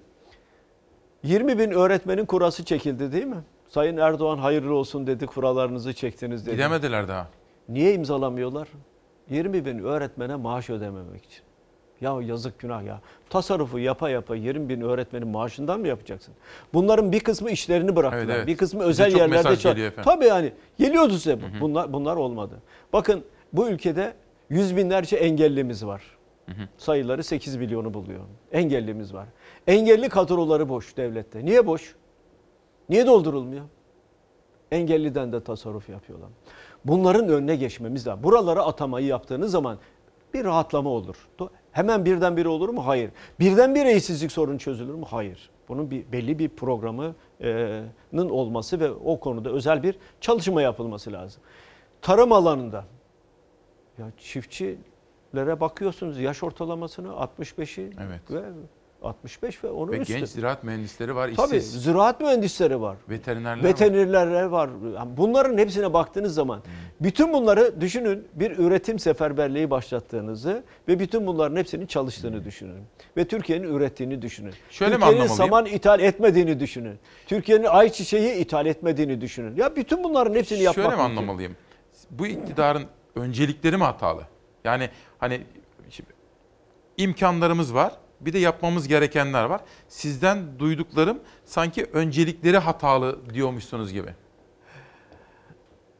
20 1.23 1.59
bin 1.59 1.71
öğretmenin 1.71 2.25
kurası 2.25 2.65
çekildi 2.65 3.11
değil 3.11 3.25
mi? 3.25 3.43
Sayın 3.77 3.97
Erdoğan 3.97 4.37
hayırlı 4.37 4.73
olsun 4.73 5.07
dedi 5.07 5.25
kuralarınızı 5.25 5.93
çektiniz 5.93 6.45
dedi. 6.45 6.55
Gidemediler 6.55 7.07
daha. 7.07 7.27
Niye 7.69 7.93
imzalamıyorlar? 7.93 8.67
20 9.29 9.65
bin 9.65 9.79
öğretmene 9.79 10.35
maaş 10.35 10.69
ödememek 10.69 11.25
için. 11.25 11.41
Ya 12.01 12.17
yazık 12.21 12.59
günah 12.59 12.83
ya. 12.83 13.01
Tasarrufu 13.29 13.79
yapa 13.79 14.09
yapa 14.09 14.35
20 14.35 14.69
bin 14.69 14.81
öğretmenin 14.81 15.27
maaşından 15.27 15.79
mı 15.79 15.87
yapacaksın? 15.87 16.33
Bunların 16.73 17.11
bir 17.11 17.19
kısmı 17.19 17.51
işlerini 17.51 17.95
bıraktılar. 17.95 18.23
Evet, 18.23 18.35
evet. 18.35 18.47
Bir 18.47 18.57
kısmı 18.57 18.79
Bize 18.79 18.89
özel 18.89 19.11
çok 19.11 19.19
yerlerde 19.19 19.55
çalışıyor. 19.55 19.93
Tabii 20.03 20.25
yani 20.25 20.53
geliyordu 20.79 21.13
size. 21.13 21.37
bu. 21.41 21.45
Bunlar, 21.61 21.93
bunlar 21.93 22.15
olmadı. 22.15 22.55
Bakın 22.93 23.23
bu 23.53 23.69
ülkede 23.69 24.13
yüz 24.49 24.77
binlerce 24.77 25.15
engellimiz 25.15 25.85
var. 25.85 26.01
Sayıları 26.77 27.23
8 27.23 27.55
milyonu 27.55 27.93
buluyor. 27.93 28.21
Engellimiz 28.51 29.13
var. 29.13 29.27
Engelli 29.67 30.09
kadroları 30.09 30.69
boş 30.69 30.97
devlette. 30.97 31.45
Niye 31.45 31.67
boş? 31.67 31.95
Niye 32.89 33.07
doldurulmuyor? 33.07 33.65
Engelliden 34.71 35.33
de 35.33 35.43
tasarruf 35.43 35.89
yapıyorlar. 35.89 36.29
Bunların 36.85 37.29
önüne 37.29 37.55
geçmemiz 37.55 38.07
lazım. 38.07 38.23
Buralara 38.23 38.65
atamayı 38.65 39.05
yaptığınız 39.05 39.51
zaman 39.51 39.77
bir 40.33 40.43
rahatlama 40.45 40.89
olur. 40.89 41.15
Hemen 41.71 42.05
birdenbire 42.05 42.47
olur 42.47 42.69
mu? 42.69 42.87
Hayır. 42.87 43.11
Birdenbire 43.39 43.95
işsizlik 43.95 44.31
sorunu 44.31 44.59
çözülür 44.59 44.93
mü? 44.93 45.05
Hayır. 45.09 45.49
Bunun 45.67 45.91
bir 45.91 46.11
belli 46.11 46.39
bir 46.39 46.49
programının 46.49 48.29
olması 48.29 48.79
ve 48.79 48.91
o 48.91 49.19
konuda 49.19 49.49
özel 49.49 49.83
bir 49.83 49.95
çalışma 50.21 50.61
yapılması 50.61 51.11
lazım. 51.13 51.41
Tarım 52.01 52.31
alanında 52.31 52.85
ya 53.97 54.11
çiftçilere 54.17 55.59
bakıyorsunuz 55.59 56.19
yaş 56.19 56.43
ortalamasını 56.43 57.07
65'i 57.07 57.91
Evet. 57.99 58.31
ve 58.31 58.43
65 59.07 59.63
ve 59.63 59.69
onun 59.69 59.91
Ve 59.91 59.97
üstü. 59.97 60.13
genç 60.17 60.29
ziraat 60.29 60.63
mühendisleri 60.63 61.15
var, 61.15 61.31
Tabii 61.37 61.55
işsiz. 61.57 61.83
ziraat 61.83 62.21
mühendisleri 62.21 62.81
var. 62.81 62.97
Veterinerler 63.09 63.57
var. 63.63 63.69
Veterinerler 63.69 64.43
var. 64.43 64.69
Yani 64.95 65.17
Bunların 65.17 65.57
hepsine 65.57 65.93
baktığınız 65.93 66.33
zaman 66.33 66.61
bütün 67.01 67.33
bunları 67.33 67.81
düşünün 67.81 68.27
bir 68.33 68.51
üretim 68.57 68.99
seferberliği 68.99 69.69
başlattığınızı 69.69 70.63
ve 70.87 70.99
bütün 70.99 71.27
bunların 71.27 71.55
hepsinin 71.55 71.85
çalıştığını 71.85 72.45
düşünün. 72.45 72.83
Ve 73.17 73.27
Türkiye'nin 73.27 73.73
ürettiğini 73.75 74.21
düşünün. 74.21 74.53
Şöyle 74.69 74.95
Türkiye'nin 74.95 75.27
saman 75.27 75.65
ithal 75.65 75.99
etmediğini 75.99 76.59
düşünün. 76.59 76.99
Türkiye'nin 77.27 77.65
ayçiçeği 77.65 78.33
ithal 78.35 78.65
etmediğini 78.65 79.21
düşünün. 79.21 79.55
Ya 79.55 79.75
bütün 79.75 80.03
bunların 80.03 80.35
hepsini 80.35 80.59
yapmak 80.63 80.75
Şöyle 80.85 80.87
mi 80.95 81.01
mümkün. 81.01 81.17
anlamalıyım? 81.17 81.55
Bu 82.11 82.27
iktidarın 82.27 82.83
öncelikleri 83.15 83.77
mi 83.77 83.83
hatalı? 83.83 84.21
Yani 84.63 84.89
hani 85.19 85.41
şimdi 85.89 86.09
imkanlarımız 86.97 87.73
var. 87.73 87.91
Bir 88.21 88.33
de 88.33 88.39
yapmamız 88.39 88.87
gerekenler 88.87 89.43
var. 89.43 89.61
Sizden 89.87 90.59
duyduklarım 90.59 91.19
sanki 91.45 91.85
öncelikleri 91.85 92.57
hatalı 92.57 93.19
diyormuşsunuz 93.33 93.93
gibi. 93.93 94.09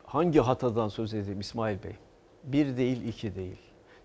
Hangi 0.06 0.40
hatadan 0.40 0.88
söz 0.88 1.14
edeyim 1.14 1.40
İsmail 1.40 1.84
Bey? 1.84 1.96
Bir 2.44 2.78
değil, 2.78 3.08
iki 3.08 3.36
değil. 3.36 3.58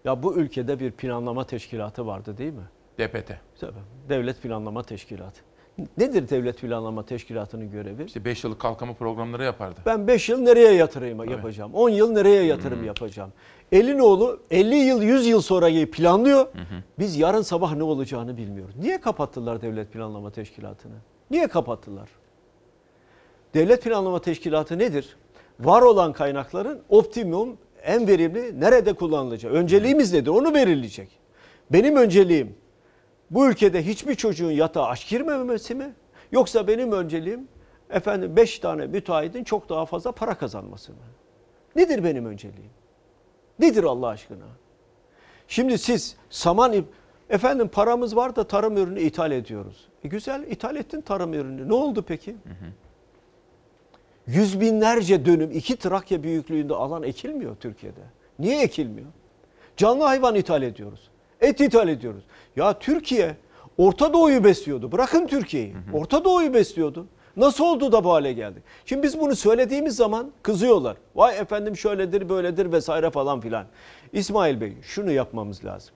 Ya 0.05 0.23
bu 0.23 0.35
ülkede 0.37 0.81
bir 0.81 0.91
planlama 0.91 1.47
teşkilatı 1.47 2.07
vardı 2.07 2.39
değil 2.39 2.53
mi? 2.53 2.65
DPT. 2.99 3.33
Tabii. 3.61 3.73
Devlet 4.09 4.43
Planlama 4.43 4.83
Teşkilatı. 4.83 5.41
Nedir 5.99 6.29
Devlet 6.29 6.59
Planlama 6.61 7.05
Teşkilatı'nın 7.07 7.71
görevi? 7.71 8.05
İşte 8.05 8.25
5 8.25 8.45
yıllık 8.45 8.61
kalkınma 8.61 8.95
programları 8.95 9.45
yapardı. 9.45 9.81
Ben 9.87 10.07
5 10.07 10.29
yıl 10.29 10.39
nereye 10.39 10.73
yatırım 10.73 11.31
yapacağım? 11.31 11.75
10 11.75 11.89
yıl 11.89 12.13
nereye 12.13 12.43
yatırım 12.45 12.79
Hmm. 12.79 12.87
yapacağım? 12.87 13.33
Elinoğlu 13.73 14.41
50 14.51 14.75
yıl 14.75 15.03
100 15.03 15.27
yıl 15.27 15.41
sonrayı 15.41 15.91
planlıyor. 15.91 16.47
Biz 16.99 17.17
yarın 17.17 17.43
sabah 17.43 17.75
ne 17.75 17.83
olacağını 17.83 18.37
bilmiyoruz. 18.37 18.75
Niye 18.77 19.01
kapattılar 19.01 19.63
Devlet 19.63 19.93
Planlama 19.93 20.31
Teşkilatı'nı? 20.31 20.95
Niye 21.31 21.47
kapattılar? 21.47 22.09
Devlet 23.55 23.83
Planlama 23.83 24.21
Teşkilatı 24.21 24.79
nedir? 24.79 25.17
Var 25.61 25.83
olan 25.83 26.13
kaynakların 26.13 26.83
optimum, 26.89 27.57
en 27.83 28.09
verimli 28.09 28.61
nerede 28.61 28.93
kullanılacağı. 28.93 29.53
Önceliğimiz 29.53 30.13
nedir? 30.13 30.31
Onu 30.31 30.55
belirleyecek. 30.55 31.09
Benim 31.71 31.97
önceliğim 31.97 32.55
bu 33.31 33.49
ülkede 33.49 33.87
hiçbir 33.87 34.15
çocuğun 34.15 34.51
yatağa 34.51 34.87
aç 34.87 35.09
girmemesi 35.09 35.75
mi? 35.75 35.95
Yoksa 36.33 36.69
benim 36.69 36.93
önceliğim 36.93 37.49
efendim 37.91 38.37
5 38.37 38.59
tane 38.59 38.87
müteahhitin 38.87 39.45
çok 39.45 39.69
daha 39.69 39.87
fazla 39.87 40.13
para 40.13 40.35
kazanması 40.35 40.93
mı? 40.93 40.99
Nedir 41.77 42.05
benim 42.05 42.27
önceliğim? 42.27 42.71
Nedir 43.63 43.85
Allah 43.85 44.09
aşkına? 44.09 44.45
Şimdi 45.49 45.79
siz 45.79 46.17
saman 46.31 46.85
Efendim 47.31 47.69
paramız 47.69 48.17
var 48.17 48.37
da 48.37 48.45
tarım 48.45 48.77
ürünü 48.77 49.01
ithal 49.01 49.33
ediyoruz. 49.33 49.89
E 50.05 50.09
güzel 50.09 50.43
ithal 50.43 50.77
ettin 50.77 51.01
tarım 51.01 51.35
ürünü. 51.35 51.69
Ne 51.69 51.75
oldu 51.75 52.05
peki? 52.09 52.37
Yüz 54.27 54.61
binlerce 54.61 55.27
dönüm 55.27 55.51
iki 55.51 55.77
Trakya 55.77 56.23
büyüklüğünde 56.23 56.75
alan 56.75 57.03
ekilmiyor 57.03 57.57
Türkiye'de. 57.57 58.01
Niye 58.39 58.63
ekilmiyor? 58.63 59.09
Canlı 59.77 60.05
hayvan 60.05 60.35
ithal 60.35 60.63
ediyoruz. 60.63 61.11
Et 61.41 61.61
ithal 61.61 61.89
ediyoruz. 61.89 62.25
Ya 62.57 62.79
Türkiye 62.79 63.37
Orta 63.79 64.13
Doğu'yu 64.13 64.45
besliyordu. 64.45 64.93
Bırakın 64.93 65.27
Türkiye'yi. 65.27 65.75
Orta 65.93 66.25
Doğu'yu 66.25 66.55
besliyordu. 66.55 67.07
Nasıl 67.37 67.65
oldu 67.65 67.93
da 67.93 68.05
bu 68.05 68.13
hale 68.13 68.33
geldik? 68.33 68.63
Şimdi 68.87 69.03
biz 69.03 69.21
bunu 69.21 69.37
söylediğimiz 69.37 69.97
zaman 69.97 70.31
kızıyorlar. 70.43 70.97
Vay 71.15 71.39
efendim 71.39 71.77
şöyledir 71.77 72.29
böyledir 72.29 72.73
vesaire 72.73 73.11
falan 73.11 73.41
filan. 73.41 73.67
İsmail 74.13 74.61
Bey 74.61 74.73
şunu 74.83 75.11
yapmamız 75.11 75.65
lazım. 75.65 75.95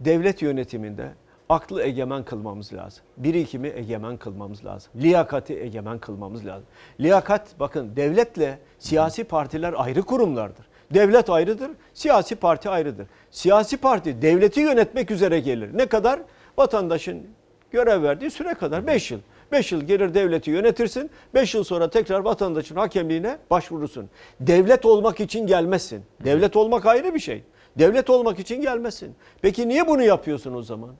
Devlet 0.00 0.42
yönetiminde 0.42 1.12
aklı 1.48 1.82
egemen 1.82 2.24
kılmamız 2.24 2.72
lazım. 2.72 3.04
Birikimi 3.16 3.68
egemen 3.68 4.16
kılmamız 4.16 4.64
lazım. 4.64 4.92
Liyakati 4.96 5.58
egemen 5.58 5.98
kılmamız 5.98 6.46
lazım. 6.46 6.66
Liyakat 7.00 7.60
bakın 7.60 7.96
devletle 7.96 8.58
siyasi 8.78 9.24
partiler 9.24 9.74
ayrı 9.76 10.02
kurumlardır. 10.02 10.66
Devlet 10.94 11.30
ayrıdır, 11.30 11.70
siyasi 11.94 12.36
parti 12.36 12.70
ayrıdır. 12.70 13.06
Siyasi 13.30 13.76
parti 13.76 14.22
devleti 14.22 14.60
yönetmek 14.60 15.10
üzere 15.10 15.40
gelir. 15.40 15.78
Ne 15.78 15.86
kadar? 15.86 16.20
Vatandaşın 16.58 17.26
görev 17.70 18.02
verdiği 18.02 18.30
süre 18.30 18.54
kadar 18.54 18.86
5 18.86 19.10
yıl. 19.10 19.20
5 19.52 19.72
yıl 19.72 19.80
gelir 19.82 20.14
devleti 20.14 20.50
yönetirsin. 20.50 21.10
5 21.34 21.54
yıl 21.54 21.64
sonra 21.64 21.90
tekrar 21.90 22.20
vatandaşın 22.20 22.76
hakemliğine 22.76 23.38
başvurursun. 23.50 24.10
Devlet 24.40 24.84
olmak 24.86 25.20
için 25.20 25.46
gelmezsin. 25.46 26.04
Devlet 26.24 26.56
olmak 26.56 26.86
ayrı 26.86 27.14
bir 27.14 27.20
şey. 27.20 27.44
Devlet 27.78 28.10
olmak 28.10 28.38
için 28.38 28.60
gelmezsin. 28.62 29.14
Peki 29.42 29.68
niye 29.68 29.86
bunu 29.86 30.02
yapıyorsun 30.02 30.54
o 30.54 30.62
zaman? 30.62 30.94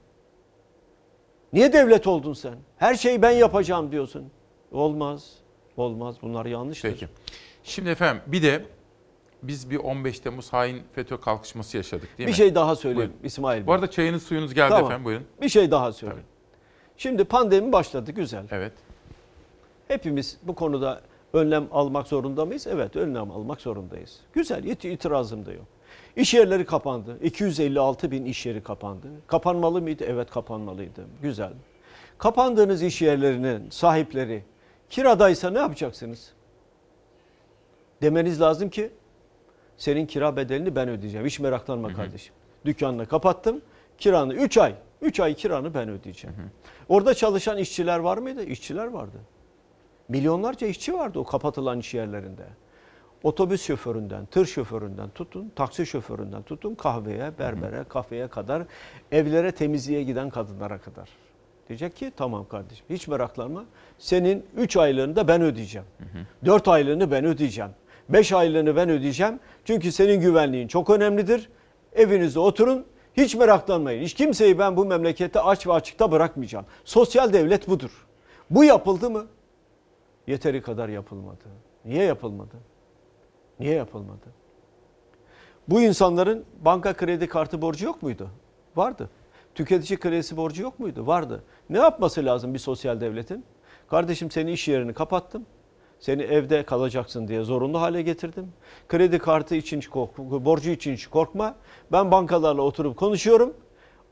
Niye 1.53 1.73
devlet 1.73 2.07
oldun 2.07 2.33
sen? 2.33 2.55
Her 2.79 2.95
şeyi 2.95 3.23
ben 3.23 3.31
yapacağım 3.31 3.93
diyorsun. 3.93 4.31
Olmaz. 4.73 5.33
Olmaz. 5.77 6.17
Bunlar 6.23 6.47
yanlıştır. 6.47 6.91
Peki. 6.91 7.09
Şimdi 7.65 7.91
efendim 7.91 8.23
bir 8.27 8.43
de 8.43 8.65
biz 9.43 9.71
bir 9.71 9.77
15 9.77 10.21
Temmuz 10.21 10.53
hain 10.53 10.83
FETÖ 10.95 11.21
kalkışması 11.21 11.77
yaşadık 11.77 12.09
değil 12.19 12.27
bir 12.27 12.33
mi? 12.33 12.37
şey 12.37 12.55
daha 12.55 12.77
söyleyeyim 12.77 13.11
Buyurun. 13.11 13.27
İsmail 13.27 13.59
Bey. 13.61 13.67
Bu 13.67 13.73
arada 13.73 13.91
çayınız 13.91 14.23
suyunuz 14.23 14.55
geldi 14.55 14.69
Tamam. 14.69 14.85
efendim 14.85 15.05
buyurun. 15.05 15.27
Bir 15.43 15.49
şey 15.49 15.71
daha 15.71 15.93
söyleyeyim. 15.93 16.25
Şimdi 16.97 17.25
pandemi 17.25 17.73
başladı 17.73 18.13
güzel. 18.13 18.45
Evet. 18.51 18.73
Hepimiz 19.89 20.39
bu 20.43 20.55
konuda 20.55 21.01
önlem 21.33 21.67
almak 21.73 22.07
zorunda 22.07 22.45
mıyız? 22.45 22.67
Evet 22.67 22.97
önlem 22.97 23.31
almak 23.31 23.61
zorundayız. 23.61 24.21
Güzel 24.33 24.65
it- 24.65 24.85
itirazım 24.85 25.47
da 25.47 25.53
yok. 25.53 25.65
İş 26.17 26.35
yerleri 26.35 26.65
kapandı. 26.67 27.19
256 27.23 28.11
bin 28.11 28.25
iş 28.25 28.47
yeri 28.47 28.63
kapandı. 28.63 29.07
Kapanmalı 29.27 29.83
mıydı? 29.83 30.05
Evet 30.09 30.31
kapanmalıydı. 30.31 31.05
Güzel. 31.23 31.53
Kapandığınız 32.19 32.83
iş 32.83 33.03
yerlerinin 33.03 33.71
sahipleri 33.71 34.43
kiradaysa 34.91 35.51
ne 35.51 35.59
yapacaksınız? 35.59 36.33
Demeniz 38.03 38.41
lazım 38.41 38.71
ki 38.71 38.91
senin 39.77 40.07
kira 40.07 40.37
bedelini 40.37 40.77
ben 40.77 40.89
ödeyeceğim. 40.89 41.27
Hiç 41.27 41.41
meraklanma 41.41 41.95
kardeşim. 41.95 42.35
Dükkanını 42.65 43.07
kapattım. 43.07 43.61
Kiranı 43.99 44.35
3 44.35 44.59
ay. 44.59 44.75
3 45.03 45.21
ay 45.21 45.35
kiranı 45.35 45.75
ben 45.75 45.89
ödeyeceğim. 45.89 46.37
Orada 46.89 47.15
çalışan 47.15 47.59
işçiler 47.59 47.99
var 47.99 48.19
mıydı? 48.19 48.45
İşçiler 48.45 48.87
vardı. 48.87 49.17
Milyonlarca 50.09 50.67
işçi 50.67 50.95
vardı 50.95 51.19
o 51.19 51.25
kapatılan 51.25 51.79
iş 51.79 51.95
yerlerinde. 51.95 52.47
Otobüs 53.23 53.63
şoföründen, 53.63 54.27
tır 54.27 54.47
şoföründen 54.47 55.11
tutun, 55.11 55.53
taksi 55.57 55.87
şoföründen 55.87 56.43
tutun, 56.43 56.75
kahveye, 56.75 57.39
berbere, 57.39 57.85
kafeye 57.89 58.29
kadar, 58.29 58.63
evlere 59.13 59.53
temizliğe 59.53 60.03
giden 60.03 60.31
kadınlara 60.31 60.79
kadar. 60.79 61.09
Diyecek 61.69 61.97
ki 61.97 62.13
tamam 62.17 62.49
kardeşim 62.49 62.87
hiç 62.91 63.09
meraklanma. 63.09 63.65
Senin 63.99 64.47
3 64.57 64.77
aylığını 64.77 65.17
da 65.17 65.29
ben 65.29 65.43
ödeyeceğim. 65.43 65.87
4 66.45 66.69
aylığını 66.69 67.11
ben 67.11 67.25
ödeyeceğim. 67.25 67.71
5 68.09 68.33
aylığını 68.33 68.77
ben 68.77 68.89
ödeyeceğim. 68.89 69.41
Çünkü 69.65 69.93
senin 69.93 70.21
güvenliğin 70.21 70.69
çok 70.69 70.91
önemlidir. 70.91 71.49
Evinizde 71.93 72.39
oturun. 72.39 72.85
Hiç 73.17 73.35
meraklanmayın. 73.35 74.03
Hiç 74.03 74.15
kimseyi 74.15 74.59
ben 74.59 74.77
bu 74.77 74.85
memlekette 74.85 75.41
aç 75.41 75.67
ve 75.67 75.73
açıkta 75.73 76.13
bırakmayacağım. 76.13 76.67
Sosyal 76.85 77.33
devlet 77.33 77.69
budur. 77.69 78.07
Bu 78.51 78.65
yapıldı 78.65 79.11
mı? 79.11 79.27
Yeteri 80.27 80.63
kadar 80.63 80.89
yapılmadı. 80.89 81.45
Niye 81.85 82.05
yapılmadı? 82.05 82.57
Niye 83.61 83.75
yapılmadı? 83.75 84.27
Bu 85.69 85.81
insanların 85.81 86.45
banka 86.61 86.95
kredi 86.95 87.29
kartı 87.29 87.63
borcu 87.63 87.85
yok 87.85 88.03
muydu? 88.03 88.31
Vardı. 88.77 89.11
Tüketici 89.55 89.99
kredisi 89.99 90.37
borcu 90.37 90.63
yok 90.63 90.79
muydu? 90.79 91.07
Vardı. 91.07 91.45
Ne 91.71 91.79
yapması 91.79 92.25
lazım 92.25 92.55
bir 92.55 92.59
sosyal 92.59 93.01
devletin? 93.01 93.45
Kardeşim 93.91 94.31
senin 94.31 94.53
iş 94.53 94.69
yerini 94.69 94.95
kapattım. 94.95 95.47
Seni 96.01 96.23
evde 96.23 96.63
kalacaksın 96.63 97.29
diye 97.29 97.43
zorunlu 97.43 97.81
hale 97.81 98.03
getirdim. 98.03 98.53
Kredi 98.89 99.19
kartı 99.19 99.55
için 99.55 99.83
borcu 100.19 100.71
için 100.71 100.93
hiç 100.93 101.07
korkma. 101.07 101.55
Ben 101.93 102.11
bankalarla 102.11 102.63
oturup 102.63 102.97
konuşuyorum. 102.97 103.55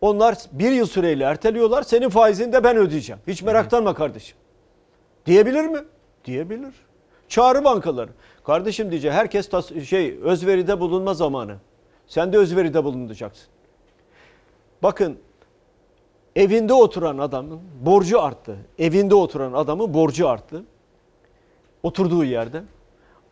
Onlar 0.00 0.38
bir 0.52 0.70
yıl 0.70 0.86
süreyle 0.86 1.24
erteliyorlar. 1.24 1.82
Senin 1.82 2.08
faizini 2.08 2.52
de 2.52 2.64
ben 2.64 2.76
ödeyeceğim. 2.76 3.20
Hiç 3.26 3.42
meraklanma 3.42 3.94
kardeşim. 3.94 4.36
Diyebilir 5.26 5.64
mi? 5.64 5.78
Diyebilir. 6.24 6.74
Çağrı 7.28 7.64
bankaları. 7.64 8.10
Kardeşim 8.44 8.90
diyecek 8.90 9.12
herkes 9.12 9.50
şey 9.88 10.18
özveride 10.22 10.80
bulunma 10.80 11.14
zamanı. 11.14 11.56
Sen 12.06 12.32
de 12.32 12.38
özveride 12.38 12.84
bulunacaksın. 12.84 13.46
Bakın 14.82 15.18
evinde 16.36 16.72
oturan 16.72 17.18
adamın 17.18 17.60
borcu 17.80 18.20
arttı. 18.22 18.56
Evinde 18.78 19.14
oturan 19.14 19.52
adamın 19.52 19.94
borcu 19.94 20.28
arttı. 20.28 20.64
Oturduğu 21.84 22.24
yerde. 22.24 22.62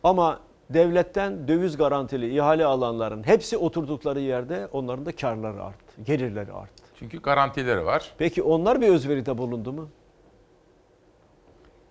Ama 0.03 0.39
devletten 0.69 1.47
döviz 1.47 1.77
garantili 1.77 2.35
ihale 2.35 2.65
alanların 2.65 3.27
hepsi 3.27 3.57
oturdukları 3.57 4.19
yerde 4.19 4.67
onların 4.71 5.05
da 5.05 5.15
karları 5.15 5.63
arttı. 5.63 6.01
Gelirleri 6.03 6.53
arttı. 6.53 6.83
Çünkü 6.99 7.21
garantileri 7.21 7.85
var. 7.85 8.11
Peki 8.17 8.43
onlar 8.43 8.81
bir 8.81 8.87
özveride 8.87 9.37
bulundu 9.37 9.73
mu? 9.73 9.89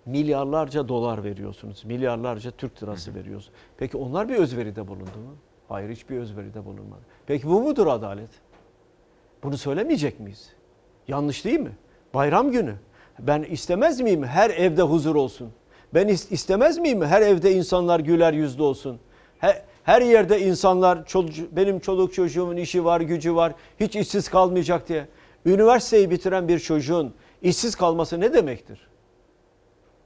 Milyarlarca 0.05 0.87
dolar 0.87 1.23
veriyorsunuz. 1.23 1.85
Milyarlarca 1.85 2.51
Türk 2.51 2.83
lirası 2.83 3.15
veriyorsunuz. 3.15 3.57
Peki 3.77 3.97
onlar 3.97 4.29
bir 4.29 4.35
özveride 4.35 4.87
bulundu 4.87 5.19
mu? 5.25 5.35
Hayır 5.69 5.89
hiçbir 5.89 6.17
özveride 6.17 6.65
bulunmadı. 6.65 7.01
Peki 7.27 7.47
bu 7.47 7.61
mudur 7.61 7.87
adalet? 7.87 8.29
Bunu 9.43 9.57
söylemeyecek 9.57 10.19
miyiz? 10.19 10.53
Yanlış 11.07 11.45
değil 11.45 11.59
mi? 11.59 11.77
Bayram 12.13 12.51
günü. 12.51 12.75
Ben 13.19 13.43
istemez 13.43 14.01
miyim 14.01 14.23
her 14.23 14.49
evde 14.49 14.81
huzur 14.81 15.15
olsun? 15.15 15.53
Ben 15.93 16.07
is- 16.07 16.31
istemez 16.33 16.77
miyim 16.77 17.01
her 17.01 17.21
evde 17.21 17.51
insanlar 17.51 17.99
güler 17.99 18.33
yüzlü 18.33 18.63
olsun? 18.63 18.99
Her, 19.39 19.61
yerde 20.01 20.39
insanlar 20.41 21.05
benim 21.51 21.79
çoluk 21.79 22.13
çocuğumun 22.13 22.57
işi 22.57 22.85
var, 22.85 23.01
gücü 23.01 23.35
var. 23.35 23.53
Hiç 23.79 23.95
işsiz 23.95 24.29
kalmayacak 24.29 24.89
diye. 24.89 25.07
Üniversiteyi 25.45 26.09
bitiren 26.09 26.47
bir 26.47 26.59
çocuğun 26.59 27.13
işsiz 27.41 27.75
kalması 27.75 28.19
ne 28.19 28.33
demektir? 28.33 28.87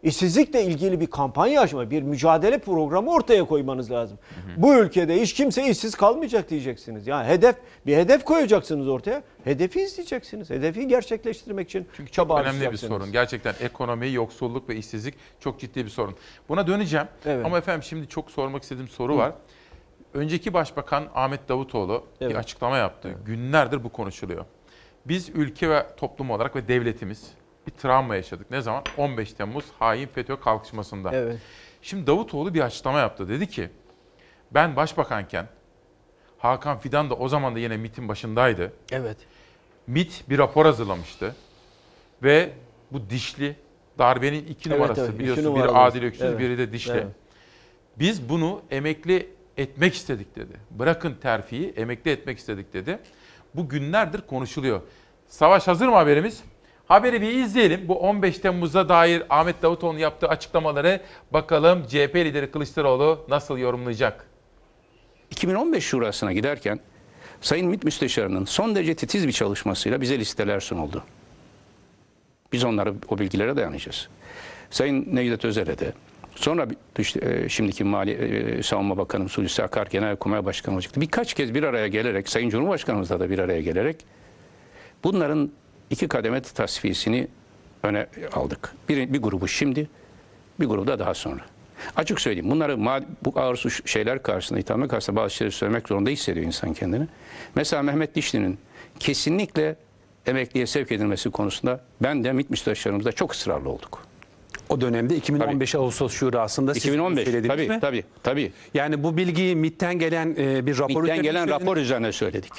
İşsizlikle 0.04 0.64
ilgili 0.64 1.00
bir 1.00 1.08
kampanya 1.08 1.62
açma, 1.62 1.92
bir 1.92 2.02
mücadele 2.02 2.58
programı 2.58 3.12
ortaya 3.12 3.46
koymanız 3.46 3.92
lazım. 3.92 4.20
Bu 4.58 4.76
ülkede 4.76 5.22
hiç 5.22 5.34
kimse 5.34 5.70
işsiz 5.70 5.96
kalmayacak 5.96 6.50
diyeceksiniz. 6.50 7.08
Yani 7.08 7.28
hedef 7.28 7.56
bir 7.86 7.98
hedef 7.98 8.24
koyacaksınız 8.24 8.88
ortaya. 8.88 9.24
Hedefi 9.44 9.82
izleyeceksiniz. 9.82 10.50
Hedefi 10.50 10.88
gerçekleştirmek 10.88 11.70
için 11.70 11.88
Çünkü 11.94 12.12
çaba 12.12 12.38
çok 12.38 12.46
önemli 12.46 12.72
bir 12.72 12.78
sorun. 12.78 13.12
Gerçekten 13.12 13.54
ekonomi, 13.62 14.12
yoksulluk 14.12 14.70
ve 14.70 14.76
işsizlik 14.76 15.16
çok 15.40 15.60
ciddi 15.60 15.86
bir 15.86 15.90
sorun. 15.90 16.16
Buna 16.50 16.68
döneceğim. 16.68 17.08
Evet. 17.26 17.46
Ama 17.46 17.58
efendim 17.58 17.84
şimdi 17.84 18.08
çok 18.08 18.32
sormak 18.32 18.64
istediğim 18.64 18.88
soru 18.90 19.18
var. 19.18 19.32
Önceki 20.14 20.54
Başbakan 20.54 21.08
Ahmet 21.16 21.50
Davutoğlu 21.50 22.04
Evet. 22.22 22.32
bir 22.32 22.36
açıklama 22.36 22.78
yaptı. 22.78 23.16
Günlerdir 23.26 23.84
bu 23.84 23.90
konuşuluyor. 23.90 24.46
Biz 25.06 25.30
ülke 25.30 25.70
ve 25.70 25.86
toplum 25.98 26.32
olarak 26.32 26.56
ve 26.56 26.68
devletimiz 26.68 27.32
bir 27.68 27.72
travma 27.72 28.16
yaşadık. 28.16 28.52
Ne 28.52 28.62
zaman? 28.62 28.84
15 28.98 29.34
Temmuz 29.34 29.66
hain 29.80 30.08
FETÖ 30.08 30.40
kalkışmasında. 30.40 31.12
Evet. 31.14 31.38
Şimdi 31.82 32.08
Davutoğlu 32.08 32.54
bir 32.54 32.62
açıklama 32.62 33.00
yaptı. 33.00 33.30
Dedi 33.30 33.48
ki 33.48 33.70
ben 34.52 34.76
başbakanken 34.76 35.48
Hakan 36.38 36.80
Fidan 36.80 37.10
da 37.10 37.16
o 37.16 37.28
zaman 37.30 37.56
da 37.56 37.60
yine 37.60 37.78
MIT'in 37.78 38.08
başındaydı. 38.08 38.74
Evet. 38.92 39.18
MIT 39.88 40.30
bir 40.30 40.38
rapor 40.38 40.66
hazırlamıştı. 40.66 41.36
Ve 42.24 42.50
bu 42.92 43.10
dişli 43.10 43.56
darbenin 44.00 44.46
iki 44.46 44.70
Evet, 44.70 44.80
numarası 44.80 45.02
evet, 45.02 45.20
biliyorsun. 45.20 45.44
numaralı. 45.44 45.70
Biri 45.70 45.78
Adil 45.78 46.04
Öksüz, 46.04 46.22
Evet, 46.24 46.40
biri 46.40 46.58
de 46.58 46.72
dişli. 46.74 46.92
evet. 46.94 47.08
Biz 48.00 48.30
bunu 48.30 48.62
emekli 48.72 49.30
etmek 49.58 49.94
istedik 49.94 50.36
dedi. 50.36 50.54
Bırakın 50.72 51.18
terfiyi, 51.22 51.74
emekli 51.78 52.12
etmek 52.12 52.38
istedik 52.38 52.74
dedi. 52.74 53.00
Bu 53.56 53.70
günlerdir 53.70 54.22
konuşuluyor. 54.22 54.82
Savaş 55.28 55.68
hazır 55.68 55.88
mı 55.88 55.96
haberimiz? 55.96 56.44
Haberi 56.88 57.22
bir 57.22 57.34
izleyelim. 57.34 57.88
Bu 57.88 58.00
15 58.00 58.40
Temmuz'a 58.40 58.90
dair 58.90 59.24
Ahmet 59.30 59.62
Davutoğlu'nun 59.62 60.00
yaptığı 60.00 60.28
açıklamaları 60.28 61.02
bakalım 61.34 61.84
CHP 61.88 62.16
lideri 62.16 62.52
Kılıçdaroğlu 62.52 63.26
nasıl 63.30 63.58
yorumlayacak? 63.58 64.28
2015 65.32 65.84
şurasına 65.84 66.34
giderken 66.34 66.80
Sayın 67.42 67.68
MİT 67.68 67.84
Müsteşarı'nın 67.84 68.46
son 68.46 68.76
derece 68.76 68.96
titiz 68.96 69.28
bir 69.28 69.32
çalışmasıyla 69.32 70.02
bize 70.02 70.20
listeler 70.20 70.60
sunuldu. 70.60 71.04
Biz 72.52 72.64
onlara 72.64 72.94
o 73.10 73.20
bilgilere 73.20 73.56
dayanacağız. 73.56 74.08
Sayın 74.70 75.16
Necdet 75.16 75.46
Özer'e 75.46 75.78
de 75.78 75.94
sonra 76.36 76.68
e, 77.22 77.50
şimdiki 77.50 77.84
Mali 77.84 78.12
e, 78.12 78.64
Savunma 78.64 78.98
Bakanı 78.98 79.28
Hulusi 79.36 79.64
Akar 79.64 79.88
Genelkurmay 79.88 80.46
Başkanı 80.46 80.76
olacaktı. 80.76 81.02
Birkaç 81.02 81.34
kez 81.34 81.54
bir 81.54 81.64
araya 81.64 81.88
gelerek 81.88 82.30
Sayın 82.30 82.50
Cumhurbaşkanımızla 82.50 83.20
da 83.20 83.30
bir 83.30 83.40
araya 83.40 83.62
gelerek 83.62 84.06
bunların 85.04 85.52
iki 85.90 86.08
kademe 86.08 86.42
tasfiyesini 86.42 87.28
öne 87.84 88.08
aldık. 88.34 88.74
Bir, 88.90 89.14
bir 89.14 89.20
grubu 89.20 89.48
şimdi, 89.48 89.90
bir 90.60 90.66
grubu 90.66 90.88
da 90.88 91.00
daha 91.00 91.14
sonra. 91.14 91.42
Açık 91.96 92.22
söyleyeyim 92.22 92.50
bunları 92.50 93.02
bu 93.26 93.40
ağır 93.40 93.56
suç 93.56 93.92
şeyler 93.92 94.24
karşısında, 94.24 94.60
ithamlar 94.60 94.90
karşısında 94.90 95.16
bazı 95.16 95.36
şeyleri 95.36 95.56
söylemek 95.56 95.88
zorunda 95.88 96.10
hissediyor 96.10 96.46
insan 96.46 96.74
kendini. 96.74 97.08
Mesela 97.56 97.84
Mehmet 97.84 98.16
Dişli'nin 98.16 98.58
kesinlikle 99.00 99.76
emekliye 100.26 100.68
sevk 100.68 100.92
edilmesi 100.92 101.30
konusunda 101.30 101.82
ben 102.02 102.24
de 102.24 102.32
MİT 102.32 102.50
müsteşarımızda 102.50 103.12
çok 103.12 103.34
ısrarlı 103.34 103.70
olduk. 103.70 104.08
O 104.70 104.82
dönemde 104.82 105.16
2015 105.16 105.76
Ağustos 105.76 106.14
Şurası'nda 106.14 106.74
siz 106.74 106.86
2015 106.86 107.24
söylediniz 107.24 107.48
tabii, 107.48 107.68
mi? 107.68 107.80
tabii 107.82 108.04
tabii. 108.24 108.52
Yani 108.74 109.04
bu 109.04 109.18
bilgiyi 109.18 109.56
MİT'ten 109.56 110.00
gelen 110.00 110.36
e, 110.38 110.66
bir 110.66 110.78
rapor 110.78 111.02
MİT'ten 111.02 111.24
gelen 111.24 111.50
rapor 111.50 111.78
üzerine 111.78 112.12
söyledik. 112.12 112.52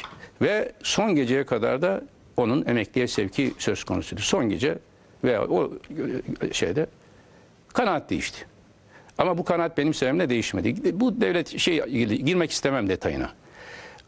Ve 0.42 0.72
son 0.82 1.14
geceye 1.14 1.46
kadar 1.46 1.82
da 1.82 2.02
onun 2.38 2.66
emekliye 2.66 3.08
sevki 3.08 3.54
söz 3.58 3.84
konusuydu. 3.84 4.20
Son 4.22 4.48
gece 4.48 4.78
veya 5.24 5.44
o 5.46 5.72
e, 6.42 6.52
şeyde 6.52 6.86
kanaat 7.74 8.10
değişti. 8.10 8.46
Ama 9.18 9.38
bu 9.38 9.44
kanaat 9.44 9.78
benim 9.78 9.94
sevimle 9.94 10.28
değişmedi. 10.28 11.00
Bu 11.00 11.20
devlet 11.20 11.58
şey 11.58 11.82
girmek 12.06 12.50
istemem 12.50 12.88
detayına. 12.88 13.30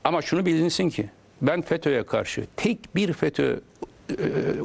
Ama 0.05 0.23
şunu 0.23 0.47
bilinsin 0.47 0.89
ki 0.90 1.09
ben 1.43 1.62
FETÖ'ye 1.62 2.02
karşı 2.07 2.47
tek 2.57 2.94
bir 2.94 3.12
FETÖ 3.12 3.61
e, 4.11 4.15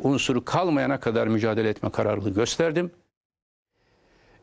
unsuru 0.03 0.45
kalmayana 0.45 0.99
kadar 0.99 1.27
mücadele 1.27 1.69
etme 1.69 1.89
kararlılığı 1.89 2.33
gösterdim. 2.33 2.91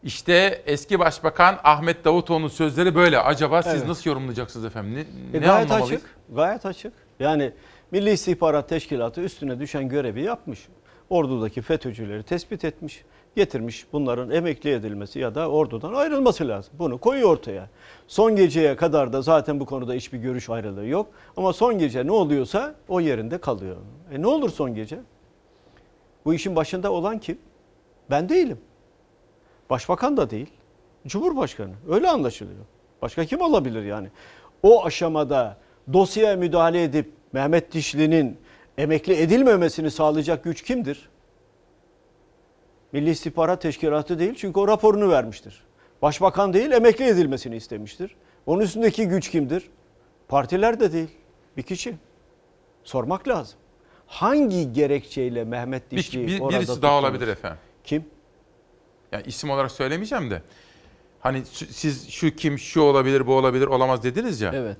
İşte 0.02 0.62
eski 0.66 0.98
Başbakan 0.98 1.58
Ahmet 1.64 2.04
Davutoğlu'nun 2.04 2.48
sözleri 2.48 2.94
böyle. 2.94 3.18
Acaba 3.18 3.62
siz 3.62 3.74
Evet. 3.74 3.86
nasıl 3.88 4.10
yorumlayacaksınız 4.10 4.64
efendim? 4.66 4.94
Ne, 4.94 5.38
E, 5.38 5.40
ne 5.40 5.46
gayet 5.46 5.70
anlamalıyız? 5.70 6.02
açık. 6.02 6.16
Gayet 6.36 6.66
açık. 6.66 6.92
Yani 7.20 7.52
Milli 7.92 8.10
İstihbarat 8.10 8.68
Teşkilatı 8.68 9.20
üstüne 9.20 9.60
düşen 9.60 9.88
görevi 9.88 10.22
yapmış. 10.22 10.68
Ordudaki 11.10 11.62
FETÖ'cüleri 11.62 12.22
tespit 12.22 12.64
etmiş, 12.64 13.04
getirmiş. 13.36 13.86
Bunların 13.92 14.30
emekli 14.30 14.70
edilmesi 14.70 15.18
ya 15.18 15.34
da 15.34 15.50
ordudan 15.50 15.94
ayrılması 15.94 16.48
lazım. 16.48 16.74
Bunu 16.78 16.98
koyuyor 16.98 17.28
ortaya. 17.28 17.70
Son 18.06 18.36
geceye 18.36 18.76
kadar 18.76 19.12
da 19.12 19.22
zaten 19.22 19.60
bu 19.60 19.66
konuda 19.66 19.92
hiçbir 19.92 20.18
görüş 20.18 20.50
ayrılığı 20.50 20.86
yok. 20.86 21.06
Ama 21.36 21.52
son 21.52 21.78
gece 21.78 22.06
ne 22.06 22.12
oluyorsa 22.12 22.74
o 22.88 23.00
yerinde 23.00 23.38
kalıyor. 23.38 23.76
E 24.12 24.22
ne 24.22 24.26
olur 24.26 24.50
son 24.50 24.74
gece? 24.74 25.00
Bu 26.24 26.34
işin 26.34 26.56
başında 26.56 26.92
olan 26.92 27.18
kim? 27.18 27.38
Ben 28.10 28.28
değilim. 28.28 28.58
Başbakan 29.70 30.16
da 30.16 30.30
değil. 30.30 30.50
Cumhurbaşkanı. 31.06 31.74
Öyle 31.88 32.08
anlaşılıyor. 32.08 32.64
Başka 33.02 33.24
kim 33.24 33.40
olabilir 33.40 33.82
yani? 33.82 34.08
O 34.62 34.84
aşamada 34.84 35.56
dosyaya 35.92 36.36
müdahale 36.36 36.82
edip 36.82 37.21
Mehmet 37.32 37.72
Dişli'nin 37.72 38.38
emekli 38.78 39.14
edilmemesini 39.14 39.90
sağlayacak 39.90 40.44
güç 40.44 40.62
kimdir? 40.62 41.08
Milli 42.92 43.10
İstihbarat 43.10 43.62
Teşkilatı 43.62 44.18
değil 44.18 44.34
çünkü 44.36 44.60
o 44.60 44.68
raporunu 44.68 45.10
vermiştir. 45.10 45.64
Başbakan 46.02 46.52
değil 46.52 46.70
emekli 46.70 47.04
edilmesini 47.04 47.56
istemiştir. 47.56 48.16
Onun 48.46 48.60
üstündeki 48.62 49.08
güç 49.08 49.30
kimdir? 49.30 49.70
Partiler 50.28 50.80
de 50.80 50.92
değil. 50.92 51.08
Bir 51.56 51.62
kişi. 51.62 51.94
Sormak 52.84 53.28
lazım. 53.28 53.58
Hangi 54.06 54.72
gerekçeyle 54.72 55.44
Mehmet 55.44 55.92
Bir, 55.92 55.96
Dişli 55.96 56.26
bir- 56.26 56.40
orada 56.40 56.56
birisi 56.56 56.68
daha 56.68 56.74
tutulur? 56.76 56.92
olabilir 56.92 57.28
efendim. 57.28 57.58
Kim? 57.84 58.04
Yani 59.12 59.22
isim 59.26 59.50
olarak 59.50 59.70
söylemeyeceğim 59.72 60.30
de. 60.30 60.42
Hani 61.20 61.44
siz 61.70 62.10
şu 62.10 62.30
kim, 62.36 62.58
şu 62.58 62.80
olabilir, 62.80 63.26
bu 63.26 63.34
olabilir, 63.34 63.66
olamaz 63.66 64.02
dediniz 64.02 64.40
ya. 64.40 64.52
Evet. 64.54 64.76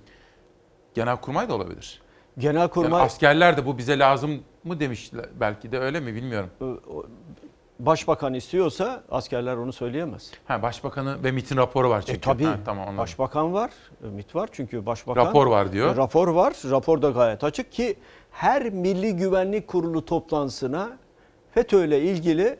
Genelkurmay 0.94 1.48
da 1.48 1.54
olabilir. 1.54 2.02
Genelkurmay 2.38 2.92
Yani 2.92 3.02
askerler 3.02 3.56
de 3.56 3.66
bu 3.66 3.78
bize 3.78 3.98
lazım 3.98 4.40
mı 4.64 4.80
demişler 4.80 5.26
belki 5.40 5.72
de 5.72 5.78
öyle 5.78 6.00
mi 6.00 6.14
bilmiyorum. 6.14 6.50
Başbakan 7.78 8.34
istiyorsa 8.34 9.02
askerler 9.10 9.56
onu 9.56 9.72
söyleyemez. 9.72 10.30
Ha 10.44 10.62
başbakanı 10.62 11.24
ve 11.24 11.32
MİT'in 11.32 11.56
raporu 11.56 11.90
var 11.90 12.00
çünkü. 12.00 12.18
E 12.18 12.20
tabii. 12.20 12.44
Ha, 12.44 12.58
tamam 12.64 12.82
anladım. 12.82 12.98
Başbakan 12.98 13.52
var, 13.52 13.70
MİT 14.00 14.34
var 14.34 14.48
çünkü 14.52 14.86
başbakan... 14.86 15.26
Rapor 15.26 15.46
var 15.46 15.72
diyor. 15.72 15.94
E, 15.94 15.96
Rapor 15.96 16.28
var, 16.28 16.54
rapor 16.70 17.02
da 17.02 17.10
gayet 17.10 17.44
açık 17.44 17.72
ki 17.72 17.96
her 18.30 18.70
Milli 18.70 19.16
Güvenlik 19.16 19.68
Kurulu 19.68 20.04
toplantısına 20.04 20.98
FETÖ 21.50 21.84
ile 21.86 22.00
ilgili 22.02 22.58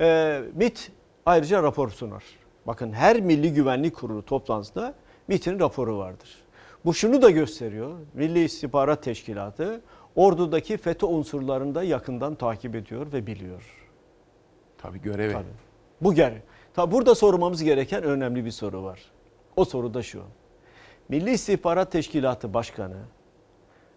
e, 0.00 0.40
MİT 0.54 0.92
ayrıca 1.26 1.62
rapor 1.62 1.90
sunar. 1.90 2.24
Bakın 2.66 2.92
her 2.92 3.20
Milli 3.20 3.54
Güvenlik 3.54 3.96
Kurulu 3.96 4.22
toplantısında 4.24 4.94
MİT'in 5.28 5.60
raporu 5.60 5.98
vardır. 5.98 6.43
Bu 6.84 6.94
şunu 6.94 7.22
da 7.22 7.30
gösteriyor. 7.30 7.98
Milli 8.14 8.44
İstihbarat 8.44 9.02
Teşkilatı 9.02 9.80
ordudaki 10.14 10.76
FETÖ 10.76 11.06
unsurlarını 11.06 11.74
da 11.74 11.82
yakından 11.82 12.34
takip 12.34 12.74
ediyor 12.74 13.12
ve 13.12 13.26
biliyor. 13.26 13.62
Tabii 14.78 15.00
görevi. 15.00 15.32
Tabii. 15.32 15.44
Bu 16.00 16.14
ger. 16.14 16.32
Tabii 16.74 16.92
burada 16.92 17.14
sormamız 17.14 17.62
gereken 17.62 18.02
önemli 18.02 18.44
bir 18.44 18.50
soru 18.50 18.82
var. 18.82 19.00
O 19.56 19.64
soru 19.64 19.94
da 19.94 20.02
şu. 20.02 20.22
Milli 21.08 21.30
İstihbarat 21.30 21.92
Teşkilatı 21.92 22.54
Başkanı 22.54 22.96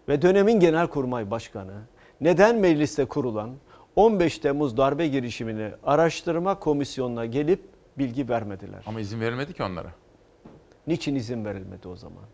ve 0.08 0.22
dönemin 0.22 0.60
Genelkurmay 0.60 1.30
Başkanı 1.30 1.74
neden 2.20 2.56
mecliste 2.56 3.04
kurulan 3.04 3.50
15 3.96 4.38
Temmuz 4.38 4.76
darbe 4.76 5.06
girişimini 5.06 5.70
araştırma 5.82 6.58
komisyonuna 6.58 7.26
gelip 7.26 7.62
bilgi 7.98 8.28
vermediler? 8.28 8.82
Ama 8.86 9.00
izin 9.00 9.20
verilmedi 9.20 9.54
ki 9.54 9.62
onlara. 9.62 9.92
Niçin 10.86 11.14
izin 11.14 11.44
verilmedi 11.44 11.88
o 11.88 11.96
zaman? 11.96 12.24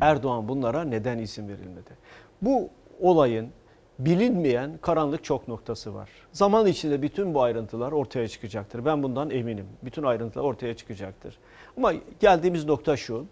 Erdoğan 0.00 0.48
bunlara 0.48 0.84
neden 0.84 1.18
izin 1.18 1.48
verilmedi? 1.48 1.90
Bu 2.42 2.70
olayın 3.00 3.48
bilinmeyen 3.98 4.78
karanlık 4.82 5.24
çok 5.24 5.48
noktası 5.48 5.94
var. 5.94 6.10
Zaman 6.32 6.66
içinde 6.66 7.02
bütün 7.02 7.34
bu 7.34 7.42
ayrıntılar 7.42 7.92
ortaya 7.92 8.28
çıkacaktır. 8.28 8.84
Ben 8.84 9.02
bundan 9.02 9.30
eminim. 9.30 9.66
Bütün 9.82 10.02
ayrıntılar 10.02 10.44
ortaya 10.44 10.76
çıkacaktır. 10.76 11.38
Ama 11.76 11.92
geldiğimiz 12.20 12.64
nokta 12.64 12.96
şu. 12.96 13.26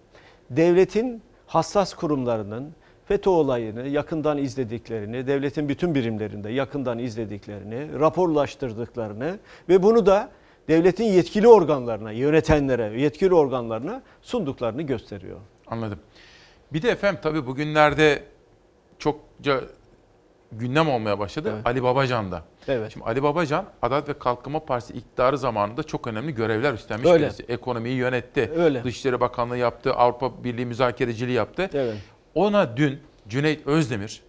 Devletin 0.50 1.22
hassas 1.46 1.94
kurumlarının 1.94 2.72
FETÖ 3.04 3.30
olayını 3.30 3.88
yakından 3.88 4.38
izlediklerini, 4.38 5.26
devletin 5.26 5.68
bütün 5.68 5.94
birimlerinde 5.94 6.50
yakından 6.50 6.98
izlediklerini, 6.98 8.00
raporlaştırdıklarını 8.00 9.38
ve 9.68 9.82
bunu 9.82 10.06
da 10.06 10.30
devletin 10.68 11.04
yetkili 11.04 11.48
organlarına, 11.48 12.12
yönetenlere, 12.12 13.00
yetkili 13.00 13.34
organlarına 13.34 14.02
sunduklarını 14.22 14.82
gösteriyor. 14.82 15.38
Anladım. 15.66 15.98
Bir 16.72 16.82
de 16.82 16.90
efendim 16.90 17.20
tabii 17.22 17.46
bugünlerde 17.46 18.22
çokça 18.98 19.60
gündem 20.52 20.88
olmaya 20.88 21.18
başladı. 21.18 21.54
Ali 21.64 21.82
Babacan 21.82 22.32
da. 22.32 22.42
Evet. 22.68 22.92
Şimdi 22.92 23.06
Ali 23.06 23.22
Babacan 23.22 23.64
Adalet 23.82 24.08
ve 24.08 24.18
Kalkınma 24.18 24.64
Partisi 24.64 24.92
iktidarı 24.92 25.38
zamanında 25.38 25.82
çok 25.82 26.06
önemli 26.06 26.34
görevler 26.34 26.72
üstlenmiş 26.72 27.10
Öyle. 27.10 27.24
birisi. 27.24 27.42
Ekonomiyi 27.42 27.96
yönetti. 27.96 28.52
Öyle. 28.56 28.84
Dışişleri 28.84 29.20
Bakanlığı 29.20 29.56
yaptı. 29.56 29.94
Avrupa 29.94 30.44
Birliği 30.44 30.66
müzakereciliği 30.66 31.36
yaptı. 31.36 31.70
Evet. 31.74 31.96
Ona 32.34 32.76
dün 32.76 33.00
Cüneyt 33.28 33.66
Özdemir 33.66 34.22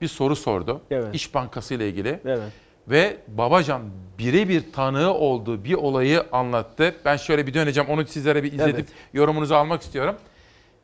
bir 0.00 0.08
soru 0.08 0.36
sordu. 0.36 0.82
Evet. 0.90 1.14
İş 1.14 1.34
Bankası 1.34 1.74
ile 1.74 1.88
ilgili. 1.88 2.20
Evet. 2.24 2.52
Ve 2.88 3.16
Babacan 3.28 3.82
birebir 4.18 4.72
tanığı 4.72 5.14
olduğu 5.14 5.64
bir 5.64 5.74
olayı 5.74 6.24
anlattı. 6.32 6.94
Ben 7.04 7.16
şöyle 7.16 7.46
bir 7.46 7.54
döneceğim 7.54 7.90
onu 7.90 8.06
sizlere 8.06 8.42
bir 8.42 8.52
izledip 8.52 8.74
Evet. 8.74 8.88
yorumunuzu 9.12 9.54
almak 9.54 9.82
istiyorum. 9.82 10.16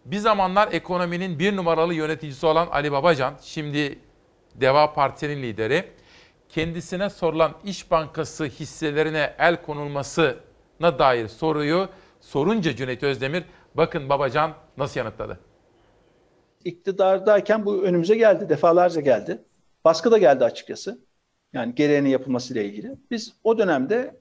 Bir 0.05 0.19
zamanlar 0.19 0.73
ekonominin 0.73 1.39
bir 1.39 1.57
numaralı 1.57 1.95
yöneticisi 1.95 2.47
olan 2.47 2.67
Ali 2.67 2.93
Babacan, 2.93 3.35
şimdi 3.43 3.99
Deva 4.55 4.93
Partisi'nin 4.93 5.43
lideri, 5.43 5.85
kendisine 6.49 7.11
sorulan 7.11 7.53
İş 7.65 7.91
Bankası 7.91 8.45
hisselerine 8.45 9.35
el 9.39 9.63
konulmasına 9.63 10.99
dair 10.99 11.29
soruyu 11.29 11.89
sorunca 12.21 12.77
Cüneyt 12.77 13.03
Özdemir, 13.03 13.45
bakın 13.75 14.09
Babacan 14.09 14.55
nasıl 14.77 15.01
yanıtladı. 15.01 15.39
iktidardayken 16.65 17.67
bu 17.67 17.83
önümüze 17.83 18.17
geldi. 18.17 18.49
Defalarca 18.49 19.01
geldi. 19.01 19.43
Baskı 19.85 20.11
da 20.11 20.19
geldi 20.19 20.45
açıkçası. 20.45 20.99
Yani 21.53 21.75
gereğinin 21.75 22.09
yapılmasıyla 22.09 22.63
ilgili. 22.63 22.93
Biz 23.11 23.33
o 23.45 23.59
dönemde 23.59 24.21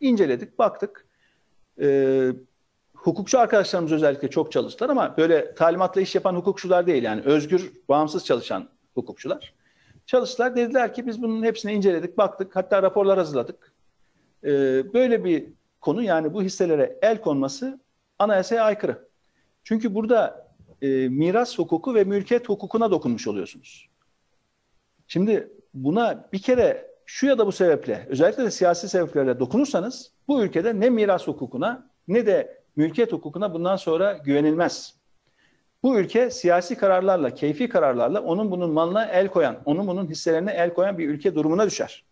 inceledik, 0.00 0.58
baktık. 0.58 1.06
Ee, 1.80 2.30
hukukçu 3.02 3.38
arkadaşlarımız 3.38 3.92
özellikle 3.92 4.30
çok 4.30 4.52
çalıştılar 4.52 4.90
ama 4.90 5.16
böyle 5.16 5.54
talimatla 5.54 6.00
iş 6.00 6.14
yapan 6.14 6.34
hukukçular 6.34 6.86
değil. 6.86 7.02
Yani 7.02 7.20
özgür, 7.20 7.72
bağımsız 7.88 8.24
çalışan 8.24 8.68
hukukçular. 8.94 9.54
Çalıştılar. 10.06 10.56
Dediler 10.56 10.94
ki 10.94 11.06
biz 11.06 11.22
bunun 11.22 11.42
hepsini 11.42 11.72
inceledik, 11.72 12.18
baktık. 12.18 12.56
Hatta 12.56 12.82
raporlar 12.82 13.18
hazırladık. 13.18 13.72
Ee, 14.44 14.48
böyle 14.94 15.24
bir 15.24 15.46
konu 15.80 16.02
yani 16.02 16.34
bu 16.34 16.42
hisselere 16.42 16.98
el 17.02 17.20
konması 17.20 17.80
anayasaya 18.18 18.64
aykırı. 18.64 19.08
Çünkü 19.64 19.94
burada 19.94 20.50
e, 20.82 21.08
miras 21.08 21.58
hukuku 21.58 21.94
ve 21.94 22.04
mülkiyet 22.04 22.48
hukukuna 22.48 22.90
dokunmuş 22.90 23.28
oluyorsunuz. 23.28 23.88
Şimdi 25.06 25.52
buna 25.74 26.28
bir 26.32 26.42
kere 26.42 26.90
şu 27.06 27.26
ya 27.26 27.38
da 27.38 27.46
bu 27.46 27.52
sebeple 27.52 28.06
özellikle 28.08 28.44
de 28.44 28.50
siyasi 28.50 28.88
sebeplerle 28.88 29.40
dokunursanız 29.40 30.12
bu 30.28 30.42
ülkede 30.42 30.80
ne 30.80 30.90
miras 30.90 31.26
hukukuna 31.26 31.90
ne 32.08 32.26
de 32.26 32.59
mülkiyet 32.80 33.12
hukukuna 33.12 33.54
bundan 33.54 33.76
sonra 33.76 34.12
güvenilmez. 34.12 34.94
Bu 35.82 35.98
ülke 35.98 36.30
siyasi 36.30 36.76
kararlarla, 36.76 37.34
keyfi 37.34 37.68
kararlarla 37.68 38.22
onun 38.22 38.50
bunun 38.50 38.70
malına 38.70 39.04
el 39.04 39.28
koyan, 39.28 39.56
onun 39.64 39.86
bunun 39.86 40.08
hisselerine 40.08 40.52
el 40.52 40.74
koyan 40.74 40.98
bir 40.98 41.08
ülke 41.08 41.34
durumuna 41.34 41.66
düşer. 41.66 42.04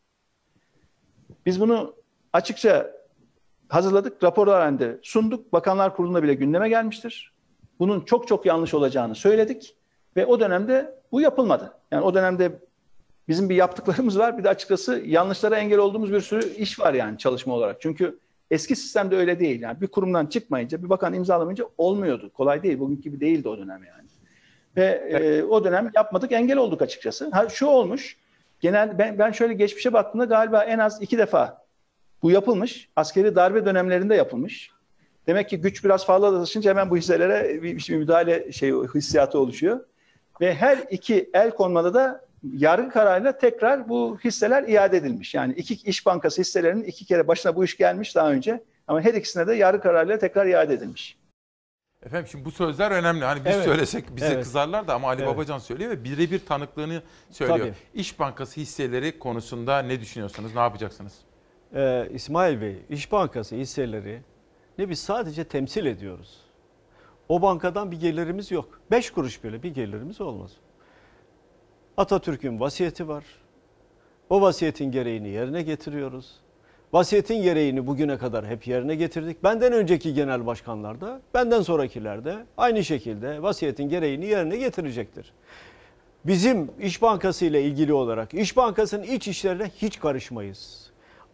Biz 1.47 1.61
bunu 1.61 1.95
açıkça 2.33 2.91
hazırladık, 3.69 4.25
raporlar 4.25 4.61
halinde 4.61 4.99
sunduk. 5.03 5.53
Bakanlar 5.53 5.97
Kurulu'nda 5.97 6.23
bile 6.23 6.35
gündeme 6.35 6.69
gelmiştir. 6.69 7.33
Bunun 7.79 8.01
çok 8.01 8.29
çok 8.29 8.47
yanlış 8.47 8.75
olacağını 8.75 9.15
söyledik 9.15 9.77
ve 10.17 10.27
o 10.27 10.41
dönemde 10.41 10.95
bu 11.13 11.21
yapılmadı. 11.21 11.73
Yani 11.91 12.05
o 12.05 12.15
dönemde 12.15 12.53
bizim 13.29 13.49
bir 13.49 13.55
yaptıklarımız 13.55 14.19
var. 14.19 14.39
Bir 14.39 14.45
de 14.45 14.49
açıkçası 14.49 15.03
yanlışlara 15.07 15.57
engel 15.57 15.79
olduğumuz 15.79 16.13
bir 16.13 16.21
sürü 16.21 16.49
iş 16.55 16.81
var 16.81 16.95
yani 16.95 17.19
çalışma 17.19 17.55
olarak. 17.55 17.81
Çünkü 17.81 18.19
eski 18.51 18.77
sistemde 18.77 19.17
öyle 19.17 19.41
değil. 19.41 19.61
Yani 19.61 19.81
bir 19.81 19.87
kurumdan 19.87 20.27
çıkmayınca, 20.27 20.83
bir 20.83 20.89
bakan 20.89 21.15
imzalamayınca 21.15 21.65
olmuyordu. 21.79 22.31
Kolay 22.35 22.63
değil. 22.63 22.79
Bugünkü 22.79 23.03
gibi 23.03 23.21
değildi 23.21 23.49
o 23.49 23.59
dönem 23.59 23.85
yani. 23.85 24.09
Ve 24.77 24.85
e, 24.85 25.43
o 25.43 25.65
dönem 25.65 25.91
yapmadık, 25.95 26.33
engel 26.33 26.57
olduk 26.57 26.83
açıkçası. 26.83 27.31
Ha, 27.31 27.49
şu 27.49 27.67
olmuş, 27.67 28.17
genel 28.61 28.99
ben, 28.99 29.19
ben 29.19 29.33
şöyle 29.33 29.55
geçmişe 29.55 29.93
baktığımda 29.93 30.25
galiba 30.25 30.65
en 30.65 30.79
az 30.79 31.03
iki 31.03 31.19
defa 31.19 31.65
bu 32.23 32.31
yapılmış. 32.31 32.89
Askeri 32.97 33.37
darbe 33.37 33.67
dönemlerinde 33.67 34.15
yapılmış. 34.15 34.71
Demek 35.27 35.49
ki 35.49 35.61
güç 35.61 35.85
biraz 35.85 36.07
fazla 36.07 36.41
taşınca 36.41 36.71
hemen 36.71 36.91
bu 36.91 36.97
hisselere 36.97 37.63
bir, 37.63 37.77
bir 37.77 37.97
müdahale 37.97 38.53
şey 38.53 38.73
hissiyatı 38.73 39.39
oluşuyor. 39.39 39.81
Ve 40.41 40.55
her 40.55 40.79
iki 40.91 41.31
el 41.35 41.51
konmada 41.51 41.95
da 41.95 42.28
yargı 42.43 42.91
kararıyla 42.91 43.39
tekrar 43.39 43.89
bu 43.89 44.19
hisseler 44.25 44.63
iade 44.69 44.97
edilmiş. 44.97 45.35
Yani 45.35 45.53
iki 45.53 45.75
iş 45.75 46.07
bankası 46.07 46.41
hisselerinin 46.41 46.85
iki 46.85 47.05
kere 47.05 47.29
başına 47.29 47.57
bu 47.57 47.65
iş 47.65 47.77
gelmiş 47.77 48.15
daha 48.17 48.31
önce 48.31 48.65
ama 48.87 49.01
her 49.01 49.15
ikisine 49.15 49.47
de 49.47 49.55
yargı 49.55 49.81
kararıyla 49.81 50.19
tekrar 50.19 50.47
iade 50.47 50.75
edilmiş. 50.75 51.19
Efendim 52.07 52.29
şimdi 52.31 52.45
bu 52.45 52.51
sözler 52.51 52.91
önemli. 52.91 53.25
Hani 53.25 53.45
biz 53.45 53.55
Evet. 53.55 53.65
söylesek 53.65 54.17
bize 54.17 54.27
Evet. 54.27 54.45
kızarlar 54.45 54.89
da 54.89 54.95
ama 54.95 55.09
Ali 55.09 55.23
Evet. 55.23 55.35
Babacan 55.35 55.59
söylüyor 55.59 55.91
ve 55.91 56.05
birebir 56.05 56.47
tanıklığını 56.47 57.03
söylüyor. 57.31 57.59
Tabii. 57.59 57.75
İş 57.95 58.19
Bankası 58.19 58.61
hisseleri 58.61 59.19
konusunda 59.19 59.79
ne 59.79 60.01
düşünüyorsunuz? 60.01 60.55
Ne 60.55 60.61
yapacaksınız? 60.61 61.13
Ee, 61.75 62.09
İsmail 62.13 62.61
Bey, 62.61 62.77
İş 62.91 63.13
Bankası 63.13 63.57
hisseleri 63.57 64.23
ne 64.79 64.89
biz 64.89 64.99
sadece 64.99 65.45
temsil 65.45 65.87
ediyoruz. 65.87 66.41
O 67.29 67.43
bankadan 67.43 67.91
bir 67.91 68.01
gelirimiz 68.01 68.51
yok. 68.51 68.81
Beş 68.91 69.11
kuruş 69.11 69.45
bile 69.45 69.63
bir 69.63 69.75
gelirimiz 69.75 70.21
olmaz. 70.21 70.51
Atatürk'ün 71.99 72.61
vasiyeti 72.61 73.09
var. 73.09 73.25
O 74.31 74.41
vasiyetin 74.41 74.91
gereğini 74.91 75.29
yerine 75.29 75.63
getiriyoruz. 75.63 76.35
Vasiyetin 76.93 77.43
gereğini 77.43 77.87
bugüne 77.87 78.19
kadar 78.19 78.47
hep 78.47 78.67
yerine 78.67 78.95
getirdik. 78.95 79.45
Benden 79.45 79.73
önceki 79.73 80.15
genel 80.15 80.47
başkanlar 80.47 81.01
da, 81.01 81.21
benden 81.35 81.63
sonrakiler 81.63 82.25
de 82.25 82.37
aynı 82.57 82.85
şekilde 82.85 83.43
vasiyetin 83.43 83.89
gereğini 83.89 84.27
yerine 84.27 84.57
getirecektir. 84.57 85.33
Bizim 86.25 86.71
İş 86.81 87.03
Bankası 87.03 87.45
ile 87.45 87.63
ilgili 87.63 87.93
olarak 87.93 88.35
İş 88.35 88.57
Bankası'nın 88.57 89.03
iç 89.03 89.29
işlerine 89.29 89.71
hiç 89.77 90.01
karışmayız. 90.01 90.91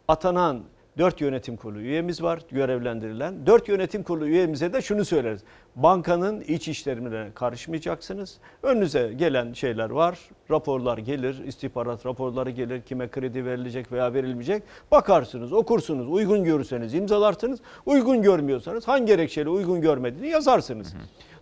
Atanan 0.08 0.62
4 0.98 1.20
yönetim 1.20 1.56
kurulu 1.56 1.80
üyemiz 1.80 2.22
var 2.22 2.40
görevlendirilen. 2.50 3.46
4 3.46 3.68
yönetim 3.68 4.02
kurulu 4.02 4.26
üyemize 4.26 4.72
de 4.72 4.82
şunu 4.82 5.04
söyleriz. 5.04 5.40
Bankanın 5.76 6.40
iç 6.40 6.68
işlerine 6.68 7.28
karışmayacaksınız. 7.34 8.38
Önünüze 8.62 9.12
gelen 9.16 9.52
şeyler 9.52 9.90
var. 9.90 10.18
Raporlar 10.50 10.98
gelir, 10.98 11.44
istihbarat 11.44 12.06
raporları 12.06 12.50
gelir. 12.50 12.82
Kime 12.82 13.08
kredi 13.08 13.44
verilecek 13.44 13.92
veya 13.92 14.14
verilmeyecek. 14.14 14.62
Bakarsınız, 14.90 15.52
okursunuz. 15.52 16.08
Uygun 16.08 16.44
görürseniz 16.44 16.94
imzalarsınız. 16.94 17.60
Uygun 17.86 18.22
görmüyorsanız 18.22 18.88
hangi 18.88 19.06
gerekçeyle 19.06 19.48
uygun 19.48 19.80
görmediğini 19.80 20.28
yazarsınız. 20.28 20.94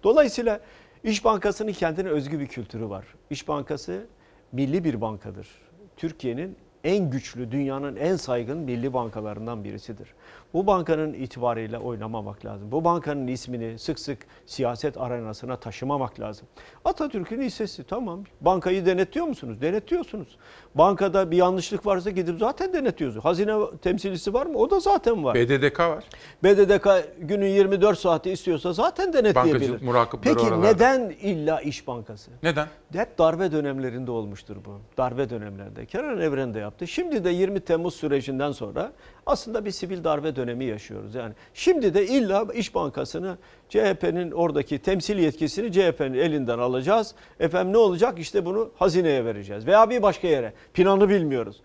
Dolayısıyla 0.05 0.61
İş 1.05 1.25
Bankası'nın 1.25 1.73
kendine 1.73 2.09
özgü 2.09 2.41
bir 2.41 2.47
kültürü 2.47 2.89
var. 2.89 3.05
İş 3.31 3.49
Bankası 3.49 4.07
milli 4.53 4.85
bir 4.85 5.01
bankadır. 5.01 5.49
Türkiye'nin 5.97 6.57
en 6.85 7.11
güçlü, 7.11 7.51
dünyanın 7.51 7.97
en 7.97 8.17
saygın 8.17 8.59
milli 8.59 8.93
bankalarından 8.93 9.65
birisidir. 9.65 10.09
Bu 10.55 10.67
bankanın 10.67 11.13
itibarıyla 11.13 11.79
oynamamak 11.79 12.45
lazım. 12.45 12.73
Bu 12.73 12.85
bankanın 12.85 13.27
ismini 13.27 13.79
sık 13.79 13.99
sık 13.99 14.19
siyaset 14.47 14.97
arenasına 15.01 15.57
taşımamak 15.57 16.21
lazım. 16.21 16.47
Atatürk'ün 16.85 17.43
hissesi 17.43 17.85
tamam. 17.85 18.25
Bankayı 18.41 18.87
denetliyor 18.87 19.27
musunuz? 19.27 19.61
Denetliyorsunuz. 19.61 20.37
Bankada 20.75 21.31
bir 21.31 21.37
yanlışlık 21.37 21.87
varsa 21.87 22.11
gidip 22.11 22.39
zaten 22.39 22.73
denetliyorsunuz. 22.73 23.25
Hazine 23.25 23.55
temsilcisi 23.83 24.35
var 24.35 24.47
mı? 24.47 24.59
O 24.59 24.71
da 24.71 24.81
zaten 24.81 25.25
var. 25.25 25.35
BDDK 25.35 25.81
var. 25.81 26.05
BDDK 26.45 26.89
günün 27.19 27.47
24 27.47 27.99
saati 27.99 28.31
istiyorsa 28.31 28.73
zaten 28.73 29.13
denetleyebilir. 29.13 29.53
Bankacılık 29.53 29.83
Peki 30.23 30.41
oralarda. 30.41 30.67
neden 30.67 31.11
illa 31.23 31.61
İş 31.61 31.87
Bankası? 31.87 32.31
Neden? 32.43 32.67
Hep 32.93 33.19
darbe 33.19 33.53
dönemlerinde 33.53 34.11
olmuştur 34.11 34.57
bu. 34.65 34.81
Darbe 34.99 35.31
dönemlerinde. 35.31 35.87
Kenan 35.87 36.21
Evren 36.21 36.55
de 36.55 36.59
yaptı. 36.59 36.87
Şimdi 36.87 37.25
de 37.25 37.31
20 37.31 37.61
Temmuz 37.61 37.95
sürecinden 37.95 38.53
sonra 38.53 38.93
aslında 39.27 39.65
bir 39.65 39.71
sivil 39.71 40.05
darbe 40.05 40.37
dönemi 40.37 40.65
yaşıyoruz. 40.65 41.15
Yani 41.15 41.35
şimdi 41.55 41.95
de 41.95 42.07
illa 42.07 42.47
İş 42.55 42.75
Bankası'nı 42.75 43.39
CHP'nin 43.69 44.31
oradaki 44.31 44.79
temsil 44.79 45.19
yetkisini 45.19 45.73
CHP'nin 45.73 46.15
elinden 46.15 46.59
alacağız. 46.59 47.15
Efendim 47.41 47.73
ne 47.73 47.79
olacak? 47.79 48.19
İşte 48.19 48.45
bunu 48.45 48.71
hazineye 48.77 49.25
vereceğiz. 49.25 49.67
Veya 49.67 49.91
bir 49.91 50.03
başka 50.03 50.29
yere. 50.29 50.53
Planı 50.75 51.09
bilmiyoruz. 51.09 51.61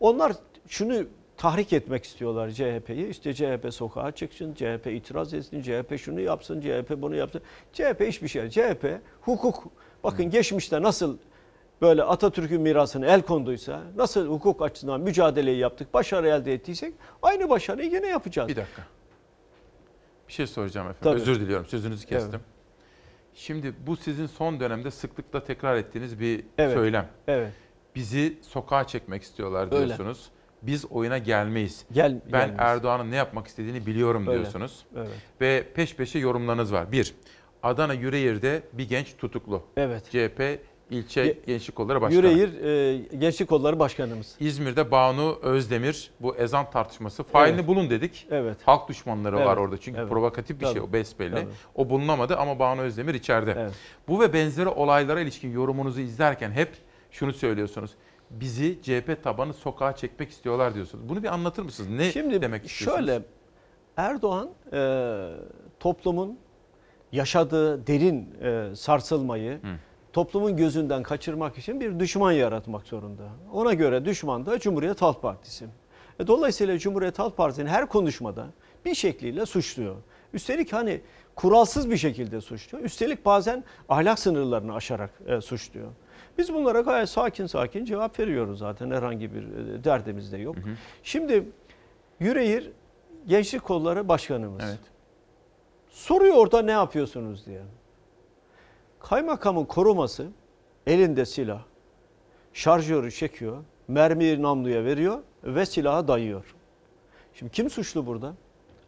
Onlar 0.00 0.32
şunu 0.68 1.04
tahrik 1.36 1.72
etmek 1.72 2.04
istiyorlar 2.04 2.50
CHP'yi. 2.50 3.08
İşte 3.08 3.34
CHP 3.34 3.74
sokağa 3.74 4.12
çıksın, 4.12 4.54
CHP 4.54 4.86
itiraz 4.86 5.34
etsin, 5.34 5.62
CHP 5.62 5.98
şunu 5.98 6.20
yapsın, 6.20 6.60
CHP 6.60 6.90
bunu 6.96 7.16
yapsın. 7.16 7.42
CHP 7.72 8.00
hiçbir 8.00 8.28
şey. 8.28 8.50
CHP 8.50 9.00
hukuk. 9.20 9.64
Bakın 10.04 10.30
geçmişte 10.30 10.82
nasıl 10.82 11.18
böyle 11.82 12.02
Atatürk'ün 12.02 12.60
mirasını 12.60 13.06
el 13.06 13.22
konduysa, 13.22 13.82
nasıl 13.96 14.26
hukuk 14.28 14.62
açısından 14.62 15.00
mücadeleyi 15.00 15.58
yaptık, 15.58 15.94
başarı 15.94 16.28
elde 16.28 16.52
ettiysek 16.52 16.94
aynı 17.22 17.50
başarıyı 17.50 17.90
yine 17.92 18.06
yapacağız. 18.06 18.48
Bir 18.48 18.56
dakika. 18.56 18.82
Bir 20.28 20.32
şey 20.32 20.46
soracağım 20.46 20.88
efendim. 20.88 21.04
Tabii. 21.04 21.20
Özür 21.20 21.40
diliyorum. 21.40 21.66
Sözünüzü 21.66 22.06
kestim. 22.06 22.30
Evet. 22.34 22.44
Şimdi 23.34 23.74
bu 23.86 23.96
sizin 23.96 24.26
son 24.26 24.60
dönemde 24.60 24.90
sıklıkla 24.90 25.44
tekrar 25.44 25.76
ettiğiniz 25.76 26.20
bir 26.20 26.44
Evet. 26.58 26.74
söylem. 26.74 27.08
Evet. 27.28 27.52
Bizi 27.94 28.38
sokağa 28.42 28.86
çekmek 28.86 29.22
istiyorlar 29.22 29.68
Öyle. 29.72 29.86
diyorsunuz. 29.86 30.30
Biz 30.62 30.84
oyuna 30.84 31.18
gelmeyiz. 31.18 31.84
Gel, 31.92 32.20
ben. 32.32 32.54
Erdoğan'ın 32.58 33.10
ne 33.10 33.16
yapmak 33.16 33.46
istediğini 33.46 33.86
biliyorum 33.86 34.26
Öyle. 34.28 34.40
diyorsunuz. 34.40 34.84
Evet. 34.96 35.08
Ve 35.40 35.66
peş 35.74 35.96
peşe 35.96 36.18
yorumlarınız 36.18 36.72
var. 36.72 36.92
Bir, 36.92 37.14
Adana 37.62 37.94
Yüreğir'de 37.94 38.62
bir 38.72 38.88
genç 38.88 39.16
tutuklu. 39.16 39.62
Evet. 39.76 40.04
CHP 40.10 40.60
ilçe 40.90 41.26
Ge- 41.26 41.46
Gençlik 41.46 41.76
Kolları 41.76 42.00
Başkanı. 42.00 42.26
Yüreğir 42.26 42.62
e, 42.62 43.16
Gençlik 43.18 43.48
Kolları 43.48 43.78
Başkanımız. 43.78 44.34
İzmir'de 44.40 44.90
Banu 44.90 45.38
Özdemir 45.42 46.10
bu 46.20 46.36
ezan 46.36 46.70
tartışması 46.70 47.22
failini 47.22 47.58
Evet. 47.58 47.68
bulun 47.68 47.90
dedik. 47.90 48.26
Evet. 48.30 48.56
Halk 48.64 48.88
düşmanları 48.88 49.36
var 49.36 49.46
Evet. 49.46 49.58
orada 49.58 49.78
çünkü 49.78 50.00
Evet. 50.00 50.10
provokatif 50.10 50.60
bir 50.60 50.64
şey 50.64 50.74
Tabii. 50.74 50.84
o 50.84 50.92
besbelli. 50.92 51.34
Tabii. 51.34 51.46
O 51.74 51.90
bulunamadı 51.90 52.36
ama 52.36 52.58
Banu 52.58 52.80
Özdemir 52.80 53.14
içeride. 53.14 53.68
Bu 54.08 54.20
ve 54.20 54.32
benzeri 54.32 54.68
olaylara 54.68 55.20
ilişkin 55.20 55.52
yorumunuzu 55.52 56.00
izlerken 56.00 56.50
hep 56.50 56.72
şunu 57.10 57.32
söylüyorsunuz. 57.32 57.90
Bizi 58.30 58.78
CHP 58.82 59.22
tabanı 59.24 59.54
sokağa 59.54 59.96
çekmek 59.96 60.30
istiyorlar 60.30 60.74
diyorsunuz. 60.74 61.08
Bunu 61.08 61.22
bir 61.22 61.28
anlatır 61.34 61.62
mısınız? 61.62 61.90
Ne 61.90 62.12
Şimdi 62.12 62.42
demek 62.42 62.66
istiyorsunuz? 62.66 63.06
Şöyle 63.08 63.22
Erdoğan 63.96 64.50
e, 64.72 64.80
toplumun 65.80 66.38
yaşadığı 67.12 67.86
derin 67.86 68.34
e, 68.42 68.76
sarsılmayı 68.76 69.60
toplumun 70.12 70.56
gözünden 70.56 71.02
kaçırmak 71.02 71.58
için 71.58 71.80
bir 71.80 72.00
düşman 72.00 72.32
yaratmak 72.32 72.86
zorunda. 72.86 73.22
Ona 73.52 73.74
göre 73.74 74.04
düşman 74.04 74.46
da 74.46 74.58
Cumhuriyet 74.58 75.02
Halk 75.02 75.22
Partisi. 75.22 75.66
E, 76.20 76.26
dolayısıyla 76.26 76.78
Cumhuriyet 76.78 77.18
Halk 77.18 77.36
Partisi'nin 77.36 77.66
her 77.66 77.88
konuşmada 77.88 78.46
bir 78.84 78.94
şekliyle 78.94 79.46
suçluyor. 79.46 79.96
Üstelik 80.32 80.72
hani 80.72 81.00
kuralsız 81.34 81.90
bir 81.90 81.96
şekilde 81.96 82.40
suçluyor. 82.40 82.84
Üstelik 82.84 83.24
bazen 83.24 83.64
ahlak 83.88 84.18
sınırlarını 84.18 84.74
aşarak 84.74 85.10
e, 85.26 85.40
suçluyor. 85.40 85.88
Biz 86.38 86.54
bunlara 86.54 86.80
gayet 86.80 87.08
sakin 87.08 87.46
sakin 87.46 87.84
cevap 87.84 88.18
veriyoruz 88.20 88.58
zaten. 88.58 88.90
Herhangi 88.90 89.34
bir 89.34 89.42
e, 89.42 89.84
derdimiz 89.84 90.32
de 90.32 90.38
yok. 90.38 90.56
Şimdi 91.02 91.44
Yüreğir 92.20 92.70
Gençlik 93.26 93.64
Kolları 93.64 94.08
Başkanımız. 94.08 94.64
Evet. 94.64 94.78
Soruyor 95.90 96.34
orada 96.34 96.62
ne 96.62 96.70
yapıyorsunuz 96.70 97.46
diye. 97.46 97.62
Kaymakamın 99.00 99.64
koruması 99.64 100.26
elinde 100.86 101.26
silah, 101.26 101.62
şarjörü 102.52 103.10
çekiyor, 103.12 103.56
mermiyi 103.88 104.42
namluya 104.42 104.84
veriyor 104.84 105.18
ve 105.44 105.66
silahı 105.66 106.08
dayıyor. 106.08 106.54
Şimdi 107.34 107.52
kim 107.52 107.70
suçlu 107.70 108.06
burada? 108.06 108.34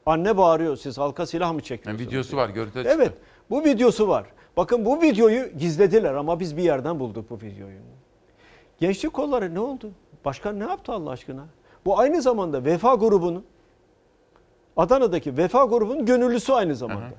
Anne 0.06 0.36
bağırıyor 0.36 0.76
siz 0.76 0.98
halka 0.98 1.26
silah 1.26 1.52
mı 1.52 1.60
çekiyorsunuz? 1.60 2.00
Yani 2.00 2.10
videosu 2.10 2.36
var, 2.36 2.48
görüntüde 2.48 2.88
Evet 2.90 3.12
bu 3.50 3.64
videosu 3.64 4.08
var. 4.08 4.26
Bakın 4.56 4.84
bu 4.84 5.02
videoyu 5.02 5.58
gizlediler 5.58 6.14
ama 6.14 6.40
biz 6.40 6.56
bir 6.56 6.62
yerden 6.62 7.00
bulduk 7.00 7.30
bu 7.30 7.36
videoyu. 7.36 7.78
Gençlik 8.80 9.12
kolları 9.12 9.54
ne 9.54 9.60
oldu? 9.60 9.90
Başkan 10.24 10.60
ne 10.60 10.64
yaptı 10.64 10.92
Allah 10.92 11.10
aşkına? 11.10 11.44
Bu 11.84 11.98
aynı 11.98 12.22
zamanda 12.22 12.64
Vefa 12.64 12.94
grubunun 12.94 13.44
Adana'daki 14.76 15.36
Vefa 15.36 15.64
grubunun 15.64 16.06
gönüllüsü 16.06 16.52
aynı 16.52 16.76
zamanda. 16.76 17.14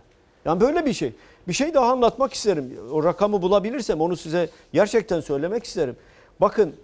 Yani 0.46 0.62
böyle 0.62 0.86
bir 0.86 0.94
şey. 0.94 1.14
Bir 1.48 1.54
şey 1.54 1.74
daha 1.74 1.92
anlatmak 1.92 2.34
isterim. 2.34 2.80
O 2.92 3.04
rakamı 3.04 3.42
bulabilirsem 3.42 4.02
onu 4.02 4.18
size 4.18 4.50
gerçekten 4.74 5.20
söylemek 5.20 5.64
isterim. 5.64 5.96
Bakın 6.42 6.76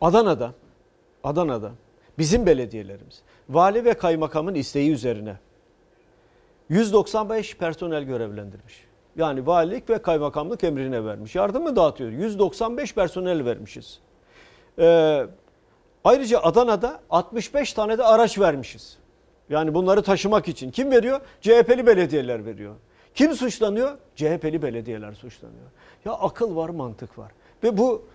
Adana'da 0.00 0.52
Adana'da 1.24 1.72
bizim 2.18 2.46
belediyelerimiz 2.46 3.22
vali 3.48 3.84
ve 3.84 3.94
kaymakamın 3.94 4.54
isteği 4.54 4.90
üzerine 4.90 5.36
195 6.68 7.56
personel 7.56 8.02
görevlendirmiş. 8.02 8.84
Yani 9.16 9.46
valilik 9.46 9.90
ve 9.90 10.02
kaymakamlık 10.02 10.64
emrine 10.64 11.04
vermiş. 11.04 11.34
Yardım 11.34 11.62
mı 11.62 11.76
dağıtıyor? 11.76 12.10
195 12.10 12.94
personel 12.94 13.44
vermişiz. 13.44 14.00
Ee, 14.78 15.26
ayrıca 16.04 16.40
Adana'da 16.40 17.00
65 17.10 17.72
tane 17.72 17.98
de 17.98 18.04
araç 18.04 18.38
vermişiz. 18.38 18.98
Yani 19.50 19.74
bunları 19.74 20.02
taşımak 20.02 20.48
için. 20.48 20.70
Kim 20.70 20.90
veriyor? 20.90 21.20
CHP'li 21.40 21.86
belediyeler 21.86 22.46
veriyor. 22.46 22.74
Kim 23.14 23.34
suçlanıyor? 23.34 23.98
CHP'li 24.16 24.62
belediyeler 24.62 25.12
suçlanıyor. 25.12 25.66
Ya 26.04 26.12
akıl 26.12 26.56
var, 26.56 26.68
mantık 26.68 27.18
var. 27.18 27.32
Ve 27.64 27.78
bu 27.78 28.06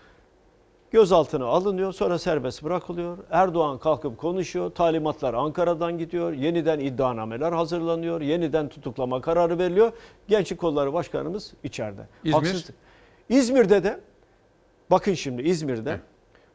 gözaltına 0.92 1.46
alınıyor, 1.46 1.94
sonra 1.94 2.20
serbest 2.20 2.64
bırakılıyor. 2.64 3.18
Erdoğan 3.32 3.78
kalkıp 3.78 4.18
konuşuyor, 4.18 4.72
talimatlar 4.72 5.34
Ankara'dan 5.34 5.98
gidiyor, 5.98 6.34
yeniden 6.34 6.80
iddianameler 6.80 7.52
hazırlanıyor, 7.52 8.22
yeniden 8.22 8.70
tutuklama 8.70 9.22
kararı 9.22 9.58
veriliyor. 9.58 9.92
Gençlik 10.28 10.60
Kolları 10.60 10.94
Başkanımız 10.94 11.54
içeride. 11.64 12.02
İzmir? 12.24 12.34
Haksızlık. 12.34 12.76
İzmir'de 13.30 13.84
de, 13.84 14.00
bakın 14.92 15.14
şimdi 15.14 15.42
İzmir'de 15.42 16.00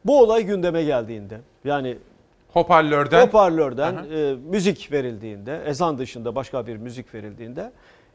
bu 0.05 0.21
olay 0.21 0.43
gündeme 0.43 0.83
geldiğinde, 0.83 1.41
yani 1.63 1.97
Hoparlörden. 2.53 3.25
hoparlörden 3.27 3.95
Aha. 3.95 4.05
e, 4.05 4.35
müzik 4.35 4.91
verildiğinde, 4.91 5.63
ezan 5.65 5.97
dışında 5.97 6.35
başka 6.35 6.67
bir 6.67 6.77
müzik 6.77 7.13
verildiğinde 7.13 7.71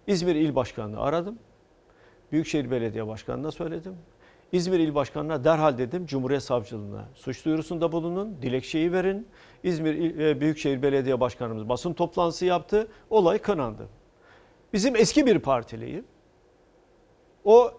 İzmir 0.06 0.34
İl 0.34 0.54
Başkanı'nı 0.54 1.00
aradım. 1.00 1.38
Büyükşehir 2.32 2.70
Belediye 2.70 3.06
Başkanı'na 3.06 3.50
söyledim. 3.50 3.96
İzmir 4.52 4.78
İl 4.78 4.94
Başkanı'na 4.94 5.44
derhal 5.44 5.78
dedim 5.78 6.06
Cumhuriyet 6.06 6.42
Savcılığına 6.42 7.04
suç 7.14 7.44
duyurusunda 7.44 7.92
bulunun, 7.92 8.36
dilekçeyi 8.42 8.92
verin. 8.92 9.28
İzmir 9.64 9.94
İl- 9.94 10.20
e, 10.20 10.40
Büyükşehir 10.40 10.82
Belediye 10.82 11.20
Başkanımız 11.20 11.68
basın 11.68 11.92
toplantısı 11.92 12.44
yaptı. 12.46 12.88
Olay 13.10 13.38
kınandı. 13.38 13.88
Bizim 14.72 14.96
eski 14.96 15.26
bir 15.26 15.38
partiliyim. 15.38 16.04
O 17.44 17.70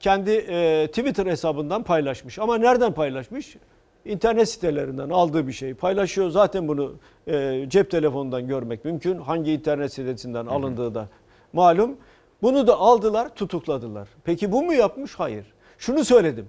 kendi 0.00 0.30
e, 0.30 0.86
Twitter 0.86 1.26
hesabından 1.26 1.82
paylaşmış. 1.82 2.38
Ama 2.38 2.58
nereden 2.58 2.92
paylaşmış? 2.94 3.56
İnternet 4.04 4.48
sitelerinden 4.48 5.10
aldığı 5.10 5.46
bir 5.46 5.52
şey 5.52 5.74
paylaşıyor. 5.74 6.30
Zaten 6.30 6.68
bunu 6.68 6.94
e, 7.26 7.64
cep 7.68 7.90
telefonundan 7.90 8.46
görmek 8.46 8.84
mümkün. 8.84 9.18
Hangi 9.18 9.52
internet 9.52 9.92
sitesinden 9.92 10.46
alındığı 10.46 10.94
da 10.94 11.08
malum. 11.52 11.96
Bunu 12.42 12.66
da 12.66 12.76
aldılar, 12.76 13.34
tutukladılar. 13.34 14.08
Peki 14.24 14.52
bu 14.52 14.62
mu 14.62 14.72
yapmış? 14.72 15.14
Hayır. 15.14 15.46
Şunu 15.78 16.04
söyledim. 16.04 16.46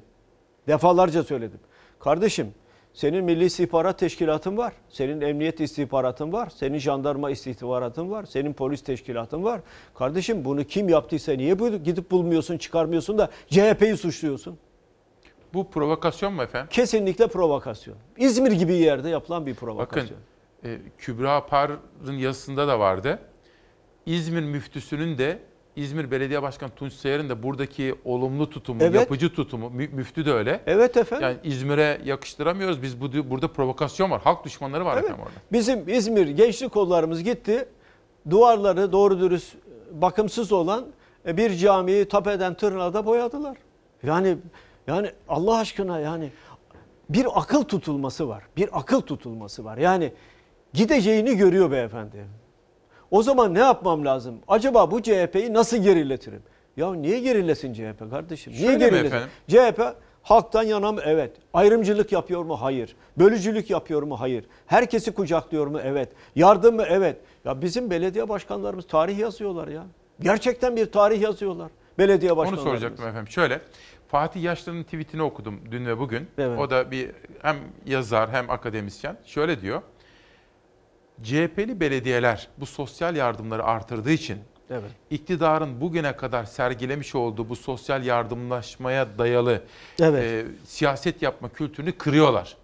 Defalarca 0.67 1.23
söyledim. 1.23 1.59
Kardeşim 1.99 2.53
senin 2.93 3.23
Milli 3.23 3.45
İstihbarat 3.45 3.99
Teşkilatın 3.99 4.57
var. 4.57 4.73
Senin 4.89 5.21
Emniyet 5.21 5.59
İstihbaratın 5.59 6.33
var. 6.33 6.49
Senin 6.55 6.77
Jandarma 6.77 7.31
İstihbaratın 7.31 8.11
var. 8.11 8.23
Senin 8.23 8.53
Polis 8.53 8.81
Teşkilatın 8.81 9.43
var. 9.43 9.61
Kardeşim 9.95 10.45
bunu 10.45 10.63
kim 10.63 10.89
yaptıysa 10.89 11.31
niye 11.31 11.55
gidip 11.83 12.11
bulmuyorsun, 12.11 12.57
çıkarmıyorsun 12.57 13.17
da 13.17 13.29
CHP'yi 13.49 13.97
suçluyorsun? 13.97 14.57
Bu 15.53 15.69
provokasyon 15.69 16.33
mu 16.33 16.43
efendim? 16.43 16.67
Kesinlikle 16.71 17.27
provokasyon. 17.27 17.95
İzmir 18.17 18.51
gibi 18.51 18.73
yerde 18.73 19.09
yapılan 19.09 19.45
bir 19.45 19.55
provokasyon. 19.55 20.17
Bakın 20.63 20.69
e, 20.69 20.77
Kübra 20.97 21.45
Par'ın 21.45 22.13
yazısında 22.17 22.67
da 22.67 22.79
vardı. 22.79 23.19
İzmir 24.05 24.41
müftüsünün 24.43 25.17
de 25.17 25.39
İzmir 25.75 26.11
Belediye 26.11 26.41
Başkanı 26.41 26.69
Tunç 26.69 26.93
Sayar'ın 26.93 27.29
da 27.29 27.43
buradaki 27.43 27.95
olumlu 28.05 28.49
tutumu, 28.49 28.83
Evet. 28.83 28.95
yapıcı 28.95 29.33
tutumu, 29.33 29.69
mü- 29.69 29.87
müftü 29.91 30.25
de 30.25 30.31
öyle. 30.33 30.61
Evet 30.65 30.97
efendim. 30.97 31.23
Yani 31.27 31.37
İzmir'e 31.43 32.01
yakıştıramıyoruz. 32.05 32.81
Biz 32.81 33.01
bu, 33.01 33.29
burada 33.29 33.47
provokasyon 33.47 34.11
var. 34.11 34.21
Halk 34.21 34.45
düşmanları 34.45 34.85
var 34.85 34.93
Evet. 34.93 35.03
efendim 35.03 35.23
orada. 35.23 35.35
Bizim 35.51 35.89
İzmir 35.89 36.27
gençlik 36.27 36.71
kollarımız 36.71 37.23
gitti. 37.23 37.65
Duvarları 38.29 38.91
doğru 38.91 39.19
dürüst 39.19 39.55
bakımsız 39.91 40.51
olan 40.51 40.85
bir 41.25 41.53
camiyi 41.57 42.05
tapeden 42.07 42.53
tırnağa 42.53 42.93
da 42.93 43.05
boyadılar. 43.05 43.57
Yani 44.03 44.37
yani 44.87 45.11
Allah 45.29 45.57
aşkına 45.57 45.99
yani 45.99 46.29
bir 47.09 47.27
akıl 47.35 47.63
tutulması 47.63 48.29
var. 48.29 48.43
Bir 48.57 48.69
akıl 48.79 49.01
tutulması 49.01 49.65
var. 49.65 49.77
Yani 49.77 50.13
gideceğini 50.73 51.37
görüyor 51.37 51.71
beyefendi. 51.71 52.25
O 53.11 53.23
zaman 53.23 53.53
ne 53.53 53.59
yapmam 53.59 54.05
lazım? 54.05 54.35
Acaba 54.47 54.91
bu 54.91 55.01
CHP'yi 55.01 55.53
nasıl 55.53 55.77
geriletirim? 55.77 56.43
Ya 56.77 56.93
niye 56.93 57.19
gerilesin 57.19 57.73
CHP 57.73 58.11
kardeşim? 58.11 58.53
Niye 58.53 58.65
Şöyle 58.65 58.89
gerilesin? 58.89 59.19
CHP 59.47 59.81
halktan 60.23 60.63
yana 60.63 60.91
mı? 60.91 61.01
Evet. 61.05 61.31
Ayrımcılık 61.53 62.11
yapıyor 62.11 62.43
mu? 62.43 62.61
Hayır. 62.61 62.95
Bölücülük 63.17 63.69
yapıyor 63.69 64.03
mu? 64.03 64.19
Hayır. 64.19 64.45
Herkesi 64.65 65.11
kucaklıyor 65.13 65.67
mu? 65.67 65.79
Evet. 65.83 66.09
Yardım 66.35 66.75
mı? 66.75 66.85
Evet. 66.89 67.17
Ya 67.45 67.61
bizim 67.61 67.89
belediye 67.89 68.29
başkanlarımız 68.29 68.87
tarih 68.87 69.19
yazıyorlar 69.19 69.67
ya. 69.67 69.83
Gerçekten 70.19 70.75
bir 70.75 70.91
tarih 70.91 71.21
yazıyorlar. 71.21 71.71
Belediye 71.97 72.31
Onu 72.31 72.37
başkanlarımız. 72.37 72.71
soracaktım 72.79 73.07
efendim. 73.07 73.31
Şöyle, 73.31 73.61
Fatih 74.11 74.43
Yaşlı'nın 74.43 74.83
tweetini 74.83 75.21
okudum 75.21 75.59
dün 75.71 75.85
ve 75.85 75.99
bugün. 75.99 76.27
Evet. 76.37 76.59
O 76.59 76.69
da 76.69 76.91
bir 76.91 77.09
hem 77.41 77.57
yazar 77.85 78.31
hem 78.31 78.49
akademisyen. 78.49 79.17
Şöyle 79.25 79.61
diyor. 79.61 79.81
CHP'li 81.23 81.79
belediyeler 81.79 82.47
bu 82.57 82.65
sosyal 82.65 83.15
yardımları 83.15 83.63
artırdığı 83.63 84.11
için 84.11 84.37
Evet. 84.69 84.91
iktidarın 85.09 85.81
bugüne 85.81 86.15
kadar 86.15 86.43
sergilemiş 86.43 87.15
olduğu 87.15 87.49
bu 87.49 87.55
sosyal 87.55 88.05
yardımlaşmaya 88.05 89.17
dayalı 89.17 89.61
Evet. 90.01 90.23
e, 90.23 90.45
siyaset 90.65 91.21
yapma 91.21 91.49
kültürünü 91.49 91.91
kırıyorlar. 91.91 92.57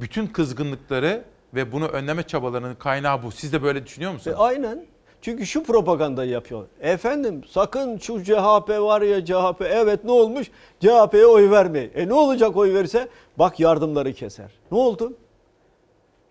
Bütün 0.00 0.26
kızgınlıkları 0.26 1.24
ve 1.54 1.72
bunu 1.72 1.86
önleme 1.88 2.22
çabalarının 2.22 2.74
kaynağı 2.74 3.22
bu. 3.22 3.30
Siz 3.30 3.52
de 3.52 3.62
böyle 3.62 3.86
düşünüyor 3.86 4.10
E, 4.10 4.14
musunuz? 4.14 4.36
aynen. 4.40 4.86
Çünkü 5.24 5.46
şu 5.46 5.62
propagandayı 5.62 6.30
yapıyor. 6.30 6.66
Efendim 6.80 7.42
sakın 7.48 7.98
şu 7.98 8.24
CHP 8.24 8.68
var 8.68 9.02
ya 9.02 9.24
CHP 9.24 9.60
evet 9.60 10.04
ne 10.04 10.10
olmuş? 10.10 10.50
CHP'ye 10.80 11.26
oy 11.26 11.50
vermeyin. 11.50 11.90
E 11.94 12.08
ne 12.08 12.14
olacak 12.14 12.56
oy 12.56 12.74
verirse? 12.74 13.08
Bak 13.38 13.60
yardımları 13.60 14.12
keser. 14.12 14.52
Ne 14.72 14.78
oldu? 14.78 15.12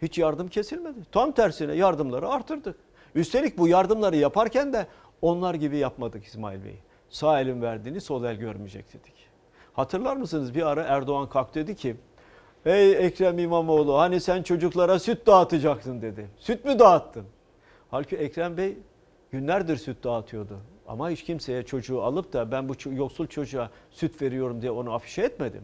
Hiç 0.02 0.18
yardım 0.18 0.48
kesilmedi. 0.48 1.00
Tam 1.12 1.32
tersine 1.32 1.74
yardımları 1.74 2.30
artırdık. 2.30 2.76
Üstelik 3.16 3.58
bu 3.58 3.68
yardımları 3.68 4.16
yaparken 4.16 4.74
de 4.74 4.88
onlar 5.22 5.54
gibi 5.54 5.78
yapmadık 5.78 6.26
İsmail 6.26 6.64
Bey. 6.66 6.80
Sağ 7.10 7.42
elin 7.42 7.62
verdiğini 7.62 8.02
sol 8.02 8.24
el 8.24 8.36
görmeyecek 8.36 8.94
dedik. 8.94 9.14
Hatırlar 9.74 10.16
mısınız 10.16 10.56
bir 10.56 10.68
ara 10.68 10.84
Erdoğan 10.84 11.30
kalk 11.30 11.56
dedi 11.56 11.76
ki 11.76 11.96
Ey 12.66 13.06
Ekrem 13.06 13.40
İmamoğlu 13.40 14.00
hani 14.00 14.22
sen 14.22 14.44
çocuklara 14.44 15.00
süt 15.00 15.28
dağıtacaktın 15.28 16.02
dedi. 16.02 16.30
Süt 16.38 16.66
mü 16.66 16.80
dağıttın? 16.80 17.26
Halbuki 17.94 18.16
Ekrem 18.16 18.58
Bey 18.58 18.78
günlerdir 19.32 19.78
süt 19.78 20.04
dağıtıyordu. 20.04 20.60
Ama 20.88 21.10
hiç 21.10 21.24
kimseye 21.24 21.64
çocuğu 21.64 22.02
alıp 22.02 22.34
da 22.34 22.52
ben 22.52 22.70
bu 22.70 22.74
yoksul 22.92 23.28
çocuğa 23.28 23.70
süt 23.92 24.22
veriyorum 24.22 24.62
diye 24.62 24.72
onu 24.72 24.94
afişe 24.94 25.22
etmedim. 25.22 25.64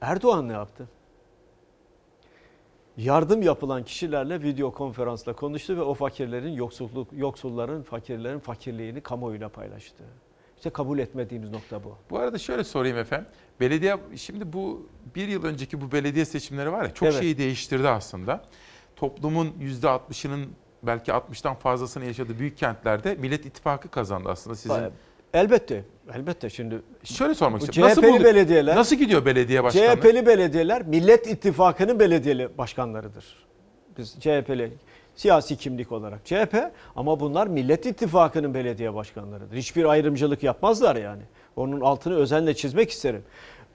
Erdoğan 0.00 0.48
ne 0.48 0.52
yaptı? 0.52 0.88
Yardım 2.96 3.42
yapılan 3.42 3.84
kişilerle 3.84 4.42
video 4.42 4.72
konferansla 4.72 5.32
konuştu 5.32 5.76
ve 5.76 5.82
o 5.82 5.94
fakirlerin 5.94 6.52
yoksulluk 6.52 7.08
yoksulların 7.12 7.82
fakirlerin 7.82 8.38
fakirliğini 8.38 9.00
kamuoyuyla 9.00 9.48
paylaştı. 9.48 10.04
İşte 10.56 10.70
kabul 10.70 10.98
etmediğimiz 10.98 11.50
nokta 11.50 11.84
bu. 11.84 11.96
Bu 12.10 12.18
arada 12.18 12.38
şöyle 12.38 12.64
sorayım 12.64 12.98
efendim. 12.98 13.28
Belediye 13.60 13.96
şimdi 14.16 14.52
bu 14.52 14.88
bir 15.14 15.28
yıl 15.28 15.44
önceki 15.44 15.80
bu 15.80 15.92
belediye 15.92 16.24
seçimleri 16.24 16.72
var 16.72 16.82
ya 16.84 16.94
çok 16.94 17.08
Evet. 17.08 17.20
şeyi 17.20 17.38
değiştirdi 17.38 17.88
aslında. 17.88 18.44
Toplumun 18.96 19.46
%60'ının 19.60 20.46
belki 20.82 21.10
60'tan 21.10 21.54
fazlasını 21.54 22.04
yaşadığı 22.04 22.38
büyük 22.38 22.58
kentlerde 22.58 23.14
Millet 23.14 23.46
İttifakı 23.46 23.88
kazandı 23.88 24.28
aslında 24.28 24.56
sizin. 24.56 24.82
Elbette. 25.34 25.84
Elbette 26.14 26.50
şimdi 26.50 26.82
Şöyle 27.04 27.34
sormak 27.34 27.62
istiyorum. 27.62 27.90
Nasıl 27.90 28.02
CHP'li 28.02 28.12
bulduk- 28.12 28.24
belediyeler 28.24 28.76
Nasıl 28.76 28.96
gidiyor 28.96 29.24
belediye 29.24 29.64
başkanlığı? 29.64 29.86
CHP'li 29.96 30.26
belediyeler 30.26 30.82
Millet 30.82 31.26
İttifakı'nın 31.26 32.00
belediye 32.00 32.58
başkanlarıdır. 32.58 33.24
Biz 33.98 34.16
CHP'li 34.20 34.72
siyasi 35.16 35.56
kimlik 35.56 35.92
olarak 35.92 36.24
CHP 36.26 36.70
ama 36.96 37.20
bunlar 37.20 37.46
Millet 37.46 37.86
İttifakı'nın 37.86 38.54
belediye 38.54 38.94
başkanlarıdır. 38.94 39.56
Hiçbir 39.56 39.84
ayrımcılık 39.84 40.42
yapmazlar 40.42 40.96
yani. 40.96 41.22
Onun 41.56 41.80
altını 41.80 42.14
özenle 42.14 42.54
çizmek 42.54 42.90
isterim. 42.90 43.22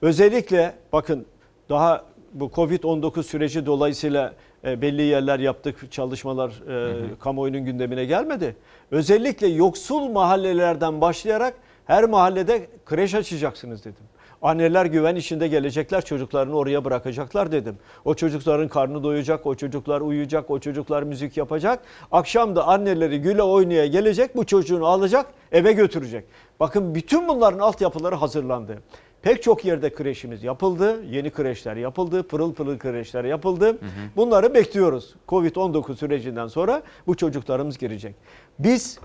Özellikle 0.02 0.74
bakın 0.92 1.26
daha 1.68 2.04
bu 2.32 2.44
Covid-19 2.46 3.22
süreci 3.22 3.66
dolayısıyla 3.66 4.34
belli 4.64 5.02
yerler 5.02 5.38
yaptık, 5.38 5.92
çalışmalar 5.92 6.50
e, 6.50 7.18
kamuoyunun 7.20 7.64
gündemine 7.64 8.04
gelmedi. 8.04 8.56
Özellikle 8.90 9.46
yoksul 9.46 10.08
mahallelerden 10.08 11.00
başlayarak 11.00 11.54
her 11.86 12.04
mahallede 12.04 12.66
kreş 12.86 13.14
açacaksınız 13.14 13.84
dedim. 13.84 14.04
Anneler 14.42 14.86
güven 14.86 15.16
içinde 15.16 15.48
gelecekler, 15.48 16.04
çocuklarını 16.04 16.56
oraya 16.56 16.84
bırakacaklar 16.84 17.52
dedim. 17.52 17.78
O 18.04 18.14
çocukların 18.14 18.68
karnı 18.68 19.02
doyacak, 19.02 19.46
o 19.46 19.54
çocuklar 19.54 20.00
uyuyacak, 20.00 20.50
o 20.50 20.58
çocuklar 20.58 21.02
müzik 21.02 21.36
yapacak. 21.36 21.80
Akşam 22.12 22.56
da 22.56 22.66
anneleri 22.66 23.20
güle 23.22 23.42
oynaya 23.42 23.86
gelecek, 23.86 24.36
bu 24.36 24.46
çocuğunu 24.46 24.86
alacak, 24.86 25.26
eve 25.52 25.72
götürecek. 25.72 26.24
Bakın 26.60 26.94
bütün 26.94 27.28
bunların 27.28 27.58
altyapıları 27.58 28.14
hazırlandı. 28.14 28.78
Pek 29.24 29.42
çok 29.42 29.64
yerde 29.64 29.94
kreşimiz 29.94 30.42
yapıldı, 30.42 31.04
yeni 31.04 31.30
kreşler 31.30 31.76
yapıldı, 31.76 32.22
pırıl 32.22 32.54
pırıl 32.54 32.78
kreşler 32.78 33.24
yapıldı. 33.24 33.78
Bunları 34.16 34.54
bekliyoruz. 34.54 35.14
Covid-19 35.28 35.96
sürecinden 35.96 36.46
sonra 36.46 36.82
bu 37.06 37.16
çocuklarımız 37.16 37.78
girecek. 37.78 38.14
Biz 38.58 38.98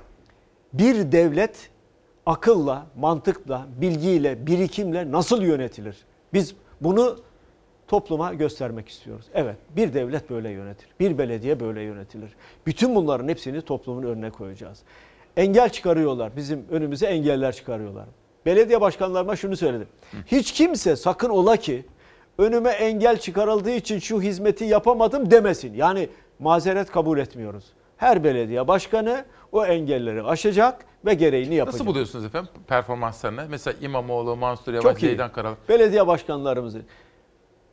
bir 0.74 1.12
devlet 1.12 1.70
akılla, 2.26 2.86
mantıkla, 2.98 3.68
bilgiyle, 3.82 4.48
birikimle 4.48 5.12
nasıl 5.12 5.42
yönetilir? 5.42 5.98
Biz 6.34 6.56
bunu 6.82 7.18
topluma 7.88 8.34
göstermek 8.34 8.90
istiyoruz. 8.90 9.26
Evet, 9.34 9.56
bir 9.76 9.94
devlet 9.94 10.30
böyle 10.30 10.50
yönetilir. 10.50 10.90
Bir 11.00 11.18
belediye 11.18 11.60
böyle 11.60 11.82
yönetilir. 11.82 12.36
Bütün 12.66 12.96
bunların 12.96 13.28
hepsini 13.28 13.62
toplumun 13.62 14.04
önüne 14.04 14.30
koyacağız. 14.30 14.80
Engel 15.38 15.70
çıkarıyorlar. 15.70 16.36
Bizim 16.36 16.66
önümüze 16.72 17.08
engeller 17.08 17.56
çıkarıyorlar. 17.56 18.06
Belediye 18.46 18.82
başkanlarıma 18.82 19.36
şunu 19.36 19.58
söyledim. 19.58 19.88
Hiç 20.26 20.52
kimse 20.52 20.96
sakın 20.96 21.30
ola 21.30 21.58
ki 21.58 21.86
önüme 22.38 22.70
engel 22.70 23.18
çıkarıldığı 23.20 23.72
için 23.72 24.00
şu 24.00 24.22
hizmeti 24.22 24.66
yapamadım 24.66 25.32
demesin. 25.32 25.74
Yani 25.74 26.10
mazeret 26.40 26.92
kabul 26.92 27.18
etmiyoruz. 27.20 27.66
Her 27.98 28.24
belediye 28.24 28.68
başkanı 28.68 29.26
o 29.52 29.66
engelleri 29.66 30.24
aşacak 30.24 30.86
ve 31.06 31.14
gereğini 31.14 31.56
yapacak. 31.56 31.74
Nasıl 31.74 31.86
buluyorsunuz 31.86 32.26
efendim 32.26 32.50
performanslarını? 32.68 33.46
Mesela 33.50 33.78
İmamoğlu, 33.82 34.36
Mansur 34.36 34.74
Yavaş. 34.74 34.98
Zeydan 35.00 35.32
Karal. 35.32 35.56
Belediye 35.70 36.08
başkanlarımızı, 36.08 36.82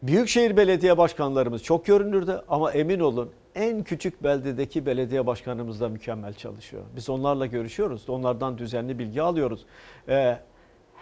büyükşehir 0.02 0.56
belediye 0.56 0.98
başkanlarımız 0.98 1.62
çok 1.62 1.86
görünürde 1.86 2.40
ama 2.48 2.72
emin 2.72 3.00
olun 3.00 3.30
en 3.54 3.82
küçük 3.82 4.22
beldedeki 4.24 4.86
belediye 4.86 5.26
başkanımız 5.26 5.80
da 5.80 5.88
mükemmel 5.88 6.34
çalışıyor. 6.34 6.82
Biz 6.96 7.10
onlarla 7.10 7.46
görüşüyoruz, 7.46 8.08
onlardan 8.08 8.58
düzenli 8.58 8.98
bilgi 8.98 9.22
alıyoruz. 9.22 9.66
Ee, 10.08 10.38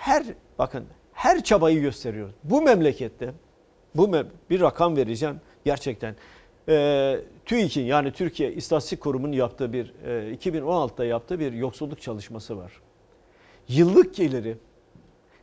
her 0.05 0.25
bakın 0.59 0.85
her 1.13 1.45
çabayı 1.45 1.81
gösteriyoruz. 1.81 2.35
Bu 2.45 2.63
memlekette 2.63 3.35
bu 3.95 4.09
mem- 4.09 4.27
bir 4.51 4.61
rakam 4.61 4.97
vereceğim 4.97 5.41
gerçekten. 5.65 6.17
Ee, 6.69 7.21
TÜİK'in 7.45 7.85
yani 7.85 8.13
Türkiye 8.13 8.53
İstatistik 8.53 9.01
Kurumu'nun 9.01 9.33
yaptığı 9.33 9.73
bir 9.73 9.95
e, 10.05 10.35
2016'da 10.35 11.05
yaptığı 11.05 11.41
bir 11.41 11.53
yoksulluk 11.53 12.03
çalışması 12.03 12.57
var. 12.57 12.73
Yıllık 13.69 14.15
geliri 14.15 14.57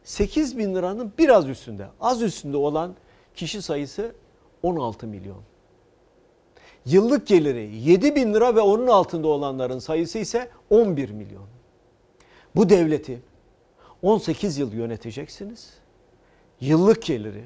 8 0.03 0.57
bin 0.57 0.75
liranın 0.75 1.13
biraz 1.17 1.49
üstünde, 1.49 1.88
az 2.01 2.21
üstünde 2.21 2.57
olan 2.57 2.95
kişi 3.35 3.61
sayısı 3.61 4.15
16 4.63 5.07
milyon. 5.07 5.41
Yıllık 6.85 7.27
geliri 7.27 7.75
7 7.75 8.15
bin 8.15 8.33
lira 8.33 8.55
ve 8.55 8.61
onun 8.61 8.88
altında 8.88 9.27
olanların 9.27 9.79
sayısı 9.79 10.19
ise 10.19 10.49
11 10.69 11.09
milyon. 11.09 11.45
Bu 12.55 12.69
devleti 12.69 13.31
18 14.02 14.57
yıl 14.57 14.73
yöneteceksiniz. 14.73 15.73
Yıllık 16.61 17.03
geliri 17.03 17.44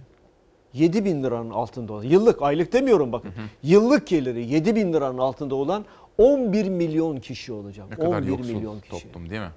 7 0.73 1.05
bin 1.05 1.23
liranın 1.23 1.49
altında 1.49 1.93
olan, 1.93 2.03
yıllık 2.03 2.41
aylık 2.41 2.73
demiyorum 2.73 3.11
bakın. 3.11 3.31
Yıllık 3.63 4.07
geliri 4.07 4.45
7 4.45 4.75
bin 4.75 4.93
liranın 4.93 5.17
altında 5.17 5.55
olan 5.55 5.85
11 6.17 6.69
milyon 6.69 7.17
kişi 7.17 7.53
olacak. 7.53 7.85
Ne 7.89 7.95
kadar 7.95 8.17
11 8.17 8.27
yoksul 8.27 8.53
milyon 8.53 8.79
kişi. 8.79 8.91
toplum 9.03 9.29
değil 9.29 9.41
mi? 9.41 9.51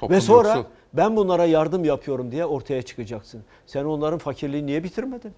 Toplum 0.00 0.16
Ve 0.16 0.20
sonra 0.20 0.48
yoksul. 0.48 0.64
ben 0.92 1.16
bunlara 1.16 1.44
yardım 1.44 1.84
yapıyorum 1.84 2.32
diye 2.32 2.46
ortaya 2.46 2.82
çıkacaksın. 2.82 3.42
Sen 3.66 3.84
onların 3.84 4.18
fakirliğini 4.18 4.66
niye 4.66 4.84
bitirmedin? 4.84 5.32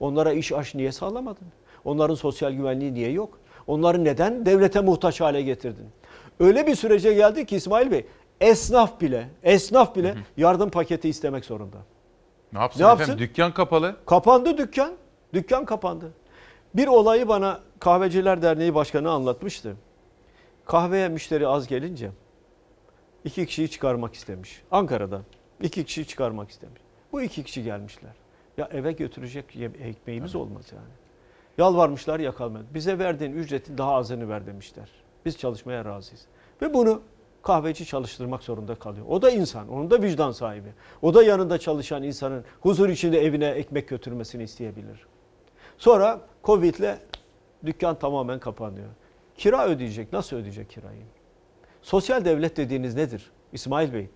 Onlara 0.00 0.32
iş 0.32 0.52
aş 0.52 0.74
niye 0.74 0.92
sağlamadın? 0.92 1.46
Onların 1.84 2.14
sosyal 2.14 2.52
güvenliği 2.52 2.94
niye 2.94 3.10
yok? 3.10 3.38
Onları 3.66 4.04
neden 4.04 4.46
devlete 4.46 4.80
muhtaç 4.80 5.20
hale 5.20 5.42
getirdin? 5.42 5.86
Öyle 6.40 6.66
bir 6.66 6.74
sürece 6.74 7.14
geldi 7.14 7.46
ki 7.46 7.56
İsmail 7.56 7.90
Bey 7.90 8.06
esnaf 8.44 9.00
bile 9.00 9.28
esnaf 9.42 9.96
bile 9.96 10.14
yardım 10.36 10.70
paketi 10.70 11.08
istemek 11.08 11.44
zorunda. 11.44 11.76
Ne 12.52 12.58
yapsın, 12.58 12.80
Ne 12.82 12.86
yapsın? 12.86 13.02
efendim? 13.04 13.28
Dükkan 13.28 13.54
kapalı. 13.54 13.96
Kapandı 14.06 14.58
dükkan. 14.58 14.92
Dükkan 15.34 15.64
kapandı. 15.64 16.12
Bir 16.74 16.86
olayı 16.86 17.28
bana 17.28 17.60
Kahveciler 17.80 18.42
Derneği 18.42 18.74
Başkanı 18.74 19.10
anlatmıştı. 19.10 19.76
Kahveye 20.64 21.08
müşteri 21.08 21.48
az 21.48 21.66
gelince 21.66 22.10
iki 23.24 23.46
kişiyi 23.46 23.70
çıkarmak 23.70 24.14
istemiş. 24.14 24.62
Ankara'da 24.70 25.20
iki 25.62 25.84
kişiyi 25.84 26.06
çıkarmak 26.06 26.50
istemiş. 26.50 26.80
Bu 27.12 27.22
iki 27.22 27.44
kişi 27.44 27.62
gelmişler. 27.62 28.12
Ya 28.58 28.68
eve 28.72 28.92
götürecek 28.92 29.56
ekmeğimiz 29.80 30.34
olmaz 30.34 30.64
yani. 30.72 30.92
Yalvarmışlar 31.58 32.20
yakalmadı. 32.20 32.64
Bize 32.74 32.98
verdiğin 32.98 33.32
ücretin 33.32 33.78
daha 33.78 33.94
azını 33.94 34.28
ver 34.28 34.46
demişler. 34.46 34.88
Biz 35.24 35.38
çalışmaya 35.38 35.84
razıyız. 35.84 36.26
Ve 36.62 36.74
bunu 36.74 37.02
kahveci 37.44 37.86
çalıştırmak 37.86 38.42
zorunda 38.42 38.74
kalıyor. 38.74 39.06
O 39.08 39.22
da 39.22 39.30
insan, 39.30 39.68
onun 39.68 39.90
da 39.90 40.02
vicdan 40.02 40.30
sahibi. 40.30 40.68
O 41.02 41.14
da 41.14 41.22
yanında 41.22 41.58
çalışan 41.58 42.02
insanın 42.02 42.44
huzur 42.60 42.88
içinde 42.88 43.24
evine 43.24 43.48
ekmek 43.48 43.88
götürmesini 43.88 44.42
isteyebilir. 44.42 45.06
Sonra 45.78 46.20
Covid'le 46.44 46.98
dükkan 47.66 47.98
tamamen 47.98 48.38
kapanıyor. 48.38 48.88
Kira 49.36 49.66
ödeyecek. 49.66 50.12
Nasıl 50.12 50.36
ödeyecek 50.36 50.70
kirayı? 50.70 51.02
Sosyal 51.82 52.24
devlet 52.24 52.56
dediğiniz 52.56 52.94
nedir 52.94 53.30
İsmail 53.52 53.92
Bey? 53.92 54.08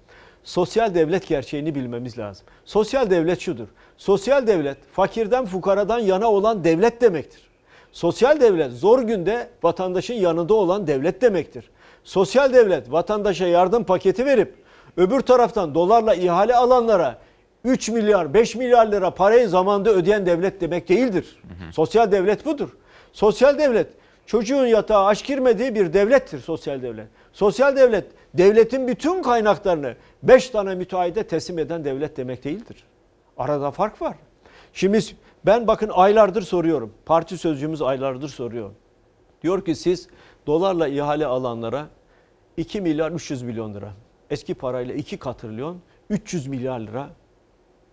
Sosyal 0.44 0.94
devlet 0.94 1.28
gerçeğini 1.28 1.74
bilmemiz 1.74 2.18
lazım. 2.18 2.46
Sosyal 2.64 3.10
devlet 3.10 3.40
şudur. 3.40 3.68
Sosyal 3.96 4.46
devlet 4.46 4.78
fakirden 4.92 5.46
fukaradan 5.46 5.98
yana 5.98 6.30
olan 6.30 6.64
devlet 6.64 7.00
demektir. 7.00 7.48
Sosyal 7.92 8.40
devlet 8.40 8.72
zor 8.72 9.02
günde 9.02 9.50
vatandaşın 9.62 10.14
yanında 10.14 10.54
olan 10.54 10.86
devlet 10.86 11.22
demektir. 11.22 11.70
Sosyal 12.04 12.52
devlet 12.52 12.92
vatandaşa 12.92 13.46
yardım 13.46 13.84
paketi 13.84 14.26
verip 14.26 14.54
öbür 14.96 15.20
taraftan 15.20 15.74
dolarla 15.74 16.14
ihale 16.14 16.56
alanlara 16.56 17.18
3 17.64 17.88
milyar 17.88 18.34
5 18.34 18.54
milyar 18.54 18.86
lira 18.86 19.10
parayı 19.10 19.48
zamanda 19.48 19.90
ödeyen 19.90 20.26
devlet 20.26 20.60
demek 20.60 20.88
değildir. 20.88 21.42
Sosyal 21.72 22.12
devlet 22.12 22.44
budur. 22.46 22.68
Sosyal 23.12 23.58
devlet 23.58 23.86
çocuğun 24.26 24.66
yatağa 24.66 25.06
aç 25.06 25.24
girmediği 25.24 25.74
bir 25.74 25.92
devlettir 25.92 26.40
sosyal 26.40 26.82
devlet. 26.82 27.06
Sosyal 27.32 27.76
devlet 27.76 28.04
devletin 28.34 28.88
bütün 28.88 29.22
kaynaklarını 29.22 29.94
5 30.22 30.50
tane 30.50 30.74
müteahhide 30.74 31.22
teslim 31.26 31.58
eden 31.58 31.84
devlet 31.84 32.16
demek 32.16 32.44
değildir. 32.44 32.84
Arada 33.36 33.70
fark 33.70 34.02
var. 34.02 34.16
Şimdi 34.72 35.00
ben 35.46 35.66
bakın 35.66 35.90
aylardır 35.92 36.42
soruyorum. 36.42 36.92
Parti 37.06 37.38
sözcüğümüz 37.38 37.82
aylardır 37.82 38.28
soruyor. 38.28 38.70
Diyor 39.42 39.64
ki 39.64 39.74
siz 39.74 40.08
dolarla 40.48 40.88
ihale 40.88 41.26
alanlara 41.26 41.88
2 42.56 42.80
milyar 42.80 43.12
300 43.12 43.42
milyon 43.42 43.74
lira. 43.74 43.92
Eski 44.30 44.54
parayla 44.54 44.94
2 44.94 45.18
katrilyon 45.18 45.80
300 46.10 46.46
milyar 46.46 46.80
lira 46.80 47.10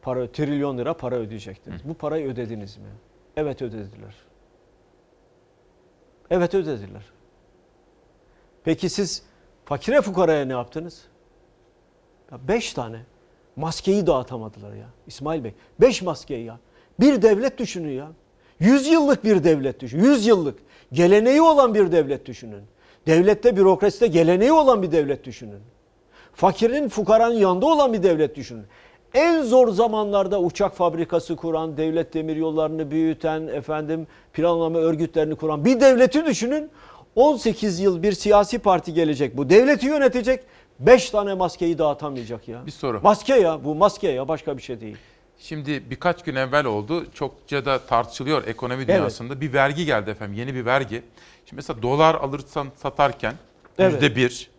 para 0.02 0.32
trilyon 0.32 0.78
lira 0.78 0.94
para 0.94 1.16
ödeyecektiniz. 1.16 1.82
Bu 1.86 1.94
parayı 1.94 2.28
ödediniz 2.28 2.78
mi? 2.78 2.88
Evet 3.38 3.62
ödediler. 3.62 4.16
Evet 6.30 6.54
ödediler. 6.54 7.04
Peki 8.64 8.90
siz 8.90 9.24
fakire 9.66 10.02
fukaraya 10.02 10.46
ne 10.46 10.54
yaptınız? 10.54 11.06
Ya 12.32 12.48
beş 12.48 12.74
tane 12.74 13.02
maskeyi 13.56 14.08
dağıtamadılar 14.08 14.74
ya 14.74 14.88
İsmail 15.08 15.44
Bey. 15.44 15.54
Beş 15.82 16.02
maskeyi 16.02 16.46
ya. 16.46 16.60
Bir 17.00 17.22
devlet 17.22 17.58
düşünün 17.58 17.92
ya. 17.92 18.12
Yüz 18.60 18.88
yıllık 18.88 19.24
bir 19.24 19.44
devlet 19.44 19.80
düşünün. 19.80 20.04
Yüz 20.04 20.28
yıllık. 20.28 20.60
Geleneği 20.94 21.42
olan 21.42 21.74
bir 21.74 21.92
devlet 21.92 22.26
düşünün. 22.26 22.64
Devlette, 23.08 23.58
bürokraside 23.58 24.08
geleneği 24.08 24.52
olan 24.52 24.82
bir 24.82 24.92
devlet 24.92 25.24
düşünün. 25.24 25.60
Fakirin, 26.34 26.90
fukaranın 26.90 27.36
yanında 27.36 27.66
olan 27.66 27.94
bir 27.94 28.04
devlet 28.04 28.36
düşünün. 28.36 28.64
En 29.14 29.42
zor 29.42 29.70
zamanlarda 29.70 30.42
uçak 30.42 30.76
fabrikası 30.76 31.36
kuran, 31.36 31.78
devlet 31.78 32.14
demiryollarını 32.14 32.92
büyüten, 32.92 33.48
efendim 33.48 34.08
planlama 34.34 34.80
örgütlerini 34.80 35.36
kuran 35.36 35.66
bir 35.66 35.80
devleti 35.80 36.26
düşünün. 36.26 36.70
18 37.16 37.80
yıl 37.80 38.04
bir 38.04 38.12
siyasi 38.12 38.60
parti 38.60 38.94
gelecek 38.94 39.38
bu 39.38 39.50
devleti 39.50 39.86
yönetecek. 39.86 40.44
5 40.80 41.10
tane 41.10 41.34
maskeyi 41.34 41.78
dağıtamayacak 41.78 42.48
ya. 42.48 42.66
Bir 42.66 42.72
soru. 42.72 43.00
Maske 43.04 43.36
ya 43.36 43.64
bu 43.64 43.76
maske 43.76 44.08
ya 44.08 44.28
başka 44.28 44.58
bir 44.58 44.62
şey 44.62 44.82
değil. 44.82 44.98
Şimdi 45.48 45.90
birkaç 45.90 46.24
gün 46.24 46.36
evvel 46.36 46.66
oldu. 46.66 47.06
Çokça 47.14 47.66
da 47.66 47.86
tartışılıyor 47.86 48.48
ekonomi 48.48 48.88
dünyasında. 48.88 49.42
Bir 49.42 49.54
vergi 49.54 49.86
geldi 49.86 50.10
efendim. 50.10 50.38
Yeni 50.38 50.56
bir 50.56 50.66
vergi. 50.66 51.04
Şimdi 51.46 51.56
mesela 51.56 51.82
dolar 51.82 52.16
alırsan 52.16 52.68
satarken 52.76 53.34
Evet. 53.78 53.94
yüzde 53.94 54.16
bir. 54.16 54.50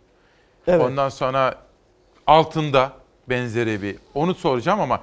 Evet. 0.66 0.80
Ondan 0.82 1.08
sonra 1.08 1.58
altında 2.26 2.92
benzeri 3.28 3.82
bir. 3.82 3.96
Onu 4.14 4.34
soracağım 4.34 4.80
ama 4.80 5.00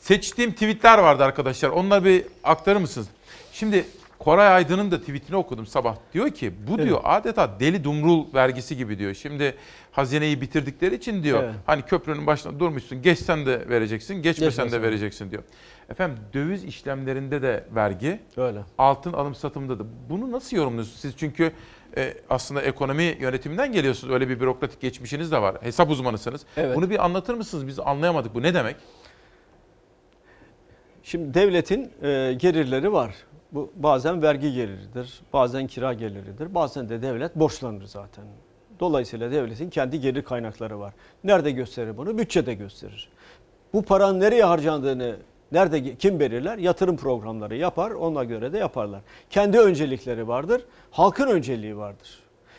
Seçtiğim 0.00 0.52
tweetler 0.52 0.98
vardı 0.98 1.24
arkadaşlar. 1.24 1.68
Onları 1.68 2.04
bir 2.04 2.24
aktarır 2.44 2.80
mısınız? 2.80 3.08
Şimdi 3.52 3.84
Koray 4.20 4.48
Aydın'ın 4.48 4.90
da 4.90 5.00
tweetini 5.00 5.36
okudum 5.36 5.66
sabah. 5.66 5.96
Diyor 6.12 6.30
ki 6.30 6.52
bu 6.68 6.74
Evet. 6.74 6.86
diyor 6.86 7.00
adeta 7.04 7.60
deli 7.60 7.84
dumrul 7.84 8.34
vergisi 8.34 8.76
gibi 8.76 8.98
diyor. 8.98 9.14
Şimdi 9.14 9.54
hazineyi 9.92 10.40
bitirdikleri 10.40 10.94
için 10.94 11.22
diyor. 11.22 11.42
Evet. 11.44 11.54
Hani 11.66 11.82
köprünün 11.82 12.26
başında 12.26 12.60
durmuşsun. 12.60 13.02
Geçsen 13.02 13.46
de 13.46 13.68
vereceksin, 13.68 14.22
geçmesen 14.22 14.68
de 14.68 14.72
de. 14.72 14.82
vereceksin 14.82 15.30
diyor. 15.30 15.42
Efendim 15.90 16.18
döviz 16.34 16.64
işlemlerinde 16.64 17.42
de 17.42 17.64
vergi. 17.74 18.20
Öyle. 18.36 18.60
Altın 18.78 19.12
alım 19.12 19.34
satımında 19.34 19.78
da. 19.78 19.84
Bunu 20.10 20.32
nasıl 20.32 20.56
yorumluyorsunuz? 20.56 21.00
Siz 21.00 21.16
çünkü 21.16 21.52
e, 21.96 22.14
aslında 22.30 22.62
ekonomi 22.62 23.16
yönetiminden 23.20 23.72
geliyorsunuz. 23.72 24.14
Öyle 24.14 24.28
bir 24.28 24.40
bürokratik 24.40 24.80
geçmişiniz 24.80 25.32
de 25.32 25.42
var. 25.42 25.56
Hesap 25.60 25.90
uzmanısınız. 25.90 26.42
Evet. 26.56 26.76
Bunu 26.76 26.90
bir 26.90 27.04
anlatır 27.04 27.34
mısınız? 27.34 27.66
Biz 27.66 27.80
anlayamadık. 27.80 28.34
Bu 28.34 28.42
ne 28.42 28.54
demek? 28.54 28.76
Şimdi 31.02 31.34
devletin 31.34 31.92
e, 32.02 32.32
gelirleri 32.38 32.92
var. 32.92 33.14
Bu 33.52 33.72
bazen 33.76 34.22
vergi 34.22 34.52
geliridir, 34.52 35.20
bazen 35.32 35.66
kira 35.66 35.92
geliridir, 35.92 36.54
bazen 36.54 36.88
de 36.88 37.02
devlet 37.02 37.36
borçlanır 37.36 37.84
zaten. 37.84 38.24
Dolayısıyla 38.80 39.32
devletin 39.32 39.70
kendi 39.70 40.00
gelir 40.00 40.22
kaynakları 40.22 40.80
var. 40.80 40.94
Nerede 41.24 41.50
gösterir 41.50 41.96
bunu? 41.96 42.18
Bütçede 42.18 42.54
gösterir. 42.54 43.08
Bu 43.72 43.82
paranın 43.82 44.20
nereye 44.20 44.44
harcandığını 44.44 45.16
nerede 45.52 45.94
kim 45.96 46.20
belirler? 46.20 46.58
Yatırım 46.58 46.96
programları 46.96 47.56
yapar, 47.56 47.90
ona 47.90 48.24
göre 48.24 48.52
de 48.52 48.58
yaparlar. 48.58 49.00
Kendi 49.30 49.58
öncelikleri 49.58 50.28
vardır, 50.28 50.64
halkın 50.90 51.28
önceliği 51.28 51.76
vardır. 51.76 52.18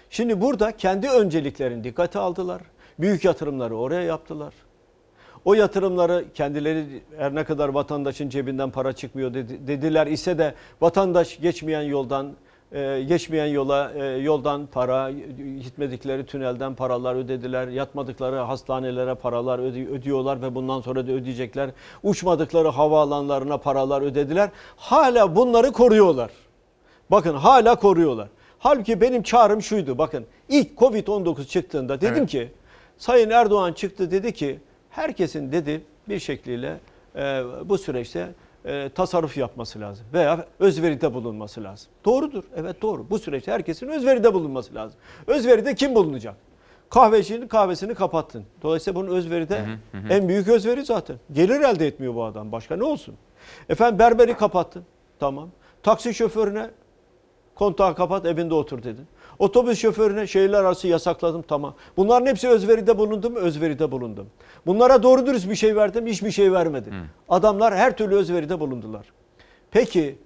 Şimdi 0.09 0.41
burada 0.41 0.77
kendi 0.77 1.09
önceliklerini 1.09 1.83
dikkate 1.83 2.19
aldılar. 2.19 2.61
Büyük 2.99 3.25
yatırımları 3.25 3.77
oraya 3.77 4.01
yaptılar. 4.01 4.53
O 5.45 5.53
yatırımları 5.53 6.25
kendileri 6.35 6.85
her 7.17 7.35
ne 7.35 7.43
kadar 7.43 7.69
vatandaşın 7.69 8.29
cebinden 8.29 8.69
para 8.71 8.93
çıkmıyor 8.93 9.33
dedi- 9.33 9.67
dediler 9.67 10.07
ise 10.07 10.37
de 10.37 10.53
vatandaş 10.81 11.39
geçmeyen 11.41 11.81
yoldan 11.81 12.31
e, 12.71 13.03
geçmeyen 13.07 13.45
yola 13.47 13.91
e, 13.95 14.03
yoldan 14.05 14.65
para 14.71 15.11
gitmedikleri 15.63 16.25
tünelden 16.25 16.75
paralar 16.75 17.15
ödediler. 17.15 17.67
Yatmadıkları 17.67 18.35
hastanelere 18.35 19.15
paralar 19.15 19.59
öde- 19.59 19.87
ödüyorlar 19.89 20.41
ve 20.41 20.55
bundan 20.55 20.81
sonra 20.81 21.07
da 21.07 21.11
ödeyecekler. 21.11 21.69
Uçmadıkları 22.03 22.67
havaalanlarına 22.67 23.57
paralar 23.57 24.01
ödediler. 24.01 24.49
Hala 24.77 25.35
bunları 25.35 25.71
koruyorlar. 25.71 26.31
Bakın 27.11 27.35
hala 27.35 27.75
koruyorlar. 27.75 28.27
Halbuki 28.59 29.01
benim 29.01 29.23
çağrım 29.23 29.61
şuydu. 29.61 29.97
Bakın 29.97 30.25
ilk 30.49 30.77
Covid-19 30.77 31.45
çıktığında 31.47 32.01
dedim 32.01 32.15
Evet. 32.17 32.29
ki 32.29 32.51
Sayın 32.97 33.29
Erdoğan 33.29 33.73
çıktı 33.73 34.11
dedi 34.11 34.33
ki 34.33 34.59
herkesin 34.91 35.51
dedi 35.51 35.83
bir 36.09 36.19
şekliyle 36.19 36.79
e, 37.15 37.19
bu 37.65 37.77
süreçte 37.77 38.27
e, 38.65 38.89
tasarruf 38.95 39.37
yapması 39.37 39.79
lazım 39.79 40.05
veya 40.13 40.45
özveride 40.59 41.13
bulunması 41.13 41.63
lazım. 41.63 41.91
Doğrudur. 42.05 42.43
Evet 42.55 42.81
doğru. 42.81 43.09
Bu 43.09 43.19
süreçte 43.19 43.51
herkesin 43.51 43.87
özveride 43.87 44.33
bulunması 44.33 44.75
lazım. 44.75 44.99
Özveride 45.27 45.75
kim 45.75 45.95
bulunacak? 45.95 46.35
Kahvecinin 46.89 47.47
kahvesini 47.47 47.95
kapattın. 47.95 48.45
Dolayısıyla 48.63 49.01
bunun 49.01 49.15
özveride 49.15 49.59
Hı 49.59 49.97
hı, 49.97 50.01
hı. 50.07 50.13
en 50.13 50.27
büyük 50.27 50.47
özveri 50.47 50.85
zaten. 50.85 51.15
Gelir 51.31 51.59
elde 51.59 51.87
etmiyor 51.87 52.15
bu 52.15 52.23
adam. 52.23 52.51
Başka 52.51 52.75
ne 52.77 52.83
olsun? 52.83 53.15
Efendim 53.69 53.99
berberi 53.99 54.33
kapattın. 54.33 54.83
Tamam. 55.19 55.49
Taksi 55.83 56.13
şoförüne 56.13 56.69
kontağı 57.55 57.95
kapat 57.95 58.25
evinde 58.25 58.53
otur 58.53 58.83
dedin. 58.83 59.07
Otobüs 59.41 59.79
şoförüne 59.79 60.27
şehirler 60.27 60.59
arası 60.59 60.87
yasakladım 60.87 61.41
tamam. 61.47 61.75
Bunların 61.97 62.25
hepsi 62.25 62.49
özveride 62.49 62.97
bulundum 62.97 63.33
mu? 63.33 63.39
Özveride 63.39 63.91
bulundum. 63.91 64.29
Bunlara 64.65 65.03
doğru 65.03 65.25
dürüst 65.25 65.49
bir 65.49 65.55
şey 65.55 65.75
verdim 65.75 66.07
hiçbir 66.07 66.31
şey 66.31 66.53
vermedim. 66.53 66.93
Adamlar 67.29 67.75
her 67.75 67.97
türlü 67.97 68.15
özveride 68.15 68.59
bulundular. 68.59 69.05
Peki 69.71 70.19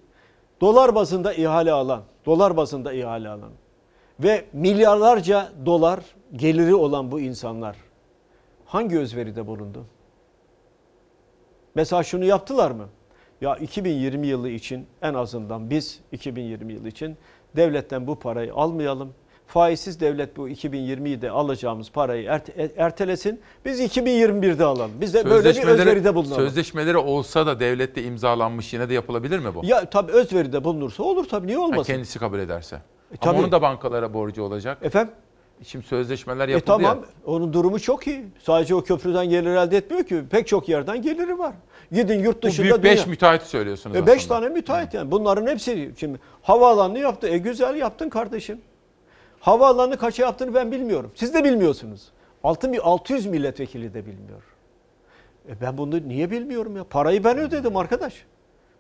dolar 0.62 0.96
bazında 0.96 1.34
ihale 1.34 1.72
alan, 1.72 2.04
dolar 2.26 2.58
bazında 2.58 2.94
ihale 2.94 3.30
alan 3.30 3.52
ve 4.20 4.46
milyarlarca 4.54 5.50
dolar 5.66 6.00
geliri 6.36 6.76
olan 6.76 7.12
bu 7.12 7.20
insanlar 7.20 7.76
hangi 8.66 9.00
özveride 9.00 9.48
bulundu? 9.48 9.86
Mesela 11.76 12.04
şunu 12.04 12.26
yaptılar 12.26 12.72
mı? 12.72 12.86
Ya 13.42 13.56
2020 13.56 14.28
yılı 14.28 14.50
için 14.50 14.88
en 15.02 15.14
azından 15.14 15.70
biz 15.70 16.00
2020 16.12 16.74
yılı 16.74 16.88
için 16.88 17.18
devletten 17.56 18.08
bu 18.08 18.20
parayı 18.20 18.54
almayalım. 18.54 19.14
Faizsiz 19.48 20.00
devlet 20.00 20.38
bu 20.38 20.50
2020'de 20.50 21.30
alacağımız 21.32 21.92
parayı 21.92 22.24
erte- 22.28 22.70
ertelesin. 22.78 23.40
Biz 23.66 23.80
2021'de 23.82 24.64
alalım. 24.66 24.92
Biz 25.02 25.14
de 25.14 25.26
böyle 25.26 25.50
bir 25.56 25.64
özveride 25.68 26.16
bulunalım. 26.16 26.36
Sözleşmeleri 26.36 26.98
olsa 26.98 27.48
da 27.48 27.60
devlette 27.60 28.04
imzalanmış 28.04 28.74
yine 28.74 28.90
de 28.90 28.94
yapılabilir 28.94 29.40
mi 29.40 29.56
bu? 29.56 29.62
Ya 29.66 29.90
tabii 29.90 30.12
özveride 30.12 30.64
bulunursa 30.64 31.04
olur 31.04 31.26
tabii 31.30 31.48
niye 31.48 31.58
Ha, 31.58 31.64
olmasın? 31.64 31.94
kendisi 31.94 32.20
kabul 32.20 32.40
ederse. 32.40 32.76
Ama 32.76 33.18
tabii. 33.32 33.40
onun 33.40 33.52
da 33.52 33.62
bankalara 33.62 34.14
borcu 34.14 34.44
olacak. 34.44 34.78
Efendim? 34.82 35.14
Şimdi 35.64 35.86
sözleşmeler 35.86 36.50
E 36.50 36.52
yapıldı 36.52 36.66
tamam 36.84 36.98
ya. 36.98 37.04
onun 37.34 37.54
durumu 37.54 37.80
çok 37.80 38.08
iyi. 38.08 38.26
Sadece 38.44 38.76
o 38.76 38.82
köprüden 38.84 39.30
gelir 39.30 39.56
elde 39.56 39.78
etmiyor 39.78 40.04
ki. 40.04 40.24
Pek 40.32 40.48
çok 40.48 40.70
yerden 40.70 41.02
geliri 41.02 41.40
var. 41.40 41.54
Gidin 41.92 42.20
yurt 42.20 42.38
Bu 42.44 42.48
dışında 42.48 42.64
büyük 42.64 42.84
5 42.84 43.00
dünya- 43.00 43.10
müteahhit 43.10 43.42
söylüyorsunuz 43.42 43.96
E 43.98 44.08
beş 44.08 44.26
tane 44.26 44.50
müteahhit 44.50 44.94
yani. 44.94 45.12
Bunların 45.12 45.48
hepsi 45.48 45.92
şimdi 45.98 46.20
havaalanını 46.42 47.00
yaptı. 47.00 47.28
E 47.28 47.38
güzel 47.38 47.76
yaptın 47.76 48.10
kardeşim. 48.10 48.62
Havaalanını 49.40 49.98
kaça 49.98 50.24
yaptığını 50.24 50.54
ben 50.54 50.72
bilmiyorum. 50.72 51.12
Siz 51.16 51.34
de 51.34 51.44
bilmiyorsunuz. 51.44 52.12
Altı, 52.44 52.70
mi- 52.70 52.80
600 52.80 53.26
milletvekili 53.26 53.94
de 53.94 54.06
bilmiyor. 54.06 54.42
E 55.50 55.62
ben 55.62 55.78
bunu 55.78 56.08
niye 56.08 56.32
bilmiyorum 56.32 56.78
ya? 56.78 56.84
Parayı 56.84 57.24
ben 57.24 57.38
ödedim 57.38 57.78
arkadaş. 57.78 58.26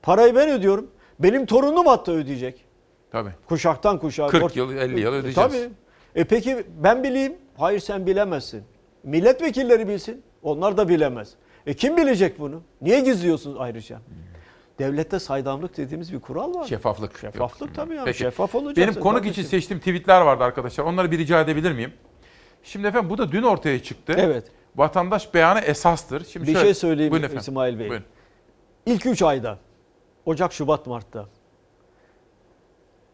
Parayı 0.01 0.35
ben 0.35 0.49
ödüyorum. 0.49 0.87
Benim 1.19 1.45
torunum 1.45 1.85
hatta 1.85 2.11
ödeyecek. 2.11 2.65
Tabii. 3.11 3.29
Kuşaktan 3.49 3.99
kuşağa. 3.99 4.27
40 4.27 4.43
borç- 4.43 4.55
yıl, 4.57 4.77
50 4.77 4.99
yıl 4.99 5.13
E, 5.13 5.15
ödeyeceğiz. 5.17 5.51
Tabii. 5.53 5.69
E 6.15 6.23
peki 6.23 6.63
ben 6.83 7.03
bileyim. 7.03 7.33
Hayır 7.57 7.79
sen 7.79 8.05
bilemezsin. 8.07 8.63
Milletvekilleri 9.03 9.87
bilsin. 9.87 10.21
Onlar 10.43 10.77
da 10.77 10.89
bilemez. 10.89 11.29
E 11.67 11.73
kim 11.73 11.97
bilecek 11.97 12.39
bunu? 12.39 12.61
Niye 12.81 12.99
gizliyorsunuz 12.99 13.57
ayrıca? 13.59 13.99
Devlette 14.79 15.19
saydamlık 15.19 15.77
dediğimiz 15.77 16.13
bir 16.13 16.19
kural 16.19 16.53
var. 16.53 16.63
Şeffaflık. 16.67 17.19
Şeffaflık 17.19 17.75
tabii 17.75 17.95
yani. 17.95 18.05
Peki. 18.05 18.17
Şeffaf 18.17 18.55
olacaksın. 18.55 18.93
Benim 18.93 19.03
konuk 19.03 19.25
için 19.25 19.43
seçtiğim 19.43 19.79
tweetler 19.79 20.21
vardı 20.21 20.43
arkadaşlar. 20.43 20.83
Onları 20.83 21.11
bir 21.11 21.17
rica 21.17 21.41
edebilir 21.41 21.71
miyim? 21.71 21.93
Şimdi 22.63 22.87
efendim 22.87 23.09
bu 23.09 23.17
da 23.17 23.31
dün 23.31 23.43
ortaya 23.43 23.83
çıktı. 23.83 24.13
Evet. 24.17 24.51
Vatandaş 24.75 25.33
beyanı 25.33 25.59
esastır. 25.59 26.25
Şimdi 26.25 26.47
Bir 26.47 26.53
şöyle- 26.53 26.65
şey 26.65 26.73
söyleyeyim 26.73 27.11
Buyurun 27.11 27.25
efendim. 27.25 27.41
İsmail 27.41 27.79
Bey. 27.79 27.89
Buyurun. 27.89 28.05
İlk 28.85 29.05
3 29.05 29.21
ayda 29.21 29.57
Ocak, 30.25 30.53
Şubat, 30.53 30.87
Mart'ta 30.87 31.25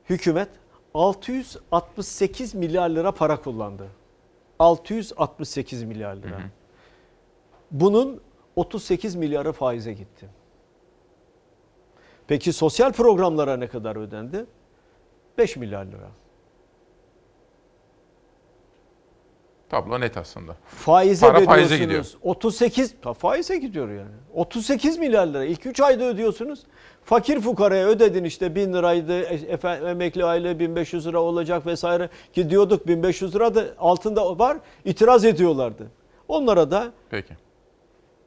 hükümet 0.09 0.49
668 0.93 2.55
milyar 2.55 2.89
lira 2.89 3.11
para 3.11 3.41
kullandı. 3.41 3.87
668 4.59 5.83
milyar 5.83 6.15
lira. 6.15 6.39
Bunun 7.71 8.21
38 8.55 9.15
milyarı 9.15 9.51
faize 9.51 9.93
gitti. 9.93 10.29
Peki 12.27 12.53
sosyal 12.53 12.91
programlara 12.91 13.57
ne 13.57 13.67
kadar 13.67 13.95
ödendi? 13.95 14.45
5 15.37 15.57
milyar 15.57 15.85
lira. 15.85 16.09
Tablo 19.69 19.99
net 19.99 20.17
aslında. 20.17 20.55
Faize 20.65 21.27
Para 21.27 21.41
faize 21.45 21.77
gidiyor. 21.77 22.05
38 22.21 22.95
ta 23.01 23.13
faize 23.13 23.57
gidiyor 23.57 23.89
yani. 23.89 24.11
38 24.33 24.97
milyar 24.97 25.27
lira 25.27 25.45
ilk 25.45 25.65
3 25.65 25.79
ayda 25.79 26.03
ödüyorsunuz. 26.03 26.63
Fakir 27.03 27.39
fukaraya 27.39 27.87
ödedin 27.87 28.23
işte 28.23 28.55
1000 28.55 28.73
liraydı. 28.73 29.21
e- 29.21 29.51
Efendim, 29.51 29.87
emekli 29.87 30.25
aile 30.25 30.59
1500 30.59 31.07
lira 31.07 31.21
olacak 31.21 31.65
vesaire 31.65 32.09
ki 32.33 32.49
diyorduk 32.49 32.87
1500 32.87 33.35
lira 33.35 33.55
da 33.55 33.65
altında 33.79 34.39
var. 34.39 34.57
itiraz 34.85 35.25
ediyorlardı. 35.25 35.91
Onlara 36.27 36.71
da 36.71 36.91
Peki. 37.09 37.33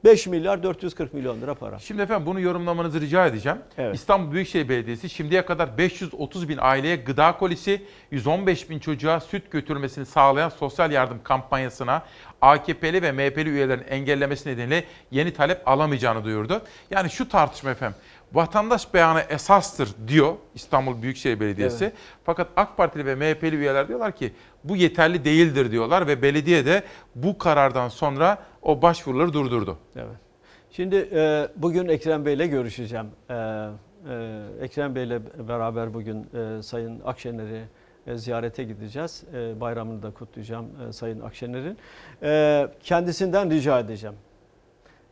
5 0.05 0.27
milyar 0.27 0.63
440 0.63 1.15
milyon 1.15 1.41
lira 1.41 1.55
para. 1.55 1.79
Şimdi 1.79 2.03
efendim 2.03 2.27
bunu 2.27 2.41
yorumlamanızı 2.41 3.01
rica 3.01 3.27
edeceğim. 3.27 3.59
İstanbul 3.93 4.33
Büyükşehir 4.33 4.69
Belediyesi 4.69 5.11
şimdiye 5.11 5.45
kadar 5.45 5.79
530 5.79 6.49
bin 6.49 6.59
aileye 6.61 6.97
gıda 6.97 7.37
kolisi, 7.39 7.83
115 8.11 8.71
bin 8.71 8.79
çocuğa 8.79 9.21
süt 9.21 9.51
götürmesini 9.51 10.07
sağlayan 10.07 10.49
sosyal 10.49 10.93
yardım 10.93 11.21
kampanyasına 11.25 12.03
AKP'li 12.43 13.03
ve 13.03 13.13
MHP'li 13.13 13.49
üyelerin 13.49 13.85
engellemesi 13.89 14.49
nedeniyle 14.49 14.85
yeni 15.11 15.33
talep 15.33 15.69
alamayacağını 15.69 16.25
duyurdu. 16.25 16.63
Yani 16.91 17.11
şu 17.11 17.29
tartışma 17.29 17.71
efendim. 17.71 17.97
Vatandaş 18.35 18.95
beyanı 18.95 19.21
esastır 19.21 19.89
diyor 20.09 20.35
İstanbul 20.55 21.03
Büyükşehir 21.03 21.41
Belediyesi. 21.41 21.85
Evet. 21.85 21.95
Fakat 22.25 22.49
AK 22.57 22.77
Partili 22.77 23.07
ve 23.07 23.15
MHP'li 23.15 23.57
üyeler 23.57 23.89
diyorlar 23.89 24.13
ki 24.13 24.33
bu 24.65 24.77
yeterli 24.77 25.25
değildir 25.25 25.71
diyorlar 25.71 26.07
ve 26.07 26.23
belediye 26.23 26.67
de 26.67 26.83
bu 27.15 27.39
karardan 27.39 27.89
sonra 27.89 28.39
o 28.63 28.83
başvuruları 28.83 29.33
durdurdu. 29.33 29.79
Evet. 29.97 30.17
Şimdi 30.71 31.09
e, 31.13 31.49
bugün 31.57 31.89
Ekrem 31.89 32.25
Bey'le 32.25 32.47
görüşeceğim. 32.51 33.07
E, 33.31 33.35
e, 33.35 34.43
Ekrem 34.61 34.95
Bey'le 34.95 35.21
beraber 35.49 35.95
bugün 35.95 36.27
e, 36.35 36.63
Sayın 36.63 37.01
Akşener'i 37.05 37.65
e, 38.07 38.17
ziyarete 38.17 38.65
gideceğiz. 38.65 39.25
E, 39.35 39.61
bayramını 39.61 40.03
da 40.03 40.11
kutlayacağım 40.11 40.67
e, 40.89 40.93
Sayın 40.93 41.21
Akşener'in. 41.21 41.79
E, 42.23 42.67
kendisinden 42.83 43.51
rica 43.51 43.81
edeceğim. 43.81 44.17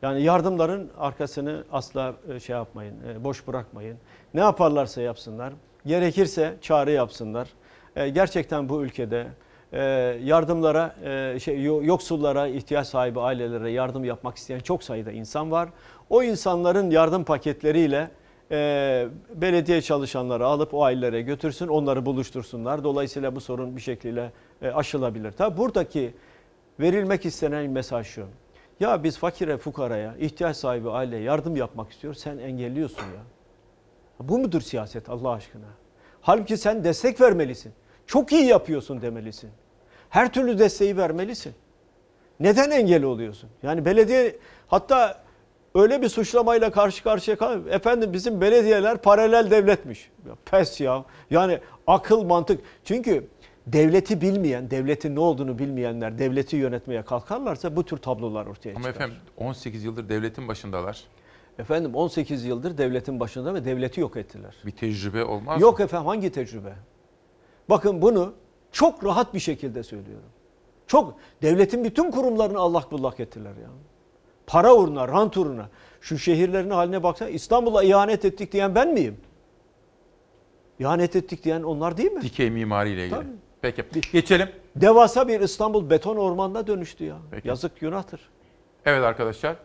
Yani 0.03 0.23
yardımların 0.23 0.91
arkasını 0.99 1.65
asla 1.73 2.15
e, 2.35 2.41
şey 2.41 2.57
yapmayın, 2.57 2.95
e, 3.09 3.25
boş 3.25 3.47
bırakmayın. 3.47 3.97
Ne 4.35 4.41
yaparlarsa 4.41 5.03
yapsınlar, 5.03 5.53
gerekirse 5.87 6.55
çağrı 6.61 6.91
yapsınlar. 6.91 7.49
E, 7.97 8.09
Gerçekten 8.09 8.69
bu 8.69 8.85
ülkede 8.85 9.27
yardımlara, 10.25 10.95
şey 11.39 11.63
yo- 11.63 11.85
yoksullara, 11.85 12.47
ihtiyaç 12.47 12.87
sahibi 12.87 13.21
ailelere 13.21 13.71
yardım 13.71 14.05
yapmak 14.05 14.37
isteyen 14.37 14.59
çok 14.61 14.83
sayıda 14.85 15.13
insan 15.13 15.51
var. 15.51 15.69
O 16.11 16.23
insanların 16.23 16.91
yardım 16.91 17.25
paketleriyle 17.25 18.11
belediye 19.35 19.83
çalışanları 19.83 20.47
alıp 20.47 20.75
o 20.75 20.85
ailelere 20.85 21.23
götürsün, 21.23 21.69
onları 21.69 22.07
buluştursunlar. 22.07 22.85
Dolayısıyla 22.85 23.37
bu 23.37 23.41
sorun 23.41 23.77
bir 23.77 23.81
şekilde 23.81 24.33
aşılabilir. 24.75 25.33
Tabi 25.33 25.57
buradaki 25.57 26.15
verilmek 26.81 27.27
istenen 27.27 27.71
mesaj 27.71 28.07
şu. 28.07 28.27
Ya 28.83 29.05
biz 29.05 29.19
fakire, 29.19 29.57
fukaraya, 29.57 30.15
ihtiyaç 30.19 30.57
sahibi 30.57 30.91
aileye 30.91 31.23
yardım 31.23 31.57
yapmak 31.57 31.93
istiyoruz. 31.93 32.21
Sen 32.21 32.39
engelliyorsun 32.39 33.03
ya. 33.03 33.23
Bu 34.21 34.39
mudur 34.39 34.61
siyaset 34.61 35.09
Allah 35.09 35.31
aşkına? 35.31 35.67
Halbuki 36.21 36.57
sen 36.57 36.85
destek 36.85 37.21
vermelisin. 37.21 37.73
Çok 38.07 38.33
iyi 38.33 38.45
yapıyorsun 38.45 39.03
demelisin. 39.03 39.51
Her 40.11 40.33
türlü 40.33 40.59
desteği 40.59 40.97
vermelisin. 40.97 41.55
Neden 42.41 42.71
engel 42.71 43.03
oluyorsun? 43.03 43.51
Yani 43.63 43.85
belediye 43.85 44.37
hatta 44.67 45.23
öyle 45.75 46.03
bir 46.03 46.09
suçlamayla 46.09 46.71
karşı 46.71 47.03
karşıya 47.03 47.39
kal. 47.39 47.67
Efendim 47.67 48.13
bizim 48.13 48.41
belediyeler 48.41 48.99
paralel 48.99 49.51
devletmiş. 49.51 50.11
Ya 50.29 50.35
pes 50.45 50.81
ya. 50.81 51.05
Yani 51.31 51.59
akıl 51.87 52.25
mantık. 52.25 52.61
Çünkü 52.85 53.29
devleti 53.67 54.21
bilmeyen, 54.21 54.71
devletin 54.71 55.15
ne 55.17 55.21
olduğunu 55.21 55.59
bilmeyenler 55.59 56.19
devleti 56.19 56.57
yönetmeye 56.57 57.03
kalkarlarsa 57.03 57.77
bu 57.77 57.85
tür 57.85 57.97
tablolar 57.97 58.47
ortaya 58.47 58.71
Ama 58.71 58.79
çıkar. 58.79 58.91
efendim 58.91 59.17
18 59.37 59.85
yıldır 59.85 60.09
devletin 60.09 60.49
başındalar. 60.49 61.05
Efendim 61.59 61.95
18 61.95 62.45
yıldır 62.45 62.79
devletin 62.79 63.21
başında 63.21 63.55
ve 63.55 63.65
devleti 63.65 64.01
yok 64.01 64.17
ettiler. 64.17 64.55
Bir 64.67 64.71
tecrübe 64.71 65.25
olmaz 65.25 65.61
Yok 65.61 65.79
mı? 65.79 65.85
efendim 65.85 66.07
hangi 66.07 66.33
tecrübe? 66.33 66.73
Bakın 67.71 68.03
bunu 68.03 68.35
çok 68.73 69.05
rahat 69.05 69.35
bir 69.35 69.41
şekilde 69.41 69.83
söylüyorum. 69.83 70.29
Çok 70.87 71.15
devletin 71.43 71.85
bütün 71.85 72.11
kurumlarını 72.11 72.59
allak 72.59 72.93
bullak 72.93 73.21
ettiler 73.21 73.51
ya. 73.63 73.69
Para 74.47 74.75
uğruna, 74.75 75.09
rant 75.09 75.37
uğruna. 75.37 75.69
Şu 76.01 76.19
şehirlerin 76.19 76.71
haline 76.71 77.03
baksana 77.03 77.29
İstanbul'a 77.29 77.83
ihanet 77.83 78.25
ettik 78.25 78.53
diyen 78.53 78.75
ben 78.75 78.93
miyim? 78.93 79.17
İhanet 80.79 81.17
ettik 81.17 81.45
diyen 81.45 81.63
onlar 81.63 81.97
değil 81.97 82.13
mi? 82.13 82.23
Dikey 82.23 82.51
mimariyle 82.51 83.05
ilgili. 83.07 83.19
Tabii. 83.19 83.29
Peki 83.63 83.85
geçelim. 84.13 84.49
Devasa 84.77 85.29
bir 85.29 85.41
İstanbul 85.41 85.91
beton 85.91 86.17
ormanına 86.17 86.67
dönüştü 86.67 87.05
ya. 87.05 87.17
Peki. 87.31 87.49
Yazık 87.49 87.81
günahtır. 87.81 88.21
Evet 88.85 89.05
arkadaşlar. 89.05 89.57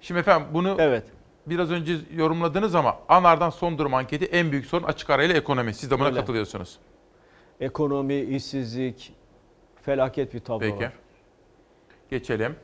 Şimdi 0.00 0.20
efendim 0.20 0.48
bunu 0.54 0.76
evet. 0.78 1.04
biraz 1.46 1.70
önce 1.70 1.96
yorumladınız 2.14 2.74
ama 2.74 2.98
ANAR'dan 3.08 3.50
son 3.50 3.78
durum 3.78 3.94
anketi 3.94 4.24
en 4.24 4.52
büyük 4.52 4.66
sorun 4.66 4.84
açık 4.84 5.10
arayla 5.10 5.36
ekonomi. 5.36 5.74
Siz 5.74 5.90
de 5.90 5.98
buna 5.98 6.06
Öyle. 6.06 6.20
katılıyorsunuz. 6.20 6.78
Ekonomi, 7.60 8.20
işsizlik, 8.20 9.12
felaket 9.82 10.34
bir 10.34 10.40
tablo 10.40 10.60
Peki. 10.60 10.84
var. 10.84 10.92
Geçelim. 12.10 12.56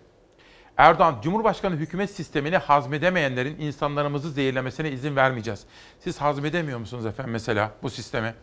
Erdoğan, 0.76 1.16
Cumhurbaşkanı 1.22 1.76
hükümet 1.76 2.10
sistemini 2.10 2.56
hazmedemeyenlerin 2.56 3.60
insanlarımızı 3.60 4.30
zehirlemesine 4.30 4.90
izin 4.90 5.16
vermeyeceğiz. 5.16 5.64
Siz 5.98 6.20
hazmedemiyor 6.20 6.78
musunuz 6.78 7.06
efendim 7.06 7.32
mesela 7.32 7.70
bu 7.82 7.90
sistemi? 7.90 8.34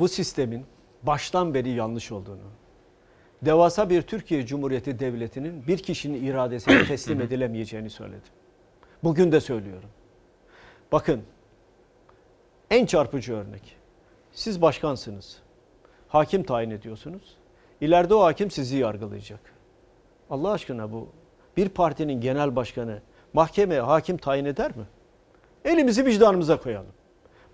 Bu 0.00 0.08
sistemin 0.08 0.66
baştan 1.02 1.54
beri 1.54 1.68
yanlış 1.68 2.12
olduğunu, 2.12 2.50
devasa 3.42 3.90
bir 3.90 4.02
Türkiye 4.02 4.46
Cumhuriyeti 4.46 4.98
Devleti'nin 4.98 5.66
bir 5.66 5.78
kişinin 5.78 6.24
iradesine 6.24 6.84
teslim 6.88 7.20
edilemeyeceğini 7.20 7.90
söyledim. 7.90 8.32
Bugün 9.04 9.32
de 9.32 9.40
söylüyorum. 9.40 9.88
Bakın, 10.92 11.22
en 12.70 12.86
çarpıcı 12.86 13.34
örnek. 13.34 13.76
Siz 14.32 14.62
başkansınız. 14.62 15.38
Hakim 16.08 16.42
tayin 16.42 16.70
ediyorsunuz. 16.70 17.36
İleride 17.80 18.14
o 18.14 18.22
hakim 18.22 18.50
sizi 18.50 18.76
yargılayacak. 18.76 19.40
Allah 20.30 20.50
aşkına 20.50 20.92
bu 20.92 21.08
bir 21.56 21.68
partinin 21.68 22.20
genel 22.20 22.56
başkanı 22.56 23.02
mahkemeye 23.32 23.80
hakim 23.80 24.16
tayin 24.16 24.44
eder 24.44 24.76
mi? 24.76 24.84
Elimizi 25.64 26.06
vicdanımıza 26.06 26.60
koyalım. 26.60 26.92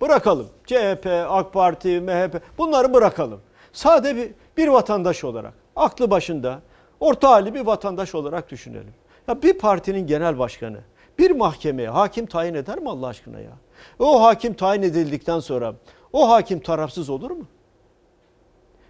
Bırakalım. 0.01 0.47
CHP, 0.67 1.07
AK 1.29 1.53
Parti, 1.53 2.01
MHP 2.01 2.41
bunları 2.59 2.95
bırakalım. 2.95 3.41
Sade 3.73 4.17
bir, 4.17 4.31
bir 4.57 4.69
vatandaş 4.69 5.25
olarak, 5.25 5.55
aklı 5.77 6.11
başında, 6.11 6.61
orta 7.01 7.31
hali 7.31 7.55
bir 7.55 7.61
vatandaş 7.61 8.15
olarak 8.15 8.51
düşünelim. 8.51 8.95
Ya 9.29 9.43
bir 9.43 9.59
partinin 9.59 10.07
genel 10.07 10.39
başkanı 10.39 10.79
bir 11.19 11.31
mahkemeye 11.31 11.89
hakim 11.89 12.27
tayin 12.27 12.55
eder 12.55 12.79
mi 12.79 12.91
Allah 12.91 13.07
aşkına 13.07 13.41
ya? 13.41 13.53
O 13.99 14.23
hakim 14.23 14.55
tayin 14.55 14.83
edildikten 14.83 15.41
sonra 15.41 15.75
o 16.13 16.31
hakim 16.31 16.61
tarafsız 16.61 17.11
olur 17.11 17.31
mu? 17.31 17.45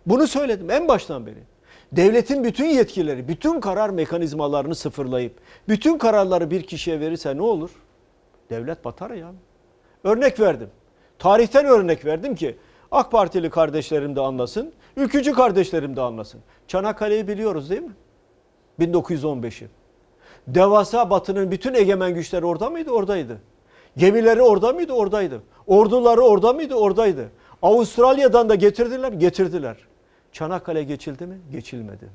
Bunu 0.07 0.27
söyledim 0.27 0.71
en 0.71 0.89
baştan 0.89 1.27
beri. 1.27 1.43
Devletin 1.93 2.45
bütün 2.45 2.67
yetkileri, 2.67 3.29
bütün 3.29 3.61
karar 3.61 3.91
mekanizmalarını 3.91 4.75
sıfırlayıp 4.75 5.39
bütün 5.69 5.99
kararları 5.99 6.51
bir 6.51 6.63
kişiye 6.63 7.01
verirse 7.01 7.37
ne 7.37 7.43
olur? 7.43 7.71
Devlet 8.51 8.85
batar 8.85 9.11
ya. 9.11 9.33
Örnek 10.05 10.41
verdim. 10.41 10.71
Tarihten 11.19 11.67
örnek 11.67 12.05
verdim 12.05 12.35
ki 12.35 12.57
AK 12.91 13.13
Partili 13.13 13.51
kardeşlerim 13.51 14.17
de 14.17 14.21
anlasın, 14.21 14.73
ülkücü 14.97 15.33
kardeşlerim 15.33 15.97
de 15.97 16.01
anlasın. 16.01 16.41
Çanakkale'yi 16.69 17.29
biliyoruz 17.29 17.71
değil 17.71 17.83
mi? 17.83 17.93
1915'i. 18.81 19.69
Devasa 20.47 21.11
batının 21.11 21.51
bütün 21.51 21.75
egemen 21.75 22.15
güçleri 22.15 22.47
orada 22.47 22.71
mıydı? 22.71 22.91
Oradaydı. 22.91 23.41
Gemileri 23.97 24.43
orada 24.43 24.73
mıydı? 24.73 24.93
Oradaydı. 24.93 25.43
Orduları 25.67 26.21
orada 26.21 26.53
mıydı? 26.53 26.75
Oradaydı. 26.75 27.31
Avustralya'dan 27.63 28.49
da 28.49 28.55
getirdiler 28.55 29.13
mi? 29.13 29.19
Getirdiler. 29.19 29.77
Çanakkale 30.33 30.83
geçildi 30.83 31.27
mi? 31.27 31.39
Geçilmedi. 31.53 32.11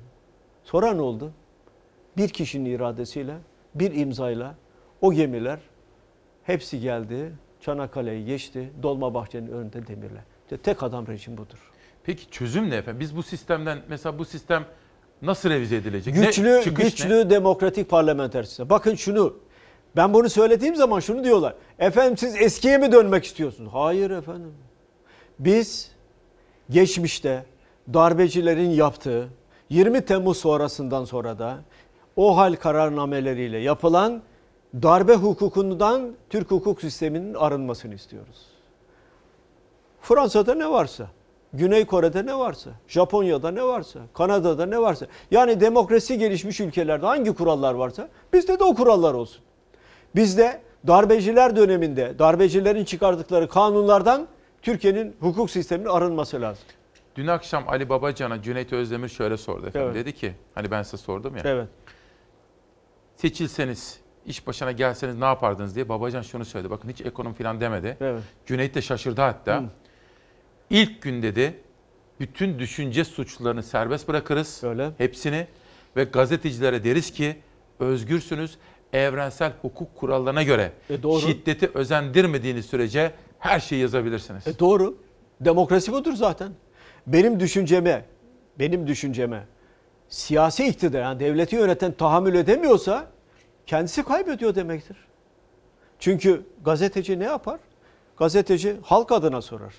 Sonra 0.64 0.94
ne 0.94 1.02
oldu? 1.02 1.32
Bir 2.18 2.30
kişinin 2.30 2.70
iradesiyle, 2.70 3.38
bir 3.76 3.96
imzayla 3.96 4.56
o 5.02 5.14
gemiler 5.14 5.60
hepsi 6.44 6.80
geldi. 6.80 7.32
Çanakkale'yi 7.62 8.26
geçti. 8.26 8.72
Dolmabahçe'nin 8.84 9.52
önünde 9.52 9.88
demirle. 9.88 10.24
İşte 10.44 10.58
tek 10.58 10.84
adam 10.84 11.08
rejim 11.08 11.38
budur. 11.38 11.72
Peki 12.04 12.30
çözüm 12.32 12.70
ne 12.70 12.76
efendim? 12.76 13.00
Biz 13.00 13.16
bu 13.16 13.24
sistemden 13.24 13.82
mesela 13.90 14.20
bu 14.20 14.26
sistem 14.26 14.66
nasıl 15.22 15.50
revize 15.50 15.76
edilecek? 15.76 16.16
Ne- 16.16 16.26
Güçlü, 16.26 16.62
çıkış 16.64 16.84
güçlü 16.86 17.16
ne? 17.20 17.30
demokratik 17.30 17.90
parlamenter 17.90 18.44
sistem. 18.44 18.70
Bakın 18.70 18.96
şunu. 18.96 19.36
Ben 19.96 20.14
bunu 20.14 20.30
söylediğim 20.30 20.76
zaman 20.76 21.00
şunu 21.00 21.24
diyorlar. 21.24 21.56
Efendim 21.80 22.18
siz 22.18 22.36
eskiye 22.36 22.78
mi 22.78 22.92
dönmek 22.92 23.24
istiyorsunuz? 23.26 23.70
Hayır 23.74 24.12
efendim. 24.12 24.54
Biz 25.40 25.92
geçmişte 26.70 27.46
darbecilerin 27.94 28.70
yaptığı 28.70 29.28
20 29.70 30.06
Temmuz 30.06 30.38
sonrasından 30.38 31.06
sonra 31.06 31.40
da 31.40 31.58
o 32.16 32.38
hal 32.38 32.56
kararnameleriyle 32.56 33.58
yapılan 33.58 34.22
darbe 34.74 35.14
hukukundan 35.16 36.12
Türk 36.30 36.52
hukuk 36.52 36.82
sisteminin 36.82 37.34
arınmasını 37.34 37.96
istiyoruz. 37.96 38.46
Fransa'da 40.02 40.56
ne 40.56 40.70
varsa, 40.70 41.08
Güney 41.54 41.86
Kore'de 41.86 42.26
ne 42.26 42.38
varsa, 42.38 42.70
Japonya'da 42.88 43.52
ne 43.52 43.64
varsa, 43.64 44.00
Kanada'da 44.14 44.66
ne 44.66 44.82
varsa. 44.82 45.08
Yani 45.32 45.60
demokrasi 45.60 46.18
gelişmiş 46.18 46.60
ülkelerde 46.60 47.06
hangi 47.06 47.34
kurallar 47.34 47.74
varsa 47.74 48.10
bizde 48.34 48.60
de 48.60 48.64
o 48.64 48.76
kurallar 48.76 49.14
olsun. 49.14 49.42
Bizde 50.16 50.62
darbeciler 50.88 51.56
döneminde 51.56 52.20
darbecilerin 52.20 52.86
çıkardıkları 52.86 53.50
kanunlardan 53.50 54.28
Türkiye'nin 54.62 55.16
hukuk 55.20 55.50
sisteminin 55.50 55.90
arınması 55.90 56.42
lazım. 56.42 56.64
Dün 57.16 57.28
akşam 57.28 57.70
Ali 57.70 57.90
Babacan'a 57.90 58.42
Cüneyt 58.42 58.74
Özdemir 58.74 59.10
şöyle 59.10 59.38
sordu 59.38 59.68
efendim. 59.68 59.92
Evet. 59.94 59.96
Dedi 59.96 60.16
ki 60.16 60.34
hani 60.56 60.72
ben 60.72 60.84
size 60.84 60.98
sordum 60.98 61.36
ya. 61.36 61.42
Evet. 61.46 61.68
Seçilseniz, 63.16 64.00
iş 64.26 64.48
başına 64.48 64.72
gelseniz 64.72 65.16
ne 65.18 65.26
yapardınız 65.26 65.76
diye 65.76 65.90
Babacan 65.90 66.22
şunu 66.22 66.46
söyledi. 66.46 66.70
Bakın 66.72 66.90
hiç 66.90 67.02
ekonomi 67.02 67.36
falan 67.36 67.62
demedi. 67.62 67.98
Evet. 68.02 68.22
Cüneyt 68.46 68.76
de 68.76 68.82
şaşırdı 68.82 69.22
hatta. 69.22 69.58
Hı. 69.62 69.66
İlk 70.70 71.02
gün 71.02 71.24
dedi 71.24 71.54
bütün 72.20 72.60
düşünce 72.60 73.04
suçlularını 73.06 73.64
serbest 73.64 74.08
bırakırız. 74.08 74.64
Öyle. 74.64 74.90
Hepsini 74.98 75.48
ve 75.96 76.04
gazetecilere 76.04 76.84
deriz 76.84 77.12
ki 77.14 77.36
özgürsünüz. 77.80 78.58
Evrensel 78.94 79.54
hukuk 79.62 79.96
kurallarına 79.96 80.44
göre 80.44 80.72
E, 80.90 81.04
doğru. 81.04 81.22
şiddeti 81.22 81.72
özendirmediğiniz 81.74 82.66
sürece 82.66 83.12
her 83.40 83.60
şeyi 83.60 83.82
yazabilirsiniz. 83.82 84.48
E 84.48 84.60
doğru. 84.60 84.98
Demokrasi 85.42 85.92
budur 85.92 86.14
zaten. 86.14 86.52
Benim 87.08 87.40
düşünceme, 87.40 88.06
benim 88.60 88.88
düşünceme 88.88 89.44
siyasi 90.10 90.68
iktidar 90.68 91.02
yani 91.02 91.20
devleti 91.20 91.56
yöneten 91.56 91.92
tahammül 91.92 92.36
edemiyorsa 92.36 93.08
kendisi 93.68 94.04
kaybediyor 94.04 94.56
demektir. 94.56 94.98
Çünkü 96.00 96.46
gazeteci 96.66 97.20
ne 97.20 97.24
yapar? 97.24 97.60
Gazeteci 98.18 98.78
halk 98.84 99.12
adına 99.12 99.42
sorar. 99.42 99.74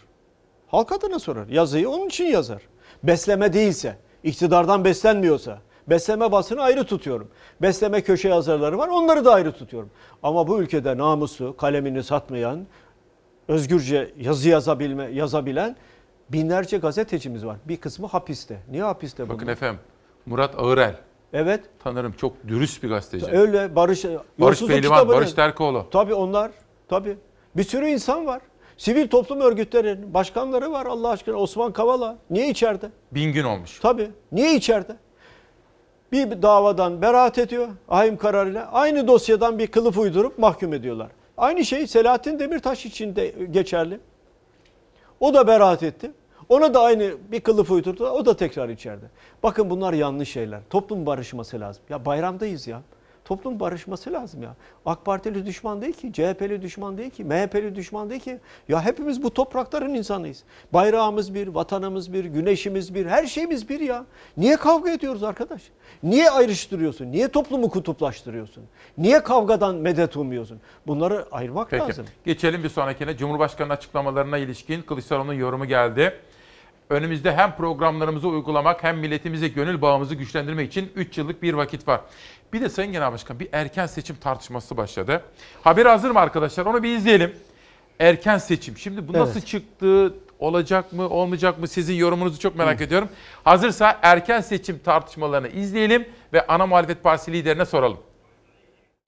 Halk 0.68 0.92
adına 0.92 1.18
sorar. 1.18 1.48
Yazıyı 1.48 1.88
onun 1.90 2.06
için 2.06 2.24
yazar. 2.24 2.62
Besleme 3.02 3.52
değilse, 3.52 3.96
iktidardan 4.22 4.84
beslenmiyorsa, 4.84 5.58
Besleme 5.88 6.32
basını 6.32 6.62
ayrı 6.62 6.84
tutuyorum. 6.84 7.28
Besleme 7.62 8.00
köşe 8.00 8.28
yazarları 8.28 8.78
var 8.78 8.88
onları 8.88 9.24
da 9.24 9.32
ayrı 9.34 9.52
tutuyorum. 9.52 9.90
Ama 10.22 10.48
bu 10.48 10.62
ülkede 10.62 10.96
namusu, 10.96 11.56
kalemini 11.56 12.02
satmayan, 12.02 12.66
özgürce 13.48 14.14
yazı 14.18 14.48
yazabilme, 14.48 15.04
yazabilen 15.04 15.76
binlerce 16.28 16.78
gazetecimiz 16.78 17.46
var. 17.46 17.56
Bir 17.64 17.76
kısmı 17.76 18.06
hapiste. 18.06 18.58
Niye 18.70 18.82
hapiste 18.82 19.28
Bakın 19.28 19.40
bunlar? 19.42 19.52
efendim 19.52 19.80
Murat 20.26 20.54
Ağırel. 20.58 20.96
Evet. 21.32 21.60
Tanırım 21.84 22.12
çok 22.12 22.48
dürüst 22.48 22.82
bir 22.82 22.88
gazeteci. 22.88 23.26
Öyle 23.26 23.76
Barış 23.76 24.04
Barış 24.04 24.16
Yolsuzluk 24.38 24.68
Pehlivan, 24.70 24.98
kitabını- 24.98 25.16
Barış 25.16 25.32
Terkoğlu. 25.32 25.86
Tabii 25.90 26.14
onlar. 26.14 26.50
Tabii. 26.88 27.16
Bir 27.56 27.64
sürü 27.64 27.86
insan 27.86 28.26
var. 28.26 28.42
Sivil 28.76 29.08
toplum 29.08 29.40
örgütlerinin 29.40 30.14
başkanları 30.14 30.72
var 30.72 30.86
Allah 30.86 31.08
aşkına. 31.08 31.36
Osman 31.36 31.72
Kavala. 31.72 32.16
Niye 32.30 32.48
içeride? 32.48 32.90
Bin 33.12 33.32
gün 33.32 33.44
olmuş. 33.44 33.80
Tabii. 33.80 34.10
Niye 34.32 34.54
içeride? 34.54 34.96
Bir 36.12 36.42
davadan 36.42 37.02
beraat 37.02 37.38
ediyor 37.38 37.68
ahim 37.88 38.16
kararıyla. 38.16 38.70
Aynı 38.72 39.08
dosyadan 39.08 39.58
bir 39.58 39.66
kılıf 39.66 39.98
uydurup 39.98 40.38
mahkum 40.38 40.72
ediyorlar. 40.74 41.08
Aynı 41.36 41.64
şey 41.64 41.86
Selahattin 41.86 42.38
Demirtaş 42.38 42.86
için 42.86 43.16
de 43.16 43.28
geçerli. 43.50 44.00
O 45.20 45.34
da 45.34 45.46
beraat 45.46 45.82
etti. 45.82 46.10
Ona 46.48 46.74
da 46.74 46.80
aynı 46.80 47.12
bir 47.32 47.40
kılıf 47.40 47.70
uydurdu. 47.70 48.06
O 48.10 48.26
da 48.26 48.36
tekrar 48.36 48.68
içeride. 48.68 49.06
Bakın 49.42 49.70
bunlar 49.70 49.92
yanlış 49.92 50.32
şeyler. 50.32 50.60
Toplum 50.70 51.06
barışması 51.06 51.60
lazım. 51.60 51.82
Ya 51.90 52.04
bayramdayız 52.04 52.66
ya. 52.66 52.82
Toplum 53.24 53.60
barışması 53.60 54.12
lazım 54.12 54.42
ya. 54.42 54.54
AK 54.86 55.04
Partili 55.04 55.46
düşman 55.46 55.82
değil 55.82 55.92
ki, 55.92 56.12
CHP'li 56.12 56.62
düşman 56.62 56.98
değil 56.98 57.10
ki, 57.10 57.24
MHP'li 57.24 57.74
düşman 57.74 58.10
değil 58.10 58.20
ki. 58.20 58.38
Ya 58.68 58.84
hepimiz 58.84 59.22
bu 59.22 59.34
toprakların 59.34 59.94
insanıyız. 59.94 60.42
Bayrağımız 60.72 61.34
bir, 61.34 61.48
vatanımız 61.48 62.12
bir, 62.12 62.24
güneşimiz 62.24 62.94
bir, 62.94 63.06
her 63.06 63.26
şeyimiz 63.26 63.68
bir 63.68 63.80
ya. 63.80 64.04
Niye 64.36 64.56
kavga 64.56 64.90
ediyoruz 64.90 65.22
arkadaş? 65.22 65.62
Niye 66.02 66.30
ayrıştırıyorsun? 66.30 67.12
Niye 67.12 67.28
toplumu 67.28 67.70
kutuplaştırıyorsun? 67.70 68.64
Niye 68.98 69.22
kavgadan 69.22 69.74
medet 69.74 70.16
umuyorsun? 70.16 70.60
Bunları 70.86 71.26
ayırmak 71.32 71.70
Peki. 71.70 71.82
lazım. 71.82 72.06
Geçelim 72.24 72.64
bir 72.64 72.68
sonrakine. 72.68 73.16
Cumhurbaşkanı 73.16 73.72
açıklamalarına 73.72 74.38
ilişkin 74.38 74.82
Kılıçdaroğlu'nun 74.82 75.32
yorumu 75.32 75.64
geldi. 75.64 76.12
Önümüzde 76.90 77.36
hem 77.36 77.56
programlarımızı 77.56 78.28
uygulamak 78.28 78.82
hem 78.84 78.98
milletimize 78.98 79.48
gönül 79.48 79.82
bağımızı 79.82 80.14
güçlendirmek 80.14 80.68
için 80.70 80.92
3 80.96 81.18
yıllık 81.18 81.42
bir 81.42 81.54
vakit 81.54 81.88
var. 81.88 82.00
Bir 82.52 82.60
de 82.60 82.68
Sayın 82.68 82.92
Genel 82.92 83.12
Başkan 83.12 83.40
bir 83.40 83.48
erken 83.52 83.86
seçim 83.86 84.16
tartışması 84.16 84.76
başladı. 84.76 85.22
Haber 85.64 85.86
hazır 85.86 86.10
mı 86.10 86.18
arkadaşlar? 86.20 86.66
Onu 86.66 86.82
bir 86.82 86.96
izleyelim. 86.96 87.34
Erken 88.00 88.38
seçim. 88.38 88.78
Şimdi 88.78 89.08
bu 89.08 89.12
nasıl 89.12 89.32
Evet. 89.38 89.46
çıktı? 89.46 90.14
Olacak 90.38 90.92
mı, 90.92 91.08
olmayacak 91.08 91.58
mı? 91.58 91.68
Sizin 91.68 91.94
yorumunuzu 91.94 92.38
çok 92.40 92.56
merak 92.56 92.80
ediyorum. 92.80 93.08
Hazırsa 93.44 93.98
erken 94.02 94.40
seçim 94.40 94.78
tartışmalarını 94.78 95.48
izleyelim 95.48 96.08
ve 96.32 96.46
ana 96.46 96.66
muhalefet 96.66 97.02
partisi 97.02 97.32
liderine 97.32 97.64
soralım. 97.64 97.98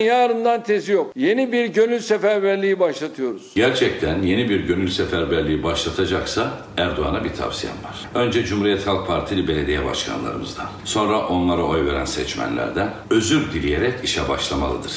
Yarından 0.05 0.63
tezi 0.63 0.93
yok. 0.93 1.13
Yeni 1.17 1.53
bir 1.53 1.67
gönül 1.67 1.99
seferberliği 2.01 2.81
başlatıyoruz. 2.81 3.53
Gerçekten 3.55 4.23
yeni 4.23 4.49
bir 4.49 4.61
gönül 4.61 4.89
seferberliği 4.89 5.63
başlatacaksa 5.63 6.51
Erdoğan'a 6.77 7.25
bir 7.25 7.33
tavsiyem 7.33 7.77
var. 7.85 8.23
Önce 8.25 8.45
Cumhuriyet 8.45 8.87
Halk 8.87 9.07
Partili 9.07 9.49
belediye 9.49 9.85
başkanlarımızdan, 9.85 10.67
sonra 10.85 11.27
onlara 11.29 11.63
oy 11.63 11.87
veren 11.87 12.05
seçmenlerden 12.05 12.91
özür 13.11 13.53
dileyerek 13.53 13.95
işe 14.05 14.29
başlamalıdır. 14.29 14.93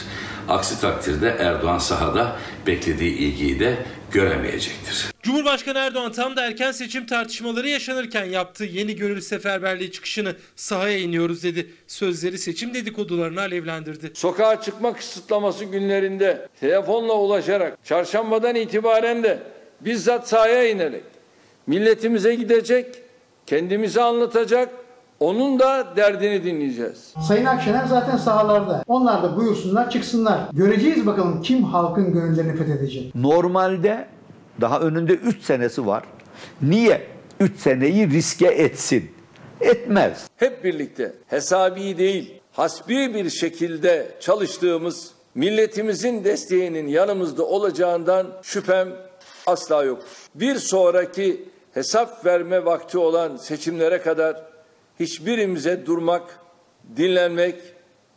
Aksi 0.50 0.82
takdirde 0.82 1.36
Erdoğan 1.40 1.78
sahada 1.78 2.36
beklediği 2.68 3.18
ilgiyi 3.18 3.60
de 3.60 3.78
göremeyecektir. 4.12 5.12
Cumhurbaşkanı 5.24 5.78
Erdoğan 5.78 6.12
tam 6.12 6.36
da 6.36 6.46
erken 6.46 6.72
seçim 6.72 7.06
tartışmaları 7.06 7.70
yaşanırken 7.70 8.26
yaptığı 8.26 8.64
yeni 8.64 8.96
gönül 8.96 9.22
seferberliği 9.22 9.92
çıkışını 9.92 10.36
sahaya 10.56 10.98
iniyoruz 10.98 11.44
dedi. 11.44 11.70
Sözleri 11.88 12.38
seçim 12.38 12.74
dedikodularını 12.74 13.42
alevlendirdi. 13.42 14.12
Sokağa 14.14 14.62
çıkma 14.62 14.94
kısıtlaması 14.94 15.66
günlerinde 15.66 16.48
telefonla 16.60 17.14
ulaşarak 17.14 17.78
çarşambadan 17.86 18.56
itibaren 18.56 19.24
de 19.24 19.40
bizzat 19.82 20.30
sahaya 20.30 20.70
inerek 20.70 21.04
milletimize 21.68 22.36
gidecek, 22.36 22.86
kendimize 23.46 24.02
anlatacak, 24.02 24.70
onun 25.20 25.60
da 25.60 25.96
derdini 25.96 26.44
dinleyeceğiz. 26.44 27.14
Sayın 27.28 27.46
Akşener 27.46 27.86
zaten 27.86 28.18
sahalarda. 28.18 28.84
Onlar 28.88 29.24
da 29.24 29.38
buyursunlar 29.38 29.90
çıksınlar. 29.90 30.40
Göreceğiz 30.54 31.06
bakalım 31.06 31.42
kim 31.42 31.64
halkın 31.64 32.14
gönüllerini 32.14 32.56
fethedecek. 32.58 33.16
Normalde 33.16 34.08
daha 34.62 34.80
önünde 34.80 35.14
3 35.14 35.42
senesi 35.42 35.88
var. 35.88 36.04
Niye 36.62 37.08
3 37.40 37.60
seneyi 37.60 38.10
riske 38.10 38.48
etsin? 38.48 39.12
Etmez. 39.62 40.28
Hep 40.38 40.64
birlikte 40.64 41.14
hesabi 41.28 41.98
değil, 41.98 42.42
hasbi 42.52 43.14
bir 43.14 43.30
şekilde 43.30 44.08
çalıştığımız 44.20 45.12
milletimizin 45.36 46.24
desteğinin 46.24 46.88
yanımızda 46.88 47.46
olacağından 47.46 48.28
şüphem 48.42 48.88
asla 49.48 49.84
yok. 49.84 50.04
Bir 50.36 50.56
sonraki 50.56 51.46
hesap 51.74 52.26
verme 52.26 52.66
vakti 52.66 52.98
olan 52.98 53.38
seçimlere 53.38 54.02
kadar 54.02 54.44
hiçbirimize 55.00 55.86
durmak, 55.86 56.40
dinlenmek 56.98 57.56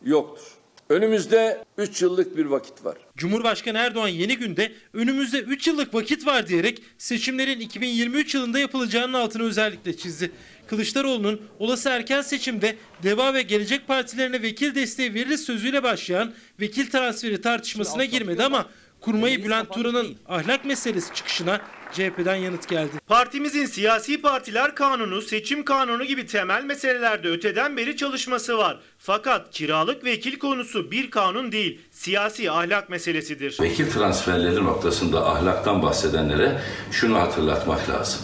yoktur. 0.05 0.43
Önümüzde 0.89 1.63
3 1.77 2.01
yıllık 2.01 2.37
bir 2.37 2.45
vakit 2.45 2.85
var. 2.85 2.97
Cumhurbaşkanı 3.17 3.77
Erdoğan 3.77 4.07
yeni 4.07 4.37
günde 4.37 4.71
önümüzde 4.93 5.39
3 5.39 5.67
yıllık 5.67 5.93
vakit 5.93 6.27
var 6.27 6.47
diyerek 6.47 6.81
seçimlerin 6.97 7.59
2023 7.59 8.35
yılında 8.35 8.59
yapılacağının 8.59 9.13
altını 9.13 9.43
özellikle 9.43 9.97
çizdi. 9.97 10.31
Kılıçdaroğlu'nun 10.67 11.41
olası 11.59 11.89
erken 11.89 12.21
seçimde 12.21 12.75
Deva 13.03 13.33
ve 13.33 13.41
Gelecek 13.41 13.87
Partilerine 13.87 14.41
vekil 14.41 14.75
desteği 14.75 15.13
verir 15.13 15.37
sözüyle 15.37 15.83
başlayan 15.83 16.33
vekil 16.59 16.89
transferi 16.89 17.41
tartışmasına 17.41 18.05
girmedi 18.05 18.43
ama 18.43 18.69
kurmayı 19.01 19.43
Bülent 19.43 19.73
Turan'ın 19.73 20.17
ahlak 20.27 20.65
meselesi 20.65 21.13
çıkışına 21.13 21.61
CHP'den 21.93 22.35
yanıt 22.35 22.67
geldi. 22.67 22.91
Partimizin 23.07 23.65
siyasi 23.65 24.21
partiler 24.21 24.75
kanunu, 24.75 25.21
seçim 25.21 25.65
kanunu 25.65 26.03
gibi 26.03 26.25
temel 26.25 26.63
meselelerde 26.63 27.29
öteden 27.29 27.77
beri 27.77 27.97
çalışması 27.97 28.57
var. 28.57 28.79
Fakat 28.97 29.51
kiralık 29.51 30.05
vekil 30.05 30.39
konusu 30.39 30.91
bir 30.91 31.11
kanun 31.11 31.51
değil, 31.51 31.79
siyasi 31.91 32.51
ahlak 32.51 32.89
meselesidir. 32.89 33.57
Vekil 33.61 33.91
transferleri 33.91 34.63
noktasında 34.63 35.29
ahlaktan 35.29 35.81
bahsedenlere 35.81 36.61
şunu 36.91 37.19
hatırlatmak 37.19 37.89
lazım. 37.89 38.21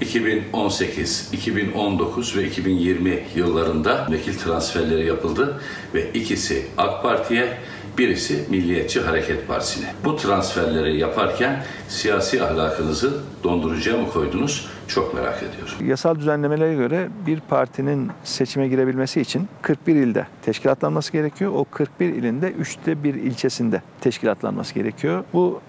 2018, 0.00 1.28
2019 1.32 2.36
ve 2.36 2.46
2020 2.46 3.26
yıllarında 3.34 4.06
vekil 4.10 4.38
transferleri 4.38 5.06
yapıldı 5.06 5.60
ve 5.94 6.10
ikisi 6.14 6.66
AK 6.78 7.02
Parti'ye, 7.02 7.58
birisi 8.00 8.44
Milliyetçi 8.50 9.00
Hareket 9.00 9.48
Partisi'ne. 9.48 9.86
Bu 10.04 10.16
transferleri 10.16 10.98
yaparken 10.98 11.62
siyasi 11.88 12.42
ahlakınızı 12.42 13.20
dondurucuya 13.44 13.96
mı 13.96 14.08
koydunuz? 14.10 14.68
Çok 14.88 15.14
merak 15.14 15.42
ediyorum. 15.42 15.86
Yasal 15.86 16.16
düzenlemelere 16.16 16.74
göre 16.74 17.08
bir 17.26 17.40
partinin 17.40 18.10
seçime 18.24 18.68
girebilmesi 18.68 19.20
için 19.20 19.48
41 19.62 19.94
ilde 19.94 20.26
teşkilatlanması 20.42 21.12
gerekiyor. 21.12 21.52
O 21.54 21.64
41 21.64 22.08
ilinde 22.08 22.50
üçte 22.50 23.04
bir 23.04 23.14
ilçesinde 23.14 23.82
teşkilatlanması 24.00 24.74
gerekiyor. 24.74 25.24
Bu 25.32 25.60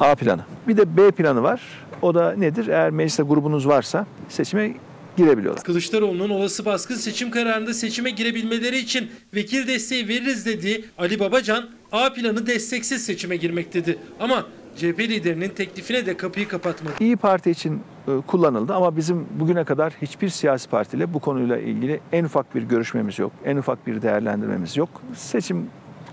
A 0.00 0.14
planı. 0.14 0.42
Bir 0.68 0.76
de 0.76 0.96
B 0.96 1.10
planı 1.10 1.42
var. 1.42 1.60
O 2.02 2.14
da 2.14 2.32
nedir? 2.32 2.66
Eğer 2.68 2.90
mecliste 2.90 3.22
grubunuz 3.22 3.68
varsa 3.68 4.06
seçime 4.28 4.72
girebiliyorlar. 5.16 5.64
Kılıçdaroğlu'nun 5.64 6.30
olası 6.30 6.64
baskın 6.64 6.94
seçim 6.94 7.30
kararında 7.30 7.74
seçime 7.74 8.10
girebilmeleri 8.10 8.78
için 8.78 9.10
vekil 9.34 9.66
desteği 9.68 10.08
veririz 10.08 10.46
dediği 10.46 10.84
Ali 10.98 11.20
Babacan 11.20 11.68
A 11.92 12.12
planı 12.12 12.46
desteksiz 12.46 13.04
seçime 13.04 13.36
girmek 13.36 13.74
dedi. 13.74 13.98
Ama 14.20 14.46
CHP 14.76 14.98
liderinin 15.00 15.48
teklifine 15.48 16.06
de 16.06 16.16
kapıyı 16.16 16.48
kapatmadı. 16.48 16.94
İyi 17.00 17.16
Parti 17.16 17.50
için 17.50 17.80
e, 18.08 18.20
kullanıldı 18.26 18.74
ama 18.74 18.96
bizim 18.96 19.26
bugüne 19.40 19.64
kadar 19.64 19.92
hiçbir 20.02 20.28
siyasi 20.28 20.68
partiyle 20.68 21.14
bu 21.14 21.18
konuyla 21.18 21.58
ilgili 21.58 22.00
en 22.12 22.24
ufak 22.24 22.54
bir 22.54 22.62
görüşmemiz 22.62 23.18
yok. 23.18 23.32
En 23.44 23.56
ufak 23.56 23.86
bir 23.86 24.02
değerlendirmemiz 24.02 24.76
yok. 24.76 24.88
Seçim 25.14 25.66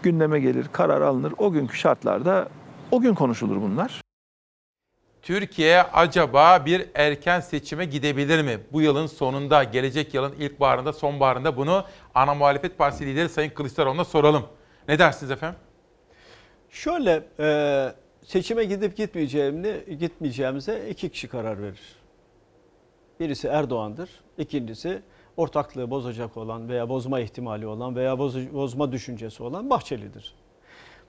gündeme 0.03 0.40
gelir, 0.40 0.65
karar 0.72 1.02
alınır. 1.02 1.34
O 1.38 1.52
günkü 1.52 1.78
şartlarda 1.78 2.49
o 2.91 3.02
gün 3.02 3.14
konuşulur 3.14 3.61
bunlar. 3.61 4.02
Türkiye 5.27 5.83
acaba 5.83 6.65
bir 6.65 6.87
erken 6.95 7.39
seçime 7.39 7.85
gidebilir 7.85 8.41
mi? 8.41 8.59
Bu 8.71 8.81
yılın 8.81 9.07
sonunda, 9.07 9.63
gelecek 9.63 10.13
yılın 10.13 10.31
ilkbaharında, 10.31 10.93
sonbaharında 10.93 11.57
bunu 11.57 11.83
ana 12.15 12.33
muhalefet 12.33 12.77
partisi 12.77 13.05
lideri 13.05 13.29
Sayın 13.29 13.49
Kılıçdaroğlu'na 13.49 14.05
soralım. 14.05 14.45
Ne 14.87 14.99
dersiniz 14.99 15.31
efendim? 15.31 15.59
Şöyle 16.69 17.23
e, 17.39 17.87
seçime 18.25 18.63
gidip 18.63 18.97
gitmeyeceğimini 18.97 19.97
gitmeyeceğimize 19.99 20.89
iki 20.89 21.09
kişi 21.09 21.27
karar 21.27 21.61
verir. 21.61 21.95
Birisi 23.19 23.47
Erdoğan'dır, 23.47 24.09
ikincisi 24.37 25.01
ortaklığı 25.37 25.91
bozacak 25.91 26.37
olan 26.37 26.69
veya 26.69 26.89
bozma 26.89 27.19
ihtimali 27.19 27.67
olan 27.67 27.95
veya 27.95 28.19
bozma 28.19 28.91
düşüncesi 28.91 29.43
olan 29.43 29.69
Bahçeli'dir. 29.69 30.35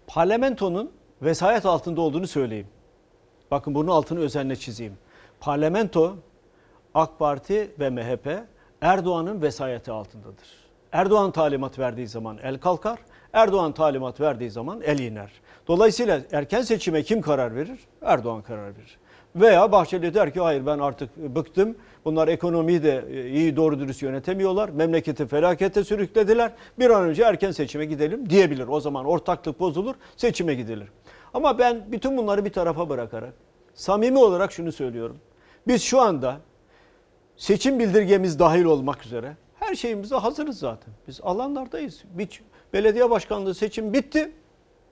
Parlamentonun 0.07 0.93
vesayet 1.23 1.67
altında 1.67 2.01
olduğunu 2.01 2.27
söyleyeyim. 2.27 2.67
Bakın 3.51 3.75
bunun 3.75 3.89
altını 3.89 4.21
özenle 4.21 4.57
çizeyim. 4.57 4.99
Parlamento 5.41 6.17
AK 6.95 7.19
Parti 7.19 7.71
ve 7.81 7.91
MHP 7.91 8.45
Erdoğan'ın 8.81 9.43
vesayeti 9.43 9.93
altındadır. 9.93 10.69
Erdoğan 10.93 11.31
talimat 11.31 11.79
verdiği 11.79 12.07
zaman 12.07 12.39
el 12.43 12.59
kalkar, 12.59 12.99
Erdoğan 13.33 13.73
talimat 13.73 14.21
verdiği 14.21 14.51
zaman 14.51 14.81
el 14.81 14.99
iner. 14.99 15.31
Dolayısıyla 15.69 16.21
erken 16.33 16.63
seçime 16.63 17.03
kim 17.03 17.21
karar 17.21 17.55
verir? 17.55 17.79
Erdoğan 18.03 18.43
karar 18.43 18.77
verir. 18.77 18.99
Veya 19.37 19.73
Bahçeli 19.73 20.15
der 20.15 20.33
ki 20.33 20.41
hayır 20.41 20.67
ben 20.67 20.79
artık 20.79 21.17
bıktım. 21.17 21.77
Bunlar 22.05 22.29
ekonomiyi 22.29 22.83
de 22.83 23.05
e, 23.11 23.29
iyi 23.31 23.57
doğru 23.57 23.81
dürüst 23.81 24.03
yönetemiyorlar. 24.03 24.69
Memleketi 24.69 25.27
felakete 25.27 25.85
sürüklediler. 25.85 26.53
Bir 26.79 26.91
an 26.91 27.03
önce 27.03 27.23
erken 27.23 27.51
seçime 27.51 27.85
gidelim 27.85 28.31
diyebilir. 28.31 28.69
O 28.69 28.81
zaman 28.81 29.05
ortaklık 29.05 29.61
bozulur, 29.61 29.95
seçime 30.17 30.55
gidilir. 30.55 30.89
Ama 31.35 31.59
ben 31.59 31.93
bütün 31.93 32.17
bunları 32.17 32.45
bir 32.45 32.53
tarafa 32.53 32.89
bırakarak 32.89 33.35
samimi 33.75 34.19
olarak 34.19 34.53
şunu 34.53 34.73
söylüyorum. 34.73 35.19
Biz 35.67 35.83
şu 35.83 36.01
anda 36.01 36.41
seçim 37.37 37.79
bildirgemiz 37.79 38.39
dahil 38.39 38.65
olmak 38.65 39.07
üzere 39.07 39.37
her 39.55 39.75
şeyimize 39.75 40.17
hazırız 40.17 40.59
zaten. 40.59 40.95
Biz 41.09 41.21
alanlardayız. 41.23 42.03
Bir 42.11 42.43
belediye 42.73 43.11
başkanlığı 43.11 43.55
seçim 43.55 43.93
bitti. 43.93 44.33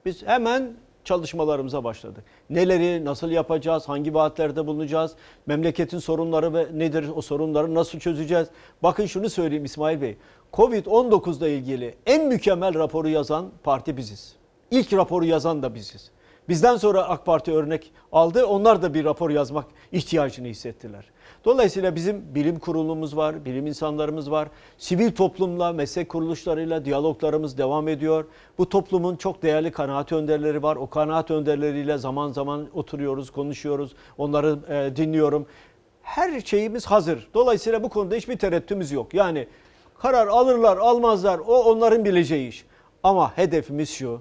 Biz 0.05 0.23
hemen 0.23 0.73
çalışmalarımıza 1.03 1.83
başladık. 1.83 2.23
Neleri 2.49 3.05
nasıl 3.05 3.29
yapacağız, 3.29 3.89
hangi 3.89 4.13
vaatlerde 4.13 4.67
bulunacağız, 4.67 5.15
memleketin 5.45 5.99
sorunları 5.99 6.53
ve 6.53 6.67
nedir 6.73 7.09
o 7.15 7.21
sorunları 7.21 7.75
nasıl 7.75 7.99
çözeceğiz? 7.99 8.47
Bakın 8.83 9.05
şunu 9.05 9.29
söyleyeyim 9.29 9.65
İsmail 9.65 10.01
Bey. 10.01 10.17
Covid-19 10.53 11.37
ile 11.37 11.57
ilgili 11.57 11.95
en 12.05 12.27
mükemmel 12.27 12.73
raporu 12.79 13.09
yazan 13.09 13.49
parti 13.63 13.97
biziz. 13.97 14.35
İlk 14.71 14.93
raporu 14.93 15.25
yazan 15.25 15.63
da 15.63 15.75
biziz. 15.75 16.11
Bizden 16.49 16.77
sonra 16.77 17.03
AK 17.09 17.25
Parti 17.25 17.51
örnek 17.51 17.91
aldı. 18.11 18.45
Onlar 18.45 18.81
da 18.81 18.93
bir 18.93 19.05
rapor 19.05 19.29
yazmak 19.29 19.65
ihtiyacını 19.91 20.47
hissettiler. 20.47 21.05
Dolayısıyla 21.45 21.95
bizim 21.95 22.35
bilim 22.35 22.59
kurulumuz 22.59 23.17
var, 23.17 23.45
bilim 23.45 23.67
insanlarımız 23.67 24.31
var. 24.31 24.47
Sivil 24.77 25.11
toplumla, 25.11 25.73
meslek 25.73 26.09
kuruluşlarıyla 26.09 26.85
diyaloglarımız 26.85 27.57
devam 27.57 27.87
ediyor. 27.87 28.25
Bu 28.57 28.69
toplumun 28.69 29.15
çok 29.15 29.43
değerli 29.43 29.71
kanaat 29.71 30.11
önderleri 30.11 30.63
var. 30.63 30.75
O 30.75 30.89
kanaat 30.89 31.31
önderleriyle 31.31 31.97
zaman 31.97 32.31
zaman 32.31 32.67
oturuyoruz, 32.73 33.29
konuşuyoruz. 33.29 33.95
Onları 34.17 34.59
e, 34.69 34.95
dinliyorum. 34.95 35.45
Her 36.01 36.41
şeyimiz 36.41 36.85
hazır. 36.85 37.27
Dolayısıyla 37.33 37.83
bu 37.83 37.89
konuda 37.89 38.15
hiçbir 38.15 38.37
tereddütümüz 38.37 38.91
yok. 38.91 39.13
Yani 39.13 39.47
karar 39.99 40.27
alırlar, 40.27 40.77
almazlar 40.77 41.39
o 41.39 41.63
onların 41.63 42.05
bileceği 42.05 42.49
iş. 42.49 42.65
Ama 43.03 43.37
hedefimiz 43.37 43.89
şu. 43.89 44.19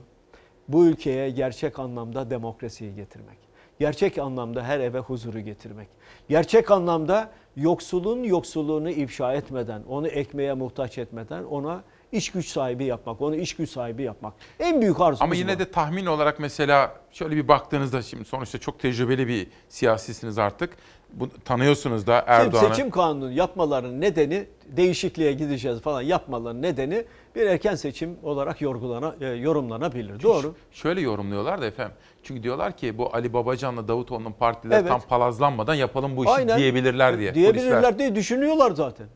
Bu 0.69 0.87
ülkeye 0.87 1.31
gerçek 1.31 1.79
anlamda 1.79 2.31
demokrasiyi 2.31 2.95
getirmek 2.95 3.47
gerçek 3.81 4.19
anlamda 4.19 4.65
her 4.65 4.81
eve 4.81 4.99
huzuru 4.99 5.41
getirmek. 5.41 5.89
Gerçek 6.29 6.71
anlamda 6.71 7.31
yoksulun 7.57 8.23
yoksulluğunu 8.23 8.91
ifşa 8.91 9.35
etmeden, 9.35 9.83
onu 9.89 10.09
ekmeğe 10.09 10.55
muhtaç 10.55 10.99
etmeden 10.99 11.45
ona 11.45 11.83
iş 12.13 12.31
güç 12.31 12.49
sahibi 12.49 12.85
yapmak, 12.85 13.21
onu 13.21 13.37
iş 13.37 13.57
güç 13.57 13.71
sahibi 13.71 14.03
yapmak. 14.03 14.35
En 14.61 14.81
büyük 14.81 15.01
arzumuz 15.01 15.23
Ama 15.23 15.35
yine 15.35 15.55
bu. 15.55 15.59
de 15.59 15.71
tahmin 15.71 16.07
olarak 16.07 16.41
mesela 16.41 16.95
şöyle 17.13 17.37
bir 17.37 17.49
baktığınızda 17.49 18.03
şimdi 18.03 18.25
sonuçta 18.25 18.59
çok 18.59 18.81
tecrübeli 18.81 19.29
bir 19.29 19.47
siyasisiniz 19.69 20.39
artık. 20.39 20.77
Bu, 21.13 21.29
tanıyorsunuz 21.45 22.07
da 22.07 22.25
Erdoğan'ı. 22.27 22.69
Seçim 22.69 22.91
kanunu 22.91 23.33
yapmalarının 23.33 24.01
nedeni 24.01 24.47
değişikliğe 24.67 25.33
gideceğiz 25.33 25.81
falan 25.81 26.03
yapmalarının 26.03 26.63
nedeni 26.63 27.05
bir 27.35 27.47
erken 27.47 27.75
seçim 27.75 28.17
olarak 28.23 28.61
yorgulana, 28.61 29.15
e, 29.21 29.27
yorumlanabilir. 29.27 30.09
Çünkü 30.13 30.23
Doğru. 30.23 30.55
Şöyle 30.73 31.01
yorumluyorlar 31.01 31.61
da 31.63 31.67
efendim. 31.67 31.97
Çünkü 32.23 32.43
diyorlar 32.43 32.77
ki 32.77 32.99
bu 32.99 33.15
Ali 33.15 33.33
Babacan'la 33.33 33.89
Davutoğlu'nun 33.89 34.33
partileri 34.33 34.75
Evet. 34.81 34.89
tam 34.89 35.01
palazlanmadan 35.01 35.75
yapalım 35.75 36.17
bu 36.17 36.25
işi 36.25 36.33
Aynen. 36.35 36.59
diyebilirler 36.59 37.19
diye. 37.19 37.35
Diyebilirler 37.35 37.73
polisler. 37.73 37.99
diye 37.99 38.15
düşünüyorlar 38.15 38.71
zaten. 38.71 39.07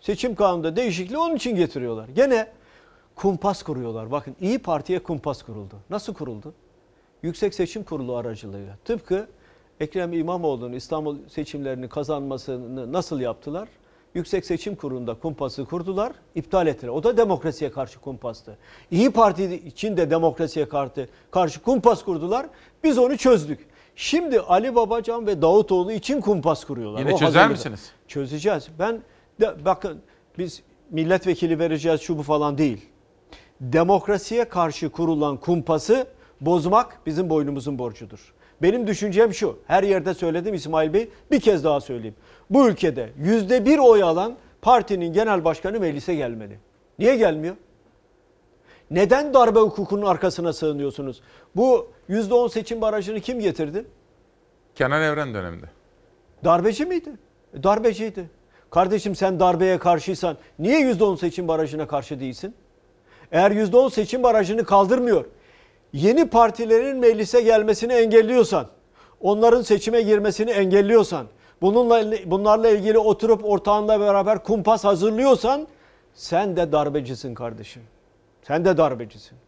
Seçim 0.00 0.34
kanununda 0.34 0.76
değişikliği 0.76 1.18
onun 1.18 1.36
için 1.36 1.56
getiriyorlar. 1.56 2.08
Gene 2.08 2.48
kumpas 3.14 3.62
kuruyorlar. 3.62 4.10
Bakın 4.10 4.36
İyi 4.40 4.58
Parti'ye 4.58 4.98
kumpas 4.98 5.42
kuruldu. 5.42 5.74
Nasıl 5.90 6.14
kuruldu? 6.14 6.54
Yüksek 7.22 7.54
Seçim 7.54 7.84
Kurulu 7.84 8.16
aracılığıyla. 8.16 8.76
Tıpkı 8.84 9.26
Ekrem 9.80 10.12
İmamoğlu'nun 10.12 10.72
İstanbul 10.72 11.16
seçimlerini 11.28 11.88
kazanmasını 11.88 12.92
nasıl 12.92 13.20
yaptılar? 13.20 13.68
Yüksek 14.14 14.46
Seçim 14.46 14.74
Kurulu'nda 14.74 15.14
kumpası 15.14 15.64
kurdular, 15.64 16.12
iptal 16.34 16.66
ettiler. 16.66 16.88
O 16.88 17.02
da 17.02 17.16
demokrasiye 17.16 17.70
karşı 17.70 18.00
kumpastı. 18.00 18.56
İyi 18.90 19.10
Parti 19.10 19.54
için 19.54 19.96
de 19.96 20.10
demokrasiye 20.10 20.68
karşı, 20.68 21.08
karşı 21.30 21.62
kumpas 21.62 22.04
kurdular. 22.04 22.46
Biz 22.84 22.98
onu 22.98 23.16
çözdük. 23.16 23.66
Şimdi 23.96 24.40
Ali 24.40 24.74
Babacan 24.74 25.26
ve 25.26 25.42
Davutoğlu 25.42 25.92
için 25.92 26.20
kumpas 26.20 26.64
kuruyorlar. 26.64 26.98
Yine 27.00 27.14
O 27.14 27.18
çözer 27.18 27.24
hazırlıkta. 27.24 27.70
misiniz? 27.70 27.92
Çözeceğiz. 28.08 28.68
Ben 28.78 29.00
de, 29.40 29.64
bakın 29.64 29.98
biz 30.38 30.62
milletvekili 30.90 31.58
vereceğiz 31.58 32.00
şu 32.00 32.18
bu 32.18 32.22
falan 32.22 32.58
değil. 32.58 32.86
Demokrasiye 33.60 34.44
karşı 34.48 34.88
kurulan 34.90 35.36
kumpası 35.36 36.06
bozmak 36.40 37.00
bizim 37.06 37.30
boynumuzun 37.30 37.78
borcudur. 37.78 38.34
Benim 38.62 38.86
düşüncem 38.86 39.34
şu. 39.34 39.58
Her 39.66 39.82
yerde 39.82 40.14
söyledim 40.14 40.54
İsmail 40.54 40.92
Bey. 40.92 41.08
Bir 41.30 41.40
kez 41.40 41.64
daha 41.64 41.80
söyleyeyim. 41.80 42.14
Bu 42.50 42.68
ülkede 42.68 43.10
yüzde 43.18 43.64
bir 43.64 43.78
oy 43.78 44.02
alan 44.02 44.36
partinin 44.62 45.12
genel 45.12 45.44
başkanı 45.44 45.80
meclise 45.80 46.14
gelmeli. 46.14 46.58
Niye 46.98 47.16
gelmiyor? 47.16 47.56
Neden 48.90 49.34
darbe 49.34 49.58
hukukunun 49.58 50.06
arkasına 50.06 50.52
sığınıyorsunuz? 50.52 51.20
Bu 51.56 51.88
yüzde 52.08 52.34
on 52.34 52.48
seçim 52.48 52.80
barajını 52.80 53.20
kim 53.20 53.40
getirdi? 53.40 53.84
Kenan 54.74 55.02
Evren 55.02 55.34
döneminde. 55.34 55.66
Darbeci 56.44 56.84
miydi? 56.86 57.10
E, 57.54 57.62
Darbeciydi. 57.62 58.30
Kardeşim 58.70 59.16
sen 59.16 59.40
darbeye 59.40 59.78
karşıysan 59.78 60.36
niye 60.58 60.80
%10 60.80 61.16
seçim 61.18 61.48
barajına 61.48 61.86
karşı 61.86 62.20
değilsin? 62.20 62.54
Eğer 63.32 63.50
%10 63.50 63.90
seçim 63.90 64.22
barajını 64.22 64.64
kaldırmıyor, 64.64 65.24
yeni 65.96 66.28
partilerin 66.28 66.96
meclise 66.96 67.40
gelmesini 67.40 67.92
engelliyorsan, 67.92 68.66
onların 69.20 69.62
seçime 69.62 70.02
girmesini 70.02 70.50
engelliyorsan, 70.50 71.26
bununla 71.62 72.04
bunlarla 72.26 72.68
ilgili 72.68 72.98
oturup 72.98 73.44
ortağınla 73.44 74.00
beraber 74.00 74.42
kumpas 74.42 74.84
hazırlıyorsan 74.84 75.66
sen 76.14 76.56
de 76.56 76.72
darbecisin 76.72 77.34
kardeşim. 77.34 77.82
Sen 78.42 78.64
de 78.64 78.76
darbecisin. 78.76 79.38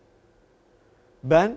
Ben 1.25 1.57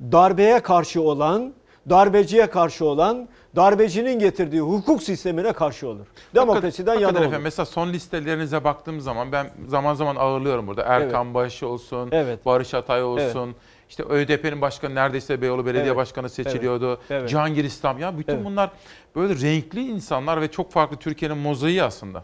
darbeye 0.00 0.60
karşı 0.60 1.02
olan, 1.02 1.52
darbeciye 1.88 2.50
karşı 2.50 2.84
olan, 2.84 3.28
darbecinin 3.56 4.18
getirdiği 4.18 4.60
hukuk 4.60 5.02
sistemine 5.02 5.52
karşı 5.52 5.88
olur. 5.88 6.06
Demokrasiden 6.34 6.90
Hakikaten 6.90 7.00
yana 7.00 7.18
olur. 7.18 7.26
efendim, 7.26 7.42
Mesela 7.42 7.66
son 7.66 7.88
listelerinize 7.92 8.64
baktığım 8.64 9.00
zaman 9.00 9.32
ben 9.32 9.50
zaman 9.68 9.94
zaman 9.94 10.16
ağırlıyorum 10.16 10.66
burada. 10.66 10.82
Erkan 10.82 11.34
Başı 11.34 11.68
olsun, 11.68 12.08
Evet. 12.12 12.46
Barış 12.46 12.74
Atay 12.74 13.02
olsun. 13.02 13.54
İşte 13.88 14.02
ÖDP'nin 14.02 14.60
başkanı 14.60 14.94
neredeyse 14.94 15.42
Beyoğlu 15.42 15.66
Belediye 15.66 15.84
Evet. 15.84 15.96
Başkanı 15.96 16.28
seçiliyordu. 16.28 16.90
Evet. 16.90 17.10
Evet. 17.10 17.28
Cihangir 17.28 17.64
İslam. 17.64 17.98
Ya 17.98 18.18
bütün 18.18 18.34
Evet. 18.34 18.44
bunlar 18.44 18.70
böyle 19.16 19.34
renkli 19.34 19.86
insanlar 19.88 20.40
ve 20.40 20.50
çok 20.50 20.72
farklı 20.72 20.96
Türkiye'nin 20.96 21.38
mozaiği 21.38 21.82
aslında. 21.82 22.22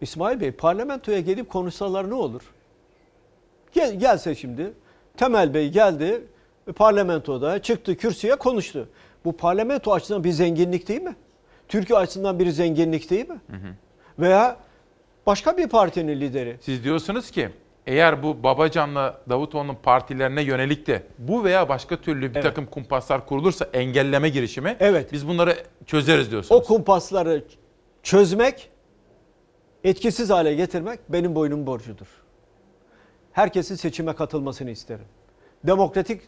İsmail 0.00 0.40
Bey 0.40 0.52
parlamentoya 0.52 1.20
gelip 1.20 1.50
konuşsalar 1.50 2.10
ne 2.10 2.14
olur? 2.14 2.42
Gel, 3.72 3.98
gelse 3.98 4.34
şimdi 4.34 4.72
Temel 5.16 5.54
Bey 5.54 5.68
geldi 5.70 6.24
parlamentoda 6.76 7.62
çıktı 7.62 7.96
kürsüye 7.96 8.36
konuştu. 8.36 8.88
Bu 9.24 9.36
parlamento 9.36 9.92
açısından 9.92 10.24
bir 10.24 10.30
zenginlik 10.30 10.88
değil 10.88 11.02
mi? 11.02 11.16
Türkiye 11.68 11.98
açısından 11.98 12.38
bir 12.38 12.48
zenginlik 12.50 13.10
değil 13.10 13.28
mi? 13.28 13.38
Veya 14.18 14.56
başka 15.26 15.56
bir 15.56 15.68
partinin 15.68 16.20
lideri. 16.20 16.56
Siz 16.60 16.84
diyorsunuz 16.84 17.30
ki 17.30 17.48
eğer 17.86 18.22
bu 18.22 18.42
Babacan'la 18.42 19.20
Davutoğlu'nun 19.28 19.74
partilerine 19.82 20.42
yönelik 20.42 20.86
de 20.86 21.02
bu 21.18 21.44
veya 21.44 21.68
başka 21.68 21.96
türlü 21.96 22.30
bir 22.30 22.34
Evet. 22.34 22.42
takım 22.42 22.66
kumpaslar 22.66 23.26
kurulursa 23.26 23.68
engelleme 23.72 24.28
girişimi 24.28 24.76
Evet. 24.80 25.12
biz 25.12 25.28
bunları 25.28 25.56
çözeriz 25.86 26.30
diyorsunuz. 26.30 26.60
O 26.62 26.64
kumpasları 26.64 27.44
çözmek, 28.02 28.70
etkisiz 29.84 30.30
hale 30.30 30.54
getirmek 30.54 31.00
benim 31.08 31.34
boynum 31.34 31.66
borcudur. 31.66 32.06
Herkesin 33.32 33.74
seçime 33.74 34.12
katılmasını 34.12 34.70
isterim. 34.70 35.04
Demokratik 35.64 36.22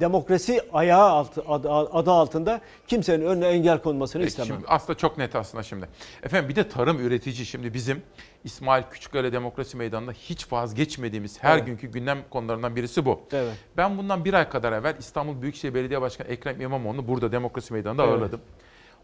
demokrasi 0.00 0.60
ayağı 0.72 1.08
altı, 1.10 1.42
adı, 1.48 1.70
adı 1.70 2.10
altında 2.10 2.60
kimsenin 2.86 3.26
önüne 3.26 3.46
engel 3.46 3.82
konmasını 3.82 4.22
Peki, 4.22 4.28
istemem. 4.28 4.48
Şimdi 4.48 4.64
aslında 4.68 4.98
çok 4.98 5.18
net 5.18 5.36
aslında 5.36 5.62
şimdi. 5.62 5.88
Efendim 6.22 6.48
bir 6.48 6.56
de 6.56 6.68
tarım 6.68 6.98
üretici 6.98 7.46
şimdi 7.46 7.74
bizim 7.74 8.02
İsmail 8.44 8.82
Küçüköy'le 8.90 9.32
Demokrasi 9.32 9.76
Meydanı'nda 9.76 10.12
hiç 10.12 10.52
vazgeçmediğimiz 10.52 11.42
her 11.42 11.56
Evet. 11.56 11.66
günkü 11.66 11.86
gündem 11.86 12.18
konularından 12.30 12.76
birisi 12.76 13.06
bu. 13.06 13.20
Evet. 13.32 13.54
Ben 13.76 13.98
bundan 13.98 14.24
bir 14.24 14.34
ay 14.34 14.48
kadar 14.48 14.72
evvel 14.72 14.96
İstanbul 14.98 15.42
Büyükşehir 15.42 15.74
Belediye 15.74 16.00
Başkanı 16.00 16.28
Ekrem 16.28 16.60
İmamoğlu'nu 16.60 17.08
burada 17.08 17.32
Demokrasi 17.32 17.72
Meydanı'nda 17.72 18.02
Evet. 18.02 18.12
ağırladım. 18.12 18.40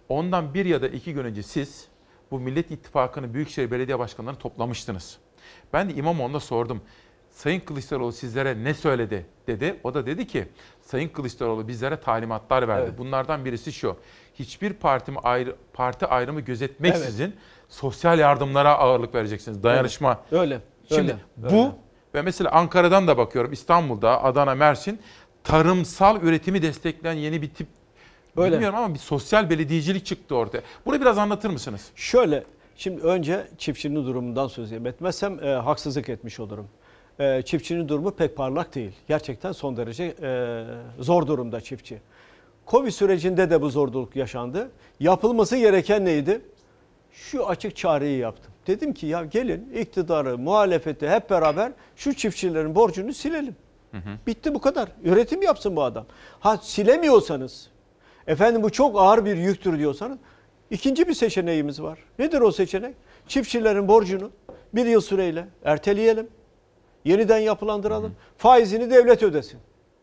Ondan 0.08 0.54
bir 0.54 0.64
ya 0.64 0.82
da 0.82 0.88
iki 0.88 1.14
gün 1.14 1.24
önce 1.24 1.42
siz 1.42 1.88
bu 2.30 2.40
Millet 2.40 2.70
İttifakı'nın 2.70 3.34
Büyükşehir 3.34 3.70
Belediye 3.70 3.98
Başkanlarını 3.98 4.38
toplamıştınız. 4.38 5.18
Ben 5.72 5.88
de 5.88 5.94
İmamoğlu'na 5.94 6.40
sordum. 6.40 6.82
Sayın 7.30 7.60
Kılıçdaroğlu 7.60 8.12
sizlere 8.12 8.64
ne 8.64 8.74
söyledi 8.74 9.26
dedi. 9.46 9.80
O 9.84 9.94
da 9.94 10.06
dedi 10.06 10.26
ki 10.26 10.48
Sayın 10.90 11.08
Kılıçdaroğlu 11.08 11.68
bizlere 11.68 12.00
talimatlar 12.00 12.68
verdi. 12.68 12.86
Evet. 12.88 12.98
Bunlardan 12.98 13.44
birisi 13.44 13.72
şu. 13.72 13.96
Hiçbir 14.34 14.72
partimi 14.72 15.18
ayrı, 15.18 15.56
parti 15.72 16.06
ayrımı 16.06 16.40
gözetmeksizin 16.40 17.36
sosyal 17.68 18.18
yardımlara 18.18 18.74
ağırlık 18.78 19.14
vereceksiniz. 19.14 19.62
Dayanışma 19.62 20.20
Öyle. 20.30 20.60
Şimdi 20.88 21.16
Öyle, 21.42 21.54
bu 21.54 21.58
öyle. 21.58 21.72
ve 22.14 22.22
mesela 22.22 22.50
Ankara'dan 22.50 23.08
da 23.08 23.18
bakıyorum 23.18 23.52
İstanbul'da, 23.52 24.24
Adana, 24.24 24.54
Mersin 24.54 25.00
tarımsal 25.44 26.22
üretimi 26.22 26.62
destekleyen 26.62 27.14
yeni 27.14 27.42
bir 27.42 27.50
tip 27.50 27.68
Öyle. 28.36 28.52
bilmiyorum 28.52 28.78
ama 28.78 28.94
bir 28.94 28.98
sosyal 28.98 29.50
belediyecilik 29.50 30.06
çıktı 30.06 30.36
ortaya. 30.36 30.62
Bunu 30.86 31.00
biraz 31.00 31.18
anlatır 31.18 31.50
mısınız? 31.50 31.88
Şöyle, 31.94 32.44
şimdi 32.76 33.02
önce 33.02 33.48
çiftçinin 33.58 34.06
durumundan 34.06 34.46
söz. 34.46 34.72
Etmezsem 34.72 35.44
e, 35.44 35.48
haksızlık 35.48 36.08
etmiş 36.08 36.40
olurum. 36.40 36.68
E, 37.20 37.42
çiftçinin 37.42 37.88
durumu 37.88 38.10
pek 38.10 38.36
parlak 38.36 38.74
değil. 38.74 38.92
Gerçekten 39.08 39.52
son 39.52 39.76
derece 39.76 40.14
e, 40.22 40.64
zor 40.98 41.26
durumda 41.26 41.60
çiftçi. 41.60 41.98
Covid 42.66 42.90
sürecinde 42.90 43.50
de 43.50 43.62
bu 43.62 43.70
zorluk 43.70 44.16
yaşandı. 44.16 44.70
Yapılması 45.00 45.56
gereken 45.56 46.04
neydi? 46.04 46.40
Şu 47.12 47.48
açık 47.48 47.76
çağrıyı 47.76 48.18
yaptım. 48.18 48.52
Dedim 48.66 48.94
ki 48.94 49.06
ya 49.06 49.24
gelin 49.24 49.72
iktidarı, 49.74 50.38
muhalefeti 50.38 51.08
hep 51.08 51.30
beraber 51.30 51.72
şu 51.96 52.14
çiftçilerin 52.14 52.74
borcunu 52.74 53.12
silelim. 53.12 53.56
Bitti 54.26 54.54
bu 54.54 54.60
kadar. 54.60 54.88
Üretim 55.04 55.42
yapsın 55.42 55.76
bu 55.76 55.82
adam. 55.82 56.06
Ha 56.40 56.56
silemiyorsanız, 56.56 57.70
efendim 58.26 58.62
bu 58.62 58.70
çok 58.70 59.00
ağır 59.00 59.24
bir 59.24 59.36
yüktür 59.36 59.78
diyorsanız 59.78 60.18
ikinci 60.70 61.08
bir 61.08 61.14
seçeneğimiz 61.14 61.82
var. 61.82 61.98
Nedir 62.18 62.40
o 62.40 62.52
seçenek? 62.52 62.94
Çiftçilerin 63.28 63.88
borcunu 63.88 64.30
bir 64.74 64.86
yıl 64.86 65.00
süreyle 65.00 65.46
erteleyelim. 65.64 66.28
Yeniden 67.04 67.38
yapılandıralım. 67.38 68.14
Faizini 68.38 68.90
devlet 68.90 69.22
ödesin. 69.22 69.60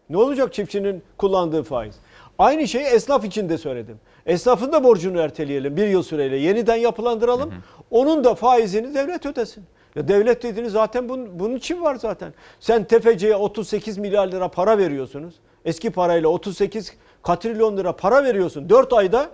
Ne 0.10 0.18
olacak 0.18 0.54
çiftçinin 0.54 1.04
kullandığı 1.18 1.64
faiz? 1.64 1.96
Aynı 2.40 2.68
şeyi 2.68 2.86
esnaf 2.86 3.26
için 3.26 3.50
de 3.50 3.58
söyledim. 3.58 4.00
Esnafın 4.26 4.72
da 4.72 4.84
borcunu 4.84 5.20
erteleyelim 5.20 5.78
bir 5.78 5.88
yıl 5.88 6.04
süreyle. 6.04 6.38
Yeniden 6.38 6.76
yapılandıralım. 6.76 7.54
Onun 7.92 8.24
da 8.24 8.36
faizini 8.36 8.96
devlet 8.96 9.26
ödesin. 9.26 9.64
Ya 9.96 10.08
devlet 10.08 10.44
dediğiniz 10.44 10.72
zaten 10.72 11.10
bunun, 11.10 11.40
bunun 11.40 11.56
için 11.56 11.82
var 11.82 11.96
zaten. 11.96 12.34
Sen 12.60 12.84
tefeciye 12.84 13.36
38 13.36 13.98
milyar 13.98 14.28
lira 14.32 14.48
para 14.48 14.78
veriyorsunuz. 14.78 15.36
Eski 15.66 15.90
parayla 15.90 16.30
38 16.30 16.94
katrilyon 17.24 17.78
lira 17.78 17.96
para 17.96 18.24
veriyorsun. 18.24 18.70
4 18.70 18.94
ayda 18.94 19.30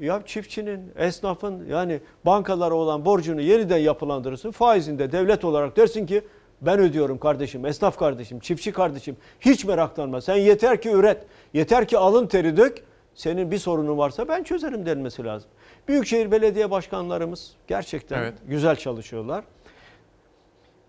ya 0.00 0.22
çiftçinin, 0.26 0.92
esnafın 0.96 1.66
yani 1.66 2.00
bankalara 2.26 2.74
olan 2.74 3.04
borcunu 3.04 3.40
yeniden 3.40 3.78
yapılandırırsın. 3.78 4.50
Faizini 4.50 4.98
de 4.98 5.12
devlet 5.12 5.44
olarak 5.44 5.76
dersin 5.76 6.06
ki 6.06 6.22
ben 6.62 6.78
ödüyorum 6.78 7.18
kardeşim, 7.18 7.66
esnaf 7.66 7.98
kardeşim, 7.98 8.40
çiftçi 8.40 8.72
kardeşim. 8.72 9.16
Hiç 9.40 9.64
meraklanma. 9.64 10.20
Sen 10.20 10.36
yeter 10.36 10.80
ki 10.82 10.90
üret. 10.90 11.24
Yeter 11.54 11.88
ki 11.88 11.98
alın 11.98 12.26
teri 12.26 12.56
dök. 12.56 12.78
Senin 13.14 13.50
bir 13.50 13.58
sorunun 13.58 13.98
varsa 13.98 14.28
ben 14.28 14.42
çözerim 14.42 14.86
denmesi 14.86 15.24
lazım. 15.24 15.50
Büyükşehir 15.88 16.30
belediye 16.30 16.70
başkanlarımız 16.70 17.52
gerçekten 17.66 18.18
Evet. 18.18 18.34
güzel 18.46 18.76
çalışıyorlar. 18.76 19.44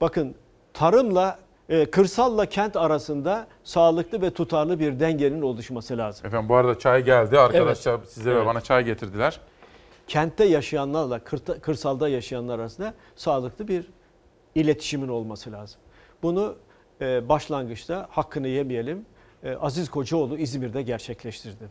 Bakın 0.02 0.36
tarımla 0.74 1.40
e, 1.70 1.86
kırsalla 1.86 2.46
kent 2.46 2.76
arasında 2.78 3.48
sağlıklı 3.64 4.22
ve 4.22 4.30
tutarlı 4.32 4.80
bir 4.80 5.00
dengenin 5.00 5.42
oluşması 5.42 5.98
lazım. 5.98 6.26
Efendim 6.28 6.50
bu 6.50 6.56
arada 6.56 6.80
çay 6.80 7.04
geldi. 7.04 7.40
Arkadaşlar 7.40 8.00
size 8.08 8.32
ve 8.32 8.36
Evet. 8.36 8.46
bana 8.46 8.62
çay 8.62 8.84
getirdiler. 8.86 9.40
kentte 10.08 10.44
yaşayanlarla 10.46 11.20
kırta- 11.20 11.60
kırsalda 11.60 12.10
yaşayanlar 12.10 12.60
arasında 12.60 12.94
sağlıklı 13.16 13.68
bir 13.68 13.86
iletişimin 14.60 15.08
olması 15.08 15.52
lazım. 15.52 15.82
Bunu 16.24 16.56
e, 17.02 17.30
başlangıçta 17.30 18.08
hakkını 18.10 18.48
yemeyelim. 18.48 19.06
e, 19.44 19.56
Aziz 19.56 19.90
Kocaoğlu 19.90 20.38
İzmir'de 20.38 20.82
gerçekleştirdi. 20.82 21.70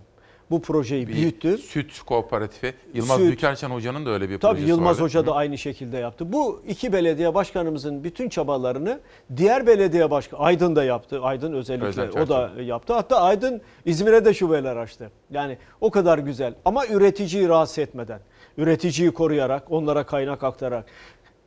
Bu 0.51 0.63
projeyi 0.63 1.09
Bir 1.09 1.13
büyüttü. 1.13 1.59
Süt 1.59 2.01
kooperatifi. 2.01 2.75
Yılmaz 2.95 3.21
Süt. 3.21 3.45
Hoca'nın 3.71 4.07
da 4.07 4.11
öyle 4.11 4.31
bir 4.31 4.39
Tabii 4.39 4.53
projesi 4.53 4.69
Yılmaz 4.71 4.97
vardı. 4.97 5.03
Hoca 5.03 5.27
da 5.27 5.35
aynı 5.35 5.59
şekilde 5.59 5.97
yaptı. 5.97 6.33
Bu 6.33 6.63
iki 6.69 6.93
belediye 6.93 7.35
başkanımızın 7.35 8.05
bütün 8.05 8.29
çabalarını 8.29 9.01
diğer 9.37 9.67
belediye 9.67 10.11
başkan 10.11 10.39
Aydın 10.39 10.77
da 10.77 10.85
yaptı. 10.85 11.21
Aydın 11.23 11.53
özellikle 11.53 11.87
Özel 11.87 12.23
o 12.23 12.29
da 12.29 12.51
yaptı. 12.63 12.95
Hatta 12.95 13.21
Aydın 13.21 13.61
İzmir'e 13.85 14.25
de 14.25 14.35
şubeler 14.35 14.77
açtı. 14.77 15.11
Yani 15.31 15.59
o 15.81 15.91
kadar 15.91 16.19
güzel 16.19 16.55
ama 16.65 16.87
üreticiyi 16.87 17.49
rahatsız 17.49 17.79
etmeden, 17.79 18.21
üreticiyi 18.57 19.11
koruyarak, 19.11 19.73
onlara 19.73 20.07
kaynak 20.07 20.45
aktararak. 20.45 20.85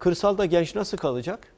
Kırsalda 0.01 0.45
genç 0.45 0.75
nasıl 0.75 0.97
kalacak? 0.97 1.53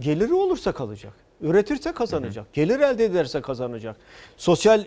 Geliri 0.00 0.34
olursa 0.34 0.72
kalacak. 0.72 1.12
Üretirse 1.40 1.92
kazanacak. 1.92 2.52
Gelir 2.52 2.80
elde 2.80 3.04
ederse 3.04 3.40
kazanacak. 3.40 3.96
Sosyal 4.36 4.84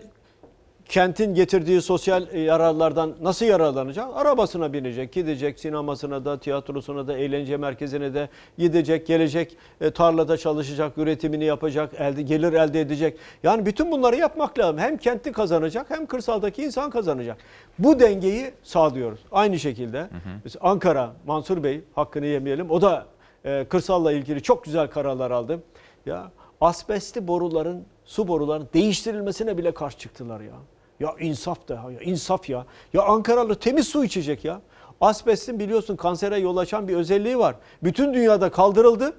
kentin 0.88 1.34
getirdiği 1.34 1.82
sosyal 1.82 2.26
e, 2.32 2.40
yararlardan 2.40 3.14
nasıl 3.22 3.46
yararlanacak? 3.46 4.08
Arabasına 4.14 4.72
binecek, 4.72 5.12
gidecek, 5.12 5.60
sinemasına 5.60 6.24
da, 6.24 6.38
tiyatrosuna 6.38 7.06
da, 7.06 7.18
eğlence 7.18 7.56
merkezine 7.56 8.14
de 8.14 8.28
gidecek, 8.58 9.06
gelecek, 9.06 9.56
e, 9.80 9.90
tarlada 9.90 10.36
çalışacak, 10.36 10.98
üretimini 10.98 11.44
yapacak, 11.44 11.94
elde, 11.98 12.22
gelir 12.22 12.52
elde 12.52 12.80
edecek. 12.80 13.18
Yani 13.42 13.66
bütün 13.66 13.90
bunları 13.92 14.16
yapmak 14.16 14.58
lazım. 14.58 14.78
Hem 14.78 14.96
kenti 14.96 15.32
kazanacak 15.32 15.90
hem 15.90 16.06
kırsaldaki 16.06 16.64
insan 16.64 16.90
kazanacak. 16.90 17.36
Bu 17.78 18.00
dengeyi 18.00 18.50
sağlıyoruz. 18.62 19.20
Aynı 19.32 19.58
şekilde 19.58 20.08
mesela 20.44 20.64
Ankara, 20.64 21.12
Mansur 21.26 21.62
Bey 21.62 21.80
hakkını 21.94 22.26
yemeyelim. 22.26 22.70
O 22.70 22.82
da 22.82 23.06
e, 23.44 23.64
kırsalla 23.68 24.12
ilgili 24.12 24.42
çok 24.42 24.64
güzel 24.64 24.86
kararlar 24.86 25.30
aldı. 25.30 25.62
Ya 26.06 26.30
asbestli 26.60 27.28
boruların, 27.28 27.84
su 28.04 28.28
boruların 28.28 28.68
değiştirilmesine 28.74 29.58
bile 29.58 29.74
karşı 29.74 29.98
çıktılar 29.98 30.40
ya. 30.40 30.52
Ya 31.00 31.14
insaf 31.20 31.68
da 31.68 31.74
ya 31.74 32.00
insaf 32.00 32.48
ya. 32.50 32.66
Ya 32.92 33.02
Ankaralı 33.02 33.54
temiz 33.54 33.88
su 33.88 34.04
içecek 34.04 34.44
ya. 34.44 34.60
Asbestin 35.00 35.58
biliyorsun 35.58 35.96
kansere 35.96 36.38
yol 36.38 36.56
açan 36.56 36.88
bir 36.88 36.96
özelliği 36.96 37.38
var. 37.38 37.56
Bütün 37.82 38.14
dünyada 38.14 38.50
kaldırıldı. 38.50 39.12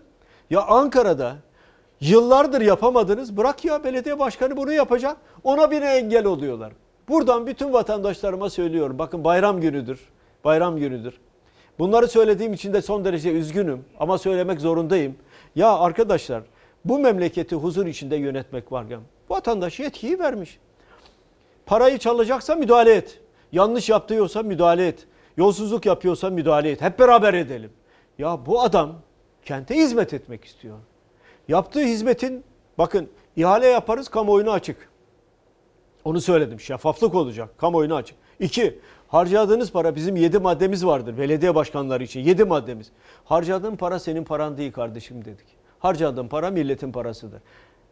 Ya 0.49 0.61
Ankara'da 0.61 1.35
yıllardır 2.01 2.61
yapamadınız. 2.61 3.37
Bırak 3.37 3.65
ya 3.65 3.83
belediye 3.83 4.19
başkanı 4.19 4.57
bunu 4.57 4.73
yapacak. 4.73 5.17
Ona 5.43 5.71
bile 5.71 5.85
engel 5.85 6.25
oluyorlar. 6.25 6.73
Buradan 7.09 7.47
bütün 7.47 7.73
vatandaşlarıma 7.73 8.49
söylüyorum. 8.49 8.99
Bakın 8.99 9.23
bayram 9.23 9.61
günüdür. 9.61 9.99
Bayram 10.43 10.77
günüdür. 10.77 11.13
Bunları 11.79 12.07
söylediğim 12.07 12.53
için 12.53 12.73
de 12.73 12.81
son 12.81 13.05
derece 13.05 13.31
üzgünüm 13.31 13.85
ama 13.99 14.17
söylemek 14.17 14.61
zorundayım. 14.61 15.15
Ya 15.55 15.77
arkadaşlar 15.77 16.43
bu 16.85 16.99
memleketi 16.99 17.55
huzur 17.55 17.85
içinde 17.85 18.15
yönetmek 18.15 18.71
var 18.71 18.85
ya. 18.85 18.99
Vatandaş 19.29 19.79
yetkiyi 19.79 20.19
vermiş. 20.19 20.59
Parayı 21.65 21.97
çalacaksa 21.97 22.55
müdahale 22.55 22.93
et. 22.93 23.19
Yanlış 23.51 23.89
yaptıyorsa 23.89 24.43
müdahale 24.43 24.87
et. 24.87 25.07
Yolsuzluk 25.37 25.85
yapıyorsa 25.85 26.29
müdahale 26.29 26.71
et. 26.71 26.81
Hep 26.81 26.99
beraber 26.99 27.33
edelim. 27.33 27.71
Ya 28.17 28.45
bu 28.45 28.61
adam 28.61 28.95
kente 29.45 29.75
hizmet 29.75 30.13
etmek 30.13 30.45
istiyor. 30.45 30.77
Yaptığı 31.47 31.79
hizmetin 31.79 32.43
bakın 32.77 33.09
ihale 33.35 33.67
yaparız 33.67 34.09
kamuoyuna 34.09 34.51
açık. 34.51 34.89
Onu 36.05 36.21
söyledim. 36.21 36.59
Şeffaflık 36.59 37.15
olacak. 37.15 37.57
Kamuoyuna 37.57 37.95
açık. 37.95 38.17
İki, 38.39 38.79
harcadığınız 39.07 39.71
para 39.71 39.95
bizim 39.95 40.15
yedi 40.15 40.39
maddemiz 40.39 40.85
vardır. 40.85 41.17
Belediye 41.17 41.55
başkanları 41.55 42.03
için 42.03 42.19
yedi 42.19 42.43
maddemiz. 42.43 42.91
Harcadığın 43.25 43.75
para 43.75 43.99
senin 43.99 44.23
paran 44.23 44.57
değil 44.57 44.71
kardeşim 44.71 45.25
dedik. 45.25 45.47
Harcadığın 45.79 46.27
para 46.27 46.51
milletin 46.51 46.91
parasıdır. 46.91 47.41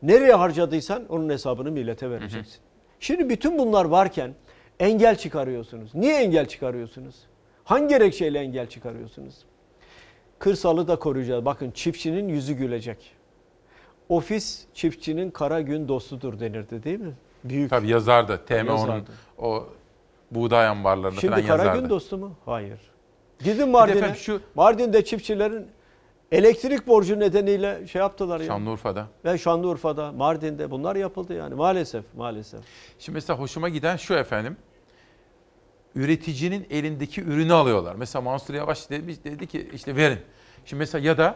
Nereye 0.02 0.34
harcadıysan 0.34 1.04
onun 1.10 1.30
hesabını 1.30 1.72
millete 1.72 2.10
vereceksin. 2.10 2.62
Şimdi 3.00 3.30
bütün 3.30 3.58
bunlar 3.60 3.86
varken 3.86 4.34
engel 4.80 5.16
çıkarıyorsunuz. 5.16 5.96
Niye 5.96 6.14
engel 6.16 6.46
çıkarıyorsunuz? 6.46 7.16
Hangi 7.64 7.88
gerekçeyle 7.88 8.40
engel 8.40 8.68
çıkarıyorsunuz? 8.70 9.36
Kırsalı 10.40 10.88
da 10.88 10.96
koruyacağız. 11.00 11.46
Bakın 11.46 11.72
çiftçinin 11.72 12.28
yüzü 12.30 12.54
gülecek. 12.54 13.12
Ofis 14.10 14.66
çiftçinin 14.74 15.32
kara 15.32 15.62
gün 15.62 15.88
dostudur 15.88 16.40
denirdi 16.40 16.84
değil 16.84 17.00
mi? 17.00 17.14
Büyük. 17.44 17.70
Tabii 17.70 17.88
yazardı. 17.90 18.42
TM 18.46 18.54
onun 18.54 18.78
Yazardı. 18.78 19.12
o 19.38 19.68
buğday 20.32 20.68
ambarlarında 20.68 21.20
falan 21.22 21.36
Şimdi 21.36 21.48
kara 21.48 21.64
yazardı. 21.64 21.82
gün 21.82 21.90
dostu 21.90 22.18
mu? 22.18 22.32
Hayır. 22.46 22.80
Gidin 23.44 23.70
Mardin'e. 23.70 24.16
Mardin'de 24.56 25.06
çiftçilerin 25.06 25.68
elektrik 26.32 26.88
borcu 26.88 27.20
nedeniyle 27.20 27.88
şey 27.88 28.00
yaptılar 28.00 28.40
ya. 28.40 28.46
Şanlıurfa'da. 28.46 29.08
Ve 29.26 29.38
Şanlıurfa'da, 29.38 30.12
Mardin'de 30.12 30.72
bunlar 30.72 30.96
yapıldı 30.96 31.34
yani 31.34 31.56
maalesef 31.56 32.06
maalesef. 32.18 32.62
Şimdi 33.00 33.16
mesela 33.16 33.40
hoşuma 33.40 33.70
giden 33.70 33.98
şu 33.98 34.14
efendim. 34.14 34.58
Üreticinin 35.96 36.68
elindeki 36.70 37.22
ürünü 37.22 37.54
alıyorlar. 37.54 37.96
Mesela 37.96 38.22
Mansur 38.22 38.54
Yavaş 38.54 38.90
dedi, 38.90 39.24
dedi 39.24 39.48
ki 39.48 39.70
işte 39.74 39.96
verin. 39.96 40.20
Şimdi 40.66 40.80
mesela 40.80 41.06
ya 41.06 41.18
da 41.18 41.36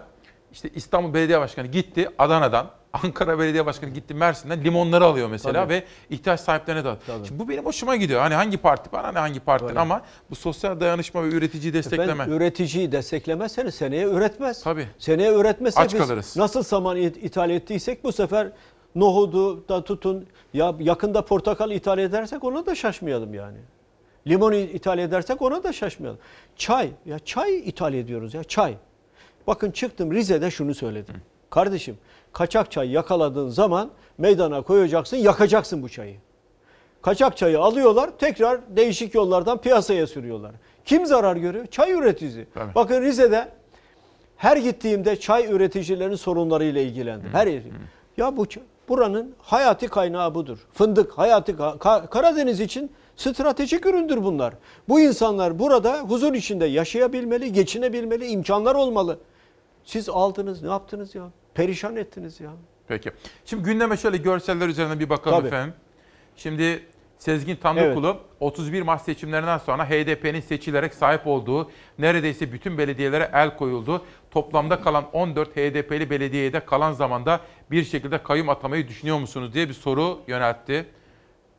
işte 0.52 0.70
İstanbul 0.76 1.14
Belediye 1.14 1.40
Başkanı 1.40 1.68
gitti 1.68 2.10
Adana'dan, 2.18 2.72
Ankara 3.04 3.40
Belediye 3.40 3.66
Başkanı 3.66 3.90
gitti 3.90 4.14
Mersin'den 4.14 4.64
limonları 4.64 5.06
alıyor 5.06 5.30
mesela 5.30 5.64
Tabii. 5.64 5.74
ve 5.74 5.84
ihtiyaç 6.10 6.40
sahiplerine 6.40 6.86
dağıtıyor. 6.86 7.26
Şimdi 7.26 7.40
bu 7.40 7.50
benim 7.50 7.66
hoşuma 7.66 7.96
gidiyor. 7.96 8.22
Hani 8.22 8.34
hangi 8.34 8.58
parti 8.58 8.92
bana 8.92 9.12
ne 9.12 9.20
hangi 9.20 9.42
Öyle. 9.48 9.80
ama 9.80 10.02
bu 10.30 10.36
sosyal 10.36 10.80
dayanışma 10.80 11.24
ve 11.24 11.28
üreticiyi 11.28 11.74
destekleme. 11.74 12.12
Efendim, 12.14 12.34
üreticiyi 12.38 12.92
desteklemezseniz 12.92 13.76
seneye 13.76 14.06
üretmez. 14.08 14.64
Tabii. 14.64 14.88
Seneye 14.98 15.34
üretmezse 15.34 15.80
Aç 15.82 15.94
biz 15.94 16.02
kalırız. 16.02 16.38
nasıl 16.38 16.64
saman 16.64 16.98
it- 16.98 17.24
ithal 17.24 17.50
ettiysek 17.50 18.04
bu 18.04 18.12
sefer 18.12 18.52
nohudu 18.96 19.68
da 19.70 19.84
tutun 19.84 20.26
ya 20.54 20.76
yakında 20.80 21.26
portakal 21.26 21.72
ithal 21.72 22.00
edersek 22.00 22.44
ona 22.44 22.66
da 22.66 22.76
şaşmayalım 22.76 23.34
yani. 23.34 23.58
Limon 24.28 24.52
ithal 24.54 25.00
edersek 25.00 25.42
ona 25.42 25.64
da 25.64 25.74
şaşmayalım. 25.74 26.20
Çay 26.56 26.90
ya 27.06 27.20
çay 27.20 27.58
ithal 27.58 27.94
ediyoruz 27.94 28.34
ya 28.34 28.44
çay. 28.44 28.76
Bakın 29.48 29.72
çıktım 29.72 30.12
Rize'de 30.14 30.52
şunu 30.52 30.76
söyledim. 30.76 31.16
Kardeşim 31.50 31.98
kaçak 32.38 32.72
çay 32.72 32.92
yakaladığın 32.92 33.50
zaman 33.50 33.90
meydana 34.18 34.62
koyacaksın, 34.62 35.18
yakacaksın 35.18 35.84
bu 35.84 35.90
çayı. 35.90 36.16
Kaçak 37.02 37.38
çayı 37.38 37.60
alıyorlar, 37.60 38.10
tekrar 38.20 38.60
değişik 38.76 39.16
yollardan 39.16 39.58
piyasaya 39.58 40.08
sürüyorlar. 40.08 40.52
Kim 40.86 41.06
zarar 41.06 41.36
görüyor? 41.36 41.66
Çay 41.68 41.92
üreticisi. 41.92 42.48
Tabii. 42.54 42.76
Bakın 42.76 43.02
Rize'de 43.02 43.50
her 44.38 44.58
gittiğimde 44.58 45.20
çay 45.20 45.46
üreticilerinin 45.46 46.16
sorunlarıyla 46.16 46.82
ilgilendim. 46.82 47.30
Her 47.34 47.48
yeri. 47.48 47.72
Ya 48.18 48.38
bu 48.38 48.46
buranın 48.90 49.36
hayati 49.42 49.88
kaynağı 49.88 50.36
budur. 50.36 50.58
Fındık 50.74 51.18
hayati 51.18 51.52
ka- 51.52 51.78
Ka- 51.78 52.08
Karadeniz 52.08 52.60
için 52.60 52.92
stratejik 53.16 53.86
üründür 53.86 54.24
bunlar. 54.24 54.54
Bu 54.90 55.00
insanlar 55.00 55.60
burada 55.60 56.00
huzur 56.00 56.34
içinde 56.34 56.66
yaşayabilmeli, 56.66 57.54
geçinebilmeli, 57.54 58.28
imkanlar 58.28 58.76
olmalı. 58.76 59.18
Siz 59.86 60.10
aldınız, 60.10 60.62
ne 60.64 60.70
yaptınız 60.70 61.16
ya? 61.16 61.24
Perişan 61.58 61.96
ettiniz 61.96 62.40
ya. 62.40 62.52
Peki. 62.88 63.12
Şimdi 63.46 63.64
gündeme 63.64 63.98
şöyle 63.98 64.18
görseller 64.18 64.68
üzerine 64.68 65.00
bir 65.00 65.10
bakalım 65.10 65.38
Tabii. 65.38 65.48
efendim. 65.48 65.74
Şimdi 66.36 66.84
Sezgin 67.18 67.56
Tanrıkulu 67.56 68.18
31 68.40 68.82
Mart 68.82 69.02
seçimlerinden 69.02 69.58
sonra 69.58 69.90
HDP'nin 69.90 70.42
seçilerek 70.42 70.94
sahip 70.94 71.28
olduğu 71.28 71.72
neredeyse 72.00 72.52
bütün 72.52 72.78
belediyelere 72.78 73.32
el 73.34 73.58
koyuldu. 73.58 74.06
Toplamda 74.32 74.82
kalan 74.82 75.06
14 75.14 75.50
HDP'li 75.50 76.10
belediyeye 76.10 76.54
de 76.54 76.66
kalan 76.66 76.92
zamanda 76.94 77.40
bir 77.72 77.84
şekilde 77.84 78.24
kayyum 78.24 78.50
atamayı 78.50 78.88
düşünüyor 78.88 79.20
musunuz 79.20 79.54
diye 79.54 79.70
bir 79.70 79.74
soru 79.74 80.20
yöneltti. 80.28 80.86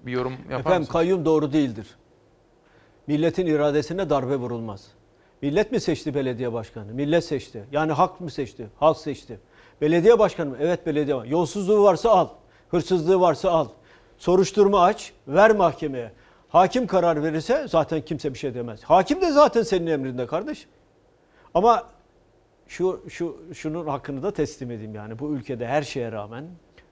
Bir 0.00 0.12
yorum 0.12 0.32
yapar 0.32 0.60
Efendim 0.60 0.78
mısınız? 0.78 0.88
kayyum 0.88 1.24
doğru 1.24 1.52
değildir. 1.52 1.86
Milletin 3.06 3.46
iradesine 3.46 4.10
darbe 4.10 4.36
vurulmaz. 4.36 4.86
Millet 5.42 5.72
mi 5.72 5.80
seçti 5.80 6.14
belediye 6.14 6.52
başkanı? 6.52 6.94
Millet 6.94 7.24
seçti. 7.24 7.64
Yani 7.72 7.92
halk 7.92 8.20
mı 8.20 8.30
seçti? 8.30 8.66
Halk 8.80 8.96
seçti. 8.96 9.38
Belediye 9.80 10.18
başkanı? 10.18 10.56
Evet 10.60 10.86
belediye 10.86 11.16
başkanı. 11.16 11.32
Yolsuzluğu 11.32 11.82
varsa 11.82 12.10
al. 12.10 12.28
Hırsızlığı 12.70 13.20
varsa 13.20 13.50
al. 13.50 13.68
Soruşturma 14.18 14.82
aç, 14.82 15.12
ver 15.28 15.50
mahkemeye. 15.50 16.12
Hakim 16.48 16.86
karar 16.86 17.22
verirse 17.22 17.66
zaten 17.68 18.00
kimse 18.00 18.34
bir 18.34 18.38
şey 18.38 18.54
demez. 18.54 18.84
Hakim 18.84 19.20
de 19.20 19.32
zaten 19.32 19.62
senin 19.62 19.86
emrinde 19.86 20.26
kardeş. 20.26 20.66
Ama 21.54 21.86
şu 22.68 23.04
şu 23.08 23.36
şunun 23.54 23.86
hakkını 23.86 24.22
da 24.22 24.30
teslim 24.30 24.70
edeyim 24.70 24.94
yani 24.94 25.18
bu 25.18 25.30
ülkede 25.30 25.66
her 25.66 25.82
şeye 25.82 26.12
rağmen 26.12 26.44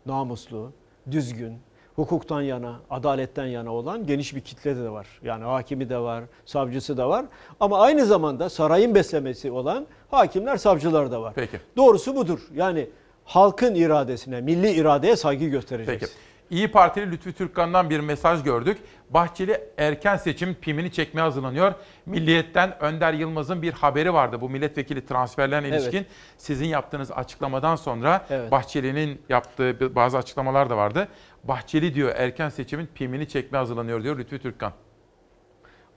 namuslu, 0.06 0.72
düzgün, 1.10 1.58
hukuktan 1.96 2.42
yana, 2.42 2.80
adaletten 2.90 3.46
yana 3.46 3.72
olan 3.74 4.06
geniş 4.06 4.34
bir 4.34 4.40
kitle 4.40 4.76
de 4.76 4.90
var. 4.90 5.06
Yani 5.22 5.44
hakimi 5.44 5.88
de 5.88 5.98
var, 5.98 6.24
savcısı 6.44 6.96
da 6.96 7.08
var. 7.08 7.24
Ama 7.60 7.80
aynı 7.80 8.06
zamanda 8.06 8.50
sarayın 8.50 8.94
beslemesi 8.94 9.50
olan 9.50 9.86
hakimler, 10.10 10.56
savcılar 10.56 11.10
da 11.10 11.22
var. 11.22 11.32
Peki. 11.36 11.60
Doğrusu 11.76 12.16
budur. 12.16 12.40
Yani 12.54 12.88
halkın 13.24 13.74
iradesine, 13.74 14.40
milli 14.40 14.70
iradeye 14.70 15.16
saygı 15.16 15.44
göstereceğiz. 15.44 16.00
Peki. 16.00 16.12
İyi 16.50 16.70
Partili 16.70 17.10
Lütfü 17.10 17.32
Türkkan'dan 17.32 17.90
bir 17.90 18.00
mesaj 18.00 18.42
gördük. 18.42 18.78
Bahçeli 19.10 19.60
erken 19.78 20.16
seçim 20.16 20.54
pimini 20.54 20.92
çekmeye 20.92 21.22
hazırlanıyor. 21.22 21.74
Milliyetten 22.06 22.82
Önder 22.82 23.12
Yılmaz'ın 23.12 23.62
bir 23.62 23.72
haberi 23.72 24.14
vardı 24.14 24.40
bu 24.40 24.50
milletvekili 24.50 25.06
transferlerine 25.06 25.68
Evet. 25.68 25.80
ilişkin. 25.82 26.06
Sizin 26.38 26.66
yaptığınız 26.66 27.10
açıklamadan 27.10 27.76
sonra 27.76 28.26
Evet. 28.30 28.50
Bahçeli'nin 28.50 29.20
yaptığı 29.28 29.94
bazı 29.94 30.18
açıklamalar 30.18 30.70
da 30.70 30.76
vardı. 30.76 31.08
Bahçeli 31.48 31.94
diyor 31.94 32.12
erken 32.16 32.48
seçimin 32.48 32.88
pimini 32.94 33.28
çekmeye 33.28 33.58
hazırlanıyor 33.58 34.02
diyor 34.02 34.18
Lütfü 34.18 34.38
Türkkan. 34.38 34.72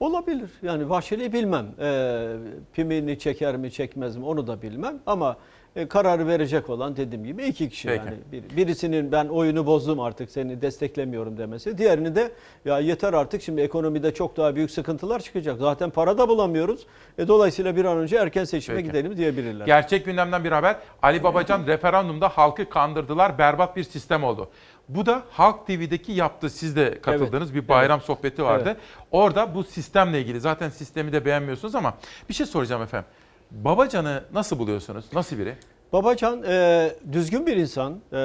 Olabilir. 0.00 0.50
Yani 0.62 0.90
Bahçeli'yi 0.90 1.32
bilmem. 1.32 1.66
Ee, 1.80 2.28
pimini 2.72 3.18
çeker 3.18 3.56
mi 3.56 3.70
çekmez 3.72 4.16
mi 4.16 4.24
onu 4.24 4.46
da 4.46 4.62
bilmem. 4.62 4.98
Ama 5.06 5.36
e, 5.76 5.88
kararı 5.88 6.26
verecek 6.26 6.70
olan 6.70 6.96
dediğim 6.96 7.24
gibi 7.24 7.44
iki 7.44 7.68
kişi. 7.68 7.88
Peki. 7.88 8.02
Yani 8.06 8.16
bir- 8.32 8.56
birisinin 8.56 9.12
ben 9.12 9.26
oyunu 9.28 9.66
bozdum 9.66 10.00
artık 10.00 10.30
seni 10.30 10.62
desteklemiyorum 10.62 11.38
demesi. 11.38 11.78
Diğerini 11.78 12.14
de 12.14 12.32
ya 12.64 12.78
yeter 12.78 13.12
artık 13.12 13.42
şimdi 13.42 13.60
ekonomide 13.60 14.14
çok 14.14 14.36
daha 14.36 14.56
büyük 14.56 14.70
sıkıntılar 14.70 15.20
çıkacak. 15.20 15.58
Zaten 15.58 15.90
para 15.90 16.18
da 16.18 16.28
bulamıyoruz. 16.28 16.86
E, 17.18 17.28
dolayısıyla 17.28 17.76
bir 17.76 17.84
an 17.84 17.98
önce 17.98 18.16
erken 18.16 18.44
seçime 18.44 18.76
Peki. 18.76 18.88
gidelim 18.88 19.16
diyebilirler. 19.16 19.66
Gerçek 19.66 20.04
gündemden 20.04 20.44
bir 20.44 20.52
haber. 20.52 20.76
Ali 21.02 21.22
Babacan 21.22 21.66
referandumda 21.66 22.28
halkı 22.28 22.68
kandırdılar. 22.70 23.38
Berbat 23.38 23.76
bir 23.76 23.84
sistem 23.84 24.24
oldu. 24.24 24.48
Bu 24.94 25.06
da 25.06 25.22
Halk 25.30 25.66
TV'deki 25.66 26.12
yaptığı 26.12 26.50
siz 26.50 26.76
de 26.76 27.00
katıldığınız 27.00 27.54
bir 27.54 27.68
bayram 27.68 28.00
sohbeti 28.00 28.42
vardı. 28.42 28.64
Evet. 28.66 28.76
Orada 29.10 29.54
bu 29.54 29.64
sistemle 29.64 30.20
ilgili 30.20 30.40
zaten 30.40 30.68
sistemi 30.68 31.12
de 31.12 31.24
beğenmiyorsunuz 31.24 31.74
ama 31.74 31.94
bir 32.28 32.34
şey 32.34 32.46
soracağım 32.46 32.82
efendim. 32.82 33.08
Babacan'ı 33.50 34.24
nasıl 34.32 34.58
buluyorsunuz? 34.58 35.04
Nasıl 35.12 35.38
biri? 35.38 35.54
Babacan 35.92 36.42
e, 36.42 36.90
düzgün 37.12 37.46
bir 37.46 37.56
insan. 37.56 38.00
E, 38.12 38.20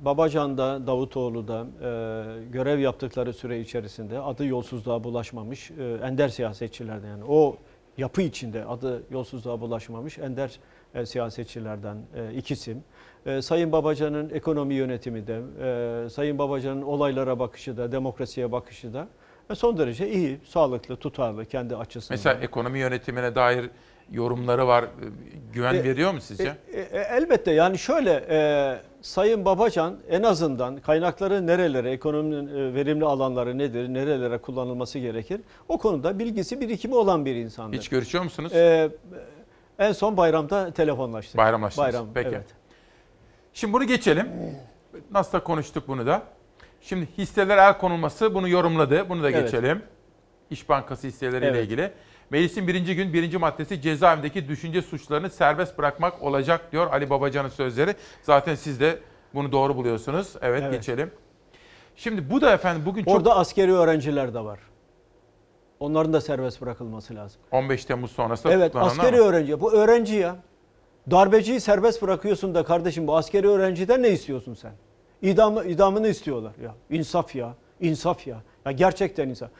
Babacan 0.00 0.58
da 0.58 0.86
Davutoğlu 0.86 1.48
da 1.48 1.66
e, 1.80 2.44
görev 2.50 2.78
yaptıkları 2.78 3.32
süre 3.32 3.60
içerisinde 3.60 4.18
adı 4.18 4.44
yolsuzluğa 4.44 5.04
bulaşmamış 5.04 5.70
e, 5.70 5.98
ender 6.02 6.28
siyasetçilerden 6.28 7.08
yani 7.08 7.24
o 7.24 7.56
yapı 7.98 8.22
içinde 8.22 8.64
adı 8.64 9.02
yolsuzluğa 9.10 9.60
bulaşmamış 9.60 10.18
ender 10.18 10.58
e, 10.94 11.06
siyasetçilerden 11.06 11.96
e, 12.14 12.34
ikisim. 12.34 12.84
E, 13.26 13.42
Sayın 13.42 13.72
Babacan'ın 13.72 14.30
ekonomi 14.30 14.74
yönetimi 14.74 15.26
de, 15.26 15.40
e, 16.06 16.08
Sayın 16.10 16.38
Babacan'ın 16.38 16.82
olaylara 16.82 17.38
bakışı 17.38 17.76
da, 17.76 17.92
demokrasiye 17.92 18.52
bakışı 18.52 18.94
da 18.94 19.08
e, 19.50 19.54
son 19.54 19.78
derece 19.78 20.10
iyi, 20.10 20.38
sağlıklı, 20.44 20.96
tutarlı 20.96 21.44
kendi 21.44 21.76
açısından. 21.76 22.18
Mesela 22.18 22.40
ekonomi 22.44 22.78
yönetimine 22.78 23.34
dair 23.34 23.70
yorumları 24.12 24.66
var. 24.66 24.84
Güven 25.52 25.74
E, 25.74 25.84
veriyor 25.84 26.12
mu 26.12 26.20
sizce? 26.20 26.54
E, 26.72 26.80
e, 26.80 26.98
elbette 27.16 27.50
yani 27.52 27.78
şöyle 27.78 28.24
e, 28.30 28.76
Sayın 29.02 29.44
Babacan 29.44 29.96
en 30.10 30.22
azından 30.22 30.76
kaynakları 30.76 31.46
nerelere, 31.46 31.90
ekonominin 31.90 32.46
e, 32.46 32.74
verimli 32.74 33.04
alanları 33.04 33.58
nedir, 33.58 33.88
nerelere 33.94 34.38
kullanılması 34.38 34.98
gerekir 34.98 35.40
o 35.68 35.78
konuda 35.78 36.18
bilgisi 36.18 36.60
birikimi 36.60 36.94
olan 36.94 37.24
bir 37.24 37.34
insandır. 37.34 37.76
Hiç 37.78 37.88
görüşüyor 37.88 38.24
musunuz? 38.24 38.52
E, 38.52 38.90
en 39.78 39.92
son 39.92 40.16
bayramda 40.16 40.70
telefonlaştık. 40.70 41.36
Bayramlaştınız. 41.36 41.86
Bayram, 41.86 42.06
Peki. 42.14 42.28
evet. 42.28 42.46
Şimdi 43.58 43.72
bunu 43.72 43.84
geçelim. 43.84 44.28
Nasıl 45.10 45.40
konuştuk 45.40 45.88
bunu 45.88 46.06
da. 46.06 46.22
Şimdi 46.80 47.08
hisseler 47.18 47.58
el 47.58 47.78
konulması 47.78 48.34
bunu 48.34 48.48
yorumladı. 48.48 49.08
Bunu 49.08 49.22
da 49.22 49.30
Evet. 49.30 49.44
geçelim. 49.44 49.82
İş 50.50 50.68
Bankası 50.68 51.06
hisseleriyle 51.06 51.46
Evet. 51.46 51.64
ilgili. 51.64 51.92
Meclisin 52.30 52.68
birinci 52.68 52.96
gün 52.96 53.12
birinci 53.12 53.38
maddesi 53.38 53.80
cezaevindeki 53.82 54.48
düşünce 54.48 54.82
suçlarını 54.82 55.30
serbest 55.30 55.78
bırakmak 55.78 56.22
olacak 56.22 56.72
diyor 56.72 56.92
Ali 56.92 57.10
Babacan'ın 57.10 57.48
sözleri. 57.48 57.94
Zaten 58.22 58.54
siz 58.54 58.80
de 58.80 58.98
bunu 59.34 59.52
doğru 59.52 59.76
buluyorsunuz. 59.76 60.34
Evet, 60.40 60.62
Evet. 60.62 60.72
geçelim. 60.72 61.10
Şimdi 61.96 62.30
bu 62.30 62.40
da 62.40 62.52
efendim 62.52 62.82
bugün 62.86 63.04
çok 63.04 63.14
Orada 63.14 63.36
askeri 63.36 63.72
öğrenciler 63.72 64.34
de 64.34 64.40
var. 64.44 64.58
Onların 65.80 66.12
da 66.12 66.20
serbest 66.20 66.60
bırakılması 66.60 67.14
lazım. 67.14 67.40
15 67.50 67.84
Temmuz 67.84 68.10
sonrası 68.10 68.48
Evet 68.48 68.76
askeri 68.76 69.16
ama- 69.16 69.28
öğrenci. 69.28 69.60
Bu 69.60 69.72
öğrenci 69.72 70.14
ya. 70.14 70.36
Darbeciyi 71.10 71.60
serbest 71.60 72.02
bırakıyorsun 72.02 72.54
da 72.54 72.64
kardeşim 72.64 73.06
bu 73.06 73.16
askeri 73.16 73.48
öğrenciden 73.48 74.02
ne 74.02 74.10
istiyorsun 74.10 74.54
sen? 74.54 74.72
İdamı, 75.22 75.64
idamını 75.64 76.08
istiyorlar 76.08 76.52
ya. 76.62 76.74
İnsaf 76.90 77.34
ya. 77.34 77.54
insaf 77.80 78.26
ya. 78.26 78.36
Ya 78.66 78.72
gerçekten 78.72 79.28
insaf. 79.28 79.50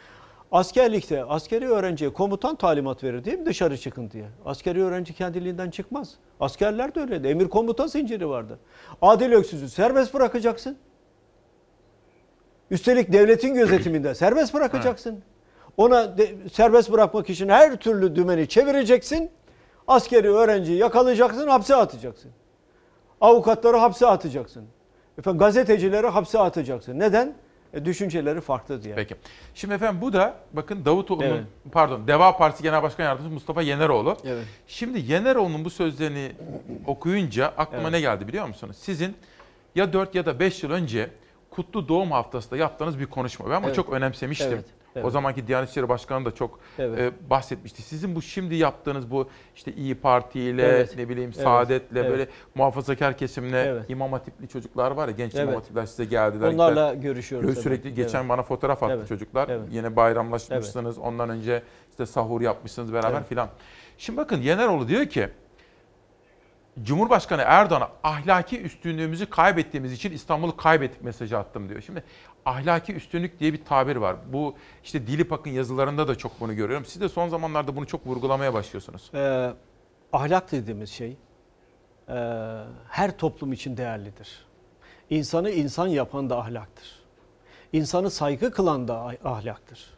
Askerlikte 0.52 1.24
askeri 1.24 1.68
öğrenciye 1.68 2.12
komutan 2.12 2.56
talimat 2.56 3.04
verir 3.04 3.24
değil 3.24 3.38
mi 3.38 3.46
dışarı 3.46 3.78
çıkın 3.78 4.10
diye. 4.10 4.24
Askeri 4.44 4.82
öğrenci 4.82 5.14
kendiliğinden 5.14 5.70
çıkmaz. 5.70 6.14
Askerler 6.40 6.94
de 6.94 7.00
öyleydi. 7.00 7.28
Emir 7.28 7.48
komutan 7.48 7.86
zinciri 7.86 8.28
vardı. 8.28 8.58
Adil 9.02 9.32
Öksüz'ü 9.32 9.68
serbest 9.68 10.14
bırakacaksın. 10.14 10.76
Üstelik 12.70 13.12
devletin 13.12 13.54
gözetiminde 13.54 14.14
serbest 14.14 14.54
bırakacaksın. 14.54 15.22
Ona 15.76 16.18
de- 16.18 16.34
serbest 16.52 16.92
bırakmak 16.92 17.30
için 17.30 17.48
her 17.48 17.76
türlü 17.76 18.16
dümeni 18.16 18.48
çevireceksin. 18.48 19.30
Askeri 19.88 20.30
öğrenciyi 20.30 20.78
yakalayacaksın, 20.78 21.48
hapse 21.48 21.76
atacaksın. 21.76 22.30
Avukatları 23.20 23.76
hapse 23.76 24.06
atacaksın. 24.06 24.64
Efendim 25.18 25.38
gazetecileri 25.38 26.06
hapse 26.06 26.38
atacaksın. 26.38 26.98
Neden? 26.98 27.34
E, 27.74 27.84
düşünceleri 27.84 28.40
farklı 28.40 28.82
diye. 28.82 28.94
Peki. 28.94 29.14
Şimdi 29.54 29.74
efendim 29.74 30.00
bu 30.00 30.12
da 30.12 30.34
bakın 30.52 30.84
Davutoğlu'nun 30.84 31.26
Evet. 31.26 31.44
pardon 31.72 32.06
Deva 32.06 32.36
Partisi 32.36 32.62
Genel 32.62 32.82
Başkan 32.82 33.04
Yardımcısı 33.04 33.34
Mustafa 33.34 33.62
Yeneroğlu. 33.62 34.16
Evet. 34.24 34.44
Şimdi 34.66 35.12
Yeneroğlu'nun 35.12 35.64
bu 35.64 35.70
sözlerini 35.70 36.32
okuyunca 36.86 37.46
aklıma 37.46 37.82
Evet. 37.82 37.92
ne 37.92 38.00
geldi 38.00 38.28
biliyor 38.28 38.46
musunuz? 38.46 38.76
Sizin 38.80 39.16
ya 39.74 39.92
4 39.92 40.14
ya 40.14 40.26
da 40.26 40.40
5 40.40 40.62
yıl 40.62 40.70
önce 40.70 41.10
Kutlu 41.50 41.88
Doğum 41.88 42.10
Haftası'nda 42.10 42.56
yaptığınız 42.56 42.98
bir 42.98 43.06
konuşma. 43.06 43.50
Ben 43.50 43.56
bunu 43.56 43.66
Evet. 43.66 43.76
çok 43.76 43.92
önemsemiştim. 43.92 44.52
Evet, 44.52 44.64
O 44.98 45.02
Evet. 45.02 45.12
zamanki 45.12 45.46
Diyanet 45.46 45.70
İşleri 45.70 45.88
Başkanı 45.88 46.24
da 46.24 46.34
çok 46.34 46.60
Evet. 46.78 46.98
e, 46.98 47.30
bahsetmişti. 47.30 47.82
Sizin 47.82 48.14
bu 48.14 48.22
şimdi 48.22 48.54
yaptığınız 48.54 49.10
bu 49.10 49.28
işte 49.56 49.72
İyi 49.72 49.94
Parti 49.94 50.40
ile 50.40 50.62
Evet. 50.62 50.96
ne 50.96 51.08
bileyim 51.08 51.30
Evet. 51.34 51.42
Saadet'le 51.44 51.96
Evet. 51.96 52.10
böyle 52.10 52.28
muhafazakar 52.54 53.16
kesimle 53.16 53.60
Evet. 53.60 53.84
İmam 53.90 54.12
Hatipli 54.12 54.48
çocuklar 54.48 54.90
var 54.90 55.08
ya 55.08 55.14
genç 55.14 55.34
Evet. 55.34 55.44
İmam 55.44 55.54
Hatipler 55.54 55.86
size 55.86 56.04
geldiler. 56.04 56.52
Onlarla 56.52 56.94
gittiler. 56.94 57.02
görüşüyoruz. 57.12 57.58
Sürekli 57.58 57.94
geçen 57.94 58.20
Evet. 58.20 58.28
bana 58.28 58.42
fotoğraf 58.42 58.82
attı 58.82 58.94
Evet. 58.98 59.08
çocuklar. 59.08 59.48
Evet. 59.48 59.68
Yine 59.70 59.96
bayramlaşmışsınız. 59.96 60.98
Ondan 60.98 61.28
önce 61.28 61.62
işte 61.90 62.06
sahur 62.06 62.40
yapmışsınız 62.40 62.92
beraber 62.92 63.18
Evet. 63.18 63.28
filan. 63.28 63.48
Şimdi 63.98 64.16
bakın 64.16 64.36
Yeneroğlu 64.42 64.88
diyor 64.88 65.06
ki 65.06 65.28
Cumhurbaşkanı 66.82 67.42
Erdoğan'a 67.46 67.88
ahlaki 68.04 68.60
üstünlüğümüzü 68.62 69.30
kaybettiğimiz 69.30 69.92
için 69.92 70.12
İstanbul'u 70.12 70.56
kaybettik 70.56 71.02
mesajı 71.04 71.38
attım 71.38 71.68
diyor. 71.68 71.80
Şimdi 71.80 72.02
ahlaki 72.48 72.94
üstünlük 72.94 73.40
diye 73.40 73.52
bir 73.52 73.64
tabir 73.64 73.96
var. 73.96 74.16
Bu 74.32 74.54
işte 74.84 75.06
Dilipak'ın 75.06 75.50
yazılarında 75.50 76.08
da 76.08 76.14
çok 76.14 76.40
bunu 76.40 76.54
görüyorum. 76.56 76.86
Siz 76.86 77.00
de 77.00 77.08
son 77.08 77.28
zamanlarda 77.28 77.76
bunu 77.76 77.86
çok 77.86 78.06
vurgulamaya 78.06 78.54
başlıyorsunuz. 78.54 79.10
Ee, 79.14 79.52
ahlak 80.12 80.52
dediğimiz 80.52 80.90
şey 80.90 81.16
e, 82.08 82.14
her 82.88 83.18
toplum 83.18 83.52
için 83.52 83.76
değerlidir. 83.76 84.46
İnsanı 85.10 85.50
insan 85.50 85.86
yapan 85.86 86.30
da 86.30 86.38
ahlaktır. 86.38 86.98
İnsanı 87.72 88.10
saygı 88.10 88.50
kılan 88.50 88.88
da 88.88 89.00
ah- 89.00 89.26
ahlaktır. 89.32 89.90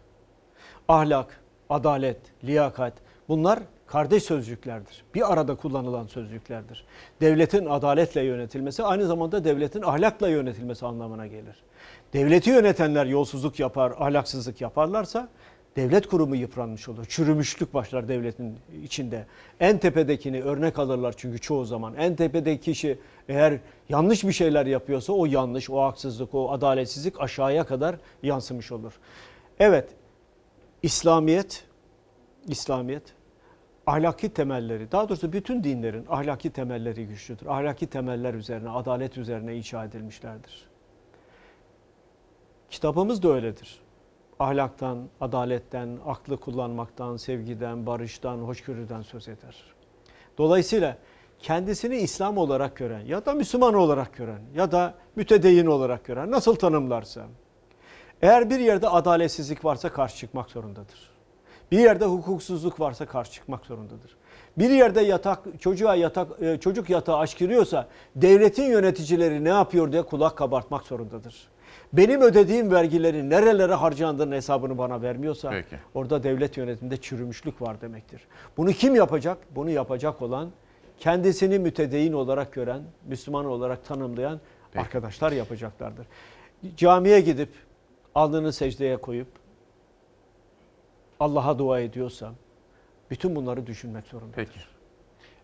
Ahlak, 0.88 1.40
adalet, 1.70 2.20
liyakat 2.44 2.92
bunlar 3.28 3.58
kardeş 3.86 4.22
sözcüklerdir. 4.22 5.04
Bir 5.14 5.32
arada 5.32 5.54
kullanılan 5.54 6.06
sözcüklerdir. 6.06 6.84
Devletin 7.20 7.66
adaletle 7.66 8.22
yönetilmesi 8.22 8.82
aynı 8.82 9.06
zamanda 9.06 9.44
devletin 9.44 9.82
ahlakla 9.82 10.28
yönetilmesi 10.28 10.86
anlamına 10.86 11.26
gelir. 11.26 11.56
Devleti 12.12 12.50
yönetenler 12.50 13.06
yolsuzluk 13.06 13.60
yapar, 13.60 13.92
ahlaksızlık 13.98 14.60
yaparlarsa 14.60 15.28
devlet 15.76 16.06
kurumu 16.06 16.36
yıpranmış 16.36 16.88
olur. 16.88 17.04
Çürümüşlük 17.04 17.74
başlar 17.74 18.08
devletin 18.08 18.58
içinde. 18.82 19.26
En 19.60 19.78
tepedekini 19.78 20.42
örnek 20.42 20.78
alırlar 20.78 21.14
çünkü 21.16 21.38
çoğu 21.38 21.64
zaman. 21.64 21.94
En 21.94 22.16
tepedeki 22.16 22.64
kişi 22.64 22.98
eğer 23.28 23.58
yanlış 23.88 24.24
bir 24.24 24.32
şeyler 24.32 24.66
yapıyorsa 24.66 25.12
o 25.12 25.26
yanlış, 25.26 25.70
o 25.70 25.82
haksızlık, 25.82 26.34
o 26.34 26.52
adaletsizlik 26.52 27.20
aşağıya 27.20 27.64
kadar 27.64 27.96
yansımış 28.22 28.72
olur. 28.72 28.92
Evet, 29.58 29.88
İslamiyet, 30.82 31.64
İslamiyet 32.46 33.02
ahlaki 33.86 34.34
temelleri, 34.34 34.92
daha 34.92 35.08
doğrusu 35.08 35.32
bütün 35.32 35.64
dinlerin 35.64 36.06
ahlaki 36.08 36.50
temelleri 36.50 37.06
güçlüdür. 37.06 37.46
Ahlaki 37.46 37.86
temeller 37.86 38.34
üzerine, 38.34 38.68
adalet 38.68 39.18
üzerine 39.18 39.56
inşa 39.56 39.84
edilmişlerdir. 39.84 40.69
Kitabımız 42.70 43.22
da 43.22 43.28
öyledir. 43.28 43.80
Ahlaktan, 44.38 45.08
adaletten, 45.20 45.98
aklı 46.06 46.40
kullanmaktan, 46.40 47.16
sevgiden, 47.16 47.86
barıştan, 47.86 48.38
hoşgörüden 48.38 49.02
söz 49.02 49.28
eder. 49.28 49.64
Dolayısıyla 50.38 50.96
kendisini 51.38 51.96
İslam 51.96 52.38
olarak 52.38 52.76
gören 52.76 53.00
ya 53.00 53.26
da 53.26 53.34
Müslüman 53.34 53.74
olarak 53.74 54.16
gören 54.16 54.40
ya 54.54 54.72
da 54.72 54.94
mütedeyyin 55.16 55.66
olarak 55.66 56.04
gören 56.04 56.30
nasıl 56.30 56.54
tanımlarsa 56.54 57.26
eğer 58.22 58.50
bir 58.50 58.58
yerde 58.60 58.88
adaletsizlik 58.88 59.64
varsa 59.64 59.92
karşı 59.92 60.16
çıkmak 60.16 60.50
zorundadır. 60.50 61.10
Bir 61.72 61.78
yerde 61.78 62.04
hukuksuzluk 62.04 62.80
varsa 62.80 63.06
karşı 63.06 63.32
çıkmak 63.32 63.66
zorundadır. 63.66 64.16
Bir 64.58 64.70
yerde 64.70 65.00
yatak 65.00 65.60
çocuğa 65.60 65.94
yatak 65.94 66.42
e, 66.42 66.60
çocuk 66.60 66.90
yatağı 66.90 67.18
aşkırıyorsa 67.18 67.88
devletin 68.16 68.64
yöneticileri 68.64 69.44
ne 69.44 69.48
yapıyor 69.48 69.92
diye 69.92 70.02
kulak 70.02 70.36
kabartmak 70.38 70.86
zorundadır. 70.86 71.48
Benim 71.92 72.20
ödediğim 72.20 72.70
vergilerin 72.70 73.30
nerelere 73.30 73.74
harcandığının 73.74 74.36
hesabını 74.36 74.78
bana 74.78 75.02
vermiyorsa 75.02 75.50
Peki. 75.50 75.76
orada 75.94 76.22
devlet 76.22 76.56
yönetiminde 76.56 76.96
çürümüşlük 76.96 77.62
var 77.62 77.80
demektir. 77.80 78.22
Bunu 78.56 78.72
kim 78.72 78.94
yapacak? 78.94 79.38
Bunu 79.50 79.70
yapacak 79.70 80.22
olan 80.22 80.50
kendisini 80.98 81.58
mütedeyyin 81.58 82.12
olarak 82.12 82.52
gören, 82.52 82.82
Müslüman 83.06 83.44
olarak 83.44 83.84
tanımlayan 83.84 84.40
arkadaşlar 84.76 85.32
yapacaklardır. 85.32 86.06
Camiye 86.76 87.20
gidip 87.20 87.48
alnını 88.14 88.52
secdeye 88.52 88.96
koyup 88.96 89.28
Allah'a 91.20 91.58
dua 91.58 91.80
ediyorsam 91.80 92.34
bütün 93.10 93.36
bunları 93.36 93.66
düşünmek 93.66 94.06
zorundayım. 94.06 94.34
Peki. 94.36 94.60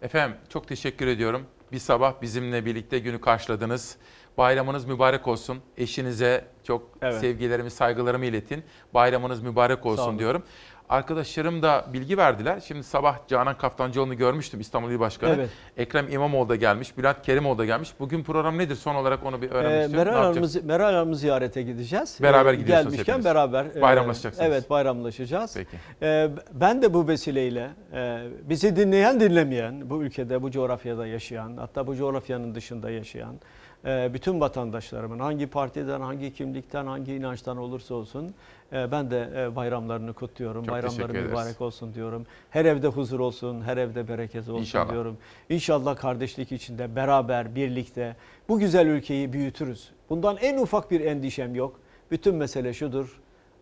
Efendim 0.03 0.37
çok 0.49 0.69
teşekkür 0.69 1.07
ediyorum. 1.07 1.47
Bir 1.73 1.79
sabah 1.79 2.23
bizimle 2.23 2.65
birlikte 2.65 2.99
günü 2.99 3.21
karşıladınız. 3.21 3.97
Bayramınız 4.39 4.85
mübarek 4.85 5.29
olsun. 5.29 5.59
Eşinize 5.77 6.45
çok 6.63 6.91
Evet. 7.03 7.15
sevgilerimi, 7.15 7.71
saygılarımı 7.71 8.25
iletin. 8.27 8.65
Bayramınız 8.95 9.43
mübarek 9.43 9.87
olsun 9.87 10.19
diyorum. 10.19 10.43
Arkadaşlarım 10.89 11.63
da 11.63 11.85
bilgi 11.93 12.19
verdiler. 12.19 12.61
Şimdi 12.67 12.83
sabah 12.83 13.19
Canan 13.29 13.59
Kaftancıoğlu'nu 13.59 14.15
görmüştüm 14.17 14.61
İstanbul 14.61 14.91
İl 14.91 15.01
Başkanı. 15.01 15.35
Evet. 15.35 15.51
Ekrem 15.77 16.09
İmamoğlu 16.13 16.49
da 16.49 16.57
gelmiş, 16.57 16.99
Bülent 16.99 17.23
Kerimoğlu 17.23 17.59
da 17.59 17.65
gelmiş. 17.65 17.93
Bugün 18.01 18.25
program 18.25 18.59
nedir? 18.59 18.75
Son 18.75 18.95
olarak 18.95 19.25
onu 19.27 19.43
bir 19.43 19.51
öğrenmek 19.51 19.81
Ee, 19.81 19.85
istiyorum. 19.85 20.13
Meral? 20.13 20.25
Hanım'ı, 20.35 20.49
Meral 20.65 20.93
Hanım'ı 20.95 21.17
ziyarete 21.17 21.63
gideceğiz. 21.63 22.19
Beraber 22.23 22.53
Ee, 22.53 22.57
gidiyorsunuz 22.57 22.93
Gelmişken 22.93 23.13
hepiniz. 23.13 23.25
beraber. 23.25 23.67
e, 23.77 23.81
Bayramlaşacaksınız. 23.83 24.47
Evet 24.49 24.71
bayramlaşacağız. 24.71 25.55
Peki. 25.55 25.77
Ee, 26.03 26.31
ben 26.53 26.83
de 26.83 26.95
bu 26.95 27.09
vesileyle 27.09 27.71
e, 27.93 28.19
bizi 28.43 28.77
dinleyen 28.77 29.21
dinlemeyen, 29.21 29.91
bu 29.91 30.03
ülkede 30.03 30.43
bu 30.43 30.51
coğrafyada 30.51 31.07
yaşayan, 31.07 31.57
hatta 31.57 31.87
bu 31.87 31.97
coğrafyanın 31.97 32.55
dışında 32.55 32.91
yaşayan 32.91 33.41
bütün 33.87 34.41
vatandaşlarımın 34.41 35.19
hangi 35.19 35.47
partiden, 35.47 36.01
hangi 36.01 36.35
kimlikten, 36.35 36.87
hangi 36.87 37.15
inançtan 37.15 37.57
olursa 37.57 37.95
olsun 37.95 38.35
e, 38.73 38.93
ben 38.93 39.11
de 39.11 39.31
e, 39.37 39.57
bayramlarını 39.57 40.13
kutluyorum. 40.13 40.65
Çok 40.65 40.75
Bayramları 40.75 41.13
mübarek 41.13 41.61
olsun 41.61 41.95
diyorum. 41.95 42.27
Her 42.51 42.65
evde 42.65 42.87
huzur 42.87 43.21
olsun, 43.21 43.63
her 43.63 43.77
evde 43.77 44.09
bereket 44.09 44.49
olsun 44.49 44.61
İnşallah. 44.61 44.93
diyorum. 44.93 45.17
İnşallah 45.49 45.97
kardeşlik 45.97 46.53
içinde 46.53 46.97
beraber, 46.97 47.55
birlikte 47.55 48.17
bu 48.49 48.59
güzel 48.59 48.87
ülkeyi 48.87 49.33
büyütürüz. 49.33 49.91
Bundan 50.11 50.37
en 50.37 50.59
ufak 50.59 50.91
bir 50.91 51.01
endişem 51.01 51.55
yok. 51.55 51.81
Bütün 52.11 52.35
mesele 52.35 52.75
şudur. 52.75 53.21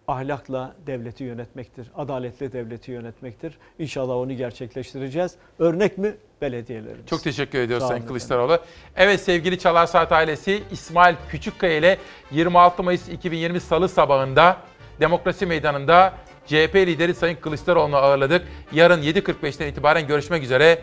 Ahlakla 0.08 0.74
devleti 0.86 1.24
yönetmektir. 1.24 1.90
Adaletle 1.96 2.52
devleti 2.52 2.90
yönetmektir. 2.92 3.58
İnşallah 3.78 4.14
onu 4.16 4.32
gerçekleştireceğiz. 4.32 5.34
Örnek 5.58 5.98
mi? 5.98 6.14
Belediyelerimiz. 6.40 7.06
Çok 7.06 7.22
teşekkür 7.22 7.58
ediyoruz 7.58 7.88
Sayın 7.88 8.06
Kılıçdaroğlu. 8.06 8.58
Evet 8.96 9.20
sevgili 9.20 9.58
Çalar 9.58 9.86
Saat 9.86 10.12
ailesi 10.12 10.62
İsmail 10.70 11.14
Küçükkaya 11.28 11.76
ile 11.76 11.98
26 12.30 12.82
Mayıs 12.82 13.08
2020 13.08 13.60
Salı 13.60 13.88
sabahında 13.88 14.56
Demokrasi 15.00 15.46
Meydanı'nda 15.46 16.12
CHP 16.46 16.74
lideri 16.74 17.14
Sayın 17.14 17.36
Kılıçdaroğlu'nu 17.36 17.96
ağırladık. 17.96 18.42
Yarın 18.72 19.02
7.45'ten 19.02 19.66
itibaren 19.66 20.06
görüşmek 20.06 20.42
üzere. 20.42 20.82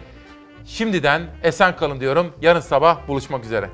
Şimdiden 0.66 1.22
esen 1.43 1.75
kalın 1.75 2.00
diyorum. 2.00 2.33
Yarın 2.41 2.59
sabah 2.59 3.08
buluşmak 3.08 3.45
üzere. 3.45 3.69